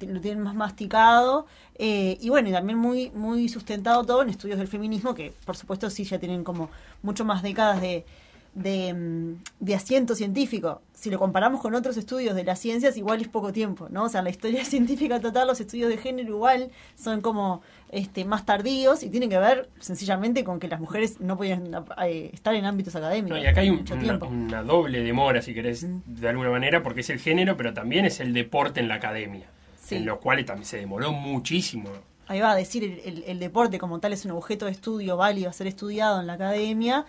lo 0.01 0.21
tienen 0.21 0.43
más 0.43 0.53
masticado 0.55 1.45
eh, 1.75 2.17
y 2.21 2.29
bueno 2.29 2.49
y 2.49 2.51
también 2.51 2.77
muy 2.77 3.09
muy 3.11 3.49
sustentado 3.49 4.03
todo 4.03 4.21
en 4.21 4.29
estudios 4.29 4.57
del 4.59 4.67
feminismo 4.67 5.15
que 5.15 5.33
por 5.45 5.57
supuesto 5.57 5.89
sí 5.89 6.03
ya 6.03 6.19
tienen 6.19 6.43
como 6.43 6.69
mucho 7.01 7.25
más 7.25 7.41
décadas 7.41 7.81
de 7.81 8.05
de, 8.53 8.91
mm, 8.91 9.35
de 9.59 9.75
asiento 9.75 10.15
científico. 10.15 10.81
Si 10.91 11.11
lo 11.11 11.19
comparamos 11.19 11.61
con 11.61 11.75
otros 11.75 11.95
estudios 11.95 12.33
de 12.33 12.43
las 12.43 12.57
ciencias, 12.57 12.97
igual 12.97 13.21
es 13.21 13.27
poco 13.27 13.53
tiempo, 13.53 13.87
¿no? 13.91 14.05
O 14.05 14.09
sea, 14.09 14.23
la 14.23 14.31
historia 14.31 14.65
científica 14.65 15.19
total, 15.19 15.45
los 15.45 15.59
estudios 15.59 15.89
de 15.89 15.97
género 15.97 16.29
igual 16.29 16.71
son 16.95 17.21
como 17.21 17.61
este, 17.91 18.25
más 18.25 18.47
tardíos 18.47 19.03
y 19.03 19.09
tienen 19.11 19.29
que 19.29 19.37
ver 19.37 19.69
sencillamente 19.79 20.43
con 20.43 20.59
que 20.59 20.67
las 20.69 20.79
mujeres 20.79 21.19
no 21.19 21.37
podían 21.37 21.69
eh, 22.03 22.31
estar 22.33 22.55
en 22.55 22.65
ámbitos 22.65 22.95
académicos. 22.95 23.37
No, 23.37 23.43
y 23.43 23.47
acá 23.47 23.61
hay 23.61 23.69
un- 23.69 23.77
mucho 23.77 23.93
una, 23.93 24.17
una 24.25 24.63
doble 24.63 25.03
demora, 25.03 25.43
si 25.43 25.53
querés, 25.53 25.85
de 26.07 26.27
alguna 26.27 26.49
manera, 26.49 26.81
porque 26.81 27.01
es 27.01 27.11
el 27.11 27.19
género, 27.19 27.57
pero 27.57 27.75
también 27.75 28.05
es 28.05 28.19
el 28.19 28.33
deporte 28.33 28.79
en 28.79 28.87
la 28.87 28.95
academia. 28.95 29.45
Sí. 29.87 29.95
En 29.95 30.05
lo 30.05 30.19
cual 30.19 30.43
también 30.43 30.65
se 30.65 30.77
demoró 30.77 31.11
muchísimo. 31.13 31.89
Ahí 32.27 32.41
va 32.41 32.51
a 32.51 32.55
decir, 32.55 32.83
el, 32.83 32.99
el- 33.05 33.23
el 33.25 33.39
deporte 33.39 33.79
como 33.79 33.99
tal 33.99 34.11
es 34.11 34.25
un 34.25 34.31
objeto 34.31 34.65
de 34.65 34.71
estudio 34.71 35.15
válido 35.15 35.49
a 35.49 35.53
ser 35.53 35.67
estudiado 35.67 36.19
en 36.19 36.27
la 36.27 36.33
academia, 36.33 37.05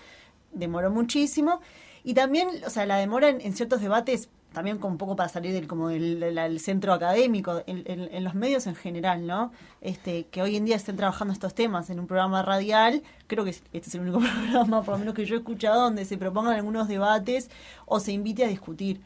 demoró 0.52 0.90
muchísimo. 0.90 1.60
Y 2.04 2.14
también, 2.14 2.48
o 2.64 2.70
sea, 2.70 2.86
la 2.86 2.96
demora 2.98 3.28
en, 3.28 3.40
en 3.40 3.52
ciertos 3.54 3.80
debates, 3.80 4.28
también 4.52 4.78
como 4.78 4.92
un 4.92 4.98
poco 4.98 5.16
para 5.16 5.28
salir 5.28 5.52
del, 5.52 5.66
como 5.66 5.88
del, 5.88 6.20
del- 6.20 6.36
del 6.36 6.60
centro 6.60 6.92
académico, 6.92 7.62
en, 7.66 7.82
en- 7.86 8.14
en 8.14 8.22
los 8.24 8.34
medios 8.34 8.66
en 8.68 8.76
general, 8.76 9.26
¿no? 9.26 9.50
Este, 9.80 10.24
que 10.30 10.40
hoy 10.40 10.54
en 10.56 10.64
día 10.64 10.76
estén 10.76 10.96
trabajando 10.96 11.32
estos 11.34 11.54
temas 11.54 11.90
en 11.90 11.98
un 11.98 12.06
programa 12.06 12.42
radial, 12.44 13.02
creo 13.26 13.42
que 13.42 13.50
es- 13.50 13.64
este 13.72 13.88
es 13.88 13.94
el 13.96 14.02
único 14.02 14.20
programa, 14.52 14.82
por 14.82 14.94
lo 14.94 14.98
menos 15.00 15.14
que 15.14 15.26
yo 15.26 15.34
he 15.34 15.38
escuchado, 15.38 15.82
donde 15.82 16.04
se 16.04 16.16
propongan 16.16 16.54
algunos 16.54 16.86
debates 16.86 17.50
o 17.86 17.98
se 17.98 18.12
invite 18.12 18.44
a 18.44 18.48
discutir. 18.48 19.00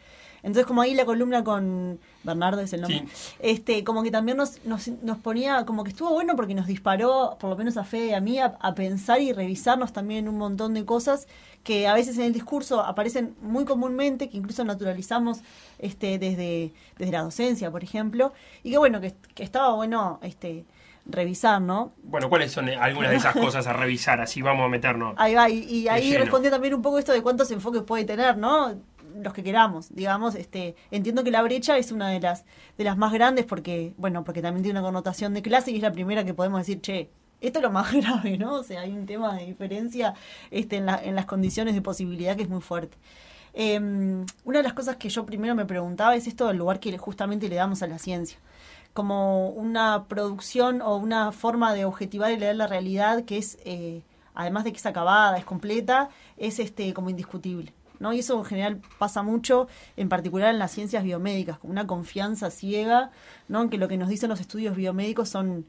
Entonces, 0.45 0.67
como 0.67 0.83
ahí 0.83 0.93
la 0.95 1.05
columna 1.05 1.43
con 1.43 1.99
Bernardo 2.25 2.61
es 2.61 2.73
el 2.73 2.83
nombre, 2.83 3.05
este, 3.41 3.85
como 3.85 4.03
que 4.03 4.11
también 4.11 4.37
nos, 4.37 4.65
nos, 4.65 4.89
nos 4.89 5.19
ponía, 5.19 5.65
como 5.65 5.85
que 5.85 5.91
estuvo 5.91 6.11
bueno 6.11 6.37
porque 6.37 6.55
nos 6.55 6.67
disparó, 6.67 7.37
por 7.41 7.51
lo 7.51 7.57
menos 7.57 7.77
a 7.77 7.85
Fede 7.85 8.07
y 8.07 8.13
a 8.13 8.21
mí, 8.21 8.39
a, 8.39 8.57
a 8.61 8.75
pensar 8.75 9.21
y 9.21 9.33
revisarnos 9.33 9.93
también 9.93 10.29
un 10.29 10.39
montón 10.39 10.75
de 10.75 10.85
cosas 10.85 11.27
que 11.65 11.87
a 11.87 11.95
veces 11.95 12.17
en 12.19 12.25
el 12.25 12.33
discurso 12.33 12.81
aparecen 12.81 13.35
muy 13.41 13.65
comúnmente, 13.65 14.29
que 14.29 14.37
incluso 14.37 14.65
naturalizamos 14.65 15.41
este, 15.79 16.19
desde, 16.19 16.73
desde 16.99 17.13
la 17.13 17.23
docencia, 17.23 17.71
por 17.71 17.85
ejemplo, 17.85 18.33
y 18.63 18.71
que 18.71 18.79
bueno, 18.79 19.01
que, 19.01 19.15
que 19.35 19.43
estaba 19.45 19.75
bueno 19.75 20.19
este, 20.23 20.65
revisar, 21.07 21.61
¿no? 21.61 21.93
Bueno, 22.05 22.29
¿cuáles 22.29 22.53
son 22.53 22.69
algunas 22.69 23.11
de 23.11 23.17
esas 23.17 23.35
cosas 23.35 23.67
a 23.67 23.73
revisar? 23.73 24.21
Así 24.21 24.43
vamos 24.43 24.65
a 24.65 24.69
meternos. 24.69 25.15
Ahí 25.19 25.35
va, 25.35 25.49
y, 25.51 25.65
y 25.65 25.89
ahí 25.89 26.17
respondió 26.17 26.51
también 26.51 26.75
un 26.75 26.83
poco 26.83 26.99
esto 26.99 27.13
de 27.13 27.23
cuántos 27.23 27.51
enfoques 27.51 27.83
puede 27.83 28.05
tener, 28.05 28.37
¿no? 28.37 28.75
Los 29.23 29.33
que 29.33 29.43
queramos, 29.43 29.95
digamos, 29.95 30.35
este, 30.35 30.75
entiendo 30.91 31.25
que 31.25 31.31
la 31.31 31.43
brecha 31.43 31.77
es 31.79 31.93
una 31.93 32.09
de 32.09 32.21
las, 32.21 32.45
de 32.79 32.85
las 32.85 32.97
más 32.97 33.13
grandes 33.13 33.45
porque, 33.47 33.95
bueno, 33.97 34.25
porque 34.25 34.43
también 34.43 34.63
tiene 34.63 34.79
una 34.79 34.87
connotación 34.87 35.35
de 35.35 35.43
clase 35.43 35.71
y 35.73 35.77
es 35.77 35.83
la 35.83 35.93
primera 35.93 36.25
que 36.25 36.35
podemos 36.35 36.61
decir, 36.61 36.81
che, 36.81 37.11
esto 37.41 37.59
es 37.59 37.63
lo 37.63 37.71
más 37.71 37.93
grave, 37.95 38.39
¿no? 38.39 38.55
O 38.55 38.63
sea, 38.63 38.83
hay 38.83 38.93
un 38.93 39.07
tema 39.07 39.35
de 39.37 39.47
diferencia 39.47 40.15
este, 40.51 40.77
en, 40.77 40.87
la- 40.87 41.03
en 41.03 41.15
las 41.15 41.27
condiciones 41.27 41.75
de 41.75 41.83
posibilidad 41.83 42.37
que 42.37 42.43
es 42.45 42.49
muy 42.49 42.61
fuerte. 42.61 42.97
Eh, 43.55 43.79
una 43.79 44.59
de 44.59 44.63
las 44.63 44.73
cosas 44.73 44.97
que 44.97 45.09
yo 45.11 45.27
primero 45.27 45.55
me 45.55 45.67
preguntaba 45.67 46.15
es 46.17 46.27
esto 46.27 46.47
del 46.49 46.57
lugar 46.57 46.81
que 46.81 46.97
justamente 46.99 47.49
le 47.49 47.57
damos 47.57 47.83
a 47.83 47.87
la 47.87 47.99
ciencia 47.99 48.39
como 48.93 49.49
una 49.51 50.05
producción 50.09 50.83
o 50.83 50.97
una 50.97 51.33
forma 51.33 51.73
de 51.75 51.85
objetivar 51.87 52.31
y 52.33 52.37
leer 52.39 52.57
la 52.57 52.67
realidad 52.67 53.25
que 53.25 53.39
es, 53.39 53.59
eh, 53.65 54.03
además 54.35 54.65
de 54.65 54.73
que 54.73 54.79
es 54.79 54.87
acabada, 54.87 55.39
es 55.39 55.45
completa, 55.47 56.11
es 56.37 56.59
este 56.59 56.93
como 56.93 57.09
indiscutible. 57.11 57.73
¿No? 58.03 58.13
Y 58.13 58.19
eso 58.19 58.37
en 58.37 58.45
general 58.45 58.81
pasa 58.99 59.23
mucho, 59.23 59.69
en 59.97 60.09
particular 60.09 60.51
en 60.51 60.59
las 60.59 60.73
ciencias 60.73 61.05
biomédicas, 61.05 61.59
con 61.59 61.71
una 61.71 61.87
confianza 61.87 62.51
ciega, 62.51 63.13
¿no? 63.49 63.63
en 63.63 63.71
que 63.71 63.79
lo 63.79 63.89
que 63.89 63.97
nos 63.97 64.09
dicen 64.09 64.29
los 64.29 64.41
estudios 64.41 64.77
biomédicos 64.77 65.31
son... 65.31 65.67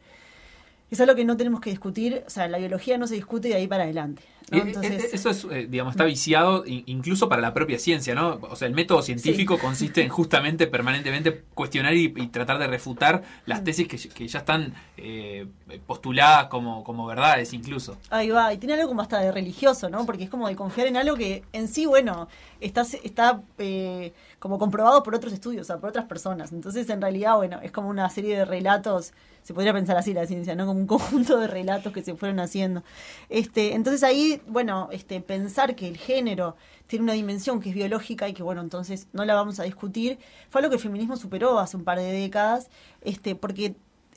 Es 0.93 1.01
algo 1.01 1.15
que 1.15 1.25
no 1.25 1.35
tenemos 1.37 1.59
que 1.59 1.69
discutir, 1.71 2.23
o 2.25 2.29
sea, 2.29 2.47
la 2.47 2.59
biología 2.59 2.97
no 2.97 3.07
se 3.07 3.15
discute 3.15 3.47
de 3.49 3.55
ahí 3.55 3.67
para 3.67 3.83
adelante. 3.83 4.21
¿no? 4.51 4.57
Eh, 4.57 4.61
eh, 4.61 4.63
Entonces, 4.67 5.03
eh, 5.05 5.09
Eso 5.13 5.29
es, 5.29 5.71
digamos, 5.71 5.93
está 5.93 6.03
viciado 6.05 6.65
in- 6.65 6.83
incluso 6.85 7.27
para 7.29 7.41
la 7.41 7.53
propia 7.53 7.79
ciencia, 7.79 8.13
¿no? 8.13 8.37
O 8.41 8.55
sea, 8.55 8.67
el 8.67 8.73
método 8.75 9.01
científico 9.01 9.57
consiste 9.57 10.03
en 10.03 10.09
justamente 10.09 10.67
permanentemente 10.67 11.43
cuestionar 11.55 11.95
y, 11.95 12.13
y 12.15 12.27
tratar 12.27 12.59
de 12.59 12.67
refutar 12.67 13.23
las 13.45 13.63
tesis 13.63 13.87
que, 13.87 13.97
que 13.97 14.27
ya 14.27 14.39
están 14.39 14.73
eh, 14.97 15.47
postuladas 15.87 16.47
como, 16.47 16.83
como 16.83 17.05
verdades 17.07 17.53
incluso. 17.53 17.97
Ahí 18.09 18.29
va, 18.29 18.53
y 18.53 18.57
tiene 18.57 18.75
algo 18.75 18.87
como 18.89 19.01
hasta 19.01 19.19
de 19.19 19.31
religioso, 19.31 19.89
¿no? 19.89 20.05
Porque 20.05 20.25
es 20.25 20.29
como 20.29 20.47
de 20.47 20.55
confiar 20.55 20.87
en 20.87 20.97
algo 20.97 21.15
que 21.15 21.43
en 21.53 21.67
sí, 21.67 21.85
bueno, 21.87 22.27
está, 22.61 22.81
está 23.03 23.41
eh, 23.57 24.13
como 24.39 24.59
comprobado 24.59 25.01
por 25.01 25.15
otros 25.15 25.33
estudios, 25.33 25.63
o 25.63 25.67
sea, 25.67 25.77
por 25.79 25.89
otras 25.89 26.05
personas. 26.05 26.51
Entonces, 26.51 26.87
en 26.89 27.01
realidad, 27.01 27.35
bueno, 27.37 27.59
es 27.63 27.71
como 27.71 27.89
una 27.89 28.07
serie 28.09 28.37
de 28.37 28.45
relatos, 28.45 29.13
se 29.43 29.53
podría 29.53 29.73
pensar 29.73 29.97
así 29.97 30.13
la 30.13 30.25
ciencia, 30.25 30.55
¿no? 30.55 30.65
Como 30.65 30.79
un 30.79 30.87
conjunto 30.87 31.37
de 31.37 31.47
relatos 31.47 31.93
que 31.93 32.01
se 32.01 32.15
fueron 32.15 32.39
haciendo. 32.39 32.83
Este, 33.29 33.73
entonces 33.73 34.03
ahí, 34.03 34.41
bueno, 34.47 34.89
este, 34.91 35.21
pensar 35.21 35.75
que 35.75 35.87
el 35.87 35.97
género 35.97 36.55
tiene 36.87 37.03
una 37.03 37.13
dimensión 37.13 37.59
que 37.59 37.69
es 37.69 37.75
biológica 37.75 38.27
y 38.27 38.33
que, 38.33 38.43
bueno, 38.43 38.61
entonces 38.61 39.07
no 39.13 39.25
la 39.25 39.35
vamos 39.35 39.59
a 39.59 39.63
discutir, 39.63 40.17
fue 40.49 40.59
algo 40.59 40.69
que 40.69 40.77
el 40.77 40.81
feminismo 40.81 41.17
superó 41.17 41.59
hace 41.59 41.77
un 41.77 41.83
par 41.83 41.99
de 41.99 42.11
décadas, 42.11 42.69
este, 43.01 43.35
porque 43.35 43.75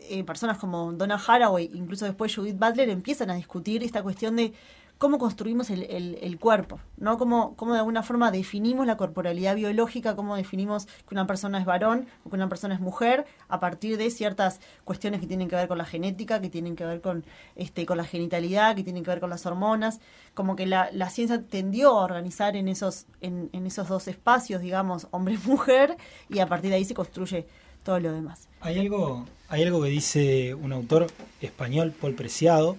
eh, 0.08 0.24
personas 0.24 0.58
como 0.58 0.92
Donna 0.92 1.20
Haraway, 1.24 1.70
incluso 1.74 2.04
después 2.04 2.34
Judith 2.34 2.58
Butler, 2.58 2.88
empiezan 2.90 3.30
a 3.30 3.34
discutir 3.34 3.82
esta 3.82 4.02
cuestión 4.02 4.36
de 4.36 4.52
cómo 4.98 5.18
construimos 5.18 5.68
el, 5.68 5.82
el- 5.84 6.18
el 6.22 6.38
cuerpo, 6.38 6.80
¿no? 6.96 7.18
Cómo, 7.18 7.54
cómo 7.56 7.74
de 7.74 7.80
alguna 7.80 8.02
forma 8.02 8.30
definimos 8.30 8.86
la 8.86 8.96
corporalidad 8.96 9.54
biológica, 9.54 10.16
cómo 10.16 10.36
definimos 10.36 10.86
que 10.86 11.12
una 11.14 11.26
persona 11.26 11.58
es 11.58 11.66
varón 11.66 12.06
o 12.24 12.30
que 12.30 12.36
una 12.36 12.48
persona 12.48 12.74
es 12.74 12.80
mujer, 12.80 13.26
a 13.48 13.60
partir 13.60 13.98
de 13.98 14.10
ciertas 14.10 14.58
cuestiones 14.84 15.20
que 15.20 15.26
tienen 15.26 15.48
que 15.48 15.56
ver 15.56 15.68
con 15.68 15.76
la 15.76 15.84
genética, 15.84 16.40
que 16.40 16.48
tienen 16.48 16.76
que 16.76 16.86
ver 16.86 17.02
con, 17.02 17.24
este, 17.56 17.84
con 17.84 17.98
la 17.98 18.04
genitalidad, 18.04 18.74
que 18.74 18.82
tienen 18.84 19.04
que 19.04 19.10
ver 19.10 19.20
con 19.20 19.28
las 19.28 19.44
hormonas, 19.44 20.00
como 20.32 20.56
que 20.56 20.64
la, 20.64 20.88
la 20.92 21.10
ciencia 21.10 21.42
tendió 21.42 21.90
a 21.98 22.04
organizar 22.04 22.56
en 22.56 22.66
esos, 22.68 23.04
en, 23.20 23.50
en 23.52 23.66
esos 23.66 23.88
dos 23.88 24.08
espacios, 24.08 24.62
digamos, 24.62 25.08
hombre-mujer, 25.10 25.96
y 26.30 26.38
a 26.38 26.46
partir 26.46 26.70
de 26.70 26.76
ahí 26.76 26.84
se 26.86 26.94
construye 26.94 27.46
todo 27.84 28.00
lo 28.00 28.12
demás. 28.12 28.48
Hay 28.62 28.78
algo, 28.78 29.26
hay 29.48 29.62
algo 29.62 29.82
que 29.82 29.90
dice 29.90 30.54
un 30.54 30.72
autor 30.72 31.06
español, 31.42 31.92
Paul 32.00 32.14
Preciado, 32.14 32.76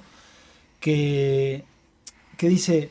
que, 0.79 1.63
que 2.37 2.49
dice, 2.49 2.89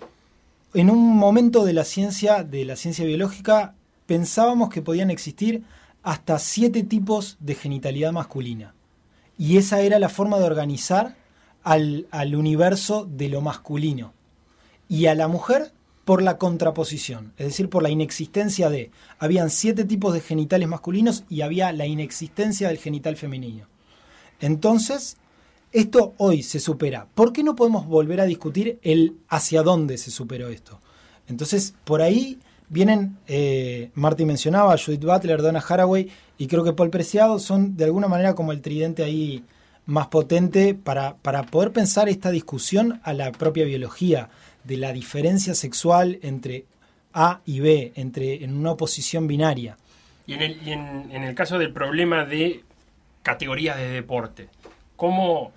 en 0.75 0.91
un 0.91 1.17
momento 1.17 1.65
de 1.65 1.73
la 1.73 1.85
ciencia, 1.85 2.43
de 2.43 2.65
la 2.65 2.77
ciencia 2.77 3.05
biológica, 3.05 3.75
pensábamos 4.07 4.69
que 4.71 4.83
podían 4.83 5.11
existir 5.11 5.63
hasta 6.03 6.39
siete 6.39 6.83
tipos 6.83 7.37
de 7.41 7.55
genitalidad 7.55 8.13
masculina. 8.13 8.75
Y 9.39 9.57
esa 9.57 9.81
era 9.81 9.99
la 9.99 10.09
forma 10.09 10.39
de 10.39 10.45
organizar 10.45 11.17
al, 11.63 12.07
al 12.11 12.37
universo 12.37 13.09
de 13.11 13.29
lo 13.29 13.41
masculino. 13.41 14.13
Y 14.89 15.07
a 15.07 15.15
la 15.15 15.29
mujer 15.29 15.73
por 16.05 16.23
la 16.23 16.39
contraposición, 16.39 17.33
es 17.37 17.47
decir, 17.47 17.69
por 17.69 17.83
la 17.83 17.91
inexistencia 17.91 18.71
de... 18.71 18.93
Habían 19.19 19.51
siete 19.51 19.85
tipos 19.85 20.15
de 20.15 20.21
genitales 20.21 20.69
masculinos 20.69 21.25
y 21.29 21.41
había 21.41 21.73
la 21.73 21.87
inexistencia 21.87 22.69
del 22.69 22.79
genital 22.79 23.17
femenino. 23.17 23.67
Entonces, 24.41 25.17
esto 25.73 26.15
hoy 26.19 26.43
se 26.43 26.61
supera. 26.61 27.07
¿Por 27.15 27.33
qué 27.33 27.43
no 27.43 27.57
podemos 27.57 27.87
volver 27.87 28.21
a 28.21 28.25
discutir 28.25 28.79
el 28.83 29.17
hacia 29.29 29.63
dónde 29.63 29.99
se 29.99 30.11
superó 30.11 30.49
esto? 30.49 30.81
Entonces, 31.29 31.75
por 31.85 32.03
ahí 32.03 32.39
vienen, 32.69 33.19
eh, 33.27 33.91
Marty 33.95 34.25
mencionaba, 34.25 34.77
Judith 34.79 35.05
Butler, 35.05 35.43
Donna 35.43 35.65
Haraway 35.67 36.11
y 36.39 36.47
creo 36.47 36.65
que 36.65 36.73
Paul 36.73 36.91
Preciado 36.91 37.39
son 37.39 37.77
de 37.77 37.85
alguna 37.85 38.09
manera 38.09 38.35
como 38.35 38.53
el 38.53 38.61
tridente 38.61 39.05
ahí 39.05 39.45
más 39.87 40.09
potente 40.09 40.75
para, 40.75 41.17
para 41.17 41.45
poder 41.45 41.73
pensar 41.73 42.09
esta 42.09 42.31
discusión 42.31 43.01
a 43.05 43.13
la 43.13 43.31
propia 43.33 43.65
biología 43.65 44.29
de 44.65 44.77
la 44.77 44.93
diferencia 44.93 45.55
sexual 45.55 46.19
entre 46.23 46.65
A 47.13 47.41
y 47.45 47.61
B, 47.61 47.93
entre 47.95 48.45
en 48.45 48.57
una 48.57 48.73
oposición 48.73 49.27
binaria. 49.27 49.77
Y 50.27 50.35
en 50.35 50.43
el, 50.43 50.69
en, 50.69 51.11
en 51.13 51.23
el 51.23 51.35
caso 51.37 51.59
del 51.59 51.73
problema 51.73 52.25
de 52.25 52.65
categorías 53.23 53.77
de 53.77 53.89
deporte, 53.91 54.49
¿cómo, 54.97 55.53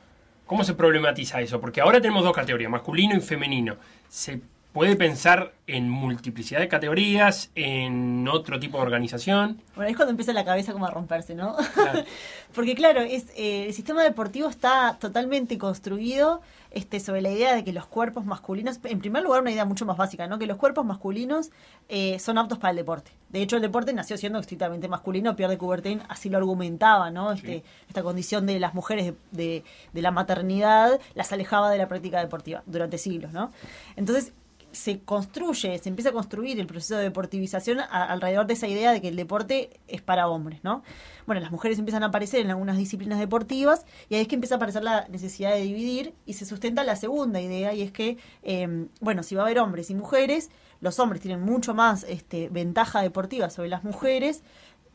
¿cómo 0.46 0.64
se 0.64 0.74
problematiza 0.74 1.42
eso? 1.42 1.60
Porque 1.60 1.82
ahora 1.82 2.00
tenemos 2.02 2.24
dos 2.24 2.34
categorías, 2.34 2.70
masculino 2.70 3.16
y 3.16 3.22
femenino. 3.22 3.78
¿Se 4.08 4.42
puede 4.74 4.96
pensar 4.96 5.54
en 5.68 5.90
multiplicidad 5.90 6.60
de 6.60 6.68
categorías, 6.68 7.50
en 7.56 8.28
otro 8.28 8.60
tipo 8.60 8.78
de 8.78 8.84
organización. 8.84 9.62
Bueno, 9.76 9.90
es 9.90 9.96
cuando 9.96 10.12
empieza 10.12 10.32
la 10.32 10.46
cabeza 10.46 10.74
como 10.74 10.86
a 10.86 10.92
romperse, 10.92 11.36
¿no? 11.36 11.56
Claro. 11.74 12.04
Porque 12.54 12.76
claro, 12.76 13.02
es, 13.02 13.26
eh, 13.36 13.66
el 13.68 13.74
sistema 13.74 14.04
deportivo 14.04 14.48
está 14.48 14.98
totalmente 15.00 15.58
construido 15.58 16.42
este, 16.72 17.00
sobre 17.00 17.22
la 17.22 17.32
idea 17.32 17.56
de 17.56 17.64
que 17.64 17.74
los 17.74 17.88
cuerpos 17.88 18.26
masculinos, 18.26 18.80
en 18.84 19.00
primer 19.00 19.24
lugar 19.24 19.42
una 19.42 19.52
idea 19.52 19.66
mucho 19.66 19.86
más 19.86 19.98
básica, 19.98 20.28
¿no? 20.28 20.38
Que 20.38 20.46
los 20.46 20.58
cuerpos 20.58 20.86
masculinos 20.86 21.50
eh, 21.88 22.20
son 22.20 22.38
aptos 22.38 22.60
para 22.60 22.72
el 22.72 22.78
deporte. 22.78 23.12
De 23.30 23.42
hecho, 23.42 23.56
el 23.58 23.62
deporte 23.62 23.94
nació 23.94 24.18
siendo 24.18 24.40
estrictamente 24.40 24.88
masculino, 24.88 25.36
Pierre 25.36 25.54
de 25.54 25.58
Coubertin 25.60 26.02
así 26.10 26.30
lo 26.30 26.38
argumentaba, 26.38 27.12
¿no? 27.12 27.32
Este, 27.32 27.64
Esta 27.88 28.02
condición 28.04 28.46
de 28.48 28.60
las 28.60 28.74
mujeres 28.74 29.06
de, 29.06 29.14
de- 29.32 29.64
de 29.94 30.02
la 30.02 30.12
maternidad 30.12 31.00
las 31.14 31.32
alejaba 31.32 31.70
de 31.70 31.78
la 31.78 31.88
práctica 31.88 32.20
deportiva 32.20 32.64
durante 32.66 32.98
siglos, 32.98 33.32
¿no? 33.32 33.52
Entonces, 33.96 34.34
se 34.72 35.00
construye, 35.00 35.80
se 35.80 35.90
empieza 35.90 36.10
a 36.10 36.14
construir 36.14 36.60
el 36.60 36.68
proceso 36.68 36.96
de 36.96 37.02
deportivización 37.04 37.80
a- 37.80 37.86
alrededor 38.06 38.46
de 38.46 38.54
esa 38.54 38.68
idea 38.68 38.92
de 38.92 39.02
que 39.02 39.08
el 39.08 39.16
deporte 39.16 39.72
es 39.88 40.02
para 40.04 40.28
hombres, 40.28 40.64
¿no? 40.64 40.84
Bueno, 41.26 41.42
las 41.42 41.50
mujeres 41.52 41.80
empiezan 41.80 42.04
a 42.04 42.08
aparecer 42.08 42.42
en 42.42 42.52
algunas 42.52 42.78
disciplinas 42.78 43.18
deportivas 43.18 43.86
y 44.10 44.16
ahí 44.16 44.22
es 44.22 44.28
que 44.28 44.36
empieza 44.36 44.56
a 44.56 44.58
aparecer 44.58 44.84
la 44.84 45.08
necesidad 45.08 45.52
de 45.56 45.62
dividir 45.62 46.14
y 46.28 46.34
se 46.34 46.46
sustenta 46.46 46.84
la 46.84 46.96
segunda 46.96 47.42
idea 47.42 47.74
y 47.74 47.82
es 47.82 47.92
que, 47.92 48.18
eh, 48.44 48.88
bueno, 49.02 49.24
si 49.24 49.34
va 49.34 49.42
a 49.42 49.46
haber 49.46 49.58
hombres 49.60 49.90
y 49.90 49.96
mujeres, 49.96 50.52
los 50.82 51.00
hombres 51.00 51.22
tienen 51.22 51.42
mucho 51.42 51.74
más 51.74 52.06
este, 52.08 52.50
ventaja 52.50 53.02
deportiva 53.02 53.50
sobre 53.50 53.70
las 53.70 53.84
mujeres 53.84 54.42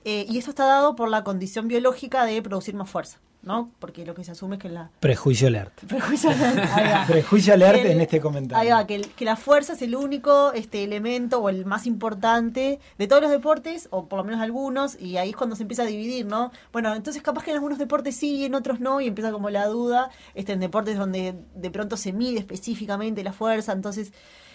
eh, 0.05 0.26
y 0.28 0.39
eso 0.39 0.51
está 0.51 0.66
dado 0.66 0.97
por 0.97 1.09
la 1.09 1.24
condición 1.24 1.68
biológica 1.68 2.24
de 2.26 2.41
producir 2.43 2.74
más 2.74 2.91
fuerza, 2.91 3.18
¿no? 3.43 3.70
Porque 3.78 4.05
lo 4.05 4.14
que 4.14 4.22
se 4.22 4.32
asume 4.32 4.57
es 4.57 4.62
que 4.62 4.68
la... 4.68 4.91
Prejuicio 5.01 5.49
alert. 5.49 5.72
Prejuicio. 5.87 6.30
Prejuicio 7.07 7.55
alert 7.55 7.80
El- 7.80 7.93
en 7.93 8.01
este 8.03 8.20
comentario. 8.20 8.61
Ahí 8.62 8.68
va, 8.70 8.87
que, 8.87 8.97
el- 8.97 9.09
que 9.12 9.24
la 9.24 9.37
fuerza 9.37 9.72
es 9.74 9.82
el 9.82 9.95
único 9.97 10.53
este 10.53 10.85
elemento 10.85 11.39
o 11.41 11.49
el 11.49 11.64
más 11.64 11.87
importante 11.87 12.80
de 12.99 13.07
todos 13.07 13.22
los 13.22 13.30
deportes, 13.30 13.89
o 13.91 14.07
por 14.07 14.18
lo 14.18 14.24
menos 14.24 14.41
algunos, 14.41 15.01
y 15.01 15.16
ahí 15.16 15.30
es 15.30 15.37
cuando 15.37 15.57
se 15.57 15.62
empieza 15.62 15.82
a 15.82 15.87
dividir, 15.87 16.26
¿no? 16.26 16.51
Bueno, 16.72 16.95
entonces 16.95 17.22
capaz 17.22 17.45
que 17.45 17.51
en 17.51 17.57
algunos 17.57 17.78
deportes 17.78 18.14
sí 18.16 18.37
y 18.37 18.45
en 18.45 18.55
otros 18.55 18.80
no, 18.80 19.01
y 19.01 19.07
empieza 19.07 19.32
como 19.32 19.49
la 19.51 19.66
duda, 19.66 20.11
este, 20.35 20.53
en 20.53 20.61
deportes 20.61 20.97
donde 20.99 21.35
de 21.55 21.70
pronto 21.70 21.97
se 21.97 22.12
mide 22.12 22.39
específicamente 22.41 23.22
la 23.24 23.32
fuerza, 23.32 23.72
entonces, 23.72 24.12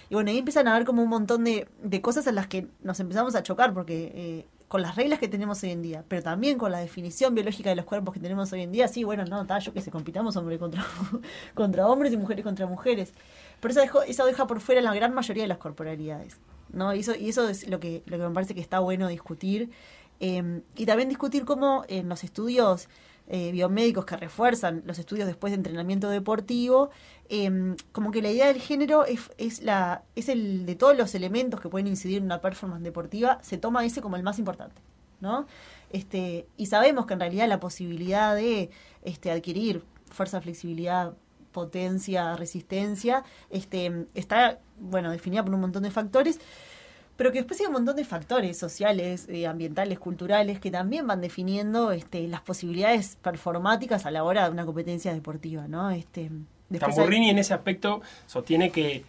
y 0.09 0.13
bueno, 0.15 0.31
ahí 0.31 0.37
empiezan 0.39 0.67
a 0.67 0.73
haber 0.75 0.85
como 0.85 1.03
un 1.03 1.09
montón 1.09 1.43
de, 1.43 1.67
de 1.83 2.01
cosas 2.01 2.25
en 2.27 2.35
las 2.35 2.47
que 2.47 2.67
nos 2.81 2.99
empezamos 2.99 3.35
a 3.35 3.43
chocar, 3.43 3.73
porque 3.73 4.11
eh, 4.15 4.45
con 4.67 4.81
las 4.81 4.95
reglas 4.95 5.19
que 5.19 5.27
tenemos 5.27 5.61
hoy 5.63 5.71
en 5.71 5.81
día, 5.81 6.03
pero 6.07 6.21
también 6.23 6.57
con 6.57 6.71
la 6.71 6.79
definición 6.79 7.33
biológica 7.35 7.69
de 7.69 7.75
los 7.75 7.85
cuerpos 7.85 8.13
que 8.13 8.19
tenemos 8.19 8.51
hoy 8.53 8.61
en 8.61 8.71
día, 8.71 8.87
sí, 8.87 9.03
bueno, 9.03 9.25
no, 9.25 9.41
está, 9.41 9.59
yo 9.59 9.73
que 9.73 9.81
se 9.81 9.91
compitamos 9.91 10.35
hombres 10.35 10.59
contra, 10.59 10.85
contra 11.55 11.87
hombres 11.87 12.13
y 12.13 12.17
mujeres 12.17 12.43
contra 12.43 12.65
mujeres. 12.67 13.13
Pero 13.59 13.71
eso, 13.71 13.81
dejó- 13.81 14.03
eso 14.03 14.25
deja 14.25 14.47
por 14.47 14.61
fuera 14.61 14.81
la 14.81 14.93
gran 14.93 15.13
mayoría 15.13 15.43
de 15.43 15.47
las 15.47 15.57
corporalidades. 15.57 16.37
¿no? 16.71 16.93
Y, 16.93 16.99
eso, 16.99 17.15
y 17.15 17.29
eso 17.29 17.49
es 17.49 17.67
lo 17.67 17.79
que, 17.79 18.03
lo 18.05 18.17
que 18.17 18.23
me 18.27 18.33
parece 18.33 18.53
que 18.55 18.61
está 18.61 18.79
bueno 18.79 19.07
discutir. 19.07 19.69
Eh, 20.19 20.61
y 20.75 20.85
también 20.85 21.09
discutir 21.09 21.45
cómo 21.45 21.83
en 21.87 22.09
los 22.09 22.23
estudios 22.23 22.89
eh, 23.29 23.51
biomédicos 23.51 24.05
que 24.05 24.17
refuerzan 24.17 24.81
los 24.85 24.99
estudios 24.99 25.27
después 25.27 25.51
de 25.51 25.55
entrenamiento 25.55 26.09
deportivo, 26.09 26.89
eh, 27.29 27.75
como 27.91 28.11
que 28.11 28.21
la 28.21 28.31
idea 28.31 28.47
del 28.47 28.59
género 28.59 29.05
es, 29.05 29.31
es, 29.37 29.61
la, 29.61 30.03
es 30.15 30.29
el 30.29 30.65
de 30.65 30.75
todos 30.75 30.97
los 30.97 31.13
elementos 31.15 31.61
que 31.61 31.69
pueden 31.69 31.87
incidir 31.87 32.17
en 32.17 32.25
una 32.25 32.41
performance 32.41 32.83
deportiva, 32.83 33.39
se 33.43 33.57
toma 33.57 33.85
ese 33.85 34.01
como 34.01 34.15
el 34.15 34.23
más 34.23 34.39
importante. 34.39 34.81
¿no? 35.21 35.45
Este, 35.91 36.47
y 36.57 36.67
sabemos 36.67 37.05
que 37.05 37.13
en 37.13 37.19
realidad 37.19 37.47
la 37.47 37.59
posibilidad 37.59 38.35
de 38.35 38.69
este, 39.03 39.31
adquirir 39.31 39.83
fuerza, 40.09 40.41
flexibilidad, 40.41 41.13
potencia, 41.51 42.35
resistencia, 42.35 43.23
este, 43.49 44.07
está 44.13 44.59
bueno 44.79 45.11
definida 45.11 45.43
por 45.43 45.53
un 45.53 45.61
montón 45.61 45.83
de 45.83 45.91
factores, 45.91 46.39
pero 47.19 47.33
que 47.33 47.39
después 47.39 47.59
hay 47.59 47.65
un 47.67 47.73
montón 47.73 47.97
de 47.97 48.05
factores 48.05 48.57
sociales, 48.57 49.27
eh, 49.27 49.45
ambientales, 49.45 49.99
culturales, 49.99 50.57
que 50.61 50.71
también 50.71 51.05
van 51.05 51.19
definiendo 51.19 51.91
este, 51.91 52.25
las 52.29 52.39
posibilidades 52.39 53.17
performáticas 53.21 54.05
a 54.05 54.11
la 54.11 54.23
hora 54.23 54.45
de 54.45 54.51
una 54.51 54.65
competencia 54.65 55.13
deportiva, 55.13 55.67
¿no? 55.67 55.91
Este, 55.91 56.29
hay- 57.25 57.29
en 57.29 57.37
ese 57.37 57.53
aspecto 57.53 58.01
sostiene 58.25 58.69
que, 58.69 59.03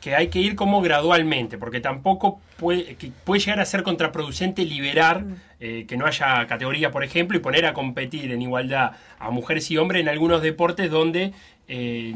que 0.00 0.16
hay 0.16 0.28
que 0.28 0.40
ir 0.40 0.56
como 0.56 0.82
gradualmente, 0.82 1.56
porque 1.56 1.80
tampoco 1.80 2.40
puede, 2.56 2.96
que 2.96 3.12
puede 3.24 3.40
llegar 3.40 3.60
a 3.60 3.64
ser 3.66 3.84
contraproducente 3.84 4.64
liberar 4.64 5.22
Mm. 5.24 5.34
eh, 5.60 5.84
que 5.86 5.96
no 5.96 6.06
haya 6.06 6.46
categoría, 6.46 6.90
por 6.90 7.04
ejemplo, 7.04 7.36
y 7.38 7.40
poner 7.40 7.64
a 7.66 7.72
competir 7.72 8.32
en 8.32 8.42
igualdad 8.42 8.92
a 9.18 9.30
mujeres 9.30 9.70
y 9.70 9.78
hombres 9.78 10.02
en 10.02 10.08
algunos 10.08 10.42
deportes 10.42 10.90
donde 10.90 11.32
eh, 11.68 12.14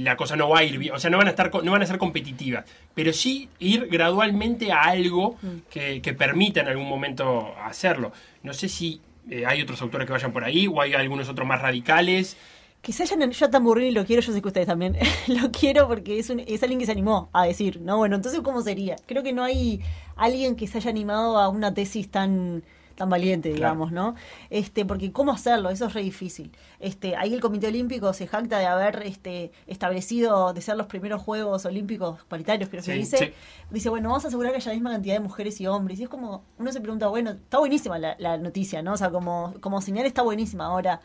la 0.00 0.16
cosa 0.16 0.36
no 0.36 0.48
va 0.48 0.60
a 0.60 0.64
ir 0.64 0.78
bien, 0.78 0.94
o 0.94 0.98
sea, 0.98 1.10
no 1.10 1.18
van 1.18 1.26
a 1.26 1.30
estar 1.30 1.50
no 1.62 1.72
van 1.72 1.82
a 1.82 1.86
ser 1.86 1.98
competitivas, 1.98 2.64
pero 2.94 3.12
sí 3.12 3.48
ir 3.58 3.88
gradualmente 3.88 4.72
a 4.72 4.82
algo 4.84 5.36
Mm. 5.42 5.48
que, 5.70 6.00
que 6.02 6.12
permita 6.14 6.60
en 6.60 6.68
algún 6.68 6.88
momento 6.88 7.54
hacerlo. 7.62 8.12
No 8.42 8.52
sé 8.54 8.68
si 8.68 9.00
eh, 9.30 9.44
hay 9.46 9.60
otros 9.62 9.80
autores 9.82 10.06
que 10.06 10.12
vayan 10.12 10.32
por 10.32 10.44
ahí 10.44 10.66
o 10.66 10.80
hay 10.80 10.94
algunos 10.94 11.28
otros 11.28 11.46
más 11.46 11.60
radicales. 11.60 12.36
Que 12.82 12.92
se 12.94 13.02
hayan, 13.02 13.30
yo 13.30 13.46
a 13.46 13.50
Tamburrini 13.50 13.90
lo 13.90 14.06
quiero, 14.06 14.22
yo 14.22 14.32
sé 14.32 14.40
que 14.40 14.48
ustedes 14.48 14.66
también 14.66 14.96
lo 15.28 15.50
quiero 15.52 15.86
porque 15.86 16.18
es, 16.18 16.30
un- 16.30 16.40
es 16.40 16.62
alguien 16.62 16.78
que 16.80 16.86
se 16.86 16.92
animó 16.92 17.28
a 17.34 17.44
decir, 17.44 17.80
¿no? 17.82 17.98
Bueno, 17.98 18.16
entonces, 18.16 18.40
¿cómo 18.40 18.62
sería? 18.62 18.96
Creo 19.06 19.22
que 19.22 19.34
no 19.34 19.44
hay 19.44 19.80
alguien 20.16 20.56
que 20.56 20.66
se 20.66 20.78
haya 20.78 20.88
animado 20.90 21.38
a 21.38 21.48
una 21.50 21.74
tesis 21.74 22.10
tan 22.10 22.64
tan 23.00 23.08
valiente, 23.08 23.48
Claro. 23.48 23.56
digamos, 23.74 23.92
¿no? 23.92 24.14
Este, 24.50 24.84
porque 24.84 25.10
cómo 25.10 25.32
hacerlo, 25.32 25.70
eso 25.70 25.86
es 25.86 25.94
re 25.94 26.02
difícil. 26.02 26.52
Este, 26.80 27.16
ahí 27.16 27.32
el 27.32 27.40
Comité 27.40 27.68
Olímpico 27.68 28.12
se 28.12 28.26
jacta 28.26 28.58
de 28.58 28.66
haber 28.66 29.02
este, 29.06 29.52
establecido, 29.66 30.52
de 30.52 30.60
ser 30.60 30.76
los 30.76 30.86
primeros 30.86 31.22
Juegos 31.22 31.64
Olímpicos 31.64 32.22
paritarios, 32.28 32.68
creo 32.68 32.82
que 32.82 32.92
Sí, 32.92 32.98
dice. 32.98 33.16
sí. 33.16 33.32
Dice, 33.70 33.88
bueno, 33.88 34.10
vamos 34.10 34.26
a 34.26 34.28
asegurar 34.28 34.52
que 34.52 34.58
haya 34.58 34.68
la 34.68 34.74
misma 34.74 34.90
cantidad 34.92 35.14
de 35.14 35.20
mujeres 35.20 35.58
y 35.62 35.66
hombres. 35.66 35.98
Y 35.98 36.02
es 36.02 36.08
como, 36.10 36.44
uno 36.58 36.70
se 36.72 36.80
pregunta, 36.82 37.08
bueno, 37.08 37.30
está 37.30 37.58
buenísima 37.58 37.98
la, 37.98 38.16
la 38.18 38.36
noticia, 38.36 38.82
¿no? 38.82 38.92
O 38.92 38.96
sea, 38.98 39.10
como, 39.10 39.54
como 39.60 39.80
señal 39.80 40.04
está 40.04 40.20
buenísima. 40.20 40.66
Ahora, 40.66 41.00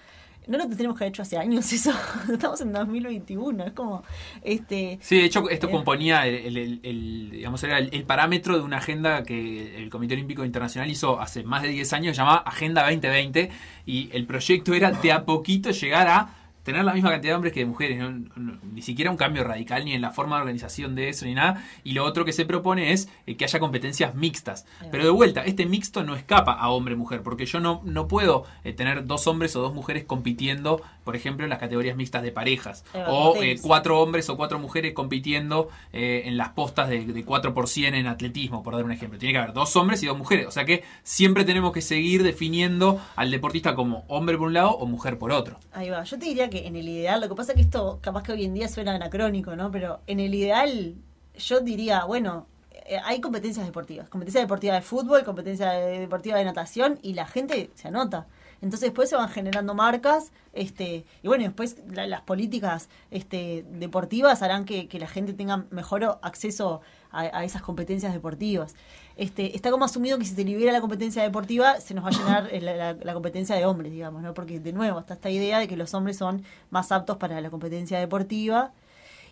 no 0.47 0.57
lo 0.57 0.67
tenemos 0.69 0.97
que 0.97 1.03
haber 1.03 1.09
hecho 1.13 1.21
hace 1.21 1.37
años 1.37 1.71
eso. 1.73 1.91
Estamos 2.31 2.61
en 2.61 2.71
2021. 2.73 3.65
Es 3.65 3.73
como, 3.73 4.03
este... 4.43 4.97
Sí, 5.01 5.17
de 5.17 5.25
hecho 5.25 5.49
esto 5.49 5.67
Eh. 5.67 5.71
componía 5.71 6.27
el, 6.27 6.57
el- 6.57 6.79
el- 6.83 7.29
digamos, 7.31 7.63
era 7.63 7.79
el, 7.79 7.89
el 7.93 8.03
parámetro 8.03 8.57
de 8.57 8.63
una 8.63 8.77
agenda 8.77 9.23
que 9.23 9.77
el 9.77 9.89
Comité 9.89 10.13
Olímpico 10.15 10.45
Internacional 10.45 10.89
hizo 10.89 11.19
hace 11.19 11.43
más 11.43 11.61
de 11.63 11.69
10 11.69 11.93
años, 11.93 12.17
llamada 12.17 12.37
Agenda 12.39 12.83
2020, 12.83 13.49
y 13.85 14.09
el 14.13 14.25
proyecto 14.25 14.73
era 14.73 14.91
de 14.91 15.11
a 15.11 15.25
poquito 15.25 15.71
llegar 15.71 16.07
a 16.07 16.29
tener 16.65 16.83
la 16.83 16.93
misma 16.93 17.11
cantidad 17.11 17.31
de 17.31 17.35
hombres 17.35 17.53
que 17.53 17.61
de 17.61 17.65
mujeres, 17.67 17.97
no- 17.99 18.57
ni 18.73 18.81
siquiera 18.81 19.09
un 19.09 19.15
cambio 19.17 19.45
radical 19.45 19.85
ni 19.85 19.93
en 19.93 20.01
la 20.01 20.11
forma 20.11 20.35
de 20.35 20.41
organización 20.41 20.95
de 20.95 21.07
eso 21.07 21.25
ni 21.25 21.33
nada, 21.33 21.63
y 21.85 21.93
lo 21.93 22.03
otro 22.03 22.25
que 22.25 22.33
se 22.33 22.43
propone 22.45 22.91
es 22.91 23.07
eh, 23.27 23.37
que 23.37 23.45
haya 23.45 23.59
competencias 23.59 24.13
mixtas. 24.15 24.65
Pero 24.91 25.05
de 25.05 25.09
vuelta, 25.11 25.45
este 25.45 25.65
mixto 25.65 26.03
no 26.03 26.15
escapa 26.15 26.51
a 26.53 26.69
hombre-mujer, 26.69 27.21
porque 27.23 27.45
yo 27.45 27.61
no, 27.61 27.81
no 27.85 28.07
puedo 28.09 28.43
eh, 28.65 28.73
tener 28.73 29.05
dos 29.05 29.27
hombres 29.27 29.55
o 29.55 29.61
dos 29.61 29.73
mujeres 29.73 30.03
compitiendo, 30.03 30.81
por 31.05 31.15
ejemplo, 31.15 31.45
en 31.45 31.49
las 31.51 31.59
categorías 31.59 31.95
mixtas 31.95 32.23
de 32.23 32.31
parejas, 32.31 32.83
o 33.07 33.35
eh, 33.41 33.57
cuatro 33.61 34.01
hombres 34.01 34.27
o 34.29 34.35
cuatro 34.35 34.59
mujeres 34.59 34.93
compitiendo 34.93 35.69
en 35.93 36.35
las 36.37 36.49
postas 36.49 36.89
de, 36.89 37.05
de 37.05 37.23
4 37.23 37.53
por 37.53 37.67
100 37.69 37.93
en 37.95 38.07
atletismo, 38.07 38.63
por 38.63 38.73
dar 38.75 38.83
un 38.83 38.91
ejemplo. 38.91 39.19
Tiene 39.19 39.33
que 39.33 39.39
haber 39.39 39.53
dos 39.53 39.75
hombres 39.75 40.01
y 40.03 40.07
dos 40.07 40.17
mujeres. 40.17 40.47
O 40.47 40.51
sea 40.51 40.65
que 40.65 40.83
siempre 41.03 41.43
tenemos 41.45 41.71
que 41.71 41.81
seguir 41.81 42.23
definiendo 42.23 42.99
al 43.15 43.29
deportista 43.31 43.75
como 43.75 44.03
hombre 44.07 44.37
por 44.37 44.47
un 44.47 44.53
lado 44.53 44.71
o 44.71 44.85
mujer 44.87 45.17
por 45.19 45.31
otro. 45.31 45.59
Ahí 45.73 45.89
va. 45.89 46.03
Yo 46.03 46.17
te 46.17 46.25
diría 46.25 46.49
que 46.49 46.54
en 46.59 46.75
el 46.75 46.87
ideal, 46.87 47.21
lo 47.21 47.29
que 47.29 47.35
pasa 47.35 47.51
es 47.51 47.55
que 47.57 47.61
esto 47.61 47.99
capaz 48.01 48.23
que 48.23 48.31
hoy 48.31 48.45
en 48.45 48.53
día 48.53 48.67
suena 48.67 48.95
anacrónico, 48.95 49.55
¿no? 49.55 49.71
Pero 49.71 49.99
en 50.07 50.19
el 50.19 50.33
ideal, 50.33 50.95
yo 51.37 51.59
diría, 51.59 52.05
bueno, 52.05 52.47
eh, 52.87 52.97
hay 53.03 53.19
competencias 53.21 53.65
deportivas. 53.65 54.09
Competencia 54.09 54.41
deportiva 54.41 54.75
de 54.75 54.81
fútbol, 54.81 55.23
competencia 55.23 55.71
de- 55.71 55.99
deportiva 55.99 56.37
de 56.37 56.45
natación 56.45 56.99
y 57.01 57.13
la 57.13 57.25
gente 57.25 57.69
se 57.75 57.87
anota. 57.87 58.27
Entonces 58.61 58.81
después 58.89 59.09
se 59.09 59.15
van 59.15 59.29
generando 59.29 59.73
marcas, 59.75 60.31
este, 60.53 61.05
y 61.21 61.27
bueno, 61.27 61.43
después 61.43 61.77
la- 61.91 62.07
las 62.07 62.21
políticas 62.21 62.89
este, 63.11 63.65
deportivas 63.69 64.41
harán 64.41 64.65
que, 64.65 64.87
que 64.87 64.97
la 64.99 65.07
gente 65.07 65.33
tenga 65.33 65.65
mejor 65.71 66.19
acceso 66.21 66.81
a, 67.11 67.21
a 67.21 67.43
esas 67.43 67.61
competencias 67.61 68.13
deportivas. 68.13 68.75
Este, 69.17 69.55
está 69.55 69.71
como 69.71 69.85
asumido 69.85 70.17
que 70.19 70.25
si 70.25 70.35
se 70.35 70.43
libera 70.43 70.73
la 70.73 70.81
competencia 70.81 71.23
deportiva, 71.23 71.79
se 71.79 71.93
nos 71.93 72.03
va 72.03 72.09
a 72.09 72.11
llenar 72.11 72.49
eh, 72.51 72.59
la, 72.59 72.75
la- 72.75 72.93
la 73.01 73.13
competencia 73.13 73.55
de 73.55 73.65
hombres, 73.65 73.91
digamos, 73.91 74.21
¿no? 74.21 74.33
Porque 74.33 74.59
de 74.59 74.73
nuevo 74.73 74.99
está 74.99 75.13
esta 75.13 75.29
idea 75.29 75.59
de 75.59 75.67
que 75.69 75.77
los 75.77 75.93
hombres 75.93 76.17
son 76.17 76.43
más 76.69 76.91
aptos 76.91 77.15
para 77.17 77.39
la 77.39 77.49
competencia 77.49 77.97
deportiva. 77.99 78.71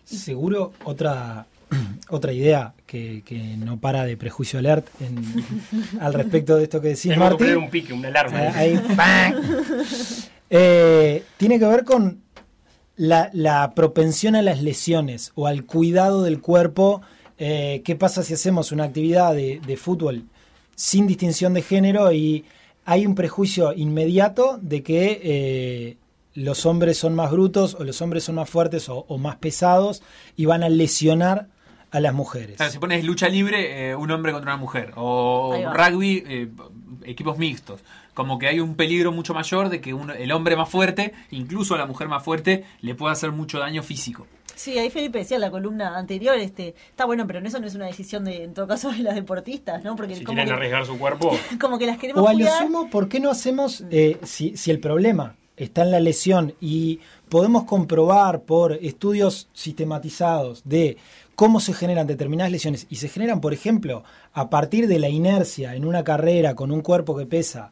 Seguro 0.04 0.72
otra 0.84 1.46
otra 2.08 2.32
idea 2.32 2.72
que, 2.86 3.22
que 3.26 3.56
no 3.58 3.78
para 3.78 4.04
de 4.04 4.16
prejuicio 4.16 4.58
alert 4.58 4.86
en- 5.00 5.44
al 6.00 6.14
respecto 6.14 6.56
de 6.56 6.62
esto 6.64 6.80
que 6.80 6.88
decís, 6.88 7.02
Tenemos 7.02 7.30
Martín. 7.30 7.38
poner 7.46 7.58
un 7.58 7.68
pique, 7.70 7.92
una 7.92 8.08
alarma. 8.08 8.38
Ah, 8.38 8.52
ahí, 8.56 8.80
¡bang! 8.96 9.34
Eh, 10.50 11.24
tiene 11.36 11.58
que 11.58 11.66
ver 11.66 11.84
con 11.84 12.22
la, 12.96 13.30
la 13.32 13.72
propensión 13.74 14.36
a 14.36 14.42
las 14.42 14.62
lesiones 14.62 15.32
o 15.34 15.46
al 15.46 15.64
cuidado 15.64 16.22
del 16.22 16.40
cuerpo. 16.40 17.02
Eh, 17.38 17.82
¿Qué 17.84 17.96
pasa 17.96 18.22
si 18.22 18.34
hacemos 18.34 18.70
una 18.72 18.84
actividad 18.84 19.34
de, 19.34 19.60
de 19.66 19.76
fútbol 19.76 20.24
sin 20.76 21.06
distinción 21.06 21.54
de 21.54 21.62
género 21.62 22.12
y 22.12 22.44
hay 22.84 23.06
un 23.06 23.14
prejuicio 23.14 23.72
inmediato 23.72 24.58
de 24.60 24.82
que 24.82 25.20
eh, 25.22 25.96
los 26.34 26.66
hombres 26.66 26.98
son 26.98 27.14
más 27.14 27.30
brutos 27.30 27.74
o 27.78 27.84
los 27.84 28.00
hombres 28.02 28.24
son 28.24 28.34
más 28.36 28.48
fuertes 28.50 28.88
o, 28.88 29.04
o 29.08 29.18
más 29.18 29.36
pesados 29.36 30.02
y 30.36 30.44
van 30.44 30.62
a 30.62 30.68
lesionar 30.68 31.48
a 31.90 32.00
las 32.00 32.12
mujeres. 32.12 32.56
Claro, 32.56 32.72
si 32.72 32.78
pones 32.78 33.04
lucha 33.04 33.28
libre, 33.28 33.90
eh, 33.90 33.94
un 33.94 34.10
hombre 34.10 34.32
contra 34.32 34.52
una 34.52 34.60
mujer. 34.60 34.92
O 34.96 35.52
rugby, 35.72 36.24
eh, 36.26 36.48
equipos 37.04 37.38
mixtos. 37.38 37.80
Como 38.14 38.38
que 38.38 38.48
hay 38.48 38.58
un 38.58 38.74
peligro 38.74 39.12
mucho 39.12 39.32
mayor 39.32 39.68
de 39.68 39.80
que 39.80 39.94
uno- 39.94 40.12
el 40.12 40.32
hombre 40.32 40.56
más 40.56 40.68
fuerte, 40.68 41.12
incluso 41.30 41.74
a 41.74 41.78
la 41.78 41.86
mujer 41.86 42.08
más 42.08 42.22
fuerte, 42.24 42.64
le 42.80 42.94
pueda 42.96 43.12
hacer 43.12 43.30
mucho 43.30 43.60
daño 43.60 43.82
físico. 43.84 44.26
Sí, 44.56 44.78
ahí 44.78 44.90
Felipe 44.90 45.18
decía 45.18 45.36
en 45.36 45.40
la 45.42 45.50
columna 45.50 45.96
anterior, 45.98 46.36
este, 46.36 46.74
está 46.90 47.04
bueno, 47.06 47.26
pero 47.26 47.40
eso 47.40 47.58
no 47.60 47.66
es 47.66 47.74
una 47.74 47.86
decisión 47.86 48.24
de, 48.24 48.44
en 48.44 48.54
todo 48.54 48.66
caso, 48.66 48.90
de 48.92 48.98
las 48.98 49.14
deportistas, 49.14 49.82
¿no? 49.84 49.96
Porque 49.96 50.14
Si 50.16 50.24
como 50.24 50.36
quieren 50.36 50.48
que, 50.48 50.54
arriesgar 50.54 50.86
su 50.86 50.98
cuerpo, 50.98 51.30
como 51.60 51.78
que 51.78 51.86
las 51.86 51.98
queremos 51.98 52.22
O 52.22 52.28
a 52.28 52.32
lo 52.32 52.38
cuidar. 52.38 52.62
sumo, 52.62 52.88
¿por 52.90 53.08
qué 53.08 53.20
no 53.20 53.30
hacemos, 53.30 53.84
eh, 53.90 54.18
si, 54.22 54.56
si 54.56 54.70
el 54.70 54.80
problema 54.80 55.36
está 55.56 55.82
en 55.82 55.90
la 55.92 56.00
lesión 56.00 56.54
y 56.60 56.98
podemos 57.28 57.64
comprobar 57.64 58.42
por 58.42 58.72
estudios 58.72 59.48
sistematizados 59.52 60.62
de 60.64 60.96
cómo 61.36 61.60
se 61.60 61.72
generan 61.74 62.06
determinadas 62.06 62.50
lesiones 62.50 62.86
y 62.90 62.96
se 62.96 63.08
generan, 63.08 63.40
por 63.40 63.52
ejemplo, 63.52 64.02
a 64.32 64.50
partir 64.50 64.88
de 64.88 64.98
la 64.98 65.08
inercia 65.08 65.74
en 65.76 65.84
una 65.84 66.02
carrera 66.04 66.54
con 66.56 66.72
un 66.72 66.80
cuerpo 66.80 67.16
que 67.16 67.26
pesa 67.26 67.70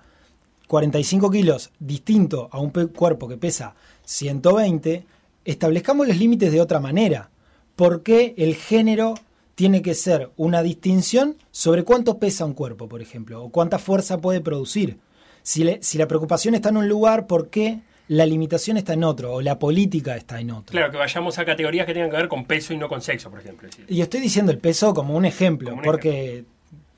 45 0.68 1.30
kilos 1.30 1.70
distinto 1.80 2.48
a 2.52 2.60
un 2.60 2.70
pe- 2.70 2.86
cuerpo 2.86 3.28
que 3.28 3.36
pesa 3.36 3.74
120, 4.04 5.04
establezcamos 5.44 6.06
los 6.08 6.16
límites 6.16 6.52
de 6.52 6.60
otra 6.60 6.80
manera. 6.80 7.30
¿Por 7.76 8.02
qué 8.02 8.34
el 8.36 8.54
género 8.54 9.14
tiene 9.54 9.82
que 9.82 9.94
ser 9.94 10.30
una 10.36 10.62
distinción 10.62 11.36
sobre 11.50 11.84
cuánto 11.84 12.18
pesa 12.18 12.44
un 12.44 12.54
cuerpo, 12.54 12.88
por 12.88 13.00
ejemplo, 13.02 13.42
o 13.42 13.50
cuánta 13.50 13.78
fuerza 13.78 14.18
puede 14.18 14.40
producir? 14.40 14.98
Si, 15.42 15.64
le- 15.64 15.82
si 15.82 15.98
la 15.98 16.06
preocupación 16.06 16.54
está 16.54 16.68
en 16.68 16.76
un 16.76 16.88
lugar, 16.88 17.26
¿por 17.26 17.48
qué 17.48 17.80
la 18.08 18.26
limitación 18.26 18.76
está 18.76 18.92
en 18.92 19.04
otro, 19.04 19.32
o 19.34 19.40
la 19.40 19.58
política 19.58 20.16
está 20.16 20.38
en 20.40 20.50
otro? 20.50 20.72
claro, 20.72 20.90
que 20.92 20.98
vayamos 20.98 21.38
a 21.38 21.44
categorías 21.44 21.86
que 21.86 21.94
tengan 21.94 22.10
que 22.10 22.16
ver 22.16 22.28
con 22.28 22.44
peso 22.44 22.72
y 22.72 22.76
no 22.76 22.88
con 22.88 23.00
sexo, 23.00 23.30
por 23.30 23.40
ejemplo. 23.40 23.68
Y 23.88 24.00
estoy 24.02 24.20
diciendo 24.20 24.52
el 24.52 24.58
peso 24.58 24.92
como 24.94 25.16
un 25.16 25.24
ejemplo, 25.24 25.70
Como 25.70 25.80
un 25.80 25.84
porque 25.84 26.44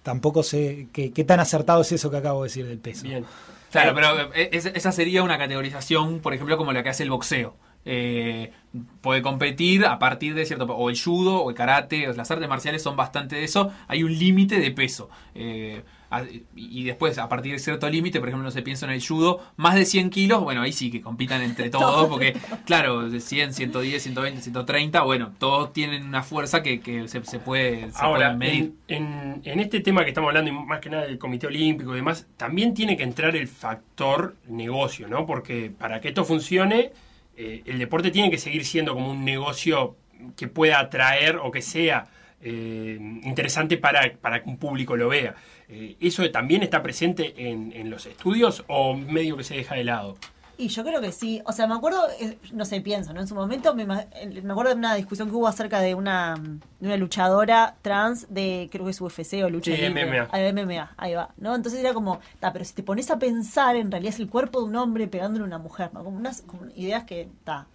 tampoco 0.03 0.43
sé 0.43 0.89
qué, 0.93 1.13
qué 1.13 1.25
tan 1.25 1.41
acertado 1.41 1.81
es 1.83 1.93
eso 1.93 2.11
que 2.11 2.17
acabo 2.19 2.43
de 2.43 2.49
decir 2.49 2.67
del 2.67 2.79
peso. 2.79 3.05
Bien. 3.05 3.25
Claro, 3.71 3.93
pero 3.95 4.33
eh, 4.35 4.51
es- 4.53 4.67
esa 4.67 4.93
sería 4.93 5.23
una 5.23 5.39
categorización, 5.39 6.21
por 6.21 6.35
ejemplo, 6.35 6.57
como 6.57 6.73
la 6.73 6.83
que 6.83 6.91
hace 6.91 7.03
el 7.05 7.11
boxeo. 7.11 7.55
Eh, 7.85 8.51
puede 9.01 9.23
competir 9.23 9.85
a 9.87 9.99
partir 9.99 10.35
de 10.35 10.45
cierto... 10.47 10.65
O 10.67 10.91
el 10.91 10.99
judo, 11.01 11.43
o 11.43 11.51
el 11.51 11.57
karate, 11.57 12.09
o 12.09 12.13
las 12.15 12.31
artes 12.31 12.49
marciales 12.49 12.83
son 12.83 12.97
bastante 12.97 13.37
de 13.37 13.45
eso. 13.45 13.71
Hay 13.89 14.03
un 14.03 14.17
límite 14.19 14.59
de 14.59 14.71
peso. 14.71 15.09
Eh, 15.35 15.83
a- 16.11 16.23
y 16.55 16.85
después, 16.85 17.19
a 17.19 17.29
partir 17.29 17.53
de 17.53 17.59
cierto 17.59 17.89
límite, 17.91 18.21
por 18.21 18.29
ejemplo, 18.29 18.45
no 18.45 18.51
se 18.53 18.63
piensa 18.63 18.87
en 18.87 18.93
el 18.93 19.05
judo, 19.05 19.41
más 19.57 19.75
de 19.75 19.85
100 19.85 20.11
kilos, 20.11 20.43
bueno, 20.45 20.63
ahí 20.63 20.73
sí 20.73 20.91
que 20.91 21.01
compitan 21.01 21.43
entre 21.43 21.71
todos, 21.71 22.09
porque, 22.09 22.37
claro, 22.67 23.09
de 23.11 23.21
100, 23.21 23.53
110, 23.55 24.03
120, 24.03 24.41
130, 24.41 25.03
bueno, 25.03 25.33
todos 25.39 25.73
tienen 25.73 26.05
una 26.05 26.23
fuerza 26.23 26.63
que, 26.63 26.81
que 26.81 27.09
se, 27.09 27.25
se 27.25 27.39
puede, 27.41 27.91
se 27.91 27.99
Ahora, 27.99 28.33
medir. 28.35 28.75
en, 28.89 29.05
en- 29.07 29.43
en 29.45 29.61
este 29.61 29.81
tema 29.81 30.03
que 30.05 30.11
estamos 30.11 30.29
hablando, 30.29 30.51
y 30.51 30.55
más 30.55 30.81
que 30.81 30.89
nada 30.91 31.05
del 31.05 31.19
Comité 31.19 31.49
Olímpico 31.49 31.93
y 31.93 31.97
demás, 31.97 32.27
también 32.37 32.75
tiene 32.75 32.97
que 32.97 33.03
entrar 33.03 33.35
el 33.35 33.49
factor 33.49 34.37
negocio, 34.49 35.09
¿no? 35.09 35.27
Porque 35.27 35.71
para 35.77 36.01
que 36.01 36.09
esto 36.09 36.25
funcione, 36.25 36.93
eh, 37.37 37.63
el 37.67 37.79
deporte 37.79 38.11
tiene 38.11 38.31
que 38.31 38.39
seguir 38.39 38.65
siendo 38.65 38.95
como 38.95 39.11
un 39.11 39.25
negocio 39.25 39.97
que 40.37 40.49
pueda 40.49 40.81
atraer 40.81 41.37
o 41.37 41.51
que 41.51 41.63
sea 41.63 42.07
eh, 42.41 42.99
interesante 43.23 43.77
para, 43.79 44.13
para 44.21 44.43
que 44.43 44.49
un 44.49 44.59
público 44.59 44.97
lo 44.97 45.09
vea. 45.09 45.35
Eh, 45.69 45.97
¿Eso 46.01 46.29
también 46.31 46.63
está 46.63 46.83
presente 46.83 47.35
en, 47.37 47.73
en 47.73 47.91
los 47.91 48.07
estudios 48.07 48.65
o 48.69 48.95
medio 48.95 49.37
que 49.37 49.45
se 49.45 49.57
deja 49.57 49.75
de 49.75 49.85
lado? 49.85 50.17
Y 50.57 50.69
yo 50.69 50.85
creo 50.85 51.01
que 51.01 51.11
sí. 51.13 51.43
O 51.47 51.53
sea, 51.53 51.67
me 51.67 51.75
acuerdo, 51.75 52.01
eh, 52.21 52.39
no 52.53 52.65
sé, 52.65 52.81
pienso, 52.81 53.13
¿no? 53.13 53.21
En 53.21 53.27
su 53.27 53.35
momento 53.35 53.75
me, 53.75 53.83
eh, 54.13 54.41
me 54.43 54.53
acuerdo 54.53 54.71
de 54.73 54.79
una 54.79 54.95
discusión 54.95 55.29
que 55.29 55.35
hubo 55.35 55.49
acerca 55.49 55.81
de 55.81 55.95
una, 55.95 56.35
de 56.81 56.87
una 56.87 56.97
luchadora 56.97 57.75
trans 57.83 58.27
de, 58.33 58.69
creo 58.71 58.85
que 58.85 58.93
es 58.93 59.01
UFC 59.01 59.43
o 59.45 59.51
lucha 59.51 59.73
Sí, 59.75 59.77
libre. 59.83 60.07
MMA. 60.07 60.29
Ah, 60.31 60.39
MMA, 60.53 60.95
ahí 60.97 61.15
va, 61.15 61.31
¿no? 61.39 61.55
Entonces 61.55 61.81
era 61.81 61.93
como, 61.93 62.21
ta, 62.41 62.53
pero 62.53 62.65
si 62.65 62.73
te 62.75 62.83
pones 62.83 63.11
a 63.11 63.19
pensar, 63.19 63.75
en 63.77 63.91
realidad 63.91 64.15
es 64.15 64.21
el 64.21 64.29
cuerpo 64.29 64.61
de 64.61 64.67
un 64.67 64.77
hombre 64.77 65.09
pegándole 65.09 65.43
a 65.45 65.47
una 65.47 65.59
mujer, 65.59 65.91
¿no? 65.93 66.05
Como 66.05 66.17
unas 66.19 66.43
como 66.43 66.67
ideas 66.77 67.05
que, 67.05 67.23
está 67.23 67.67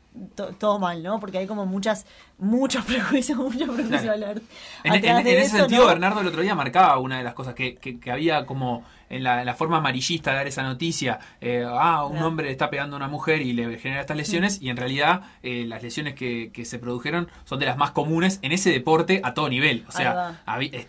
todo 0.57 0.79
mal, 0.79 1.03
¿no? 1.03 1.19
Porque 1.19 1.37
hay 1.37 1.47
como 1.47 1.65
muchas, 1.65 2.05
muchos 2.39 2.83
prejuicios, 2.85 3.37
muchos 3.37 3.69
prejuicios 3.69 4.15
Claro. 4.15 4.41
En, 4.83 4.93
en- 4.95 5.05
en 5.05 5.27
ese 5.27 5.41
eso, 5.41 5.57
sentido, 5.57 5.83
¿no? 5.83 5.89
Bernardo 5.89 6.21
el 6.21 6.27
otro 6.27 6.41
día 6.41 6.55
marcaba 6.55 6.97
una 6.97 7.17
de 7.19 7.23
las 7.23 7.33
cosas 7.35 7.53
que, 7.53 7.75
que- 7.75 7.99
que 7.99 8.11
había 8.11 8.45
como 8.45 8.83
en 9.09 9.23
la, 9.23 9.39
en 9.41 9.45
la 9.45 9.53
forma 9.55 9.77
amarillista 9.77 10.31
de 10.31 10.37
dar 10.37 10.47
esa 10.47 10.63
noticia. 10.63 11.19
eh, 11.41 11.65
ah, 11.67 12.05
un 12.05 12.17
hombre 12.19 12.45
le 12.47 12.51
está 12.51 12.69
pegando 12.69 12.95
a 12.95 12.97
una 12.97 13.07
mujer 13.07 13.41
y 13.41 13.53
le 13.53 13.77
genera 13.79 14.01
estas 14.01 14.17
lesiones, 14.17 14.61
y 14.61 14.69
en 14.69 14.77
realidad 14.77 15.21
eh, 15.43 15.65
las 15.67 15.81
lesiones 15.83 16.13
que, 16.15 16.51
que 16.53 16.65
se 16.65 16.79
produjeron 16.79 17.27
son 17.45 17.59
de 17.59 17.65
las 17.65 17.77
más 17.77 17.91
comunes 17.91 18.39
en 18.41 18.51
ese 18.51 18.69
deporte 18.71 19.21
a 19.23 19.33
todo 19.33 19.49
nivel. 19.49 19.85
O 19.87 19.91
sea, 19.91 20.41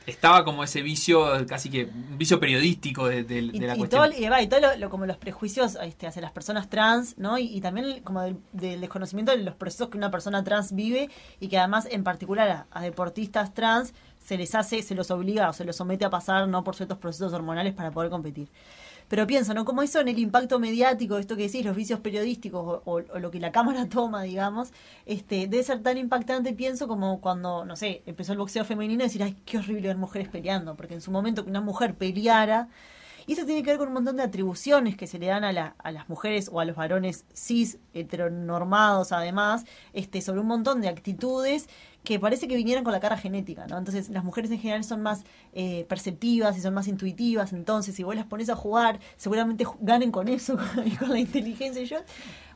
estaba 0.07 0.45
como 0.45 0.65
ese 0.65 0.83
vicio, 0.83 1.47
casi 1.47 1.71
que 1.71 1.85
un 1.85 2.19
vicio 2.19 2.39
periodístico 2.41 3.07
de, 3.09 3.25
de- 3.25 3.43
de 3.43 3.57
y, 3.57 3.61
la 3.61 3.75
y 3.75 3.79
cuestión. 3.79 4.11
todo, 4.11 4.19
y, 4.21 4.29
va, 4.29 4.43
y 4.43 4.47
todo 4.49 4.61
lo, 4.61 4.77
lo- 4.77 4.91
como 4.91 5.07
los 5.07 5.17
prejuicios 5.17 5.79
este, 5.83 6.07
hacia 6.07 6.23
las 6.23 6.33
personas 6.33 6.69
trans, 6.69 7.17
¿no? 7.19 7.39
Y, 7.39 7.45
y 7.47 7.61
también 7.61 8.01
como 8.03 8.23
del, 8.23 8.37
del 8.53 8.81
desconocimiento 8.81 9.33
de 9.33 9.39
los 9.43 9.55
procesos 9.55 9.89
que 9.89 9.97
una 9.97 10.11
persona 10.11 10.43
trans 10.45 10.75
vive 10.75 11.09
y 11.41 11.49
que 11.49 11.59
además 11.59 11.87
en 11.91 12.05
particular 12.05 12.49
a, 12.51 12.67
a 12.71 12.83
deportistas 12.83 13.55
trans 13.55 13.95
se 14.21 14.37
les 14.37 14.55
hace, 14.55 14.83
se 14.83 14.95
los 14.95 15.11
obliga 15.11 15.49
o 15.49 15.53
se 15.53 15.65
los 15.65 15.77
somete 15.77 16.05
a 16.05 16.11
pasar 16.11 16.47
no 16.49 16.63
por 16.63 16.77
ciertos 16.77 16.99
procesos 16.99 17.33
hormonales 17.33 17.75
para 17.75 17.91
poder 17.91 18.11
competir. 18.11 18.49
Pero 19.11 19.27
pienso, 19.27 19.55
¿no? 19.55 19.65
Como 19.65 19.83
eso 19.83 19.99
en 19.99 20.07
el 20.07 20.21
impacto 20.21 20.61
mediático, 20.61 21.19
esto 21.19 21.37
que 21.37 21.43
decís, 21.43 21.65
los 21.65 21.75
vicios 21.75 21.99
periodísticos 21.99 22.83
o, 22.85 23.01
lo 23.01 23.31
que 23.33 23.41
la 23.41 23.51
cámara 23.51 23.89
toma, 23.91 24.23
digamos, 24.23 24.71
este, 25.05 25.49
debe 25.49 25.65
ser 25.65 25.83
tan 25.83 25.99
impactante, 25.99 26.53
pienso, 26.53 26.87
como 26.87 27.21
cuando, 27.21 27.65
no 27.65 27.75
sé, 27.75 28.03
empezó 28.07 28.33
el 28.33 28.39
boxeo 28.39 28.65
femenino 28.65 29.03
decir, 29.03 29.25
ay, 29.25 29.37
qué 29.45 29.59
horrible 29.59 29.89
ver 29.89 29.97
mujeres 29.97 30.29
peleando, 30.29 30.77
porque 30.77 30.95
en 30.95 31.01
su 31.01 31.11
momento 31.11 31.43
que 31.43 31.51
una 31.51 31.61
mujer 31.61 31.97
peleara, 31.97 32.69
y 33.31 33.35
eso 33.35 33.47
tiene 33.47 33.63
que 33.63 33.71
ver 33.71 33.79
con 33.79 33.87
un 33.87 33.95
montón 33.95 34.17
de 34.17 34.25
atribuciones 34.25 34.97
que 34.97 35.07
se 35.07 35.21
le 35.21 35.27
dan 35.27 35.45
a, 35.45 35.53
la- 35.53 35.77
a 35.79 35.93
las 35.93 36.09
mujeres 36.09 36.51
o 36.53 36.59
a 36.59 36.65
los 36.65 36.75
varones 36.75 37.27
cis, 37.33 37.79
heteronormados 37.95 39.13
además, 39.13 39.65
este, 39.93 40.21
sobre 40.21 40.41
un 40.41 40.47
montón 40.49 40.81
de 40.81 40.89
actitudes 40.89 41.69
que 42.03 42.19
parece 42.19 42.49
que 42.49 42.57
vinieran 42.57 42.83
con 42.83 42.93
la 42.93 42.99
cara 42.99 43.17
genética, 43.17 43.67
¿no? 43.69 43.79
Entonces 43.79 44.09
las 44.09 44.25
mujeres 44.25 44.51
en 44.51 44.59
general 44.59 44.83
son 44.83 45.03
más 45.03 45.23
eh, 45.53 45.85
perceptivas 45.89 46.57
y 46.57 46.61
son 46.61 46.75
más 46.75 46.89
intuitivas, 46.89 47.53
entonces 47.53 47.95
si 47.95 48.03
vos 48.03 48.17
las 48.17 48.25
pones 48.27 48.49
a 48.49 48.57
jugar, 48.57 48.99
seguramente 49.17 49.65
ganen 49.81 50.11
con 50.11 50.27
eso 50.29 50.59
y 50.85 50.91
con 50.97 51.11
la 51.11 51.19
inteligencia 51.21 51.83
y 51.83 51.87
yo. 51.87 51.99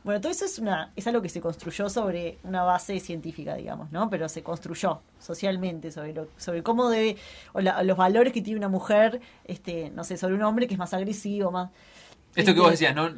Bueno, 0.05 0.21
todo 0.21 0.31
eso 0.31 0.45
es 0.45 0.59
una 0.59 0.91
es 0.95 1.07
algo 1.07 1.21
que 1.23 1.29
se 1.29 1.41
construyó 1.41 1.89
sobre 1.89 2.37
una 2.43 2.61
base 2.63 2.99
científica, 2.99 3.55
digamos, 3.55 3.91
¿no? 3.91 4.07
Pero 4.09 4.29
se 4.29 4.43
construyó 4.43 5.01
socialmente 5.19 5.91
sobre 5.91 6.13
lo, 6.13 6.27
sobre 6.37 6.61
cómo 6.61 6.89
debe 6.89 7.17
o 7.53 7.59
la- 7.59 7.81
los 7.81 7.97
valores 7.97 8.31
que 8.31 8.41
tiene 8.43 8.59
una 8.59 8.69
mujer, 8.69 9.19
este, 9.45 9.89
no 9.89 10.03
sé, 10.03 10.15
sobre 10.17 10.35
un 10.35 10.43
hombre 10.43 10.67
que 10.67 10.75
es 10.75 10.77
más 10.79 10.93
agresivo, 10.93 11.49
más 11.49 11.71
Esto 12.35 12.53
que 12.53 12.59
vos 12.59 12.69
decías, 12.71 12.93
¿no? 12.95 13.09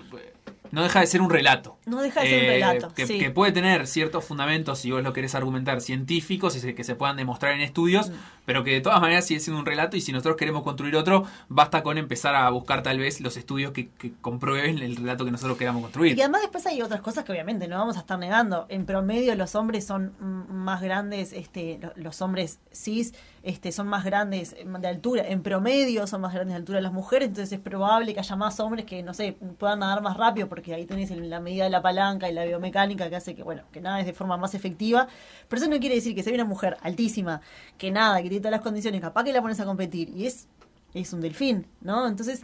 No 0.71 0.83
deja 0.83 0.99
de 0.99 1.07
ser 1.07 1.21
un 1.21 1.29
relato. 1.29 1.77
No 1.85 2.01
deja 2.01 2.21
de 2.21 2.27
ser 2.27 2.39
un 2.39 2.45
Eh, 2.45 2.49
relato, 2.49 2.93
que, 2.93 3.05
sí. 3.07 3.19
que 3.19 3.31
puede 3.31 3.51
tener 3.51 3.87
ciertos 3.87 4.25
fundamentos, 4.25 4.79
si 4.79 4.91
vos 4.91 5.03
lo 5.03 5.13
querés 5.13 5.35
argumentar, 5.35 5.81
científicos 5.81 6.55
y 6.63 6.73
que 6.73 6.83
se 6.83 6.95
puedan 6.95 7.17
demostrar 7.17 7.53
en 7.53 7.61
estudios, 7.61 8.09
Mm. 8.09 8.13
pero 8.45 8.63
que 8.63 8.71
de 8.71 8.81
todas 8.81 9.01
maneras 9.01 9.25
sigue 9.25 9.39
siendo 9.39 9.59
un 9.59 9.65
relato 9.65 9.97
y 9.97 10.01
si 10.01 10.11
nosotros 10.11 10.37
queremos 10.37 10.63
construir 10.63 10.95
otro, 10.95 11.25
basta 11.49 11.83
con 11.83 11.97
empezar 11.97 12.35
a 12.35 12.49
buscar 12.49 12.83
tal 12.83 12.99
vez 12.99 13.19
los 13.21 13.37
estudios 13.37 13.71
que, 13.71 13.89
que 13.89 14.13
comprueben 14.21 14.79
el 14.79 14.95
relato 14.95 15.25
que 15.25 15.31
nosotros 15.31 15.57
queramos 15.57 15.79
Y 15.81 15.83
construir. 15.83 16.15
que 16.15 16.21
además 16.23 16.41
después 16.41 16.65
hay 16.67 16.81
otras 16.81 17.01
cosas 17.01 17.23
que 17.23 17.31
obviamente 17.31 17.67
no 17.67 17.77
vamos 17.77 17.97
a 17.97 17.99
estar 17.99 18.17
negando. 18.19 18.65
En 18.69 18.85
promedio 18.85 19.33
los 19.35 19.55
hombres 19.55 19.85
son 19.85 20.13
mm, 20.19 20.53
más 20.53 20.81
grandes, 20.81 21.33
este, 21.33 21.79
lo- 21.81 21.93
los 21.95 22.21
hombres 22.21 22.59
cis 22.73 23.13
este, 23.43 23.71
son 23.71 23.87
más 23.87 24.03
grandes 24.03 24.53
eh, 24.53 24.65
de 24.67 24.87
altura. 24.87 25.23
En 25.27 25.41
promedio 25.41 26.05
son 26.07 26.21
más 26.21 26.33
grandes 26.33 26.53
de 26.53 26.57
altura 26.57 26.81
las 26.81 26.91
mujeres, 26.91 27.29
entonces 27.29 27.53
es 27.53 27.59
probable 27.59 28.13
que 28.13 28.19
haya 28.19 28.35
más 28.35 28.59
hombres 28.59 28.85
que, 28.85 29.03
no 29.03 29.13
sé, 29.13 29.37
puedan 29.57 29.79
nadar 29.79 30.01
más 30.01 30.17
rápido 30.17 30.47
porque 30.57 30.73
ahí 30.73 30.87
tenés 30.87 31.11
la 31.11 31.39
medida 31.39 31.65
de 31.65 31.69
la 31.69 31.83
palanca 31.83 32.27
y 32.27 32.33
la 32.33 32.43
biomecánica 32.43 33.11
que 33.11 33.15
hace 33.15 33.35
que, 33.35 33.43
bueno, 33.43 33.61
que 33.71 33.79
nada 33.79 33.99
es 33.99 34.07
de 34.07 34.13
forma 34.13 34.37
más 34.37 34.55
efectiva. 34.55 35.07
Pero 35.47 35.61
eso 35.61 35.69
no 35.69 35.79
quiere 35.79 35.93
decir 35.93 36.15
que 36.15 36.23
si 36.23 36.31
hay 36.31 36.35
una 36.35 36.45
mujer 36.45 36.77
altísima, 36.81 37.41
que 37.77 37.91
nada, 37.91 38.17
que 38.23 38.29
tiene 38.29 38.39
todas 38.39 38.53
las 38.53 38.61
condiciones, 38.61 38.99
capaz 38.99 39.23
que 39.23 39.33
la 39.33 39.41
pones 39.43 39.59
a 39.59 39.65
competir 39.65 40.09
y 40.09 40.25
es, 40.25 40.47
es 40.95 41.13
un 41.13 41.21
delfín, 41.21 41.67
¿no? 41.81 42.07
Entonces 42.07 42.41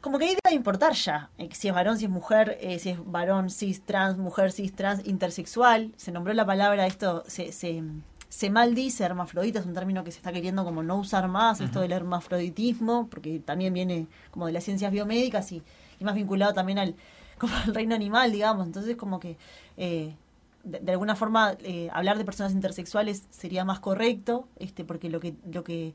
como 0.00 0.18
que 0.18 0.24
ahí 0.24 0.36
debe 0.42 0.56
importar 0.56 0.94
ya, 0.94 1.30
eh, 1.38 1.50
si 1.52 1.68
es 1.68 1.74
varón, 1.74 1.98
si 1.98 2.06
es 2.06 2.10
mujer, 2.10 2.58
eh, 2.60 2.80
si 2.80 2.88
es 2.90 2.98
varón, 3.04 3.48
cis, 3.48 3.86
trans, 3.86 4.18
mujer, 4.18 4.50
cis, 4.50 4.74
trans, 4.74 5.06
intersexual. 5.06 5.92
Se 5.96 6.10
nombró 6.10 6.34
la 6.34 6.44
palabra, 6.44 6.84
esto 6.88 7.22
se, 7.28 7.52
se, 7.52 7.84
se 8.28 8.50
maldice, 8.50 9.04
hermafrodita, 9.04 9.60
es 9.60 9.66
un 9.66 9.74
término 9.74 10.02
que 10.02 10.10
se 10.10 10.16
está 10.16 10.32
queriendo 10.32 10.64
como 10.64 10.82
no 10.82 10.96
usar 10.96 11.28
más, 11.28 11.60
esto 11.60 11.80
del 11.80 11.92
hermafroditismo, 11.92 13.06
porque 13.08 13.38
también 13.38 13.72
viene 13.72 14.08
como 14.32 14.46
de 14.46 14.52
las 14.52 14.64
ciencias 14.64 14.90
biomédicas 14.90 15.52
y, 15.52 15.62
y 16.00 16.04
más 16.04 16.14
vinculado 16.14 16.54
también 16.54 16.78
al, 16.78 16.94
como 17.40 17.54
al 17.56 17.74
reino 17.74 17.94
animal, 17.94 18.30
digamos. 18.32 18.66
Entonces 18.66 18.96
como 18.96 19.18
que 19.18 19.36
eh, 19.76 20.14
de, 20.62 20.78
de 20.80 20.92
alguna 20.92 21.16
forma 21.16 21.56
eh, 21.60 21.88
hablar 21.92 22.18
de 22.18 22.24
personas 22.24 22.52
intersexuales 22.52 23.24
sería 23.30 23.64
más 23.64 23.80
correcto, 23.80 24.46
este, 24.58 24.84
porque 24.84 25.08
lo 25.08 25.20
que, 25.20 25.34
lo 25.50 25.64
que 25.64 25.94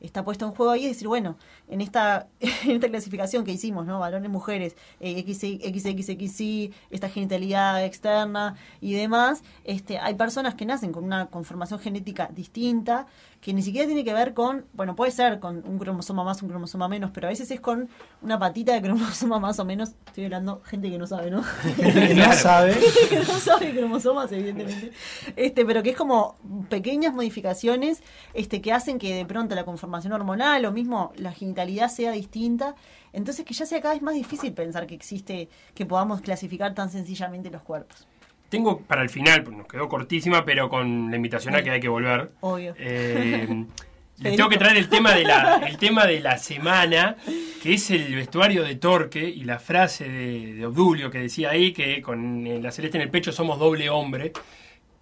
está 0.00 0.24
puesto 0.24 0.44
en 0.46 0.52
juego 0.52 0.72
ahí 0.72 0.84
es 0.84 0.92
decir, 0.92 1.08
bueno, 1.08 1.36
en 1.68 1.80
esta, 1.80 2.28
en 2.40 2.72
esta 2.72 2.88
clasificación 2.88 3.44
que 3.44 3.52
hicimos, 3.52 3.86
¿no? 3.86 3.98
Varones, 3.98 4.30
mujeres, 4.30 4.76
eh, 5.00 5.22
XY, 5.26 5.60
XXXY, 5.64 6.72
esta 6.90 7.08
genitalidad 7.08 7.84
externa 7.84 8.56
y 8.80 8.94
demás, 8.94 9.42
este, 9.64 9.98
hay 9.98 10.14
personas 10.14 10.54
que 10.54 10.66
nacen 10.66 10.92
con 10.92 11.04
una 11.04 11.26
conformación 11.26 11.80
genética 11.80 12.28
distinta, 12.32 13.06
que 13.40 13.52
ni 13.52 13.62
siquiera 13.62 13.86
tiene 13.86 14.04
que 14.04 14.12
ver 14.12 14.34
con, 14.34 14.64
bueno, 14.72 14.96
puede 14.96 15.12
ser 15.12 15.38
con 15.40 15.62
un 15.66 15.78
cromosoma 15.78 16.24
más, 16.24 16.42
un 16.42 16.48
cromosoma 16.48 16.88
menos, 16.88 17.10
pero 17.12 17.28
a 17.28 17.30
veces 17.30 17.50
es 17.50 17.60
con 17.60 17.88
una 18.22 18.38
patita 18.38 18.72
de 18.72 18.82
cromosoma 18.82 19.38
más 19.38 19.58
o 19.58 19.64
menos. 19.64 19.90
Estoy 20.06 20.24
hablando 20.24 20.62
gente 20.64 20.90
que 20.90 20.98
no 20.98 21.06
sabe, 21.06 21.30
¿no? 21.30 21.42
Que 21.76 22.14
no 22.14 22.32
sabe. 22.32 22.76
que 23.08 23.18
no 23.18 23.38
sabe 23.38 23.72
cromosomas, 23.72 24.32
evidentemente. 24.32 24.92
Este, 25.36 25.64
pero 25.64 25.82
que 25.82 25.90
es 25.90 25.96
como 25.96 26.36
pequeñas 26.68 27.14
modificaciones 27.14 28.02
este, 28.34 28.60
que 28.60 28.72
hacen 28.72 28.98
que 28.98 29.14
de 29.14 29.24
pronto 29.24 29.54
la 29.54 29.64
conformación 29.64 29.85
hormonal 30.12 30.64
o 30.64 30.72
mismo 30.72 31.12
la 31.16 31.32
genitalidad 31.32 31.88
sea 31.88 32.12
distinta. 32.12 32.74
Entonces 33.12 33.44
que 33.44 33.54
ya 33.54 33.66
sea 33.66 33.80
cada 33.80 33.94
vez 33.94 34.02
más 34.02 34.14
difícil 34.14 34.52
pensar 34.52 34.86
que 34.86 34.94
existe, 34.94 35.48
que 35.74 35.86
podamos 35.86 36.20
clasificar 36.20 36.74
tan 36.74 36.90
sencillamente 36.90 37.50
los 37.50 37.62
cuerpos. 37.62 38.06
Tengo 38.48 38.80
para 38.80 39.02
el 39.02 39.10
final, 39.10 39.42
pues 39.42 39.56
nos 39.56 39.66
quedó 39.66 39.88
cortísima, 39.88 40.44
pero 40.44 40.68
con 40.68 41.10
la 41.10 41.16
invitación 41.16 41.56
a 41.56 41.62
que 41.62 41.70
hay 41.70 41.80
que 41.80 41.88
volver. 41.88 42.30
Obvio. 42.40 42.74
Eh, 42.78 43.66
les 44.18 44.36
tengo 44.36 44.48
que 44.48 44.56
traer 44.56 44.76
el 44.76 44.88
tema, 44.88 45.14
de 45.14 45.24
la, 45.24 45.56
el 45.66 45.76
tema 45.78 46.06
de 46.06 46.20
la 46.20 46.38
semana, 46.38 47.16
que 47.62 47.74
es 47.74 47.90
el 47.90 48.14
vestuario 48.14 48.62
de 48.62 48.76
Torque 48.76 49.28
y 49.28 49.44
la 49.44 49.58
frase 49.58 50.08
de, 50.08 50.54
de 50.54 50.66
Obdulio 50.66 51.10
que 51.10 51.18
decía 51.18 51.50
ahí 51.50 51.72
que 51.72 52.00
con 52.02 52.46
eh, 52.46 52.60
la 52.60 52.70
celeste 52.70 52.98
en 52.98 53.02
el 53.02 53.10
pecho 53.10 53.32
somos 53.32 53.58
doble 53.58 53.90
hombre, 53.90 54.32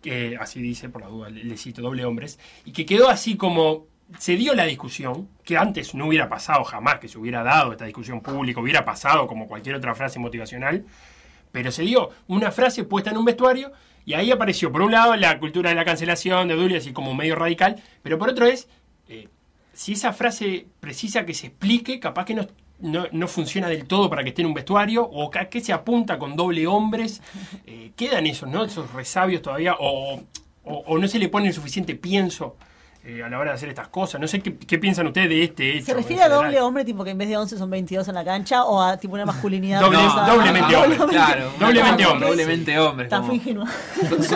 que 0.01 0.37
así 0.39 0.61
dice, 0.61 0.89
por 0.89 1.03
la 1.03 1.09
duda 1.09 1.31
le 1.31 1.57
cito, 1.57 1.83
doble 1.83 2.05
hombres, 2.05 2.39
y 2.65 2.73
que 2.73 2.85
quedó 2.85 3.09
así 3.09 3.37
como 3.37 3.87
se 4.19 4.37
dio 4.37 4.55
la 4.55 4.65
discusión, 4.65 5.29
que 5.45 5.57
antes 5.57 5.95
no 5.95 6.07
hubiera 6.07 6.29
pasado 6.29 6.63
jamás, 6.65 6.99
que 6.99 7.09
se 7.09 7.19
hubiera 7.19 7.43
dado 7.43 7.73
esta 7.73 7.85
discusión 7.87 8.21
pública, 8.21 8.61
hubiera 8.61 8.85
pasado 8.85 9.27
como 9.27 9.49
cualquier 9.49 9.75
otra 9.77 9.95
frase 9.95 10.19
motivacional, 10.19 10.85
pero 11.53 11.71
se 11.73 11.83
dio 11.83 12.11
una 12.29 12.51
frase 12.51 12.85
puesta 12.85 13.11
en 13.11 13.17
un 13.17 13.25
vestuario 13.25 13.73
y 14.07 14.15
ahí 14.15 14.31
apareció, 14.31 14.71
por 14.71 14.83
un 14.83 14.93
lado, 14.93 15.17
la 15.17 15.39
cultura 15.39 15.71
de 15.71 15.77
la 15.77 15.85
cancelación 15.85 16.49
de 16.49 16.55
Obdulio, 16.55 16.79
así 16.79 16.93
como 16.93 17.15
medio 17.15 17.35
radical, 17.37 17.83
pero 18.03 18.19
por 18.19 18.29
otro 18.29 18.47
es, 18.47 18.69
eh, 19.09 19.29
si 19.73 19.93
esa 19.93 20.13
frase 20.13 20.67
precisa 20.81 21.25
que 21.25 21.33
se 21.35 21.47
explique, 21.49 21.99
capaz 21.99 22.27
que 22.27 22.35
no, 22.35 22.47
no, 22.81 23.07
no 23.13 23.27
funciona 23.29 23.69
del 23.69 23.87
todo 23.87 24.11
para 24.11 24.23
que 24.23 24.29
esté 24.31 24.43
en 24.43 24.49
un 24.49 24.55
vestuario, 24.55 25.05
o 25.05 25.31
a 25.35 25.45
qué 25.47 25.61
se 25.61 25.73
apunta 25.73 26.19
con 26.19 26.37
doble 26.37 26.67
hombres, 26.67 27.23
eh, 27.67 27.93
quedan 27.97 28.27
esos, 28.27 28.49
¿no? 28.49 28.65
Esos 28.65 28.93
resabios 28.93 29.41
todavía, 29.43 29.75
o, 29.81 30.21
o- 30.65 30.85
o 30.87 30.99
no 30.99 31.09
se 31.09 31.19
le 31.19 31.29
pone 31.29 31.49
el 31.49 31.55
suficiente 31.55 31.95
pienso 31.95 32.57
eh, 33.05 33.23
a 33.23 33.29
la 33.29 33.39
hora 33.39 33.51
de 33.51 33.57
hacer 33.57 33.69
estas 33.69 33.89
cosas. 33.89 34.21
No 34.21 34.27
sé 34.29 34.41
qué, 34.41 34.57
qué 34.57 34.79
piensan 34.79 35.07
ustedes 35.07 35.29
de 35.29 35.45
este 35.45 35.77
hecho. 35.77 35.87
¿Se 35.87 35.95
refiere 35.95 36.23
a 36.23 36.25
general. 36.27 36.45
doble 36.47 36.61
hombre, 36.61 36.85
tipo 36.85 37.05
que 37.05 37.11
en 37.11 37.19
vez 37.19 37.29
de 37.29 37.37
11 37.37 37.59
son 37.59 37.69
22 37.71 38.09
en 38.09 38.15
la 38.15 38.25
cancha, 38.25 38.65
o 38.65 38.81
a 38.81 38.97
tipo 38.97 39.15
una 39.15 39.27
masculinidad? 39.27 39.81
Doble- 39.81 39.99
precisa? 39.99 40.27
doblemente 40.27 40.77
hombre, 40.77 40.97
Claro, 41.17 41.51
Doblemente 41.61 42.07
hombre. 42.07 42.29
Doblemente 42.29 42.79
hombre. 42.79 43.05
Está 43.05 43.23
ingenua. 43.33 43.71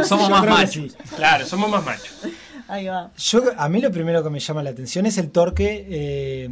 somos 0.04 0.28
más 0.30 0.44
machos. 0.46 0.72
sí. 0.72 0.92
Claro, 1.16 1.46
somos 1.46 1.70
más 1.70 1.84
machos. 1.84 2.10
Ahí 2.68 2.86
va. 2.86 3.10
Yo, 3.16 3.42
a 3.56 3.68
mí 3.70 3.80
lo 3.80 3.90
primero 3.90 4.22
que 4.22 4.28
me 4.30 4.40
llama 4.40 4.62
la 4.62 4.70
atención 4.70 5.06
es 5.06 5.16
el 5.16 5.30
torque 5.30 5.86
eh, 5.88 6.50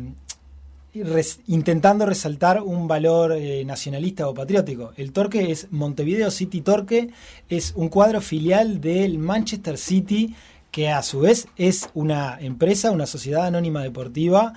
res- 0.94 1.40
intentando 1.46 2.06
resaltar 2.06 2.62
un 2.62 2.88
valor 2.88 3.32
eh, 3.32 3.62
nacionalista 3.66 4.26
o 4.26 4.32
patriótico. 4.32 4.92
El 4.96 5.12
torque 5.12 5.50
es 5.50 5.68
Montevideo 5.70 6.30
City 6.30 6.62
Torque, 6.62 7.10
es 7.50 7.72
un 7.76 7.88
cuadro 7.90 8.22
filial 8.22 8.80
del 8.80 9.18
Manchester 9.18 9.76
City 9.76 10.34
que 10.76 10.90
a 10.90 11.02
su 11.02 11.20
vez 11.20 11.48
es 11.56 11.88
una 11.94 12.36
empresa, 12.38 12.90
una 12.90 13.06
sociedad 13.06 13.46
anónima 13.46 13.82
deportiva 13.82 14.52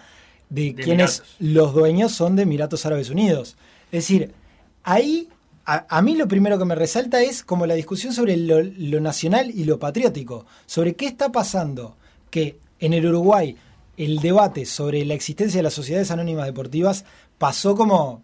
de, 0.49 0.73
De 0.73 0.83
quienes 0.83 1.19
Emiratos. 1.19 1.35
los 1.39 1.73
dueños 1.73 2.11
son 2.11 2.35
de 2.35 2.41
Emiratos 2.43 2.85
Árabes 2.85 3.09
Unidos. 3.09 3.55
Es 3.85 4.03
decir, 4.03 4.33
ahí 4.83 5.29
a, 5.65 5.85
a 5.87 6.01
mí 6.01 6.17
lo 6.17 6.27
primero 6.27 6.59
que 6.59 6.65
me 6.65 6.75
resalta 6.75 7.21
es 7.21 7.41
como 7.41 7.65
la 7.65 7.75
discusión 7.75 8.11
sobre 8.11 8.35
lo, 8.35 8.61
lo 8.61 8.99
nacional 8.99 9.49
y 9.49 9.63
lo 9.63 9.79
patriótico, 9.79 10.45
sobre 10.65 10.93
qué 10.93 11.05
está 11.05 11.31
pasando 11.31 11.95
que 12.29 12.59
en 12.81 12.91
el 12.91 13.05
Uruguay 13.05 13.55
el 13.95 14.19
debate 14.19 14.65
sobre 14.65 15.05
la 15.05 15.13
existencia 15.13 15.59
de 15.59 15.63
las 15.63 15.73
sociedades 15.73 16.11
anónimas 16.11 16.47
deportivas 16.47 17.05
pasó 17.37 17.75
como 17.77 18.23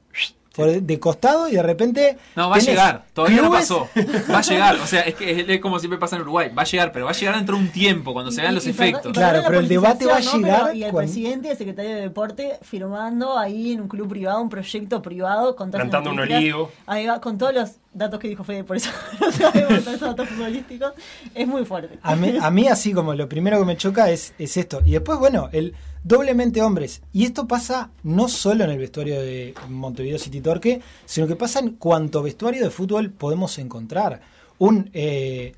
por- 0.56 0.82
de 0.82 1.00
costado 1.00 1.48
y 1.50 1.54
de 1.54 1.64
repente... 1.64 2.18
No, 2.36 2.50
va 2.50 2.56
a 2.56 2.60
llegar, 2.60 3.04
todavía 3.14 3.42
no 3.42 3.52
pasó. 3.52 3.88
Va 4.32 4.40
a 4.40 4.42
llegar, 4.42 4.76
o 4.78 4.88
sea, 4.88 5.02
es 5.02 5.16
que 5.16 5.32
es, 5.42 5.50
es 5.50 5.60
como 5.62 5.80
siempre 5.80 6.00
pasa 6.00 6.16
en 6.16 6.22
Uruguay, 6.24 6.50
va 6.58 6.62
a 6.62 6.66
llegar, 6.66 6.92
pero 6.92 7.06
va 7.06 7.12
a 7.12 7.14
llegar 7.14 7.36
dentro 7.36 7.56
de 7.58 7.62
un 7.64 7.70
tiempo, 7.70 8.14
cuando 8.14 8.32
se 8.32 8.42
vean 8.42 8.54
y- 8.54 8.56
los 8.56 8.66
y 8.68 8.70
efectos. 8.72 9.12
perdón- 9.12 9.14
Claro, 9.14 9.44
pero 9.48 9.60
el 9.60 9.68
debate 9.68 10.06
va 10.06 10.18
a 10.18 10.20
llegar 10.20 10.62
Pero- 10.66 10.74
y 10.76 10.84
el 10.84 10.92
cuando- 10.92 11.12
presidente 11.12 11.48
y 11.48 11.52
el 11.52 11.58
secretario 11.58 11.96
de 11.96 12.02
Deporte 12.02 12.60
firmando 12.62 13.38
ahí 13.38 13.74
en 13.74 13.82
un 13.82 13.88
club 13.88 14.08
privado, 14.10 14.42
un 14.42 14.50
proyecto 14.50 15.02
privado, 15.02 15.56
con 15.56 15.70
todas 15.72 15.86
las 15.86 15.90
Plantando 15.92 16.12
un 16.12 16.20
olivo. 16.32 16.72
Ahí 16.88 17.06
va, 17.06 17.20
con 17.22 17.38
todos 17.38 17.54
los 17.54 17.72
datos 17.96 18.20
que 18.20 18.28
dijo 18.28 18.44
Fede, 18.44 18.64
por 18.64 18.78
eso 18.78 18.90
no 19.20 19.32
sabemos 19.32 19.80
esos 19.80 20.00
datos 20.02 20.30
futbolísticos. 20.30 20.94
Es 21.34 21.48
muy 21.48 21.66
fuerte. 21.66 21.98
A 22.04 22.16
mí, 22.16 22.34
a 22.40 22.52
mí 22.52 22.68
así 22.68 22.94
como 22.94 23.14
lo 23.14 23.28
primero 23.28 23.58
que 23.60 23.66
me 23.66 23.78
choca 23.78 24.10
es, 24.12 24.34
es 24.38 24.58
esto. 24.58 24.82
Y 24.86 24.92
después, 24.92 25.18
bueno, 25.18 25.50
el 25.52 25.74
doblemente 26.04 26.62
hombres. 26.62 27.02
Y 27.14 27.26
esto 27.26 27.48
pasa 27.48 27.90
no 28.04 28.28
solo 28.28 28.64
en 28.64 28.70
el 28.70 28.78
vestuario 28.78 29.20
de 29.20 29.56
Montevideo 29.70 30.20
City 30.20 30.42
Torque, 30.42 30.82
sino 31.06 31.26
que 31.26 31.36
pasa 31.36 31.60
en 31.60 31.72
cuanto 31.72 32.22
vestuario 32.22 32.64
de 32.64 32.70
fútbol 32.70 33.10
podemos 33.10 33.58
encontrar. 33.58 34.22
Un 34.60 34.90
eh, 34.94 35.54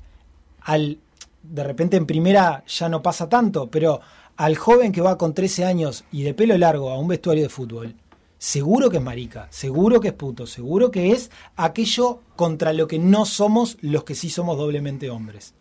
al 0.62 0.98
de 1.42 1.64
repente 1.64 1.96
en 1.96 2.06
primera 2.06 2.64
ya 2.66 2.88
no 2.88 3.02
pasa 3.02 3.28
tanto, 3.28 3.70
pero 3.70 4.00
al 4.36 4.56
joven 4.56 4.92
que 4.92 5.00
va 5.00 5.18
con 5.18 5.34
13 5.34 5.64
años 5.64 6.04
y 6.12 6.22
de 6.22 6.34
pelo 6.34 6.56
largo 6.56 6.90
a 6.90 6.98
un 6.98 7.08
vestuario 7.08 7.44
de 7.44 7.48
fútbol, 7.48 7.94
seguro 8.38 8.90
que 8.90 8.98
es 8.98 9.02
marica, 9.02 9.48
seguro 9.50 10.00
que 10.00 10.08
es 10.08 10.14
puto, 10.14 10.46
seguro 10.46 10.90
que 10.90 11.12
es 11.12 11.30
aquello 11.56 12.20
contra 12.36 12.72
lo 12.72 12.86
que 12.86 12.98
no 12.98 13.26
somos 13.26 13.76
los 13.80 14.04
que 14.04 14.14
sí 14.14 14.30
somos 14.30 14.56
doblemente 14.56 15.10
hombres 15.10 15.54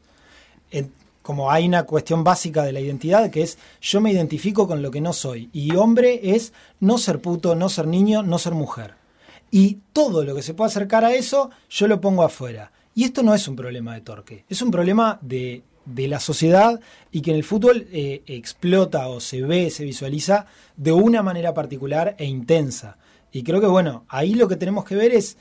como 1.27 1.51
hay 1.51 1.67
una 1.67 1.83
cuestión 1.83 2.23
básica 2.23 2.63
de 2.63 2.71
la 2.71 2.79
identidad 2.79 3.29
que 3.29 3.41
es 3.41 3.57
yo 3.81 3.99
me 3.99 4.13
identifico 4.13 4.65
con 4.65 4.81
lo 4.81 4.89
que 4.91 5.01
no 5.01 5.11
soy 5.11 5.49
y 5.51 5.75
hombre 5.75 6.21
es 6.23 6.53
no 6.79 6.97
ser 6.97 7.19
puto, 7.19 7.53
no 7.53 7.67
ser 7.67 7.85
niño, 7.85 8.23
no 8.23 8.39
ser 8.39 8.53
mujer. 8.53 8.93
Y 9.51 9.79
todo 9.91 10.23
lo 10.23 10.33
que 10.33 10.41
se 10.41 10.53
pueda 10.53 10.69
acercar 10.69 11.03
a 11.03 11.13
eso 11.13 11.49
yo 11.69 11.89
lo 11.89 11.99
pongo 11.99 12.23
afuera. 12.23 12.71
Y 12.95 13.03
esto 13.03 13.23
no 13.23 13.35
es 13.35 13.45
un 13.45 13.57
problema 13.57 13.93
de 13.93 14.01
torque, 14.01 14.45
es 14.47 14.61
un 14.61 14.71
problema 14.71 15.19
de, 15.21 15.63
de 15.87 16.07
la 16.07 16.19
sociedad 16.19 16.79
y 17.11 17.21
que 17.21 17.31
en 17.31 17.37
el 17.37 17.43
fútbol 17.43 17.87
eh, 17.91 18.23
explota 18.27 19.07
o 19.07 19.19
se 19.19 19.41
ve, 19.41 19.69
se 19.69 19.83
visualiza 19.83 20.45
de 20.75 20.91
una 20.91 21.23
manera 21.23 21.53
particular 21.53 22.15
e 22.17 22.25
intensa. 22.25 22.97
Y 23.31 23.43
creo 23.43 23.59
que 23.59 23.67
bueno, 23.67 24.05
ahí 24.09 24.33
lo 24.35 24.47
que 24.47 24.55
tenemos 24.55 24.85
que 24.85 24.95
ver 24.95 25.11
es 25.11 25.37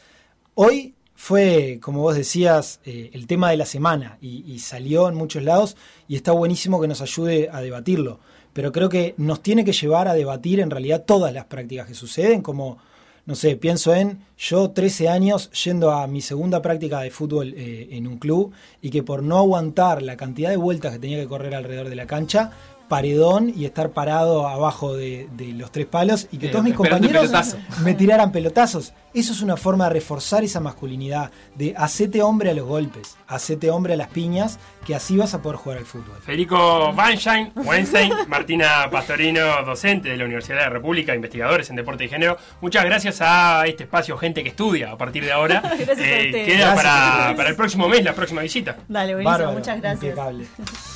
Hoy 0.58 0.94
fue, 1.14 1.80
como 1.82 2.00
vos 2.00 2.16
decías, 2.16 2.80
eh, 2.86 3.10
el 3.12 3.26
tema 3.26 3.50
de 3.50 3.58
la 3.58 3.66
semana 3.66 4.16
y, 4.22 4.42
y 4.50 4.60
salió 4.60 5.06
en 5.06 5.14
muchos 5.14 5.42
lados 5.42 5.76
y 6.08 6.16
está 6.16 6.32
buenísimo 6.32 6.80
que 6.80 6.88
nos 6.88 7.02
ayude 7.02 7.50
a 7.52 7.60
debatirlo. 7.60 8.20
Pero 8.54 8.72
creo 8.72 8.88
que 8.88 9.14
nos 9.18 9.42
tiene 9.42 9.66
que 9.66 9.72
llevar 9.72 10.08
a 10.08 10.14
debatir 10.14 10.60
en 10.60 10.70
realidad 10.70 11.04
todas 11.06 11.34
las 11.34 11.44
prácticas 11.44 11.86
que 11.86 11.92
suceden, 11.92 12.40
como, 12.40 12.78
no 13.26 13.34
sé, 13.34 13.56
pienso 13.56 13.92
en 13.92 14.20
yo 14.38 14.70
13 14.70 15.08
años 15.08 15.50
yendo 15.64 15.90
a 15.90 16.06
mi 16.06 16.20
segunda 16.20 16.62
práctica 16.62 17.00
de 17.00 17.10
fútbol 17.10 17.54
eh, 17.56 17.88
en 17.90 18.06
un 18.06 18.18
club 18.18 18.52
y 18.80 18.90
que 18.90 19.02
por 19.02 19.24
no 19.24 19.38
aguantar 19.38 20.00
la 20.02 20.16
cantidad 20.16 20.50
de 20.50 20.56
vueltas 20.56 20.92
que 20.92 21.00
tenía 21.00 21.18
que 21.18 21.26
correr 21.26 21.56
alrededor 21.56 21.88
de 21.88 21.96
la 21.96 22.06
cancha, 22.06 22.52
paredón 22.88 23.52
y 23.54 23.64
estar 23.64 23.90
parado 23.90 24.46
abajo 24.48 24.94
de, 24.94 25.28
de 25.32 25.48
los 25.52 25.70
tres 25.72 25.86
palos 25.86 26.28
y 26.30 26.38
que 26.38 26.46
Eh, 26.46 26.50
todos 26.50 26.64
mis 26.64 26.74
compañeros 26.74 27.22
pelotazo. 27.26 27.56
me 27.82 27.94
tiraran 27.94 28.32
pelotazos. 28.32 28.92
Eso 29.14 29.32
es 29.32 29.40
una 29.40 29.56
forma 29.56 29.84
de 29.84 29.90
reforzar 29.94 30.44
esa 30.44 30.60
masculinidad, 30.60 31.30
de 31.54 31.74
hacete 31.76 32.20
hombre 32.22 32.50
a 32.50 32.54
los 32.54 32.66
golpes, 32.66 33.16
hacete 33.26 33.70
hombre 33.70 33.94
a 33.94 33.96
las 33.96 34.08
piñas, 34.08 34.58
que 34.86 34.94
así 34.94 35.16
vas 35.16 35.32
a 35.32 35.40
poder 35.40 35.56
jugar 35.56 35.78
al 35.78 35.86
fútbol. 35.86 36.18
Federico 36.20 36.90
Weinstein, 36.90 37.50
Weinstein, 37.56 38.12
Martina 38.28 38.88
Pastorino, 38.90 39.40
docente 39.64 40.10
de 40.10 40.16
la 40.18 40.24
Universidad 40.26 40.56
de 40.58 40.62
la 40.64 40.68
República, 40.70 41.14
investigadores 41.14 41.70
en 41.70 41.76
deporte 41.76 42.04
y 42.04 42.08
género. 42.08 42.36
Muchas 42.60 42.84
gracias 42.84 43.18
a 43.22 43.64
este 43.66 43.84
espacio 43.84 44.18
Gente 44.18 44.42
que 44.42 44.50
Estudia 44.50 44.92
a 44.92 44.98
partir 44.98 45.24
de 45.24 45.32
ahora. 45.32 45.62
Eh, 45.64 45.76
Gracias 45.86 45.88
a 45.88 45.92
ustedes. 46.02 46.46
queda 46.46 46.74
Gracias. 46.74 46.84
para, 46.84 47.36
para 47.36 47.48
el 47.48 47.56
próximo 47.56 47.88
mes, 47.88 48.04
la 48.04 48.12
próxima 48.14 48.42
visita. 48.42 48.76
Dale, 48.86 49.14
buenísimo, 49.14 49.30
Bárbaro, 49.38 49.58
muchas 49.58 49.80
gracias. 49.80 50.02
impecable. 50.04 50.46